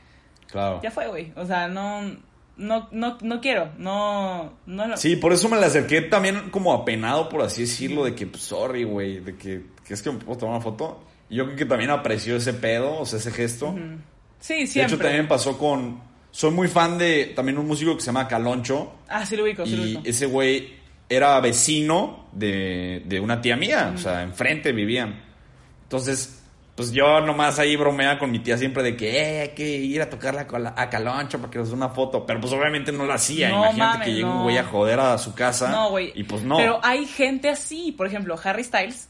Claro. 0.49 0.81
ya 0.83 0.91
fue, 0.91 1.07
güey, 1.07 1.33
o 1.37 1.47
sea, 1.47 1.69
no, 1.69 2.17
no, 2.59 2.89
no, 2.93 3.17
no 3.23 3.41
quiero, 3.41 3.71
no, 3.79 4.53
no, 4.67 4.97
Sí, 4.97 5.17
por 5.17 5.33
eso 5.33 5.49
me 5.49 5.59
le 5.59 5.65
acerqué 5.67 6.03
también 6.03 6.51
como 6.51 6.73
apenado, 6.75 7.29
por 7.29 7.41
así 7.43 7.63
decirlo, 7.63 8.05
de 8.05 8.15
que, 8.15 8.27
pues, 8.27 8.43
sorry, 8.43 8.85
güey, 8.85 9.21
de 9.21 9.37
que, 9.37 9.63
que 9.87 9.95
es 9.95 10.03
que 10.03 10.11
me 10.11 10.19
puedo 10.19 10.39
tomar 10.39 10.57
una 10.57 10.65
foto. 10.65 11.03
Y 11.31 11.37
yo 11.37 11.45
creo 11.47 11.57
que 11.57 11.65
también 11.65 11.91
apreció 11.91 12.37
ese 12.37 12.53
pedo, 12.55 12.99
o 12.99 13.07
sea, 13.07 13.19
ese 13.19 13.31
gesto. 13.31 13.75
sí, 14.41 14.55
De 14.61 14.67
siempre. 14.67 14.95
hecho, 14.97 15.03
también 15.03 15.29
pasó 15.29 15.57
con... 15.57 16.01
Soy 16.31 16.51
muy 16.51 16.69
fan 16.69 16.99
de 16.99 17.33
también 17.35 17.57
un 17.59 17.67
músico 17.67 17.95
que 17.95 18.01
se 18.01 18.07
llama 18.07 18.29
Caloncho. 18.29 18.93
Ah, 19.09 19.25
sí 19.25 19.35
lo 19.37 19.45
ubico, 19.45 19.65
sí 19.65 19.77
lo 19.77 19.83
Y 19.83 19.85
ubico. 19.97 20.03
ese 20.05 20.27
güey 20.27 20.75
era 21.09 21.41
vecino 21.41 22.27
de, 22.33 23.03
de 23.07 23.19
una 23.21 23.41
tía 23.41 23.57
mía, 23.57 23.93
o 23.95 23.99
sea, 23.99 24.23
enfrente 24.23 24.73
vivían. 24.73 25.23
Entonces, 25.85 26.43
pues 26.79 26.93
yo 26.93 27.21
nomás 27.23 27.59
ahí 27.59 27.75
bromeaba 27.75 28.21
con 28.21 28.31
mi 28.31 28.39
tía 28.39 28.57
siempre 28.57 28.85
de 28.85 28.97
que 28.97 29.21
eh, 29.21 29.41
hay 29.41 29.49
que 29.49 29.69
ir 29.69 30.01
a 30.01 30.09
tocarla 30.09 30.47
a, 30.77 30.89
Caloncho 30.89 31.39
para 31.39 31.51
que 31.51 31.59
nos 31.59 31.71
dé 31.71 31.75
una 31.75 31.89
foto. 31.89 32.25
Pero 32.25 32.41
pues 32.41 32.53
obviamente 32.53 32.93
no 32.93 33.05
la 33.05 33.15
hacía. 33.15 33.49
No 33.49 33.65
Imagínate 33.65 33.79
mames, 33.79 34.05
que 34.05 34.13
llegue 34.13 34.25
no. 34.25 34.37
un 34.37 34.43
güey 34.45 34.59
a 34.59 34.63
joder 34.63 35.01
a 35.01 35.19
su 35.19 35.35
casa. 35.35 35.73
No, 35.73 35.91
güey. 35.91 36.13
Y 36.15 36.23
pues 36.23 36.45
no. 36.45 36.57
Pero 36.57 36.79
hay 36.85 37.05
gente 37.07 37.49
así, 37.49 37.91
por 37.91 38.07
ejemplo, 38.07 38.39
Harry 38.45 38.63
Styles. 38.63 39.09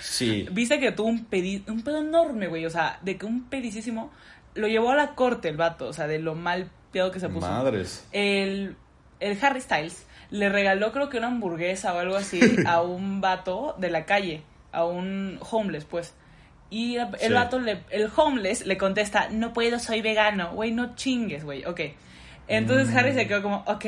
Sí. 0.00 0.48
Viste 0.50 0.80
que 0.80 0.90
tuvo 0.90 1.06
un, 1.06 1.24
pedi 1.26 1.62
un 1.68 1.84
pedo 1.84 1.98
enorme, 1.98 2.48
güey. 2.48 2.66
O 2.66 2.70
sea, 2.70 2.98
de 3.02 3.16
que 3.16 3.26
un 3.26 3.44
pedicísimo 3.44 4.10
lo 4.54 4.66
llevó 4.66 4.90
a 4.90 4.96
la 4.96 5.14
corte 5.14 5.48
el 5.48 5.56
vato. 5.56 5.86
O 5.86 5.92
sea, 5.92 6.08
de 6.08 6.18
lo 6.18 6.34
mal 6.34 6.68
pedo 6.90 7.12
que 7.12 7.20
se 7.20 7.28
puso. 7.28 7.46
Madres. 7.46 8.04
El, 8.10 8.74
el 9.20 9.38
Harry 9.40 9.60
Styles 9.60 10.04
le 10.30 10.48
regaló, 10.48 10.90
creo 10.90 11.10
que 11.10 11.18
una 11.18 11.28
hamburguesa 11.28 11.94
o 11.94 11.98
algo 12.00 12.16
así 12.16 12.40
a 12.66 12.82
un 12.82 13.20
vato 13.20 13.76
de 13.78 13.90
la 13.90 14.04
calle. 14.04 14.42
A 14.72 14.84
un 14.84 15.38
homeless, 15.48 15.84
pues. 15.84 16.12
Y 16.70 16.96
el 16.96 17.08
Sí. 17.18 17.32
vato, 17.32 17.60
le, 17.60 17.80
el 17.90 18.10
homeless 18.14 18.66
le 18.66 18.76
contesta, 18.76 19.28
no 19.30 19.52
puedo, 19.52 19.78
soy 19.78 20.00
vegano. 20.02 20.52
Güey, 20.52 20.72
no 20.72 20.94
chingues, 20.96 21.44
güey. 21.44 21.64
Ok. 21.66 21.80
Entonces 22.48 22.88
Mm. 22.92 22.96
Harry 22.98 23.14
se 23.14 23.26
quedó 23.28 23.42
como, 23.42 23.62
ok. 23.66 23.86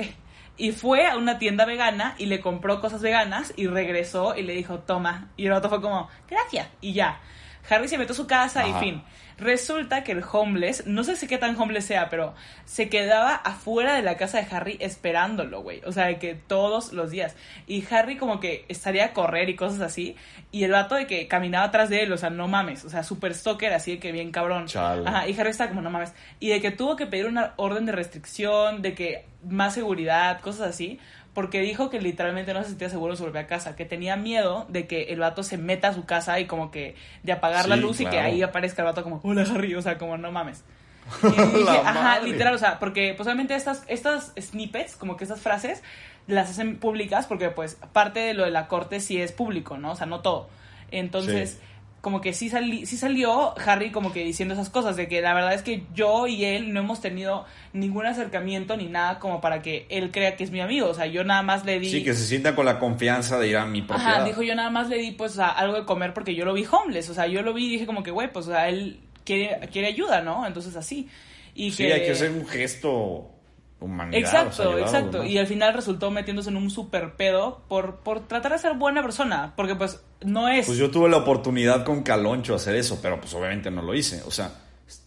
Y 0.59 0.73
fue 0.73 1.07
a 1.07 1.17
una 1.17 1.39
tienda 1.39 1.65
vegana 1.67 2.15
y 2.17 2.27
le 2.27 2.41
compró 2.41 2.81
cosas 2.81 3.03
veganas 3.03 3.53
y 3.57 3.67
regresó 3.67 4.35
y 4.37 4.43
le 4.43 4.55
dijo, 4.55 4.79
toma. 4.79 5.29
Y 5.37 5.47
el 5.47 5.53
vato 5.53 5.69
fue 5.69 5.83
como, 5.83 6.09
gracias. 6.31 6.69
Y 6.81 6.93
ya. 6.95 7.21
Harry 7.69 7.89
se 7.89 7.99
metió 7.99 8.13
a 8.13 8.17
su 8.17 8.27
casa 8.27 8.61
Ajá. 8.61 8.69
y 8.69 8.73
fin. 8.81 9.03
Resulta 9.39 10.03
que 10.03 10.13
el 10.13 10.25
homeless, 10.31 10.87
no 10.87 11.05
sé 11.05 11.15
si 11.15 11.27
qué 11.27 11.37
tan 11.37 11.61
homeless 11.61 11.85
sea, 11.85 12.09
pero 12.09 12.35
se 12.65 12.89
quedaba 12.89 13.35
afuera 13.35 13.95
de 13.95 14.03
la 14.03 14.17
casa 14.17 14.41
de 14.41 14.47
Harry 14.51 14.79
esperándolo, 14.81 15.63
güey. 15.63 15.83
O 15.85 15.93
sea, 15.93 16.07
de 16.07 16.19
que 16.19 16.35
todos 16.35 16.95
los 16.95 17.11
días. 17.11 17.37
Y 17.67 17.85
Harry 17.91 18.17
como 18.17 18.41
que 18.41 18.65
estaría 18.69 19.05
a 19.05 19.13
correr 19.13 19.51
y 19.51 19.57
cosas 19.57 19.81
así. 19.83 20.17
Y 20.53 20.65
el 20.65 20.73
vato 20.73 20.95
de 20.95 21.07
que 21.07 21.29
caminaba 21.29 21.67
atrás 21.67 21.91
de 21.91 22.03
él, 22.03 22.13
o 22.13 22.17
sea, 22.17 22.31
no 22.31 22.49
mames. 22.49 22.85
O 22.87 22.89
sea, 22.89 23.03
super 23.03 23.35
stalker, 23.35 23.75
así 23.75 23.93
de 23.93 23.99
que 23.99 24.11
bien 24.11 24.31
cabrón. 24.31 24.67
Chale. 24.67 25.07
Ajá, 25.07 25.29
y 25.29 25.39
Harry 25.39 25.51
estaba 25.51 25.69
como, 25.69 25.83
no 25.83 25.91
mames. 25.91 26.15
Y 26.41 26.49
de 26.49 26.63
que 26.63 26.71
tuvo 26.71 26.97
que 26.97 27.07
pedir 27.07 27.27
una 27.27 27.53
orden 27.57 27.85
de 27.85 27.93
restricción, 27.93 28.81
de 28.81 28.95
que 28.95 29.27
más 29.45 29.75
seguridad, 29.75 30.41
cosas 30.41 30.71
así. 30.71 30.99
Porque 31.37 31.61
dijo 31.61 31.91
que 31.91 32.01
literalmente 32.01 32.55
no 32.55 32.63
se 32.63 32.71
sentía 32.71 32.89
seguro 32.89 33.13
en 33.13 33.19
su 33.19 33.25
propia 33.25 33.47
casa, 33.47 33.77
que 33.77 33.85
tenía 33.85 34.17
miedo 34.17 34.65
de 34.71 34.87
que 34.87 35.13
el 35.13 35.21
vato 35.21 35.43
se 35.43 35.59
meta 35.59 35.89
a 35.89 35.93
su 35.93 36.07
casa 36.07 36.41
y 36.41 36.47
como 36.47 36.71
que 36.71 36.97
de 37.25 37.33
apagar 37.33 37.69
la 37.69 37.77
luz 37.77 38.01
y 38.01 38.07
que 38.07 38.19
ahí 38.19 38.43
aparezca 38.43 38.81
el 38.81 38.87
vato 38.87 39.03
como, 39.03 39.21
hola 39.23 39.43
Harry, 39.43 39.75
o 39.75 39.83
sea, 39.83 39.99
como 39.99 40.17
no 40.17 40.33
mames. 40.33 40.65
Y 41.23 41.29
dije, 41.29 41.79
ajá, 41.85 42.21
literal, 42.21 42.55
o 42.55 42.59
sea, 42.59 42.79
porque 42.79 43.13
pues 43.15 43.27
obviamente 43.27 43.55
estas, 43.55 43.85
estas 43.87 44.33
snippets, 44.41 44.97
como 44.97 45.19
que 45.19 45.25
estas 45.25 45.41
frases, 45.43 45.83
las 46.27 46.49
hacen 46.49 46.79
públicas 46.79 47.27
porque 47.27 47.51
pues 47.51 47.77
parte 47.93 48.21
de 48.21 48.33
lo 48.33 48.47
de 48.47 48.51
la 48.51 48.67
corte 48.67 49.01
sí 49.01 49.21
es 49.21 49.31
público, 49.31 49.77
¿no? 49.77 49.93
O 49.93 49.95
sea, 49.95 50.07
no 50.07 50.21
todo. 50.21 50.49
Entonces, 50.91 51.51
Sí. 51.51 51.76
Como 52.07 52.21
que 52.21 52.33
sí, 52.33 52.49
sali- 52.49 52.87
sí 52.87 52.97
salió 52.97 53.53
Harry 53.59 53.91
como 53.91 54.13
que 54.13 54.23
diciendo 54.23 54.55
esas 54.55 54.71
cosas, 54.71 54.95
de 54.95 55.09
que 55.09 55.21
la 55.21 55.35
verdad 55.35 55.55
es 55.55 55.63
que 55.63 55.83
yo 55.93 56.29
y 56.29 56.45
él 56.45 56.73
no 56.73 56.79
hemos 56.79 57.01
tenido 57.01 57.45
ningún 57.73 58.07
acercamiento 58.07 58.77
ni 58.77 58.87
nada 58.87 59.19
como 59.19 59.41
para 59.41 59.61
que 59.61 59.87
él 59.91 60.13
crea 60.13 60.37
que 60.37 60.45
es 60.45 60.53
mi 60.53 60.61
amigo. 60.61 60.87
O 60.89 60.95
sea, 60.95 61.07
yo 61.07 61.25
nada 61.25 61.43
más 61.43 61.65
le 61.65 61.81
di... 61.81 61.91
Sí, 61.91 62.05
que 62.05 62.15
se 62.15 62.25
sienta 62.25 62.55
con 62.55 62.65
la 62.65 62.79
confianza 62.79 63.41
de 63.41 63.49
ir 63.49 63.57
a 63.57 63.67
mi 63.67 63.83
propiedad. 63.83 64.15
Ajá, 64.19 64.25
dijo 64.25 64.41
yo 64.45 64.55
nada 64.55 64.71
más 64.71 64.89
le 64.89 64.99
di 64.99 65.11
pues 65.11 65.33
o 65.33 65.35
sea, 65.35 65.49
algo 65.49 65.75
de 65.75 65.85
comer 65.85 66.15
porque 66.15 66.37
yo 66.37 66.45
lo 66.45 66.53
vi 66.55 66.65
homeless, 66.71 67.11
o 67.11 67.15
sea, 67.15 67.27
yo 67.27 67.43
lo 67.43 67.53
vi 67.53 67.67
y 67.67 67.71
dije 67.71 67.87
como 67.87 68.05
que, 68.05 68.13
güey, 68.13 68.33
pues 68.33 68.47
o 68.47 68.51
sea, 68.53 68.69
él 68.69 69.01
quiere, 69.25 69.59
quiere 69.73 69.89
ayuda, 69.89 70.23
¿no? 70.23 70.47
Entonces 70.47 70.77
así. 70.77 71.09
Y 71.57 71.73
Sí, 71.73 71.91
hay 71.91 72.03
que 72.05 72.13
hacer 72.13 72.31
un 72.31 72.47
gesto 72.47 73.33
humanidad. 73.81 74.19
Exacto, 74.21 74.71
o 74.71 74.75
sea, 74.75 74.83
exacto. 74.83 75.25
Y 75.25 75.39
al 75.39 75.47
final 75.47 75.75
resultó 75.75 76.11
metiéndose 76.11 76.51
en 76.51 76.57
un 76.57 76.71
super 76.71 77.15
pedo 77.15 77.63
por, 77.69 77.97
por 77.97 78.27
tratar 78.27 78.53
de 78.53 78.59
ser 78.59 78.75
buena 78.75 79.03
persona, 79.03 79.53
porque 79.57 79.75
pues 79.75 80.01
no 80.25 80.49
es... 80.49 80.67
Pues 80.67 80.79
yo 80.79 80.91
tuve 80.91 81.09
la 81.09 81.19
oportunidad 81.19 81.85
con 81.85 82.03
Caloncho 82.03 82.53
de 82.53 82.57
hacer 82.57 82.75
eso, 82.75 82.99
pero 83.03 83.21
pues 83.21 83.33
obviamente 83.35 83.71
no 83.71 83.83
lo 83.83 83.95
hice. 83.95 84.23
O 84.27 84.31
sea, 84.31 84.51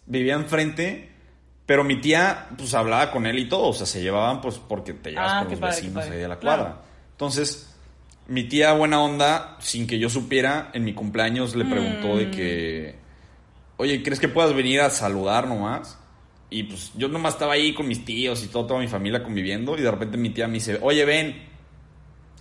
vivía 0.06 0.36
enfrente, 0.36 1.10
pero 1.66 1.84
mi 1.84 2.00
tía 2.02 2.48
pues 2.58 2.74
hablaba 2.74 3.12
con 3.12 3.26
él 3.26 3.40
y 3.40 3.50
todo. 3.50 3.68
O 3.70 3.74
sea, 3.74 3.86
se 3.86 4.02
llevaban 4.02 4.42
pues 4.42 4.58
porque 4.60 4.94
te 4.94 5.12
llevas 5.12 5.32
Ah, 5.34 5.40
con 5.40 5.48
qué 5.48 5.54
los 5.54 5.60
padre, 5.62 5.76
vecinos 5.76 6.04
ahí 6.06 6.18
de 6.18 6.28
la 6.28 6.40
Claro. 6.40 6.64
cuadra. 6.64 6.82
Entonces, 7.12 7.76
mi 8.28 8.44
tía 8.46 8.74
buena 8.74 9.02
onda, 9.02 9.58
sin 9.60 9.88
que 9.88 9.98
yo 10.00 10.10
supiera, 10.10 10.70
en 10.74 10.84
mi 10.86 10.94
cumpleaños 10.94 11.56
le 11.56 11.66
preguntó 11.66 12.16
de 12.18 12.28
Mm. 12.28 12.32
que, 12.32 12.96
oye, 13.78 14.04
¿crees 14.04 14.20
que 14.20 14.28
puedas 14.30 14.54
venir 14.54 14.82
a 14.82 14.90
saludar 14.90 15.48
nomás? 15.48 15.98
Y 16.50 16.64
pues 16.64 16.92
yo 16.96 17.08
nomás 17.08 17.34
estaba 17.34 17.54
ahí 17.54 17.74
con 17.74 17.88
mis 17.88 18.04
tíos 18.04 18.44
y 18.44 18.48
todo, 18.48 18.66
toda 18.66 18.80
mi 18.80 18.88
familia 18.88 19.24
conviviendo 19.24 19.78
y 19.78 19.82
de 19.82 19.92
repente 19.92 20.18
mi 20.18 20.32
tía 20.32 20.48
me 20.48 20.56
dice, 20.56 20.80
oye, 20.82 21.06
ven. 21.06 21.50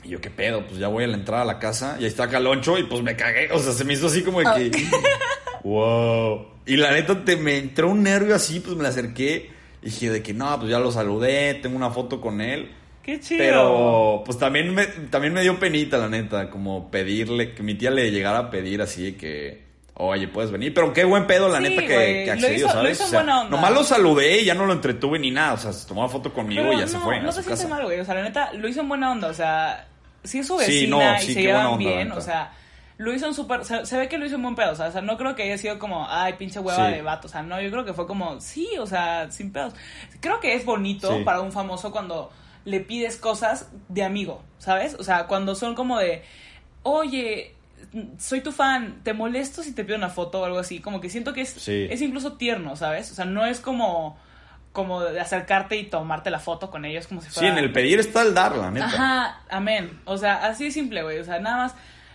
Y 0.04 0.10
yo, 0.10 0.20
¿qué 0.20 0.30
pedo? 0.30 0.64
Pues 0.66 0.78
ya 0.78 0.88
voy 0.88 1.04
a 1.04 1.08
la 1.08 1.16
entrada 1.16 1.42
a 1.42 1.44
la 1.46 1.58
casa 1.58 1.96
y 1.98 2.04
ahí 2.04 2.08
está 2.08 2.28
Caloncho 2.28 2.78
y 2.78 2.84
pues 2.84 3.02
me 3.02 3.16
cagué. 3.16 3.50
O 3.52 3.58
sea, 3.58 3.72
se 3.72 3.84
me 3.84 3.92
hizo 3.94 4.06
así 4.06 4.22
como 4.22 4.40
de 4.40 4.70
que... 4.70 4.84
wow. 5.64 6.46
Y 6.64 6.76
la 6.76 6.92
neta 6.92 7.24
te 7.24 7.36
me 7.36 7.58
entró 7.58 7.90
un 7.90 8.02
nervio 8.02 8.34
así, 8.34 8.60
pues 8.60 8.76
me 8.76 8.82
le 8.82 8.88
acerqué 8.88 9.50
y 9.82 9.86
dije 9.86 10.10
de 10.10 10.22
que 10.22 10.32
no, 10.32 10.58
pues 10.58 10.70
ya 10.70 10.78
lo 10.78 10.90
saludé, 10.90 11.54
tengo 11.54 11.76
una 11.76 11.90
foto 11.90 12.20
con 12.20 12.40
él. 12.40 12.70
Qué 13.02 13.20
chido. 13.20 13.38
Pero 13.38 14.22
pues 14.24 14.38
también 14.38 14.74
me, 14.74 14.86
también 14.86 15.32
me 15.32 15.42
dio 15.42 15.58
penita, 15.58 15.98
la 15.98 16.08
neta, 16.08 16.50
como 16.50 16.90
pedirle, 16.90 17.54
que 17.54 17.62
mi 17.62 17.74
tía 17.74 17.90
le 17.90 18.10
llegara 18.10 18.38
a 18.38 18.50
pedir 18.50 18.82
así 18.82 19.04
de 19.04 19.16
que, 19.16 19.67
oye, 19.98 20.26
puedes 20.28 20.50
venir. 20.50 20.72
Pero 20.72 20.92
qué 20.92 21.04
buen 21.04 21.26
pedo, 21.26 21.48
la 21.48 21.58
Sí, 21.58 21.64
neta, 21.64 21.82
que, 21.82 21.88
que 21.88 22.26
lo 22.26 22.32
accedió, 22.32 22.56
hizo- 22.56 22.66
lo 22.68 22.72
¿sabes? 22.72 22.92
hizo 22.92 23.04
O 23.04 23.08
sea, 23.08 23.18
buena 23.20 23.40
onda. 23.42 23.50
Nomás 23.56 23.72
lo 23.72 23.84
saludé 23.84 24.40
y 24.40 24.44
ya 24.46 24.54
no 24.54 24.64
lo 24.66 24.72
entretuve 24.72 25.18
ni 25.18 25.30
nada. 25.30 25.52
O 25.54 25.56
sea, 25.58 25.72
se 25.72 25.86
tomó 25.86 26.00
una 26.02 26.08
foto 26.10 26.32
conmigo 26.32 26.62
Pero 26.62 26.72
y 26.74 26.80
ya 26.80 26.86
se 26.88 26.94
no, 26.98 27.04
fue 27.04 27.20
No 27.20 27.30
se 27.32 27.42
siente 27.42 27.66
mal, 27.66 27.84
güey. 27.84 28.00
O 28.00 28.04
sea, 28.04 28.14
la 28.14 28.22
neta, 28.22 28.52
lo 28.54 28.66
hizo 28.68 28.80
en 28.80 28.88
buena 28.88 29.10
onda. 29.12 29.28
O 29.28 29.34
sea, 29.34 29.86
sí 30.24 30.38
es 30.38 30.46
su 30.46 30.58
Sí, 30.60 30.64
vecina 30.66 31.12
no, 31.12 31.16
y 31.18 31.20
sí, 31.20 31.34
se 31.34 31.40
qué 31.40 31.46
buena 31.48 31.58
llevan 31.60 31.66
onda, 31.74 31.90
bien. 31.90 32.12
O 32.12 32.20
sea, 32.20 32.52
lo 32.98 33.12
hizo 33.14 33.26
en 33.26 33.34
súper. 33.34 33.64
Se, 33.64 33.86
se 33.86 33.96
ve 33.98 34.08
que 34.08 34.18
lo 34.18 34.26
hizo 34.26 34.36
en 34.36 34.42
buen 34.42 34.54
pedo. 34.54 34.72
O 34.72 34.74
sea, 34.74 34.86
o 34.88 34.92
sea, 34.92 35.00
no 35.00 35.16
creo 35.16 35.34
que 35.34 35.42
haya 35.44 35.58
sido 35.58 35.78
como, 35.78 36.06
ay, 36.08 36.32
pinche 36.34 36.58
hueva 36.60 36.86
Sí. 36.88 36.92
de 36.94 37.02
vato. 37.02 37.26
O 37.26 37.30
sea, 37.30 37.42
no, 37.42 37.60
yo 37.60 37.70
creo 37.70 37.84
que 37.84 37.92
fue 37.92 38.06
como, 38.06 38.40
sí, 38.40 38.68
o 38.78 38.86
sea, 38.86 39.30
sin 39.30 39.52
pedos. 39.52 39.74
Creo 40.20 40.40
que 40.40 40.54
es 40.54 40.64
bonito 40.64 41.16
Sí. 41.16 41.22
para 41.24 41.40
un 41.40 41.52
famoso 41.52 41.90
cuando 41.90 42.30
le 42.64 42.80
pides 42.80 43.16
cosas 43.16 43.68
de 43.88 44.02
amigo, 44.04 44.42
¿sabes? 44.58 44.94
O 44.98 45.02
sea, 45.04 45.26
cuando 45.26 45.54
son 45.54 45.74
como 45.74 45.98
de, 45.98 46.22
oye. 46.82 47.54
Soy 48.18 48.40
tu 48.40 48.52
fan, 48.52 49.00
te 49.02 49.12
molesto 49.12 49.62
si 49.62 49.72
te 49.74 49.84
pido 49.84 49.96
una 49.96 50.08
foto 50.10 50.40
o 50.40 50.44
algo 50.44 50.58
así. 50.58 50.80
Como 50.80 51.00
que 51.00 51.08
siento 51.10 51.32
que 51.32 51.42
es, 51.42 51.50
Sí. 51.50 51.86
es 51.90 52.00
incluso 52.02 52.34
tierno, 52.34 52.76
¿sabes? 52.76 53.10
O 53.10 53.14
sea, 53.14 53.24
no 53.24 53.46
es 53.46 53.60
como, 53.60 54.18
como 54.72 55.02
de 55.02 55.20
acercarte 55.20 55.76
y 55.76 55.84
tomarte 55.84 56.30
la 56.30 56.38
foto 56.38 56.70
con 56.70 56.84
ellos 56.84 57.06
como 57.06 57.20
si 57.22 57.28
Sí, 57.28 57.34
fuera... 57.34 57.48
en 57.50 57.58
el 57.58 57.72
pedir 57.72 57.98
está 58.00 58.22
el 58.22 58.34
dar, 58.34 58.56
la 58.56 58.70
neta. 58.70 58.86
Ajá, 58.86 59.40
amén. 59.50 60.00
O 60.04 60.16
sea, 60.18 60.46
así 60.46 60.64
de 60.64 60.70
simple, 60.70 61.02
güey. 61.02 61.18
O 61.18 61.24
sea, 61.24 61.38
nada 61.40 61.56
más. 61.56 61.74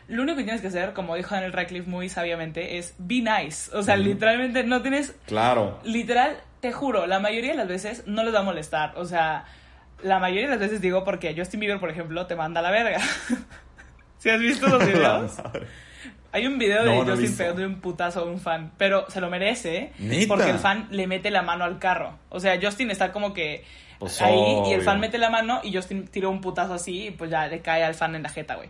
Lo 0.09 0.21
único 0.21 0.37
que 0.37 0.43
tienes 0.43 0.61
que 0.61 0.67
hacer, 0.67 0.91
como 0.93 1.15
dijo 1.15 1.33
Daniel 1.33 1.53
Radcliffe 1.53 1.89
muy 1.89 2.09
sabiamente, 2.09 2.77
es 2.77 2.93
be 2.97 3.21
nice. 3.21 3.71
O 3.75 3.81
sea, 3.83 3.95
literalmente 3.95 4.63
no 4.65 4.81
tienes. 4.81 5.15
Claro. 5.27 5.79
Literal, 5.85 6.37
te 6.59 6.73
juro, 6.73 7.07
la 7.07 7.19
mayoría 7.19 7.51
de 7.51 7.57
las 7.57 7.67
veces 7.69 8.03
no 8.05 8.23
les 8.25 8.33
va 8.35 8.39
a 8.39 8.43
molestar. 8.43 8.93
O 8.97 9.05
sea, 9.05 9.45
la 10.03 10.19
mayoría 10.19 10.43
de 10.43 10.49
las 10.51 10.59
veces 10.59 10.81
digo 10.81 11.05
porque 11.05 11.33
Justin 11.37 11.61
Bieber, 11.61 11.79
por 11.79 11.89
ejemplo, 11.89 12.27
te 12.27 12.35
manda 12.35 12.59
a 12.59 12.63
la 12.63 12.71
verga. 12.71 12.99
¿Sí 14.23 14.29
has 14.29 14.39
visto 14.39 14.67
los 14.67 14.79
videos? 14.87 15.33
Hay 16.31 16.47
un 16.47 16.57
video 16.57 16.85
de 16.85 16.95
No, 16.95 17.03
no 17.03 17.11
Justin 17.11 17.35
pegando 17.35 17.65
un 17.65 17.81
putazo 17.81 18.21
a 18.21 18.23
un 18.23 18.39
fan, 18.39 18.71
pero 18.77 19.05
se 19.09 19.19
lo 19.19 19.29
merece, 19.29 19.75
¿eh? 19.75 19.91
¿Neta? 19.99 20.27
porque 20.29 20.49
el 20.49 20.59
fan 20.59 20.87
le 20.91 21.07
mete 21.07 21.29
la 21.29 21.41
mano 21.41 21.65
al 21.65 21.77
carro. 21.77 22.17
O 22.29 22.39
sea, 22.39 22.57
Justin 22.59 22.89
está 22.89 23.11
como 23.11 23.33
que 23.33 23.65
Pues 23.99 24.21
ahí 24.21 24.61
y 24.67 24.71
el 24.71 24.81
fan 24.81 25.01
mete 25.01 25.17
la 25.17 25.29
mano 25.29 25.59
y 25.61 25.75
Justin 25.75 26.07
tiró 26.07 26.29
un 26.29 26.39
putazo 26.39 26.73
así 26.73 27.07
y 27.07 27.11
pues 27.11 27.29
ya 27.29 27.47
le 27.47 27.59
cae 27.59 27.83
al 27.83 27.95
fan 27.95 28.15
en 28.15 28.23
la 28.23 28.29
jeta, 28.29 28.55
güey. 28.55 28.69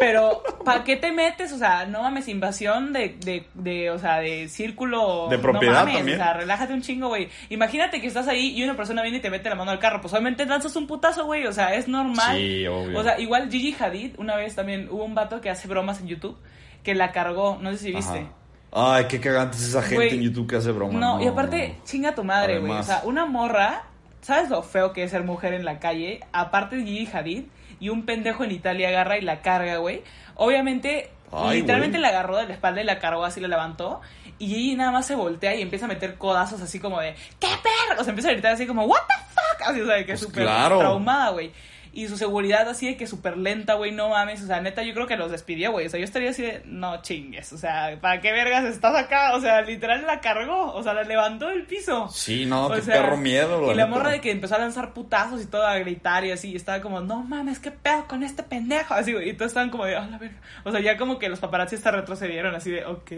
Pero, 0.00 0.42
¿para 0.64 0.82
qué 0.82 0.96
te 0.96 1.12
metes? 1.12 1.52
O 1.52 1.58
sea, 1.58 1.84
no 1.84 2.02
mames, 2.02 2.26
invasión 2.26 2.92
de, 2.92 3.16
de, 3.20 3.44
de, 3.54 3.90
o 3.90 3.98
sea, 3.98 4.16
de 4.18 4.48
círculo. 4.48 5.28
De 5.28 5.38
propiedad 5.38 5.80
no 5.80 5.80
mames, 5.80 5.96
también. 5.96 6.20
O 6.20 6.24
sea, 6.24 6.32
relájate 6.32 6.72
un 6.72 6.80
chingo, 6.80 7.08
güey. 7.08 7.28
Imagínate 7.50 8.00
que 8.00 8.06
estás 8.06 8.26
ahí 8.26 8.56
y 8.56 8.64
una 8.64 8.74
persona 8.76 9.02
viene 9.02 9.18
y 9.18 9.20
te 9.20 9.30
mete 9.30 9.50
la 9.50 9.56
mano 9.56 9.70
al 9.70 9.78
carro. 9.78 10.00
Pues 10.00 10.12
obviamente 10.14 10.46
lanzas 10.46 10.74
un 10.76 10.86
putazo, 10.86 11.26
güey. 11.26 11.46
O 11.46 11.52
sea, 11.52 11.74
es 11.74 11.86
normal. 11.86 12.36
Sí, 12.36 12.66
obvio. 12.66 12.98
O 12.98 13.02
sea, 13.02 13.20
igual 13.20 13.50
Gigi 13.50 13.76
Hadid, 13.78 14.18
una 14.18 14.36
vez 14.36 14.54
también 14.54 14.88
hubo 14.90 15.04
un 15.04 15.14
vato 15.14 15.40
que 15.40 15.50
hace 15.50 15.68
bromas 15.68 16.00
en 16.00 16.08
YouTube 16.08 16.38
que 16.82 16.94
la 16.94 17.12
cargó, 17.12 17.58
no 17.60 17.70
sé 17.72 17.78
si 17.78 17.92
viste. 17.92 18.20
Ajá. 18.20 18.32
Ay, 18.72 19.04
qué 19.08 19.20
cagante 19.20 19.56
es 19.56 19.64
esa 19.64 19.82
gente 19.82 20.14
en 20.14 20.22
YouTube 20.22 20.48
que 20.48 20.56
hace 20.56 20.70
bromas. 20.70 20.94
No, 20.94 21.20
y 21.20 21.26
aparte, 21.26 21.76
chinga 21.84 22.14
tu 22.14 22.22
madre, 22.24 22.58
güey. 22.60 22.72
O 22.72 22.82
sea, 22.82 23.02
una 23.04 23.26
morra, 23.26 23.84
¿sabes 24.22 24.48
lo 24.48 24.62
feo 24.62 24.92
que 24.92 25.02
es 25.02 25.10
ser 25.10 25.24
mujer 25.24 25.54
en 25.54 25.64
la 25.64 25.80
calle? 25.80 26.20
Aparte 26.32 26.76
de 26.76 26.84
Gigi 26.84 27.08
Hadid, 27.12 27.44
y 27.80 27.88
un 27.88 28.04
pendejo 28.04 28.44
en 28.44 28.52
Italia 28.52 28.88
agarra 28.88 29.18
y 29.18 29.22
la 29.22 29.40
carga, 29.42 29.78
güey. 29.78 30.02
Obviamente, 30.36 31.10
Ay, 31.32 31.60
literalmente 31.60 31.98
la 31.98 32.08
agarró 32.08 32.36
de 32.36 32.46
la 32.46 32.54
espalda 32.54 32.80
y 32.80 32.84
la 32.84 32.98
cargó 32.98 33.24
así, 33.24 33.40
la 33.40 33.48
levantó. 33.48 34.00
Y 34.38 34.46
Gigi 34.48 34.74
nada 34.76 34.90
más 34.90 35.06
se 35.06 35.14
voltea 35.14 35.54
y 35.54 35.62
empieza 35.62 35.84
a 35.84 35.88
meter 35.88 36.16
codazos 36.16 36.60
así 36.62 36.78
como 36.80 37.00
de, 37.00 37.14
¡qué 37.38 37.48
perro! 37.62 38.00
O 38.00 38.04
sea, 38.04 38.10
empieza 38.10 38.30
a 38.30 38.32
gritar 38.32 38.52
así 38.52 38.66
como, 38.66 38.84
¿what 38.84 39.00
the 39.06 39.14
fuck? 39.34 39.68
Así, 39.68 39.80
o 39.80 39.86
sea, 39.86 39.98
que 39.98 40.04
Pues 40.04 40.20
súper 40.20 40.44
claro. 40.44 40.78
traumada, 40.78 41.30
güey. 41.30 41.52
Y 41.92 42.06
su 42.08 42.16
seguridad 42.16 42.68
así 42.68 42.86
de 42.86 42.96
que 42.96 43.06
súper 43.06 43.36
lenta, 43.36 43.74
güey, 43.74 43.90
no 43.90 44.10
mames. 44.10 44.42
O 44.42 44.46
sea, 44.46 44.60
neta, 44.60 44.82
yo 44.82 44.94
creo 44.94 45.06
que 45.06 45.16
los 45.16 45.30
despidió, 45.30 45.72
güey. 45.72 45.86
O 45.86 45.90
sea, 45.90 45.98
yo 45.98 46.04
estaría 46.04 46.30
así 46.30 46.42
de, 46.42 46.62
no 46.64 47.02
chingues. 47.02 47.52
O 47.52 47.58
sea, 47.58 47.98
¿para 48.00 48.20
qué 48.20 48.32
vergas 48.32 48.64
estás 48.64 48.94
acá? 48.94 49.34
O 49.34 49.40
sea, 49.40 49.62
literal 49.62 50.06
la 50.06 50.20
cargó. 50.20 50.72
O 50.72 50.82
sea, 50.82 50.94
la 50.94 51.02
levantó 51.02 51.48
del 51.48 51.64
piso. 51.64 52.08
Sí, 52.08 52.46
no, 52.46 52.66
O 52.66 52.74
qué 52.74 52.82
sea, 52.82 53.02
perro 53.02 53.16
miedo. 53.16 53.64
Y 53.64 53.74
la 53.74 53.86
neta. 53.86 53.86
morra 53.86 54.10
de 54.10 54.20
que 54.20 54.30
empezó 54.30 54.54
a 54.54 54.58
lanzar 54.58 54.92
putazos 54.92 55.42
y 55.42 55.46
todo, 55.46 55.66
a 55.66 55.78
gritar 55.78 56.24
y 56.24 56.30
así. 56.30 56.50
Y 56.50 56.56
estaba 56.56 56.80
como, 56.80 57.00
no 57.00 57.22
mames, 57.24 57.58
qué 57.58 57.72
pedo 57.72 58.06
con 58.06 58.22
este 58.22 58.42
pendejo. 58.42 58.94
Así, 58.94 59.12
güey. 59.12 59.30
Y 59.30 59.32
todos 59.32 59.50
estaban 59.50 59.70
como 59.70 59.84
de, 59.84 59.96
oh, 59.96 60.06
la 60.06 60.18
verga. 60.18 60.40
O 60.64 60.70
sea, 60.70 60.80
ya 60.80 60.96
como 60.96 61.18
que 61.18 61.28
los 61.28 61.40
paparazzi 61.40 61.74
hasta 61.76 61.90
retrocedieron, 61.90 62.54
así 62.54 62.70
de, 62.70 62.84
ok. 62.84 63.12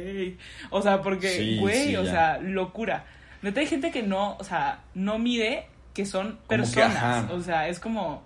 O 0.70 0.80
sea, 0.80 1.02
porque, 1.02 1.58
güey, 1.60 1.88
sí, 1.88 1.96
o 1.96 2.04
ya. 2.04 2.10
sea, 2.10 2.38
locura. 2.38 3.04
Neta, 3.42 3.60
hay 3.60 3.66
gente 3.66 3.90
que 3.90 4.02
no, 4.02 4.36
o 4.38 4.44
sea, 4.44 4.80
no 4.94 5.18
mide 5.18 5.66
que 5.94 6.06
son 6.06 6.38
personas. 6.46 7.30
o 7.30 7.40
sea, 7.42 7.68
es 7.68 7.78
como, 7.78 8.22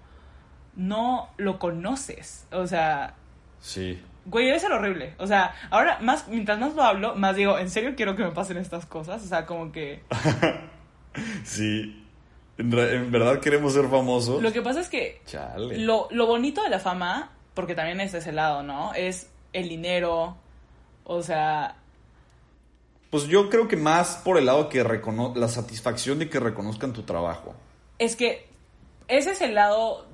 no 0.77 1.28
lo 1.36 1.59
conoces. 1.59 2.47
O 2.53 2.66
sea, 2.66 3.15
Sí. 3.61 4.01
Güey, 4.27 4.47
debe 4.47 4.59
ser 4.59 4.73
horrible. 4.73 5.15
O 5.19 5.27
sea, 5.27 5.55
ahora, 5.70 5.98
más, 6.01 6.27
mientras 6.28 6.59
más 6.59 6.74
lo 6.74 6.82
hablo, 6.82 7.15
más 7.15 7.36
digo, 7.36 7.59
¿en 7.59 7.70
serio 7.70 7.94
quiero 7.97 8.16
que 8.16 8.24
me 8.24 8.32
pasen 8.32 8.57
estas 8.57 8.85
cosas? 8.86 9.23
O 9.24 9.27
sea, 9.27 9.47
como 9.47 9.70
que... 9.73 10.03
Sí. 11.44 12.05
En, 12.59 12.73
re- 12.73 12.97
en 12.97 13.11
verdad 13.11 13.40
queremos 13.40 13.73
ser 13.74 13.89
famosos. 13.89 14.43
Lo 14.43 14.53
que 14.53 14.62
pasa 14.62 14.81
es 14.81 14.89
que 14.89 15.20
Chale. 15.27 15.78
lo, 15.78 16.09
lo 16.11 16.27
bonito 16.27 16.62
de 16.62 16.70
la 16.70 16.78
fama, 16.78 17.31
porque 17.55 17.74
también 17.74 18.01
es 18.01 18.15
ese 18.15 18.32
lado, 18.32 18.62
¿no? 18.62 18.93
Es 18.94 19.31
el 19.53 19.69
dinero, 19.69 20.36
o 21.05 21.23
sea, 21.23 21.77
Pues 23.11 23.27
yo 23.28 23.48
creo 23.51 23.69
que 23.69 23.77
más 23.77 24.20
por 24.24 24.39
el 24.39 24.47
lado 24.47 24.69
que 24.69 24.82
recono 24.85 25.32
la 25.36 25.48
satisfacción 25.48 26.19
de 26.19 26.28
que 26.28 26.40
reconozcan 26.40 26.93
tu 26.93 27.03
trabajo. 27.03 27.55
es 27.98 28.16
que 28.16 28.48
ese 29.09 29.31
es 29.32 29.40
el 29.40 29.55
lado 29.55 30.07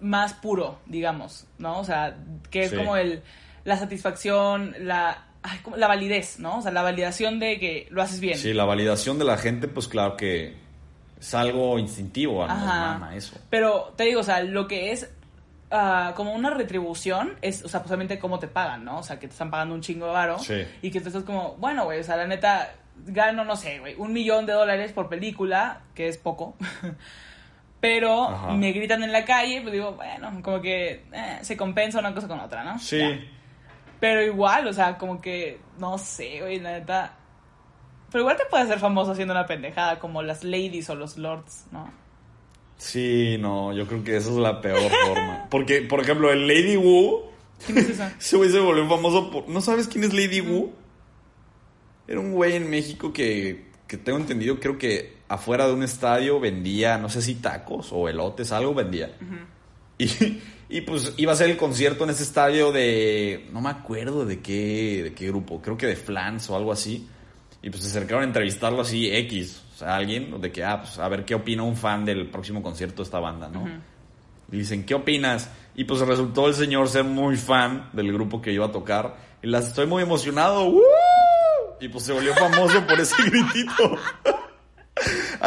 más 0.00 0.34
puro, 0.34 0.78
digamos, 0.86 1.46
¿no? 1.58 1.78
O 1.78 1.84
sea, 1.84 2.16
que 2.50 2.64
es 2.64 2.70
Sí. 2.70 2.76
como 2.76 2.96
el 2.96 3.22
la 3.64 3.76
satisfacción, 3.76 4.74
la 4.80 5.24
ay, 5.42 5.58
como 5.58 5.76
la 5.76 5.88
validez, 5.88 6.38
¿no? 6.38 6.58
O 6.58 6.62
sea, 6.62 6.70
la 6.70 6.82
validación 6.82 7.38
de 7.38 7.58
que 7.58 7.86
lo 7.90 8.02
haces 8.02 8.20
bien. 8.20 8.38
Sí, 8.38 8.52
la 8.52 8.64
validación 8.64 9.18
de 9.18 9.24
la 9.24 9.36
gente, 9.38 9.68
pues 9.68 9.88
claro 9.88 10.16
que 10.16 10.54
es 11.18 11.34
algo 11.34 11.78
instintivo, 11.78 12.44
a 12.44 13.10
eso. 13.14 13.38
Pero 13.50 13.92
te 13.96 14.04
digo, 14.04 14.20
o 14.20 14.24
sea, 14.24 14.42
lo 14.42 14.68
que 14.68 14.92
es 14.92 15.10
ah, 15.70 16.12
como 16.14 16.32
una 16.32 16.50
retribución 16.50 17.34
es, 17.42 17.64
o 17.64 17.68
sea, 17.68 17.80
posiblemente 17.80 18.18
cómo 18.18 18.38
te 18.38 18.46
pagan, 18.48 18.84
¿no? 18.84 18.98
O 18.98 19.02
sea, 19.02 19.18
que 19.18 19.26
te 19.26 19.32
están 19.32 19.50
pagando 19.50 19.74
un 19.74 19.80
chingo 19.80 20.06
de 20.06 20.12
varo. 20.12 20.38
Sí. 20.38 20.64
Y 20.82 20.90
que 20.90 21.00
tú 21.00 21.08
estás 21.08 21.24
como, 21.24 21.54
bueno, 21.56 21.84
güey, 21.84 22.00
o 22.00 22.04
sea, 22.04 22.16
la 22.16 22.26
neta, 22.26 22.72
gano, 23.06 23.44
no 23.44 23.56
sé, 23.56 23.80
güey, 23.80 23.94
un 23.96 24.12
millón 24.12 24.46
de 24.46 24.52
dólares 24.52 24.92
por 24.92 25.08
película, 25.08 25.80
que 25.94 26.06
es 26.08 26.18
poco. 26.18 26.56
Pero 27.80 28.24
Ajá. 28.24 28.52
me 28.52 28.72
gritan 28.72 29.02
en 29.02 29.12
la 29.12 29.24
calle, 29.24 29.60
pues 29.60 29.72
digo, 29.72 29.92
bueno, 29.92 30.30
como 30.42 30.60
que 30.60 31.04
eh, 31.12 31.38
se 31.42 31.56
compensa 31.56 31.98
una 31.98 32.14
cosa 32.14 32.26
con 32.26 32.40
otra, 32.40 32.64
¿no? 32.64 32.78
Sí. 32.78 32.98
Ya. 32.98 33.20
Pero 34.00 34.22
igual, 34.22 34.66
o 34.66 34.72
sea, 34.72 34.98
como 34.98 35.20
que, 35.20 35.60
no 35.78 35.98
sé, 35.98 36.40
güey, 36.40 36.58
la 36.60 36.72
neta. 36.72 37.14
Pero 38.10 38.22
igual 38.22 38.36
te 38.36 38.44
puedes 38.46 38.66
hacer 38.66 38.78
famoso 38.78 39.12
haciendo 39.12 39.34
una 39.34 39.46
pendejada, 39.46 39.98
como 39.98 40.22
las 40.22 40.44
ladies 40.44 40.88
o 40.90 40.94
los 40.94 41.16
lords, 41.16 41.66
¿no? 41.70 41.90
Sí, 42.78 43.36
no, 43.40 43.72
yo 43.72 43.86
creo 43.86 44.04
que 44.04 44.16
esa 44.16 44.30
es 44.30 44.36
la 44.36 44.60
peor 44.60 44.90
forma. 45.06 45.46
Porque, 45.50 45.82
por 45.82 46.00
ejemplo, 46.00 46.30
el 46.30 46.46
Lady 46.46 46.76
Wu. 46.76 47.22
¿Quién 47.64 47.78
es 47.78 47.90
esa? 47.90 48.08
Ese 48.18 48.36
güey 48.36 48.50
se 48.50 48.60
volvió 48.60 48.86
famoso 48.86 49.30
por. 49.30 49.48
¿No 49.48 49.62
sabes 49.62 49.88
quién 49.88 50.04
es 50.04 50.12
Lady 50.12 50.42
Wu? 50.42 50.72
Era 52.06 52.20
un 52.20 52.32
güey 52.32 52.54
en 52.54 52.68
México 52.68 53.12
que, 53.12 53.66
que 53.86 53.96
tengo 53.96 54.18
entendido, 54.18 54.60
creo 54.60 54.76
que 54.76 55.15
afuera 55.28 55.66
de 55.66 55.74
un 55.74 55.82
estadio 55.82 56.40
vendía, 56.40 56.98
no 56.98 57.08
sé 57.08 57.22
si 57.22 57.36
tacos 57.36 57.88
o 57.92 58.08
elotes, 58.08 58.52
algo 58.52 58.74
vendía. 58.74 59.12
y, 59.98 60.08
y 60.68 60.80
pues 60.80 61.14
iba 61.16 61.32
a 61.32 61.36
ser 61.36 61.50
el 61.50 61.56
concierto 61.56 62.04
en 62.04 62.10
ese 62.10 62.24
estadio 62.24 62.72
de. 62.72 63.48
No 63.52 63.60
me 63.60 63.70
acuerdo 63.70 64.24
de 64.24 64.40
qué, 64.40 65.02
de 65.04 65.14
qué 65.14 65.28
grupo, 65.28 65.60
creo 65.62 65.76
que 65.76 65.86
de 65.86 65.96
Flans 65.96 66.50
o 66.50 66.56
algo 66.56 66.72
así. 66.72 67.08
Y 67.62 67.70
pues 67.70 67.82
se 67.82 67.88
acercaron 67.88 68.22
a 68.22 68.26
entrevistarlo 68.26 68.82
así, 68.82 69.10
X, 69.10 69.62
o 69.74 69.78
sea, 69.78 69.96
alguien, 69.96 70.40
de 70.40 70.52
que, 70.52 70.62
ah, 70.62 70.80
pues 70.82 70.98
a 70.98 71.08
ver 71.08 71.24
qué 71.24 71.34
opina 71.34 71.62
un 71.64 71.76
fan 71.76 72.04
del 72.04 72.28
próximo 72.28 72.62
concierto 72.62 73.02
de 73.02 73.02
esta 73.02 73.18
banda, 73.18 73.48
¿no? 73.48 73.66
Y 74.52 74.58
dicen, 74.58 74.84
¿qué 74.84 74.94
opinas? 74.94 75.50
Y 75.74 75.84
pues 75.84 76.00
resultó 76.00 76.46
el 76.46 76.54
señor 76.54 76.88
ser 76.88 77.04
muy 77.04 77.36
fan 77.36 77.90
del 77.92 78.12
grupo 78.12 78.40
que 78.40 78.52
iba 78.52 78.66
a 78.66 78.72
tocar. 78.72 79.16
Y 79.42 79.48
las 79.48 79.66
estoy 79.66 79.86
muy 79.86 80.02
emocionado. 80.02 80.64
¡Woo! 80.64 80.80
Y 81.80 81.88
pues 81.88 82.04
se 82.04 82.12
volvió 82.12 82.34
famoso 82.34 82.86
por 82.86 83.00
ese 83.00 83.14
gritito. 83.24 83.98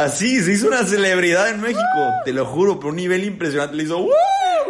Así, 0.00 0.42
se 0.42 0.52
hizo 0.52 0.66
una 0.66 0.86
celebridad 0.86 1.50
en 1.50 1.60
México, 1.60 1.82
te 2.24 2.32
lo 2.32 2.46
juro, 2.46 2.80
por 2.80 2.90
un 2.90 2.96
nivel 2.96 3.22
impresionante. 3.22 3.76
Le 3.76 3.82
hizo 3.82 3.98
¡Woo! 3.98 4.08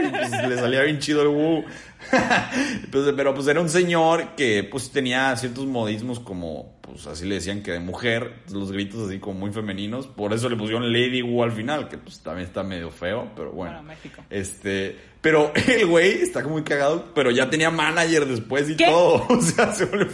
Y 0.03 0.09
pues 0.09 0.31
le 0.31 0.57
salía 0.57 0.83
bien 0.83 0.99
chido 0.99 1.23
el 1.23 1.29
¡Woo! 1.29 1.65
Pues, 2.91 3.13
pero 3.17 3.35
pues 3.35 3.47
era 3.47 3.61
un 3.61 3.69
señor 3.69 4.35
que 4.37 4.65
pues 4.65 4.91
tenía 4.91 5.37
ciertos 5.37 5.67
modismos 5.67 6.19
como, 6.19 6.75
pues 6.81 7.07
así 7.07 7.25
le 7.25 7.37
decían 7.37 7.63
que 7.63 7.73
de 7.73 7.81
mujer, 7.81 8.43
los 8.51 8.73
gritos 8.73 9.09
así 9.09 9.19
como 9.19 9.39
muy 9.39 9.53
femeninos, 9.53 10.07
por 10.07 10.33
eso 10.33 10.49
le 10.49 10.57
pusieron 10.57 10.93
Lady 10.93 11.23
Wu 11.23 11.43
al 11.45 11.53
final, 11.53 11.89
que 11.89 11.99
pues 11.99 12.21
también 12.21 12.49
está 12.49 12.63
medio 12.63 12.91
feo, 12.91 13.31
pero 13.37 13.53
bueno. 13.53 13.75
Bueno, 13.75 13.89
México. 13.89 14.25
Este, 14.29 14.97
pero 15.21 15.53
el 15.69 15.87
güey 15.87 16.23
está 16.23 16.43
muy 16.43 16.63
cagado, 16.63 17.13
pero 17.15 17.31
ya 17.31 17.49
tenía 17.49 17.71
manager 17.71 18.27
después 18.27 18.69
y 18.71 18.77
¿Qué? 18.77 18.87
todo. 18.87 19.27
O 19.29 19.41
sea, 19.41 19.73
se 19.73 19.85
volvió, 19.85 20.09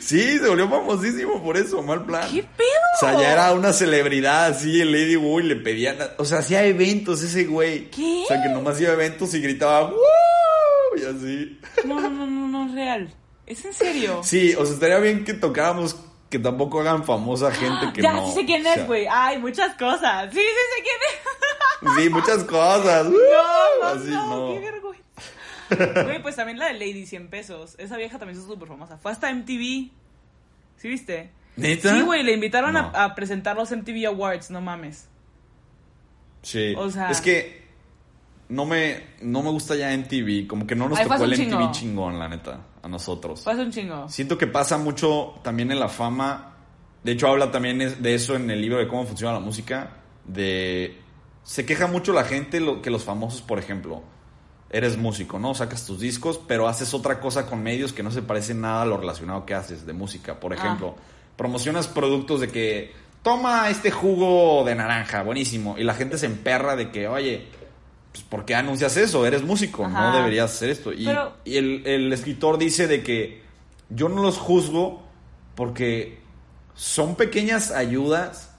sí, 0.00 0.38
se 0.38 0.48
volvió 0.48 0.68
famosísimo 0.68 1.42
por 1.42 1.56
eso, 1.56 1.82
mal 1.82 2.04
plan. 2.04 2.28
¿Qué 2.30 2.42
pedo? 2.42 2.68
O 2.96 3.00
sea, 3.00 3.18
ya 3.18 3.32
era 3.32 3.52
una 3.52 3.72
celebridad 3.72 4.46
así, 4.46 4.80
el 4.80 4.92
Lady 4.92 5.16
Wu, 5.16 5.40
y 5.40 5.44
le 5.44 5.56
pedían, 5.56 5.96
o 6.18 6.24
sea, 6.24 6.38
hacía 6.38 6.64
eventos 6.64 7.22
ese 7.22 7.44
güey. 7.44 7.90
¿Qué? 7.90 8.22
O 8.24 8.26
sea, 8.28 8.42
que 8.42 8.48
nomás 8.48 8.80
iba 8.80 8.90
a 8.90 8.94
eventos 8.94 9.34
y 9.34 9.40
gritaba, 9.40 9.88
¡Woo! 9.88 9.96
Y 11.02 11.04
así. 11.04 11.60
No, 11.84 12.00
no, 12.00 12.10
no, 12.10 12.26
no, 12.26 12.48
no 12.48 12.66
es 12.68 12.74
real. 12.74 13.14
¿Es 13.46 13.64
en 13.64 13.72
serio? 13.72 14.20
Sí, 14.22 14.54
o 14.54 14.64
sea, 14.64 14.74
estaría 14.74 14.98
bien 14.98 15.24
que 15.24 15.34
tocáramos 15.34 15.96
que 16.28 16.38
tampoco 16.38 16.80
hagan 16.80 17.04
famosa 17.04 17.50
gente 17.50 17.90
que 17.94 18.02
ya, 18.02 18.12
no. 18.12 18.26
sí 18.28 18.34
sé 18.40 18.44
quién 18.44 18.60
o 18.60 18.64
sea, 18.64 18.74
es, 18.74 18.86
güey. 18.86 19.06
Ay, 19.10 19.38
muchas 19.38 19.74
cosas. 19.76 20.30
Sí, 20.32 20.38
sí 20.38 20.44
sé 20.44 20.82
quién 20.82 21.96
es. 21.96 22.02
Sí, 22.04 22.10
muchas 22.10 22.44
cosas. 22.44 23.06
No, 23.10 23.80
no, 23.80 23.86
Así, 24.00 24.08
no, 24.10 24.48
no. 24.48 24.52
qué 24.52 24.60
vergüenza. 24.60 26.02
Güey, 26.04 26.20
pues 26.22 26.36
también 26.36 26.58
la 26.58 26.66
de 26.66 26.74
Lady 26.74 27.06
100 27.06 27.28
pesos. 27.28 27.74
Esa 27.78 27.96
vieja 27.96 28.18
también 28.18 28.38
es 28.38 28.44
súper 28.46 28.68
famosa. 28.68 28.98
Fue 28.98 29.12
hasta 29.12 29.32
MTV. 29.32 29.90
¿Sí 30.76 30.88
viste? 30.88 31.30
¿Neta? 31.56 31.94
Sí, 31.94 32.00
güey, 32.02 32.22
le 32.22 32.32
invitaron 32.32 32.72
No. 32.74 32.90
a, 32.94 33.04
a 33.04 33.14
presentar 33.14 33.56
los 33.56 33.70
MTV 33.70 34.06
Awards, 34.08 34.50
no 34.50 34.60
mames. 34.60 35.08
Sí. 36.42 36.74
O 36.76 36.90
sea- 36.90 37.10
es 37.10 37.20
que 37.20 37.67
no 38.48 38.64
me, 38.64 39.02
no 39.22 39.42
me 39.42 39.50
gusta 39.50 39.76
ya 39.76 39.96
MTV. 39.96 40.46
Como 40.46 40.66
que 40.66 40.74
no 40.74 40.88
nos 40.88 40.98
Ay, 40.98 41.06
tocó 41.06 41.24
el 41.24 41.32
MTV 41.32 41.36
chingo. 41.36 41.72
chingón, 41.72 42.18
la 42.18 42.28
neta, 42.28 42.60
a 42.82 42.88
nosotros. 42.88 43.46
Hace 43.46 43.62
un 43.62 43.70
chingo. 43.70 44.08
Siento 44.08 44.38
que 44.38 44.46
pasa 44.46 44.78
mucho 44.78 45.34
también 45.42 45.70
en 45.70 45.78
la 45.80 45.88
fama. 45.88 46.54
De 47.02 47.12
hecho, 47.12 47.28
habla 47.28 47.50
también 47.50 47.78
de 47.78 48.14
eso 48.14 48.36
en 48.36 48.50
el 48.50 48.60
libro 48.60 48.78
de 48.78 48.88
cómo 48.88 49.04
funciona 49.04 49.34
la 49.34 49.40
música. 49.40 49.96
De. 50.24 50.98
Se 51.42 51.64
queja 51.64 51.86
mucho 51.86 52.12
la 52.12 52.24
gente 52.24 52.60
lo, 52.60 52.82
que 52.82 52.90
los 52.90 53.04
famosos, 53.04 53.40
por 53.40 53.58
ejemplo, 53.58 54.02
eres 54.70 54.98
músico, 54.98 55.38
¿no? 55.38 55.54
Sacas 55.54 55.86
tus 55.86 56.00
discos, 56.00 56.38
pero 56.46 56.68
haces 56.68 56.92
otra 56.92 57.20
cosa 57.20 57.46
con 57.46 57.62
medios 57.62 57.94
que 57.94 58.02
no 58.02 58.10
se 58.10 58.20
parece 58.20 58.52
nada 58.52 58.82
a 58.82 58.86
lo 58.86 58.98
relacionado 58.98 59.46
que 59.46 59.54
haces 59.54 59.86
de 59.86 59.92
música. 59.94 60.40
Por 60.40 60.52
ejemplo, 60.52 60.96
promocionas 61.36 61.86
productos 61.86 62.40
de 62.40 62.48
que. 62.48 63.08
Toma 63.20 63.68
este 63.68 63.90
jugo 63.90 64.64
de 64.64 64.76
naranja, 64.76 65.24
buenísimo. 65.24 65.76
Y 65.76 65.82
la 65.82 65.92
gente 65.94 66.16
se 66.16 66.26
emperra 66.26 66.76
de 66.76 66.92
que, 66.92 67.08
oye, 67.08 67.48
pues, 68.20 68.28
¿por 68.28 68.44
qué 68.44 68.54
anuncias 68.54 68.96
eso? 68.96 69.24
Eres 69.26 69.42
músico, 69.42 69.86
no 69.88 70.12
deberías 70.16 70.50
hacer 70.52 70.70
esto. 70.70 70.92
Y, 70.92 71.04
Pero- 71.06 71.34
y 71.44 71.56
el, 71.56 71.86
el 71.86 72.12
escritor 72.12 72.58
dice 72.58 72.86
de 72.86 73.02
que 73.02 73.42
yo 73.90 74.08
no 74.08 74.22
los 74.22 74.36
juzgo 74.38 75.02
porque 75.54 76.18
son 76.74 77.16
pequeñas 77.16 77.70
ayudas 77.70 78.50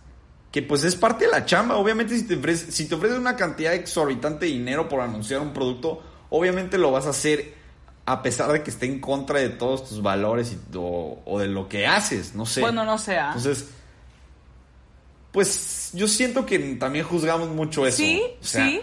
que 0.52 0.62
pues 0.64 0.84
es 0.84 0.96
parte 0.96 1.26
de 1.26 1.32
la 1.32 1.46
chamba. 1.46 1.78
Obviamente 1.78 2.16
si 2.18 2.26
te 2.28 2.36
ofreces, 2.36 2.74
si 2.74 2.88
te 2.88 2.96
ofreces 2.96 3.18
una 3.20 3.36
cantidad 3.36 3.74
exorbitante 3.74 4.46
de 4.48 4.52
dinero 4.54 4.90
por 4.90 5.02
anunciar 5.02 5.40
un 5.42 5.54
producto, 5.54 6.02
obviamente 6.30 6.78
lo 6.78 6.92
vas 6.92 7.06
a 7.06 7.10
hacer 7.12 7.54
a 8.06 8.24
pesar 8.24 8.52
de 8.52 8.64
que 8.64 8.72
esté 8.72 8.88
en 8.88 9.00
contra 9.00 9.40
de 9.40 9.50
todos 9.50 9.88
tus 9.88 10.02
valores 10.02 10.52
y, 10.54 10.76
o, 10.76 11.22
o 11.26 11.40
de 11.40 11.46
lo 11.48 11.70
que 11.70 11.86
haces, 11.86 12.34
no 12.34 12.46
sé. 12.48 12.62
Bueno, 12.62 12.84
no 12.84 12.98
sea. 12.98 13.28
Entonces, 13.28 13.68
pues 15.32 15.92
yo 15.94 16.08
siento 16.08 16.46
que 16.46 16.58
también 16.80 17.06
juzgamos 17.06 17.50
mucho 17.50 17.86
eso. 17.86 17.98
sí, 17.98 18.22
O 18.42 18.44
sea, 18.44 18.66
sí. 18.66 18.82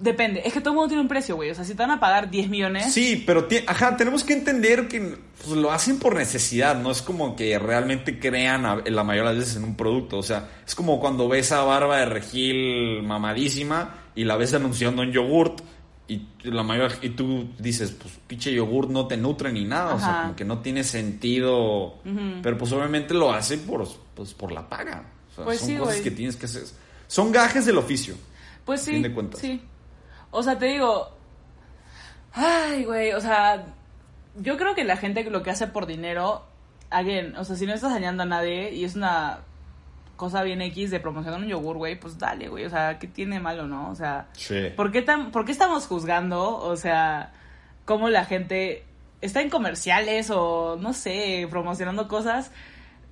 Depende. 0.00 0.40
Es 0.44 0.52
que 0.54 0.60
todo 0.60 0.70
el 0.70 0.76
mundo 0.76 0.88
tiene 0.88 1.02
un 1.02 1.08
precio, 1.08 1.36
güey. 1.36 1.50
O 1.50 1.54
sea, 1.54 1.64
si 1.64 1.74
te 1.74 1.82
van 1.82 1.90
a 1.90 2.00
pagar 2.00 2.30
10 2.30 2.48
millones. 2.48 2.92
Sí, 2.92 3.22
pero 3.26 3.46
ajá, 3.66 3.96
tenemos 3.96 4.24
que 4.24 4.32
entender 4.32 4.88
que 4.88 5.18
pues, 5.44 5.56
lo 5.56 5.70
hacen 5.70 5.98
por 5.98 6.14
necesidad, 6.16 6.74
no 6.80 6.90
es 6.90 7.02
como 7.02 7.36
que 7.36 7.58
realmente 7.58 8.18
crean 8.18 8.64
a- 8.64 8.76
la 8.86 9.04
mayoría 9.04 9.30
de 9.30 9.36
las 9.36 9.44
veces 9.44 9.56
en 9.58 9.64
un 9.64 9.76
producto. 9.76 10.16
O 10.18 10.22
sea, 10.22 10.48
es 10.66 10.74
como 10.74 10.98
cuando 11.00 11.28
ves 11.28 11.52
a 11.52 11.62
Barba 11.64 11.98
de 11.98 12.06
Regil 12.06 13.02
mamadísima 13.02 13.94
y 14.14 14.24
la 14.24 14.36
ves 14.36 14.54
anunciando 14.54 15.02
un 15.02 15.12
yogurt 15.12 15.60
y 16.08 16.26
la 16.42 16.62
mayor 16.64 16.92
y 17.02 17.10
tú 17.10 17.50
dices, 17.58 17.92
pues 17.92 18.14
pinche 18.26 18.52
yogurt 18.52 18.90
no 18.90 19.06
te 19.06 19.16
nutre 19.16 19.52
ni 19.52 19.64
nada, 19.64 19.94
o 19.94 20.00
sea, 20.00 20.22
como 20.22 20.34
que 20.36 20.44
no 20.44 20.58
tiene 20.60 20.82
sentido. 20.82 21.98
Pero 22.42 22.58
pues 22.58 22.72
obviamente 22.72 23.14
lo 23.14 23.32
hace 23.32 23.58
por, 23.58 23.86
pues, 24.14 24.34
por 24.34 24.50
la 24.50 24.68
paga. 24.68 25.04
O 25.30 25.34
sea, 25.36 25.44
Pues 25.44 25.60
son 25.60 25.68
sí, 25.68 25.76
cosas 25.76 26.00
que 26.00 26.10
tienes 26.10 26.36
que 26.36 26.46
hacer. 26.46 26.62
Son 27.06 27.30
gajes 27.30 27.66
del 27.66 27.78
oficio. 27.78 28.14
Pues 28.64 28.82
sí. 28.82 28.92
fin 28.92 29.02
de 29.02 29.12
cuentas. 29.12 29.40
Sí. 29.40 29.60
O 30.30 30.42
sea, 30.42 30.58
te 30.58 30.66
digo. 30.66 31.10
Ay, 32.32 32.84
güey. 32.84 33.12
O 33.12 33.20
sea, 33.20 33.66
yo 34.36 34.56
creo 34.56 34.74
que 34.74 34.84
la 34.84 34.96
gente 34.96 35.24
lo 35.30 35.42
que 35.42 35.50
hace 35.50 35.66
por 35.66 35.86
dinero. 35.86 36.44
Again, 36.90 37.36
o 37.36 37.44
sea, 37.44 37.56
si 37.56 37.66
no 37.66 37.74
estás 37.74 37.92
dañando 37.92 38.24
a 38.24 38.26
nadie 38.26 38.72
y 38.72 38.84
es 38.84 38.96
una 38.96 39.40
cosa 40.16 40.42
bien 40.42 40.60
X 40.60 40.90
de 40.90 41.00
promocionar 41.00 41.40
un 41.40 41.46
yogur, 41.46 41.76
güey, 41.78 41.98
pues 41.98 42.18
dale, 42.18 42.48
güey. 42.48 42.66
O 42.66 42.70
sea, 42.70 42.98
¿qué 42.98 43.06
tiene 43.06 43.40
malo, 43.40 43.66
no? 43.66 43.90
O 43.90 43.94
sea, 43.94 44.26
Sí. 44.32 44.68
¿por 44.76 44.92
qué, 44.92 45.02
tan, 45.02 45.30
¿por 45.30 45.44
qué 45.44 45.52
estamos 45.52 45.86
juzgando? 45.86 46.58
O 46.58 46.76
sea, 46.76 47.32
cómo 47.84 48.08
la 48.10 48.24
gente 48.24 48.84
está 49.20 49.40
en 49.40 49.50
comerciales 49.50 50.30
o, 50.30 50.76
no 50.80 50.92
sé, 50.92 51.46
promocionando 51.50 52.06
cosas. 52.08 52.50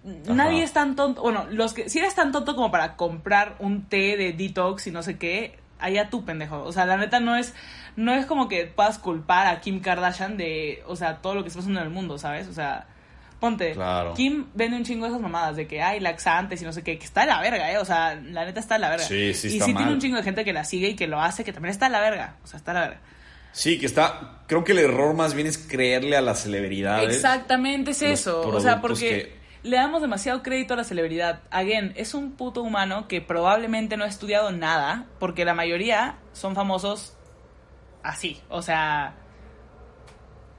Nadie 0.04 0.62
es 0.62 0.72
tan 0.72 0.96
tonto. 0.96 1.22
Bueno, 1.22 1.46
los 1.50 1.72
que 1.72 1.88
si 1.88 1.98
eres 1.98 2.14
tan 2.14 2.32
tonto 2.32 2.54
como 2.54 2.70
para 2.70 2.96
comprar 2.96 3.56
un 3.58 3.84
té 3.88 4.16
de 4.16 4.32
detox 4.32 4.86
y 4.86 4.90
no 4.90 5.02
sé 5.02 5.18
qué, 5.18 5.58
allá 5.78 6.10
tú, 6.10 6.24
pendejo. 6.24 6.62
O 6.62 6.72
sea, 6.72 6.86
la 6.86 6.96
neta 6.96 7.20
no 7.20 7.36
es 7.36 7.55
no 7.98 8.14
es 8.14 8.26
como 8.26 8.48
que 8.48 8.66
puedas 8.66 8.98
culpar 8.98 9.48
a 9.48 9.60
Kim 9.60 9.80
Kardashian 9.80 10.36
de, 10.36 10.82
o 10.86 10.94
sea, 10.94 11.16
todo 11.16 11.34
lo 11.34 11.42
que 11.42 11.48
está 11.48 11.59
pasando 11.59 11.80
en 11.80 11.86
el 11.86 11.92
mundo, 11.92 12.16
¿sabes? 12.16 12.46
O 12.46 12.52
sea, 12.52 12.86
ponte. 13.40 13.72
Claro. 13.72 14.14
Kim 14.14 14.46
vende 14.55 14.76
un 14.76 14.84
chingo 14.84 15.05
de 15.05 15.10
esas 15.10 15.20
mamadas 15.20 15.56
de 15.56 15.66
que 15.66 15.82
hay 15.82 15.98
laxantes 15.98 16.62
y 16.62 16.64
no 16.64 16.72
sé 16.72 16.84
qué, 16.84 16.96
que 16.96 17.05
está 17.05 17.22
de 17.22 17.26
la 17.26 17.40
verga, 17.40 17.72
¿eh? 17.72 17.78
O 17.78 17.84
sea, 17.84 18.14
la 18.14 18.44
neta 18.44 18.60
está 18.60 18.74
de 18.74 18.80
la 18.80 18.90
verga. 18.90 19.05
Sí, 19.05 19.34
sí 19.34 19.48
y 19.48 19.52
está 19.55 19.64
sí 19.64 19.72
mal. 19.72 19.82
tiene 19.82 19.92
un 19.94 20.00
chingo 20.00 20.16
de 20.16 20.22
gente 20.22 20.44
que 20.44 20.52
la 20.52 20.64
sigue 20.64 20.90
y 20.90 20.94
que 20.94 21.09
lo 21.09 21.20
hace, 21.20 21.42
que 21.42 21.52
también 21.52 21.72
está 21.72 21.86
de 21.86 21.92
la 21.92 22.00
verga. 22.00 22.36
O 22.44 22.46
sea, 22.46 22.59
está 22.59 22.72
de 22.72 22.78
la 22.78 22.86
verga. 22.86 23.00
Sí, 23.50 23.78
que 23.80 23.86
está. 23.86 24.42
Creo 24.46 24.62
que 24.62 24.72
el 24.72 24.78
error 24.78 25.14
más 25.14 25.34
bien 25.34 25.48
es 25.48 25.59
creerle 25.59 26.16
a 26.16 26.20
las 26.20 26.42
celebridades. 26.42 27.16
Exactamente 27.16 27.90
es 27.90 28.02
eso. 28.02 28.42
O 28.48 28.60
sea, 28.60 28.80
porque 28.80 29.38
le 29.62 29.76
damos 29.76 30.01
demasiado 30.02 30.43
crédito 30.43 30.74
a 30.74 30.78
la 30.78 30.85
celebridad. 30.85 31.40
Again, 31.51 31.93
es 31.97 32.14
un 32.14 32.32
puto 32.32 32.62
humano 32.62 33.09
que 33.09 33.20
probablemente 33.20 33.97
no 33.97 34.05
ha 34.05 34.09
estudiado 34.09 34.51
nada, 34.52 35.06
porque 35.18 35.44
la 35.44 35.55
mayoría 35.55 36.16
son 36.32 36.55
famosos 36.55 37.16
así. 38.02 38.40
O 38.48 38.62
sea, 38.62 39.14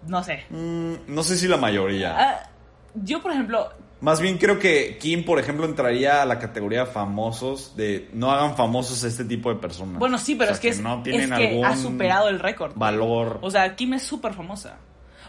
no 0.08 0.24
sé. 0.24 0.46
Mm, 0.50 0.94
no 1.08 1.24
sé 1.24 1.38
si 1.38 1.48
la 1.48 1.58
mayoría. 1.58 2.16
Ah, 2.18 2.50
yo, 2.96 3.22
por 3.22 3.32
ejemplo, 3.32 3.70
Más 4.02 4.22
bien 4.22 4.38
creo 4.38 4.60
que 4.60 4.98
Kim, 4.98 5.26
por 5.26 5.40
ejemplo, 5.40 5.66
entraría 5.66 6.22
a 6.22 6.26
la 6.26 6.40
categoría 6.40 6.86
famosos, 6.86 7.76
de 7.76 8.10
no 8.14 8.32
hagan 8.32 8.56
famosos 8.56 9.04
a 9.04 9.08
este 9.08 9.26
tipo 9.26 9.50
de 9.50 9.56
personas. 9.60 10.00
bueno, 10.00 10.18
sí, 10.18 10.36
pero 10.36 10.52
O 10.52 10.54
sea, 10.54 10.56
es 10.56 10.60
que, 10.60 10.70
es, 10.70 10.80
no 10.82 10.98
es 10.98 11.04
tienen 11.04 11.30
que 11.30 11.50
algún 11.50 11.66
ha 11.66 11.76
superado 11.76 12.30
el 12.30 12.40
récord. 12.40 12.74
valor. 12.76 13.40
O 13.42 13.52
sea, 13.52 13.76
Kim 13.76 13.94
es 13.94 14.04
súper 14.04 14.34
famosa. 14.34 14.78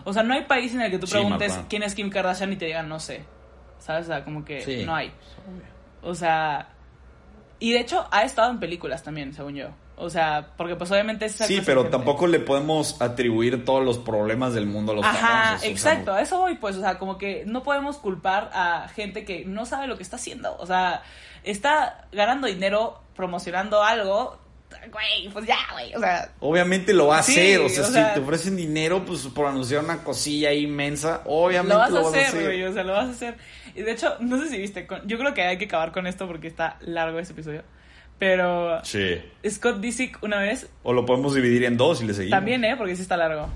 O 0.04 0.12
sea, 0.12 0.22
no 0.22 0.34
hay 0.34 0.44
país 0.44 0.72
en 0.72 0.80
el 0.82 0.90
que 0.90 0.98
tú 0.98 1.06
preguntes 1.08 1.58
quién 1.68 1.82
es 1.82 1.94
Kim 1.94 2.10
Kardashian 2.10 2.52
y 2.52 2.56
te 2.56 2.66
digan 2.66 2.88
no 2.88 3.00
sé. 3.00 3.24
¿Sabes? 3.80 4.04
O 4.04 4.08
sea, 4.08 4.24
como 4.24 4.44
que 4.44 4.60
Sí. 4.60 4.84
no 4.84 4.94
hay. 4.94 5.12
O 6.02 6.14
sea, 6.14 6.68
y 7.58 7.72
de 7.72 7.80
hecho 7.80 8.06
ha 8.10 8.24
estado 8.24 8.50
en 8.50 8.60
películas 8.60 9.02
también, 9.02 9.34
según 9.34 9.54
yo. 9.56 9.68
O 9.96 10.08
sea, 10.08 10.52
porque 10.56 10.76
pues 10.76 10.90
obviamente 10.90 11.26
es... 11.26 11.34
Sí, 11.34 11.60
pero 11.64 11.90
tampoco 11.90 12.26
le 12.26 12.40
podemos 12.40 13.02
atribuir 13.02 13.66
todos 13.66 13.84
los 13.84 13.98
problemas 13.98 14.54
del 14.54 14.64
mundo 14.64 14.92
a 14.92 14.94
los 14.94 15.04
Ajá, 15.04 15.48
famosos. 15.48 15.68
exacto, 15.68 16.14
a 16.14 16.22
eso 16.22 16.38
voy, 16.38 16.54
pues, 16.54 16.76
o 16.76 16.80
sea, 16.80 16.98
como 16.98 17.18
que 17.18 17.44
no 17.46 17.62
podemos 17.62 17.98
culpar 17.98 18.50
a 18.54 18.88
gente 18.88 19.26
que 19.26 19.44
no 19.44 19.66
sabe 19.66 19.88
lo 19.88 19.98
que 19.98 20.02
está 20.02 20.16
haciendo. 20.16 20.56
O 20.56 20.64
sea, 20.64 21.02
está 21.44 22.06
ganando 22.12 22.46
dinero 22.46 23.02
promocionando 23.14 23.82
algo, 23.82 24.38
güey, 24.90 25.28
pues 25.34 25.46
ya, 25.46 25.58
güey, 25.72 25.94
o 25.94 26.00
sea... 26.00 26.32
Obviamente 26.40 26.94
lo 26.94 27.08
va 27.08 27.16
a 27.16 27.20
hacer, 27.20 27.60
o 27.60 27.68
sea, 27.68 27.84
si 27.84 28.14
te 28.14 28.20
ofrecen 28.20 28.56
dinero, 28.56 29.04
pues 29.04 29.26
por 29.26 29.48
anunciar 29.48 29.84
una 29.84 30.02
cosilla 30.02 30.50
inmensa, 30.54 31.20
obviamente 31.26 31.74
lo 31.74 31.78
vas, 31.78 32.14
a, 32.14 32.20
hacer, 32.20 32.42
güey, 32.42 32.62
o 32.62 32.72
sea, 32.72 32.84
lo 32.84 32.94
vas 32.94 33.08
a 33.08 33.10
hacer. 33.10 33.36
Y 33.74 33.82
de 33.82 33.92
hecho, 33.92 34.16
no 34.20 34.38
sé 34.38 34.48
si 34.48 34.58
viste, 34.58 34.86
yo 35.06 35.18
creo 35.18 35.34
que 35.34 35.42
hay 35.42 35.58
que 35.58 35.66
acabar 35.66 35.92
con 35.92 36.06
esto 36.06 36.26
porque 36.26 36.48
está 36.48 36.76
largo 36.80 37.18
este 37.18 37.32
episodio. 37.32 37.62
Pero 38.18 38.84
sí. 38.84 39.20
Scott 39.48 39.80
Disick 39.80 40.22
una 40.22 40.38
vez... 40.40 40.68
O 40.82 40.92
lo 40.92 41.06
podemos 41.06 41.34
dividir 41.34 41.64
en 41.64 41.76
dos 41.76 42.02
y 42.02 42.06
le 42.06 42.12
seguimos. 42.12 42.36
También, 42.36 42.62
¿eh? 42.64 42.76
Porque 42.76 42.94
sí 42.94 43.02
está 43.02 43.16
largo. 43.16 43.48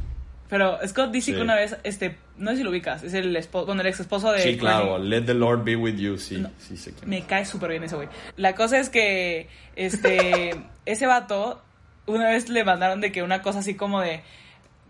Pero 0.49 0.79
Scott 0.87 1.11
Disick 1.11 1.39
una 1.41 1.55
vez, 1.55 1.77
este, 1.85 2.17
no 2.39 2.51
sé 2.51 2.59
si 2.59 2.63
lo 2.63 2.71
ubicas, 2.71 3.03
es 3.03 3.15
el 3.15 3.35
esposo, 3.35 3.67
bueno, 3.67 3.81
el 3.81 3.89
ex 3.89 4.01
esposo 4.01 4.31
de... 4.31 4.41
Sí, 4.41 4.57
claro, 4.57 4.99
Let 4.99 5.23
the 5.23 5.35
Lord 5.35 5.65
be 5.65 5.75
with 5.75 5.97
you, 5.97 6.19
sí, 6.19 6.45
sí 6.59 6.77
sé 6.77 6.93
quién 6.93 7.09
Me 7.09 7.23
cae 7.23 7.45
súper 7.45 7.71
bien 7.71 7.83
ese 7.83 7.97
güey. 7.97 8.09
La 8.37 8.55
cosa 8.55 8.79
es 8.79 8.91
que, 8.91 9.49
este, 9.75 10.55
ese 10.87 11.07
vato, 11.07 11.63
una 12.07 12.29
vez 12.29 12.51
le 12.51 12.63
mandaron 12.63 13.01
de 13.01 13.11
que 13.11 13.23
una 13.23 13.43
cosa 13.43 13.61
así 13.61 13.75
como 13.75 14.01
de, 14.01 14.23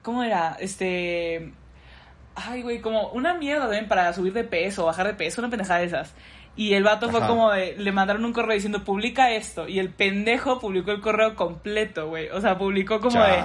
¿cómo 0.02 0.22
era? 0.22 0.56
Este... 0.60 1.52
Ay, 2.34 2.62
güey, 2.62 2.80
como 2.80 3.08
una 3.10 3.34
mierda 3.34 3.64
también 3.64 3.88
para 3.88 4.12
subir 4.12 4.32
de 4.32 4.44
peso, 4.44 4.86
bajar 4.86 5.06
de 5.06 5.14
peso, 5.14 5.40
una 5.40 5.50
pendejada 5.50 5.80
de 5.80 5.86
esas. 5.86 6.14
Y 6.56 6.74
el 6.74 6.84
vato 6.84 7.10
fue 7.10 7.20
como 7.20 7.50
de, 7.50 7.74
le 7.76 7.90
mandaron 7.90 8.24
un 8.24 8.32
correo 8.32 8.54
diciendo, 8.54 8.84
publica 8.84 9.32
esto. 9.32 9.66
Y 9.68 9.80
el 9.80 9.90
pendejo 9.90 10.60
publicó 10.60 10.92
el 10.92 11.00
correo 11.00 11.34
completo, 11.34 12.08
güey. 12.08 12.28
O 12.28 12.40
sea, 12.40 12.56
publicó 12.56 13.00
como 13.00 13.20
de, 13.20 13.42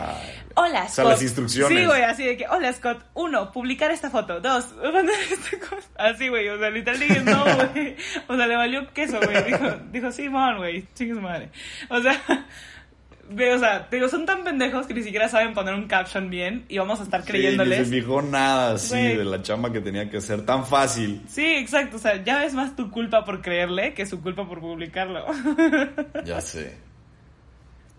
hola 0.53 0.81
Scott. 0.81 0.89
O 0.89 0.89
sea, 0.89 1.03
las 1.05 1.21
instrucciones. 1.23 1.75
Sí, 1.75 1.85
güey, 1.85 2.03
así 2.03 2.23
de 2.23 2.37
que, 2.37 2.47
hola 2.47 2.71
Scott. 2.71 3.03
Uno, 3.15 3.51
publicar 3.51 3.89
esta 3.89 4.11
foto. 4.11 4.39
Dos, 4.39 4.75
mandar 4.93 5.15
esta 5.31 5.57
cosa. 5.59 5.89
Así, 5.97 6.27
güey. 6.27 6.49
O 6.49 6.59
sea, 6.59 6.69
literal 6.69 6.99
dije, 6.99 7.21
no, 7.21 7.43
güey. 7.73 7.95
O 8.27 8.35
sea, 8.35 8.45
le 8.45 8.55
valió 8.55 8.93
queso, 8.93 9.19
güey. 9.19 9.43
Dijo, 9.43 9.65
dijo, 9.91 10.11
sí, 10.11 10.29
man, 10.29 10.57
güey. 10.57 10.87
Chingue 10.93 11.15
su 11.15 11.21
madre. 11.21 11.49
O 11.89 11.99
sea, 12.01 12.13
o 13.29 13.59
sea, 13.59 13.87
digo, 13.91 14.07
son 14.09 14.25
tan 14.25 14.43
pendejos 14.43 14.87
que 14.87 14.93
ni 14.93 15.03
siquiera 15.03 15.29
saben 15.29 15.53
poner 15.53 15.75
un 15.75 15.87
caption 15.87 16.29
bien 16.29 16.65
y 16.67 16.77
vamos 16.79 16.99
a 16.99 17.03
estar 17.03 17.23
creyéndoles. 17.23 17.77
Sí, 17.77 17.83
ni 17.83 17.89
se 17.89 18.01
fijó 18.01 18.21
nada 18.21 18.73
así 18.73 18.95
de 18.95 19.23
la 19.23 19.41
chamba 19.41 19.71
que 19.71 19.81
tenía 19.81 20.09
que 20.09 20.17
hacer, 20.17 20.45
tan 20.45 20.65
fácil. 20.65 21.21
Sí, 21.27 21.45
exacto, 21.45 21.97
o 21.97 21.99
sea, 21.99 22.23
ya 22.23 22.43
es 22.45 22.53
más 22.53 22.75
tu 22.75 22.89
culpa 22.89 23.23
por 23.25 23.41
creerle 23.41 23.93
que 23.93 24.05
su 24.05 24.21
culpa 24.21 24.47
por 24.47 24.59
publicarlo. 24.59 25.25
ya 26.25 26.41
sé. 26.41 26.77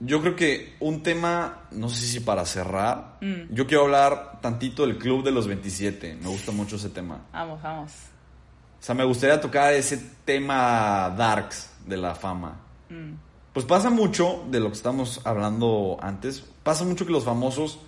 Yo 0.00 0.20
creo 0.20 0.34
que 0.34 0.74
un 0.80 1.02
tema, 1.02 1.66
no 1.70 1.88
sé 1.88 2.06
si 2.06 2.20
para 2.20 2.44
cerrar, 2.46 3.18
mm. 3.20 3.52
yo 3.54 3.66
quiero 3.66 3.84
hablar 3.84 4.40
tantito 4.40 4.86
del 4.86 4.96
Club 4.96 5.22
de 5.22 5.30
los 5.30 5.46
27, 5.46 6.16
me 6.22 6.28
gusta 6.28 6.52
mucho 6.52 6.76
ese 6.76 6.88
tema. 6.88 7.20
Vamos, 7.32 7.62
vamos. 7.62 7.92
O 8.80 8.82
sea, 8.82 8.94
me 8.94 9.04
gustaría 9.04 9.38
tocar 9.40 9.74
ese 9.74 9.98
tema 10.24 11.14
darks 11.16 11.70
de 11.86 11.98
la 11.98 12.14
fama. 12.14 12.58
Mm. 12.88 13.29
Pues 13.52 13.66
pasa 13.66 13.90
mucho 13.90 14.44
de 14.50 14.60
lo 14.60 14.68
que 14.68 14.76
estamos 14.76 15.20
hablando 15.24 15.98
antes. 16.00 16.44
Pasa 16.62 16.84
mucho 16.84 17.04
que 17.04 17.12
los 17.12 17.24
famosos, 17.24 17.78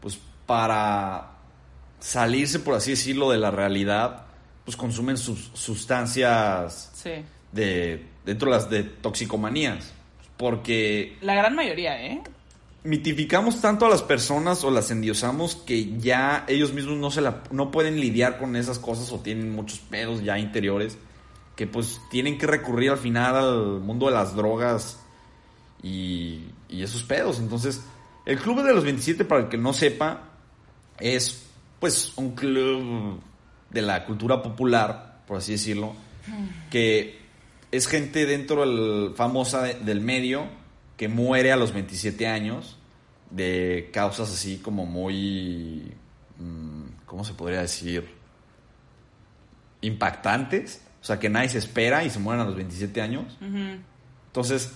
pues 0.00 0.18
para 0.46 1.32
salirse, 1.98 2.60
por 2.60 2.74
así 2.74 2.90
decirlo, 2.90 3.30
de 3.30 3.38
la 3.38 3.50
realidad, 3.50 4.26
pues 4.64 4.76
consumen 4.76 5.16
sus 5.16 5.50
sustancias 5.54 6.92
de 7.50 8.06
dentro 8.24 8.50
de 8.50 8.56
las 8.56 8.70
de 8.70 8.84
toxicomanías. 8.84 9.92
Porque... 10.36 11.16
La 11.20 11.34
gran 11.34 11.54
mayoría, 11.54 12.04
¿eh? 12.04 12.22
Mitificamos 12.84 13.60
tanto 13.60 13.86
a 13.86 13.88
las 13.88 14.02
personas 14.02 14.64
o 14.64 14.70
las 14.70 14.90
endiosamos 14.90 15.54
que 15.54 15.98
ya 15.98 16.44
ellos 16.48 16.72
mismos 16.72 16.96
no, 16.96 17.10
se 17.10 17.20
la, 17.20 17.42
no 17.52 17.70
pueden 17.70 18.00
lidiar 18.00 18.38
con 18.38 18.56
esas 18.56 18.78
cosas 18.78 19.12
o 19.12 19.20
tienen 19.20 19.54
muchos 19.54 19.78
pedos 19.78 20.22
ya 20.24 20.38
interiores 20.38 20.98
que 21.62 21.68
pues 21.68 22.00
tienen 22.10 22.38
que 22.38 22.48
recurrir 22.48 22.90
al 22.90 22.98
final 22.98 23.36
al 23.36 23.80
mundo 23.80 24.06
de 24.06 24.12
las 24.12 24.34
drogas 24.34 24.98
y, 25.80 26.40
esos 26.68 27.04
pedos. 27.04 27.38
Entonces, 27.38 27.84
el 28.26 28.36
Club 28.40 28.64
de 28.64 28.74
los 28.74 28.82
27, 28.82 29.24
para 29.24 29.42
el 29.42 29.48
que 29.48 29.58
no 29.58 29.72
sepa, 29.72 30.24
es 30.98 31.46
pues 31.78 32.14
un 32.16 32.34
club 32.34 33.20
de 33.70 33.80
la 33.80 34.04
cultura 34.04 34.42
popular, 34.42 35.22
por 35.24 35.36
así 35.36 35.52
decirlo, 35.52 35.94
que 36.68 37.20
es 37.70 37.86
gente 37.86 38.26
dentro 38.26 38.62
del, 38.62 39.14
famosa 39.14 39.62
del 39.62 40.00
medio 40.00 40.46
que 40.96 41.06
muere 41.06 41.52
a 41.52 41.56
los 41.56 41.72
27 41.72 42.26
años 42.26 42.76
de 43.30 43.88
causas 43.92 44.32
así 44.32 44.58
como 44.58 44.84
muy, 44.84 45.92
mm, 46.40 47.04
¿cómo 47.06 47.22
se 47.22 47.34
podría 47.34 47.60
decir? 47.60 48.08
Impactantes. 49.80 50.82
O 51.02 51.04
sea, 51.04 51.18
que 51.18 51.28
nadie 51.28 51.48
se 51.48 51.58
espera 51.58 52.04
y 52.04 52.10
se 52.10 52.20
mueren 52.20 52.42
a 52.42 52.44
los 52.44 52.54
27 52.54 53.02
años. 53.02 53.36
Entonces, 54.28 54.70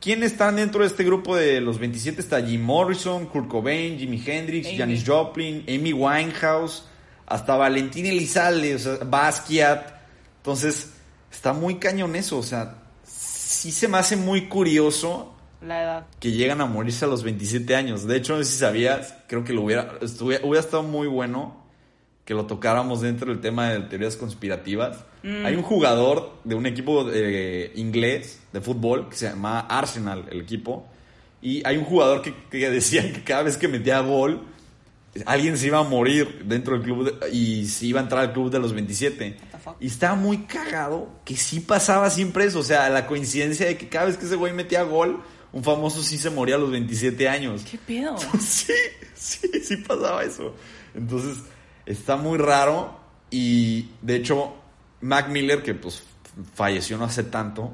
¿quién 0.00 0.22
está 0.22 0.52
dentro 0.52 0.82
de 0.82 0.86
este 0.86 1.02
grupo 1.02 1.34
de 1.34 1.60
los 1.60 1.80
27? 1.80 2.20
Está 2.20 2.40
Jim 2.40 2.62
Morrison, 2.62 3.26
Kurt 3.26 3.48
Cobain, 3.48 3.98
Jimi 3.98 4.22
Hendrix, 4.24 4.68
Janis 4.78 5.02
Joplin, 5.04 5.64
Amy 5.68 5.92
Winehouse, 5.92 6.84
hasta 7.26 7.56
Valentín 7.56 8.06
Elizalde, 8.06 8.76
o 8.76 8.78
sea, 8.78 8.98
Basquiat. 9.04 9.94
Entonces, 10.36 10.92
está 11.32 11.52
muy 11.52 11.74
cañón 11.80 12.14
eso. 12.14 12.38
O 12.38 12.44
sea, 12.44 12.84
sí 13.02 13.72
se 13.72 13.88
me 13.88 13.98
hace 13.98 14.14
muy 14.14 14.46
curioso 14.46 15.34
la 15.60 15.82
edad. 15.82 16.06
Que 16.20 16.30
llegan 16.30 16.60
a 16.60 16.66
morirse 16.66 17.04
a 17.04 17.08
los 17.08 17.24
27 17.24 17.74
años. 17.74 18.06
De 18.06 18.16
hecho, 18.16 18.36
no 18.36 18.44
sé 18.44 18.52
si 18.52 18.58
sabías, 18.58 19.14
creo 19.26 19.42
que 19.42 19.52
lo 19.52 19.62
hubiera, 19.62 19.98
hubiera 20.20 20.60
estado 20.60 20.84
muy 20.84 21.08
bueno 21.08 21.65
que 22.26 22.34
lo 22.34 22.44
tocáramos 22.44 23.00
dentro 23.00 23.30
del 23.30 23.40
tema 23.40 23.70
de 23.70 23.80
teorías 23.80 24.16
conspirativas. 24.16 24.98
Mm. 25.22 25.46
Hay 25.46 25.54
un 25.54 25.62
jugador 25.62 26.32
de 26.42 26.56
un 26.56 26.66
equipo 26.66 27.08
eh, 27.10 27.72
inglés 27.76 28.40
de 28.52 28.60
fútbol 28.60 29.08
que 29.08 29.16
se 29.16 29.30
llama 29.30 29.60
Arsenal, 29.60 30.26
el 30.30 30.40
equipo, 30.40 30.88
y 31.40 31.64
hay 31.64 31.76
un 31.76 31.84
jugador 31.84 32.22
que, 32.22 32.34
decía 32.68 33.12
que 33.12 33.22
cada 33.22 33.44
vez 33.44 33.56
que 33.56 33.68
metía 33.68 34.00
gol, 34.00 34.42
alguien 35.24 35.56
se 35.56 35.68
iba 35.68 35.78
a 35.78 35.84
morir 35.84 36.42
dentro 36.44 36.74
del 36.74 36.82
club 36.82 37.16
y 37.32 37.66
se 37.66 37.86
iba 37.86 38.00
a 38.00 38.02
entrar 38.02 38.22
al 38.22 38.32
club 38.32 38.50
de 38.50 38.58
los 38.58 38.72
27. 38.72 39.36
Y 39.78 39.86
estaba 39.86 40.16
muy 40.16 40.38
cagado 40.38 41.08
que 41.24 41.36
sí 41.36 41.60
pasaba 41.60 42.10
siempre 42.10 42.46
eso, 42.46 42.58
o 42.58 42.64
sea, 42.64 42.88
la 42.90 43.06
coincidencia 43.06 43.66
de 43.66 43.76
que 43.76 43.88
cada 43.88 44.06
vez 44.06 44.16
que 44.16 44.26
ese 44.26 44.34
güey 44.34 44.52
metía 44.52 44.82
gol, 44.82 45.22
un 45.52 45.62
famoso 45.62 46.02
sí 46.02 46.18
se 46.18 46.30
moría 46.30 46.56
a 46.56 46.58
los 46.58 46.72
27 46.72 47.28
años. 47.28 47.64
¿Qué 47.70 47.78
pedo? 47.78 48.16
sí, 48.40 48.72
sí, 49.14 49.48
sí 49.62 49.76
pasaba 49.76 50.24
eso. 50.24 50.54
Entonces 50.94 51.38
Está 51.86 52.16
muy 52.16 52.38
raro 52.38 52.98
y 53.30 53.90
de 54.02 54.16
hecho 54.16 54.54
Mac 55.00 55.28
Miller, 55.28 55.62
que 55.62 55.74
pues 55.74 56.02
falleció 56.54 56.98
no 56.98 57.04
hace 57.04 57.24
tanto, 57.24 57.72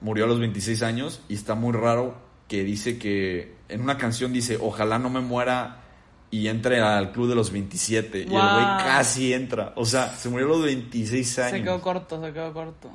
murió 0.00 0.24
a 0.24 0.28
los 0.28 0.38
26 0.40 0.82
años 0.82 1.20
y 1.28 1.34
está 1.34 1.54
muy 1.54 1.72
raro 1.72 2.16
que 2.46 2.64
dice 2.64 2.98
que 2.98 3.56
en 3.68 3.82
una 3.82 3.98
canción 3.98 4.32
dice, 4.32 4.58
ojalá 4.60 4.98
no 4.98 5.10
me 5.10 5.20
muera 5.20 5.82
y 6.30 6.48
entre 6.48 6.80
al 6.80 7.12
club 7.12 7.28
de 7.28 7.34
los 7.34 7.50
27 7.50 8.18
y 8.18 8.22
el 8.22 8.28
güey 8.28 8.40
casi 8.78 9.32
entra. 9.32 9.72
O 9.76 9.84
sea, 9.84 10.14
se 10.14 10.28
murió 10.28 10.46
a 10.46 10.50
los 10.50 10.62
26 10.62 11.38
años. 11.38 11.50
Se 11.50 11.62
quedó 11.62 11.80
corto, 11.80 12.22
se 12.22 12.32
quedó 12.32 12.52
corto. 12.52 12.90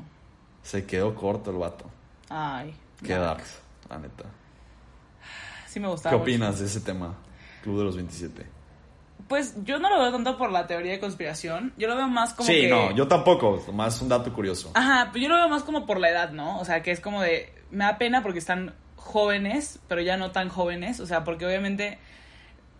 Se 0.61 0.85
quedó 0.85 1.15
corto 1.15 1.52
el 1.52 1.57
vato. 1.57 1.85
Ay. 2.30 2.73
Qué 3.03 3.14
dark, 3.14 3.44
la 3.90 3.98
neta. 3.99 4.26
Sí 5.68 5.80
me 5.80 5.88
gustaba. 5.88 6.15
¿Qué 6.15 6.22
opinas 6.22 6.60
de 6.60 6.65
ese 6.65 6.81
tema? 6.81 7.15
Club 7.64 7.80
de 7.80 7.84
los 7.84 7.95
27. 7.95 8.45
Pues 9.27 9.55
yo 9.63 9.79
no 9.79 9.89
lo 9.89 9.99
veo 10.01 10.11
tanto 10.11 10.37
por 10.37 10.51
la 10.51 10.67
teoría 10.67 10.91
de 10.91 10.99
conspiración. 10.99 11.73
Yo 11.77 11.87
lo 11.87 11.95
veo 11.95 12.07
más 12.07 12.33
como. 12.33 12.47
Sí, 12.47 12.67
no, 12.67 12.91
yo 12.91 13.07
tampoco. 13.07 13.63
Más 13.73 14.01
un 14.01 14.09
dato 14.09 14.33
curioso. 14.33 14.71
Ajá, 14.73 15.09
pero 15.11 15.23
yo 15.23 15.29
lo 15.29 15.35
veo 15.35 15.49
más 15.49 15.63
como 15.63 15.85
por 15.85 15.99
la 15.99 16.09
edad, 16.09 16.31
¿no? 16.31 16.59
O 16.59 16.65
sea, 16.65 16.83
que 16.83 16.91
es 16.91 16.99
como 16.99 17.21
de. 17.21 17.53
Me 17.71 17.85
da 17.85 17.97
pena 17.97 18.21
porque 18.21 18.39
están 18.39 18.73
jóvenes, 18.95 19.79
pero 19.87 20.01
ya 20.01 20.17
no 20.17 20.31
tan 20.31 20.49
jóvenes. 20.49 20.99
O 20.99 21.05
sea, 21.05 21.23
porque 21.23 21.45
obviamente 21.45 21.99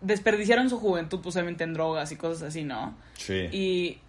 desperdiciaron 0.02 0.70
su 0.70 0.80
juventud, 0.80 1.22
posiblemente 1.22 1.64
en 1.64 1.74
drogas 1.74 2.11
y 2.11 2.18
cosas 2.18 2.49
así, 2.49 2.64
¿no? 2.64 2.95
Sí. 3.18 3.48
Y. 3.52 3.99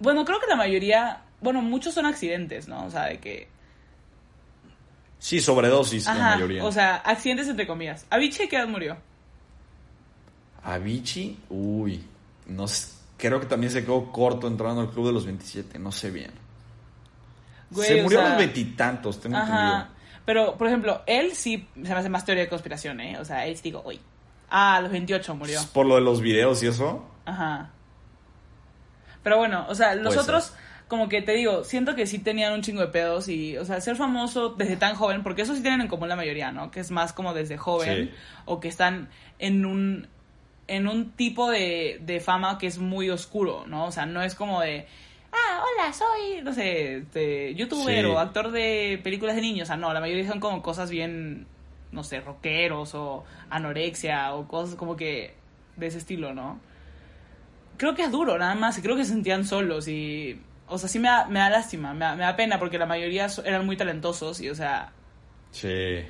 Bueno, 0.00 0.24
creo 0.24 0.40
que 0.40 0.46
la 0.46 0.56
mayoría. 0.56 1.22
Bueno, 1.40 1.62
muchos 1.62 1.94
son 1.94 2.06
accidentes, 2.06 2.68
¿no? 2.68 2.84
O 2.84 2.90
sea, 2.90 3.04
de 3.04 3.18
que. 3.18 3.48
Sí, 5.18 5.40
sobredosis, 5.40 6.06
la 6.06 6.14
mayoría. 6.14 6.64
O 6.64 6.72
sea, 6.72 6.96
accidentes 6.96 7.48
entre 7.48 7.66
comillas. 7.66 8.06
¿Avicii 8.10 8.48
qué 8.48 8.56
edad 8.56 8.68
murió? 8.68 8.98
Avicii, 10.64 11.38
uy, 11.50 12.04
no 12.46 12.66
creo 13.16 13.40
que 13.40 13.46
también 13.46 13.72
se 13.72 13.82
quedó 13.84 14.10
corto 14.10 14.46
entrando 14.48 14.80
al 14.80 14.90
club 14.90 15.06
de 15.06 15.12
los 15.12 15.24
27, 15.24 15.78
no 15.78 15.92
sé 15.92 16.10
bien. 16.10 16.30
se 17.74 18.02
murió 18.02 18.20
a 18.20 18.30
los 18.30 18.38
veintitantos, 18.38 19.20
tengo 19.20 19.38
entendido. 19.38 19.86
Pero, 20.24 20.56
por 20.56 20.66
ejemplo, 20.68 21.02
él 21.06 21.34
sí 21.34 21.68
se 21.74 21.80
me 21.80 21.94
hace 21.94 22.08
más 22.08 22.24
teoría 22.24 22.44
de 22.44 22.48
conspiración, 22.48 23.00
¿eh? 23.00 23.18
O 23.18 23.24
sea, 23.24 23.46
él 23.46 23.58
digo, 23.62 23.82
uy. 23.84 24.00
Ah, 24.50 24.76
a 24.76 24.80
los 24.80 24.90
28 24.90 25.34
murió. 25.34 25.60
¿Por 25.72 25.86
lo 25.86 25.96
de 25.96 26.00
los 26.00 26.20
videos 26.20 26.62
y 26.62 26.68
eso? 26.68 27.04
Ajá. 27.24 27.70
Pero 29.22 29.38
bueno, 29.38 29.66
o 29.68 29.74
sea, 29.74 29.94
los 29.94 30.16
otros 30.16 30.52
como 30.86 31.08
que 31.08 31.22
te 31.22 31.32
digo, 31.32 31.64
siento 31.64 31.94
que 31.94 32.06
sí 32.06 32.18
tenían 32.18 32.52
un 32.52 32.60
chingo 32.62 32.82
de 32.82 32.88
pedos 32.88 33.28
y, 33.28 33.56
o 33.56 33.64
sea, 33.64 33.80
ser 33.80 33.96
famoso 33.96 34.50
desde 34.50 34.76
tan 34.76 34.94
joven, 34.94 35.22
porque 35.22 35.42
eso 35.42 35.54
sí 35.54 35.62
tienen 35.62 35.80
en 35.80 35.88
común 35.88 36.08
la 36.08 36.16
mayoría, 36.16 36.52
¿no? 36.52 36.70
Que 36.70 36.80
es 36.80 36.90
más 36.90 37.12
como 37.12 37.32
desde 37.32 37.56
joven 37.56 38.10
Sí. 38.10 38.14
o 38.44 38.60
que 38.60 38.68
están 38.68 39.08
en 39.38 39.64
un 39.64 40.08
en 40.66 40.88
un 40.88 41.12
tipo 41.12 41.50
de, 41.50 41.98
de 42.02 42.20
fama 42.20 42.58
que 42.58 42.66
es 42.66 42.78
muy 42.78 43.10
oscuro, 43.10 43.64
¿no? 43.66 43.86
O 43.86 43.92
sea, 43.92 44.06
no 44.06 44.22
es 44.22 44.34
como 44.34 44.60
de, 44.62 44.86
ah, 45.32 45.62
hola, 45.62 45.92
soy, 45.92 46.42
no 46.42 46.52
sé, 46.52 46.98
este, 46.98 47.54
youtuber 47.54 48.00
Sí. 48.04 48.10
o 48.10 48.18
actor 48.18 48.50
de 48.50 48.98
películas 49.02 49.36
de 49.36 49.42
niños. 49.42 49.64
O 49.64 49.68
sea, 49.68 49.76
no, 49.76 49.92
la 49.92 50.00
mayoría 50.00 50.26
son 50.26 50.40
como 50.40 50.62
cosas 50.62 50.90
bien, 50.90 51.46
no 51.92 52.02
sé, 52.04 52.20
rockeros 52.20 52.94
o 52.94 53.24
anorexia 53.50 54.34
o 54.34 54.48
cosas 54.48 54.74
como 54.76 54.96
que 54.96 55.34
de 55.76 55.86
ese 55.86 55.98
estilo, 55.98 56.32
¿no? 56.34 56.60
Creo 57.76 57.94
que 57.94 58.02
es 58.04 58.10
duro, 58.12 58.38
nada 58.38 58.54
más, 58.54 58.78
y 58.78 58.82
creo 58.82 58.96
que 58.96 59.04
se 59.04 59.10
sentían 59.10 59.44
solos 59.44 59.88
y, 59.88 60.40
o 60.68 60.78
sea, 60.78 60.88
sí 60.88 60.98
me 61.00 61.08
da, 61.08 61.26
me 61.26 61.40
da 61.40 61.50
lástima, 61.50 61.92
me 61.92 62.04
da, 62.04 62.14
me 62.14 62.22
da 62.22 62.36
pena 62.36 62.58
porque 62.60 62.78
la 62.78 62.86
mayoría 62.86 63.26
eran 63.44 63.66
muy 63.66 63.76
talentosos 63.76 64.40
y, 64.40 64.48
o 64.48 64.54
sea, 64.54 64.92
Sí. 65.50 66.04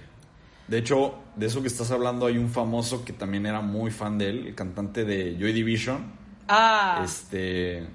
De 0.68 0.78
hecho, 0.78 1.14
de 1.36 1.46
eso 1.46 1.60
que 1.60 1.68
estás 1.68 1.90
hablando, 1.90 2.26
hay 2.26 2.38
un 2.38 2.48
famoso 2.48 3.04
que 3.04 3.12
también 3.12 3.46
era 3.46 3.60
muy 3.60 3.90
fan 3.90 4.16
de 4.18 4.30
él, 4.30 4.46
el 4.48 4.54
cantante 4.54 5.04
de 5.04 5.36
Joy 5.38 5.52
Division. 5.52 6.12
ah, 6.48 7.02
Este. 7.04 7.86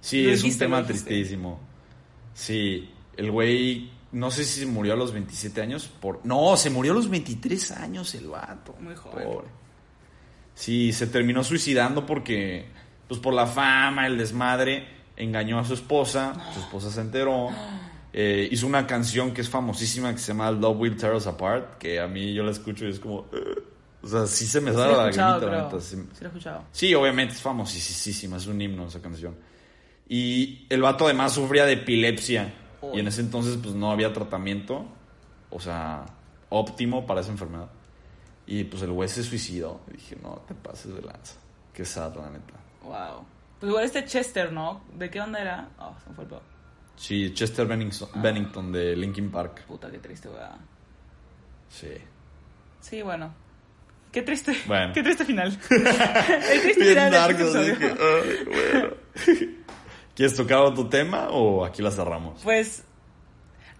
Sí, 0.00 0.28
es 0.28 0.42
dijiste, 0.42 0.64
un 0.66 0.70
tema 0.72 0.86
tristísimo. 0.86 1.60
Sí, 2.34 2.90
el 3.16 3.30
güey. 3.30 3.90
No 4.12 4.30
sé 4.30 4.44
si 4.44 4.60
se 4.60 4.66
murió 4.66 4.92
a 4.92 4.96
los 4.96 5.12
27 5.12 5.60
años. 5.60 5.88
Por... 5.88 6.20
No, 6.24 6.56
se 6.56 6.70
murió 6.70 6.92
a 6.92 6.94
los 6.94 7.08
23 7.08 7.72
años 7.72 8.14
el 8.14 8.28
vato. 8.28 8.76
Muy 8.80 8.94
joven. 8.94 9.24
Pobre. 9.24 9.48
Sí, 10.54 10.92
se 10.92 11.06
terminó 11.06 11.42
suicidando 11.42 12.04
porque. 12.06 12.66
Pues 13.08 13.20
por 13.20 13.34
la 13.34 13.46
fama, 13.46 14.06
el 14.06 14.18
desmadre. 14.18 14.86
Engañó 15.16 15.58
a 15.58 15.64
su 15.64 15.74
esposa. 15.74 16.34
Su 16.52 16.60
esposa 16.60 16.90
se 16.90 17.00
enteró. 17.00 17.48
eh, 18.16 18.48
hizo 18.48 18.68
una 18.68 18.86
canción 18.86 19.34
que 19.34 19.40
es 19.40 19.50
famosísima 19.50 20.12
que 20.12 20.18
se 20.18 20.28
llama 20.28 20.48
Love 20.52 20.78
Will 20.78 20.96
Tear 20.96 21.14
Us 21.14 21.26
Apart. 21.26 21.78
Que 21.78 21.98
a 21.98 22.06
mí 22.06 22.32
yo 22.32 22.44
la 22.44 22.52
escucho 22.52 22.86
y 22.86 22.90
es 22.90 23.00
como. 23.00 23.26
O 24.02 24.06
sea, 24.06 24.26
sí 24.28 24.46
se 24.46 24.60
me 24.60 24.70
he 24.70 24.74
la 24.74 25.10
lagrimita, 25.10 25.80
sí. 25.80 25.96
Sí 25.96 26.20
lo 26.20 26.26
he 26.26 26.28
escuchado. 26.28 26.64
Sí, 26.70 26.94
obviamente 26.94 27.34
es 27.34 27.42
famosísima, 27.42 28.36
es 28.36 28.46
un 28.46 28.60
himno 28.60 28.86
esa 28.86 29.02
canción. 29.02 29.34
Y 30.08 30.64
el 30.70 30.82
vato 30.82 31.06
además 31.06 31.32
sufría 31.32 31.64
de 31.64 31.72
epilepsia. 31.72 32.54
Y 32.92 33.00
en 33.00 33.08
ese 33.08 33.22
entonces 33.22 33.58
pues 33.60 33.74
no 33.74 33.90
había 33.90 34.12
tratamiento, 34.12 34.84
o 35.50 35.58
sea, 35.58 36.04
óptimo 36.50 37.06
para 37.06 37.22
esa 37.22 37.32
enfermedad. 37.32 37.70
Y 38.46 38.62
pues 38.64 38.82
el 38.82 38.92
güey 38.92 39.08
se 39.08 39.24
suicidó. 39.24 39.80
Y 39.88 39.94
dije, 39.94 40.16
no, 40.22 40.42
te 40.46 40.54
pases 40.54 40.94
de 40.94 41.02
lanza. 41.02 41.34
Qué 41.72 41.84
sad, 41.84 42.14
la 42.14 42.30
neta. 42.30 42.54
Wow. 42.84 43.24
Pues 43.58 43.70
igual 43.70 43.84
este 43.84 44.04
Chester, 44.04 44.52
¿no? 44.52 44.82
¿De 44.96 45.10
qué 45.10 45.20
onda 45.20 45.40
era? 45.40 45.68
Oh, 45.80 45.94
se 46.04 46.10
me 46.10 46.14
fue 46.14 46.24
el 46.24 46.30
pedo. 46.30 46.53
Sí, 46.96 47.32
Chester 47.34 47.66
Bennington, 47.66 48.08
Bennington 48.16 48.72
de 48.72 48.96
Linkin 48.96 49.30
Park. 49.30 49.64
Puta, 49.66 49.90
qué 49.90 49.98
triste, 49.98 50.28
weá. 50.28 50.56
Sí. 51.68 51.94
Sí, 52.80 53.02
bueno. 53.02 53.34
Qué 54.12 54.22
triste. 54.22 54.56
Bueno. 54.66 54.92
Qué 54.94 55.02
triste 55.02 55.24
final. 55.24 55.48
el 55.70 56.60
triste 56.62 56.84
final 56.84 57.36
de 57.36 57.44
este 57.44 57.78
que, 57.78 57.86
ay, 57.86 58.44
bueno. 58.46 58.94
¿Quieres 60.14 60.36
tocar 60.36 60.58
otro 60.58 60.88
tema 60.88 61.28
o 61.30 61.64
aquí 61.64 61.82
la 61.82 61.90
cerramos? 61.90 62.40
Pues 62.44 62.84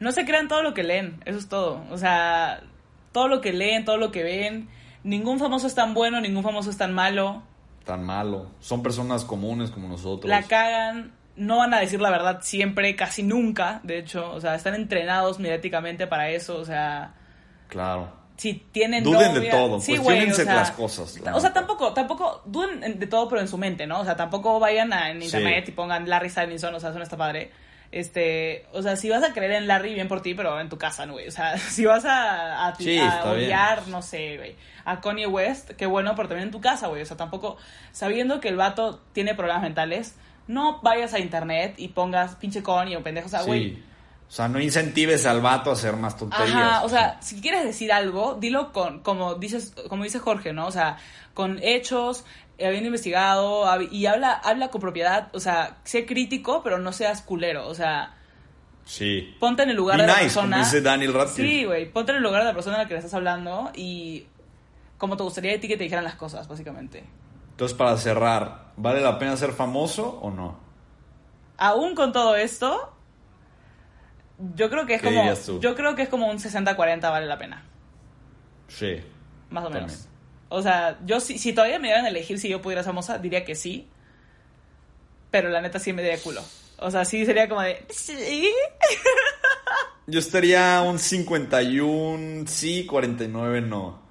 no 0.00 0.10
se 0.10 0.24
crean 0.24 0.48
todo 0.48 0.62
lo 0.62 0.74
que 0.74 0.82
leen, 0.82 1.20
eso 1.24 1.38
es 1.38 1.48
todo. 1.48 1.84
O 1.90 1.98
sea, 1.98 2.64
todo 3.12 3.28
lo 3.28 3.40
que 3.40 3.52
leen, 3.52 3.84
todo 3.84 3.96
lo 3.96 4.10
que 4.10 4.24
ven. 4.24 4.68
Ningún 5.04 5.38
famoso 5.38 5.68
es 5.68 5.74
tan 5.74 5.94
bueno, 5.94 6.20
ningún 6.20 6.42
famoso 6.42 6.70
es 6.70 6.76
tan 6.76 6.92
malo. 6.92 7.42
Tan 7.84 8.04
malo. 8.04 8.50
Son 8.58 8.82
personas 8.82 9.24
comunes 9.24 9.70
como 9.70 9.86
nosotros. 9.86 10.28
La 10.28 10.42
cagan, 10.42 11.12
no 11.36 11.58
van 11.58 11.74
a 11.74 11.80
decir 11.80 12.00
la 12.00 12.10
verdad 12.10 12.40
siempre, 12.42 12.94
casi 12.96 13.22
nunca, 13.22 13.80
de 13.82 13.98
hecho. 13.98 14.30
O 14.32 14.40
sea, 14.40 14.54
están 14.54 14.74
entrenados 14.74 15.38
mediáticamente 15.38 16.06
para 16.06 16.30
eso. 16.30 16.56
O 16.58 16.64
sea, 16.64 17.14
Claro. 17.68 18.12
si 18.36 18.54
tienen 18.54 19.02
Duden 19.04 19.34
de 19.34 19.48
todo, 19.50 19.80
sí, 19.80 19.96
güey, 19.96 20.30
o 20.30 20.34
sea, 20.34 20.54
las 20.54 20.70
cosas, 20.72 21.18
la 21.20 21.34
O 21.36 21.40
sea, 21.40 21.52
tampoco, 21.52 21.92
tampoco, 21.92 22.42
duden 22.46 22.82
en- 22.84 22.98
de 22.98 23.06
todo, 23.06 23.28
pero 23.28 23.40
en 23.40 23.48
su 23.48 23.58
mente, 23.58 23.86
¿no? 23.86 24.00
O 24.00 24.04
sea, 24.04 24.16
tampoco 24.16 24.58
vayan 24.60 24.92
a, 24.92 25.10
en 25.10 25.18
Sí. 25.20 25.26
internet 25.26 25.68
y 25.68 25.72
pongan 25.72 26.08
Larry 26.08 26.30
Stylinson, 26.30 26.74
o 26.74 26.80
sea, 26.80 26.90
eso 26.90 26.98
no 26.98 27.04
está 27.04 27.16
padre. 27.16 27.50
Este, 27.92 28.66
o 28.72 28.82
sea, 28.82 28.96
si 28.96 29.08
vas 29.08 29.22
a 29.22 29.32
creer 29.32 29.52
en 29.52 29.68
Larry, 29.68 29.94
bien 29.94 30.08
por 30.08 30.20
ti, 30.20 30.34
pero 30.34 30.60
en 30.60 30.68
tu 30.68 30.76
casa, 30.78 31.06
¿no, 31.06 31.12
güey? 31.12 31.28
O 31.28 31.30
sea, 31.30 31.56
si 31.58 31.84
vas 31.84 32.04
a, 32.04 32.66
a, 32.68 32.74
Sí, 32.74 32.98
a 32.98 33.06
está 33.08 33.32
bien. 33.34 33.46
odiar, 33.46 33.86
no 33.88 34.02
sé, 34.02 34.36
güey, 34.36 34.56
a 34.84 35.00
Kanye 35.00 35.26
West, 35.28 35.70
qué 35.72 35.86
bueno, 35.86 36.14
pero 36.16 36.28
también 36.28 36.48
en 36.48 36.52
tu 36.52 36.60
casa, 36.60 36.88
güey. 36.88 37.02
O 37.02 37.06
sea, 37.06 37.16
tampoco, 37.16 37.56
sabiendo 37.92 38.40
que 38.40 38.48
el 38.48 38.56
vato 38.56 39.00
tiene 39.12 39.34
problemas 39.34 39.62
mentales, 39.62 40.16
no 40.46 40.80
vayas 40.82 41.14
a 41.14 41.18
internet 41.18 41.74
y 41.78 41.88
pongas 41.88 42.34
pinche 42.36 42.62
Kanye 42.62 42.96
o 42.96 43.02
pendejo, 43.02 43.26
o 43.26 43.30
sea, 43.30 43.42
güey. 43.42 43.70
Sí. 43.76 43.82
O 44.26 44.30
sea, 44.30 44.48
no 44.48 44.58
incentives 44.60 45.26
al 45.26 45.40
vato 45.40 45.70
a 45.70 45.74
hacer 45.74 45.96
más 45.96 46.16
tonterías. 46.16 46.50
Ajá, 46.50 46.84
o 46.84 46.88
sea, 46.88 47.20
si 47.20 47.40
quieres 47.40 47.62
decir 47.64 47.92
algo, 47.92 48.36
dilo 48.40 48.72
con, 48.72 49.00
como 49.00 49.34
dices, 49.36 49.74
como 49.88 50.02
dice 50.02 50.18
Jorge, 50.18 50.52
¿no? 50.52 50.66
O 50.66 50.72
sea, 50.72 50.96
con 51.34 51.60
hechos, 51.62 52.24
habiendo 52.58 52.86
investigado, 52.86 53.64
y 53.90 54.06
habla, 54.06 54.32
habla 54.32 54.68
con 54.68 54.80
propiedad, 54.80 55.28
o 55.34 55.40
sea, 55.40 55.76
sé 55.84 56.06
crítico, 56.06 56.62
pero 56.64 56.78
no 56.78 56.92
seas 56.92 57.20
culero, 57.22 57.68
o 57.68 57.74
sea, 57.74 58.14
Sí. 58.86 59.34
ponte 59.38 59.62
en 59.62 59.70
el 59.70 59.76
lugar 59.76 59.98
Be 59.98 60.02
de 60.04 60.08
la 60.12 60.18
persona. 60.18 60.58
dice 60.58 60.80
Daniel 60.80 61.12
Radcliffe. 61.14 61.42
Sí, 61.50 61.64
güey, 61.64 61.90
ponte 61.92 62.12
en 62.12 62.16
el 62.16 62.22
lugar 62.24 62.42
de 62.42 62.48
la 62.48 62.54
persona 62.54 62.76
a 62.76 62.78
la 62.80 62.88
que 62.88 62.94
le 62.94 62.98
estás 63.00 63.14
hablando 63.14 63.70
y 63.74 64.26
como 64.98 65.16
te 65.16 65.22
gustaría 65.22 65.52
de 65.52 65.58
ti 65.58 65.68
que 65.68 65.76
te 65.76 65.84
dijeran 65.84 66.04
las 66.04 66.16
cosas, 66.16 66.48
básicamente. 66.48 67.04
Entonces, 67.54 67.76
para 67.76 67.96
cerrar, 67.96 68.72
¿vale 68.76 69.00
la 69.00 69.18
pena 69.18 69.36
ser 69.36 69.52
famoso 69.52 70.18
o 70.22 70.30
no? 70.30 70.58
Aún 71.56 71.94
con 71.94 72.12
todo 72.12 72.34
esto, 72.36 72.92
yo 74.56 74.68
creo 74.70 74.86
que 74.86 74.94
es 74.94 75.02
¿Qué 75.02 75.08
como, 75.14 75.32
tú? 75.46 75.60
yo 75.60 75.74
creo 75.76 75.94
que 75.94 76.02
es 76.02 76.08
como 76.08 76.28
un 76.28 76.38
60-40 76.38 77.00
vale 77.02 77.26
la 77.26 77.38
pena. 77.38 77.64
Sí. 78.68 79.00
Más 79.50 79.64
o 79.64 79.70
También. 79.70 79.86
menos. 79.86 80.08
O 80.48 80.62
sea, 80.62 80.98
yo 81.04 81.20
si, 81.20 81.38
si 81.38 81.52
todavía 81.52 81.78
me 81.78 81.88
dieran 81.88 82.04
a 82.04 82.08
elegir 82.08 82.38
si 82.38 82.48
yo 82.48 82.60
pudiera 82.62 82.82
ser 82.82 82.90
famosa, 82.90 83.18
diría 83.18 83.44
que 83.44 83.54
sí. 83.54 83.88
Pero 85.30 85.48
la 85.48 85.60
neta 85.60 85.78
sí 85.78 85.92
me 85.92 86.02
daría 86.02 86.20
culo. 86.22 86.42
O 86.78 86.90
sea, 86.90 87.04
sí 87.04 87.24
sería 87.24 87.48
como 87.48 87.62
de... 87.62 87.84
¿Sí? 87.90 88.52
Yo 90.06 90.18
estaría 90.18 90.82
un 90.82 90.98
51 90.98 92.46
sí, 92.46 92.84
49 92.86 93.60
no. 93.62 94.03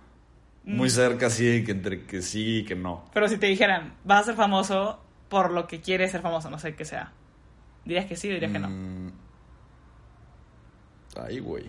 Mm. 0.66 0.78
Muy 0.78 0.90
cerca, 0.90 1.30
sí, 1.30 1.64
que 1.66 1.72
entre 1.72 2.06
que 2.06 2.22
sí 2.22 2.60
y 2.60 2.66
que 2.66 2.76
no. 2.76 3.06
Pero 3.14 3.28
si 3.28 3.38
te 3.38 3.48
dijeran, 3.48 3.96
vas 4.06 4.22
a 4.22 4.26
ser 4.26 4.36
famoso 4.36 5.00
por 5.30 5.52
lo 5.52 5.68
que 5.68 5.82
quieres 5.82 6.12
ser 6.12 6.22
famoso, 6.22 6.50
no 6.50 6.58
sé 6.60 6.76
qué 6.76 6.86
sea. 6.86 7.12
¿Dirías 7.86 8.06
que 8.06 8.16
sí 8.16 8.30
o 8.30 8.34
dirías 8.34 8.52
que 8.52 8.60
no? 8.60 8.70
Mm. 8.70 9.12
Ay, 11.22 11.40
güey. 11.40 11.66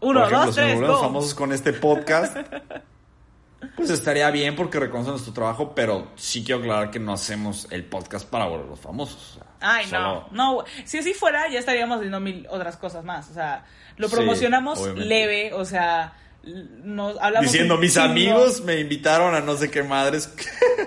Uno, 0.00 0.20
Por 0.20 0.32
ejemplo, 0.32 0.46
dos, 0.46 0.54
si 0.54 0.60
nos 0.60 0.70
tres, 0.78 0.80
go. 0.90 1.00
famosos 1.00 1.34
con 1.34 1.52
este 1.52 1.72
podcast, 1.72 2.36
pues 3.76 3.90
estaría 3.90 4.28
bien 4.30 4.56
porque 4.56 4.80
reconocen 4.80 5.12
nuestro 5.12 5.32
trabajo, 5.32 5.74
pero 5.74 6.08
sí 6.16 6.42
quiero 6.44 6.60
aclarar 6.60 6.90
que 6.90 6.98
no 6.98 7.12
hacemos 7.12 7.68
el 7.70 7.84
podcast 7.84 8.28
para 8.28 8.46
volverlos 8.46 8.80
famosos. 8.80 9.30
o 9.30 9.34
sea, 9.34 9.46
Ay, 9.60 9.86
solo- 9.86 10.26
no. 10.32 10.56
No, 10.58 10.64
si 10.84 10.98
así 10.98 11.14
fuera, 11.14 11.48
ya 11.48 11.60
estaríamos 11.60 11.98
haciendo 11.98 12.18
mil 12.18 12.46
otras 12.50 12.76
cosas 12.76 13.04
más. 13.04 13.30
O 13.30 13.34
sea, 13.34 13.64
lo 13.96 14.08
promocionamos 14.08 14.84
leve, 14.96 15.52
o 15.54 15.64
sea, 15.64 16.14
nos 16.44 17.18
hablamos... 17.20 17.50
Diciendo, 17.50 17.78
mis 17.78 17.94
chingo". 17.94 18.06
amigos 18.06 18.62
me 18.64 18.80
invitaron 18.80 19.34
a 19.34 19.40
no 19.40 19.56
sé 19.56 19.70
qué 19.70 19.82
madres 19.82 20.32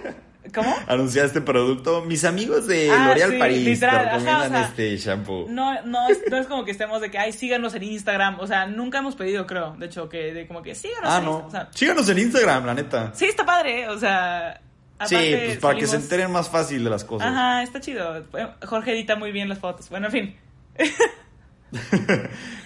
¿Cómo? 0.53 0.73
anunciar 0.87 1.25
este 1.25 1.41
producto. 1.41 2.01
Mis 2.03 2.23
amigos 2.23 2.65
de 2.67 2.89
Ah, 2.89 3.07
L'Oréal 3.07 3.31
sí, 3.31 3.37
París 3.39 3.65
literal, 3.65 3.95
te 4.03 4.07
ajá, 4.09 4.17
recomiendan 4.17 4.47
o 4.47 4.55
sea, 4.57 4.67
este 4.69 4.97
shampoo. 4.97 5.47
No, 5.49 5.81
no 5.83 6.07
es, 6.09 6.19
no 6.29 6.37
es 6.37 6.47
como 6.47 6.63
que 6.63 6.71
estemos 6.71 7.01
de 7.01 7.11
que, 7.11 7.17
ay, 7.17 7.33
síganos 7.33 7.73
en 7.75 7.83
Instagram. 7.83 8.39
O 8.39 8.47
sea, 8.47 8.65
nunca 8.65 8.99
hemos 8.99 9.15
pedido, 9.15 9.45
creo. 9.47 9.75
De 9.77 9.87
hecho, 9.87 10.07
que 10.07 10.33
de 10.33 10.47
como 10.47 10.61
que 10.61 10.73
síganos 10.75 11.09
ah, 11.11 11.17
en 11.19 11.25
no. 11.25 11.31
Instagram. 11.41 11.47
O 11.47 11.51
sea, 11.51 11.77
Síganos 11.77 12.07
en 12.09 12.19
Instagram, 12.19 12.65
la 12.65 12.73
neta. 12.73 13.11
sí, 13.15 13.25
está 13.25 13.45
padre. 13.45 13.89
O 13.89 13.97
sea, 13.99 14.61
Sí, 15.07 15.15
aparte 15.15 15.41
pues 15.47 15.57
para 15.57 15.77
que 15.77 15.87
se 15.87 15.95
enteren 15.97 16.31
más 16.31 16.47
fácil 16.49 16.83
de 16.85 16.89
las 16.89 17.03
cosas. 17.03 17.27
Ajá, 17.27 17.61
está 17.63 17.81
chido. 17.81 18.23
Jorge 18.65 18.93
edita 18.93 19.17
muy 19.17 19.33
bien 19.33 19.49
las 19.49 19.59
fotos. 19.59 19.89
Bueno, 19.89 20.05
en 20.07 20.11
fin. 20.13 20.35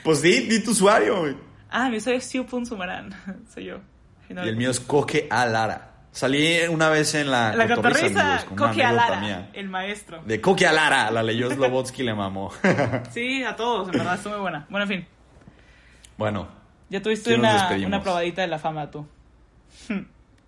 Pues 0.03 0.21
di, 0.21 0.41
di 0.41 0.59
tu 0.63 0.71
usuario. 0.71 1.35
Ah, 1.69 1.89
mi 1.89 1.97
usuario 1.97 2.17
es 2.19 2.25
Siu.sumaran. 2.25 3.13
Soy 3.53 3.65
yo. 3.65 3.79
Y 4.29 4.33
no- 4.33 4.45
Y 4.45 4.49
el 4.49 4.55
mío 4.55 4.69
es 4.71 4.79
Coque 4.79 5.27
a 5.29 5.45
Lara. 5.45 5.85
Salí 6.11 6.57
una 6.69 6.89
vez 6.89 7.13
en 7.13 7.29
la, 7.29 7.53
La 7.55 7.67
cotorriza, 7.67 8.43
Coque 8.55 8.83
Alara, 8.83 9.19
mía. 9.19 9.49
el 9.53 9.69
maestro. 9.69 10.23
De 10.25 10.41
Coque 10.41 10.65
a 10.65 10.71
Lara, 10.73 11.11
la 11.11 11.21
leyó 11.21 11.49
Slobotsky, 11.51 12.01
le 12.01 12.15
mamó. 12.15 12.51
Sí, 13.11 13.43
a 13.43 13.55
todos, 13.55 13.87
en 13.89 13.97
verdad, 13.99 14.15
estuvo 14.15 14.33
muy 14.33 14.41
buena. 14.41 14.65
Bueno, 14.69 14.83
en 14.85 14.89
fin. 14.89 15.07
bueno, 16.17 16.47
Ya 16.89 16.99
tuviste 17.01 17.35
una, 17.35 17.69
una 17.85 18.01
probadita 18.01 18.41
de 18.41 18.47
la 18.47 18.57
fama 18.57 18.89
tú. 18.89 19.05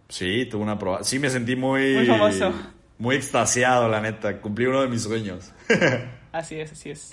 sí, 0.10 0.45
tuve 0.49 0.64
una 0.64 0.77
prueba. 0.80 1.03
Sí, 1.03 1.19
me 1.19 1.30
sentí 1.30 1.56
muy... 1.56 1.93
Muy 1.95 2.06
famoso. 2.07 2.53
Muy 2.98 3.15
extasiado, 3.15 3.88
la 3.88 4.02
neta. 4.02 4.39
Cumplí 4.41 4.65
uno 4.65 4.81
de 4.81 4.88
mis 4.88 5.03
sueños. 5.03 5.52
Así 6.31 6.60
es, 6.60 6.72
así 6.72 6.89
es. 6.91 7.10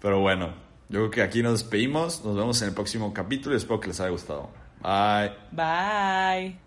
Pero 0.00 0.20
bueno, 0.20 0.50
yo 0.88 1.00
creo 1.00 1.10
que 1.10 1.22
aquí 1.22 1.42
nos 1.42 1.60
despedimos. 1.60 2.24
Nos 2.24 2.36
vemos 2.36 2.60
en 2.62 2.68
el 2.68 2.74
próximo 2.74 3.12
capítulo 3.12 3.54
y 3.54 3.58
espero 3.58 3.80
que 3.80 3.88
les 3.88 4.00
haya 4.00 4.10
gustado. 4.10 4.50
Bye. 4.80 5.32
Bye. 5.52 6.66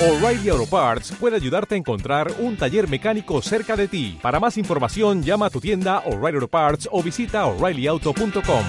O'Reilly 0.00 0.48
Auto 0.48 0.66
Parts 0.66 1.12
puede 1.12 1.36
ayudarte 1.36 1.76
a 1.76 1.78
encontrar 1.78 2.32
un 2.40 2.56
taller 2.56 2.88
mecánico 2.88 3.40
cerca 3.40 3.76
de 3.76 3.86
ti. 3.86 4.18
Para 4.20 4.40
más 4.40 4.58
información, 4.58 5.22
llama 5.22 5.46
a 5.46 5.50
tu 5.50 5.60
tienda 5.60 6.00
O'Reilly 6.00 6.36
Auto 6.36 6.48
Parts 6.48 6.88
o 6.90 7.02
visita 7.02 7.46
oreillyauto.com. 7.46 8.64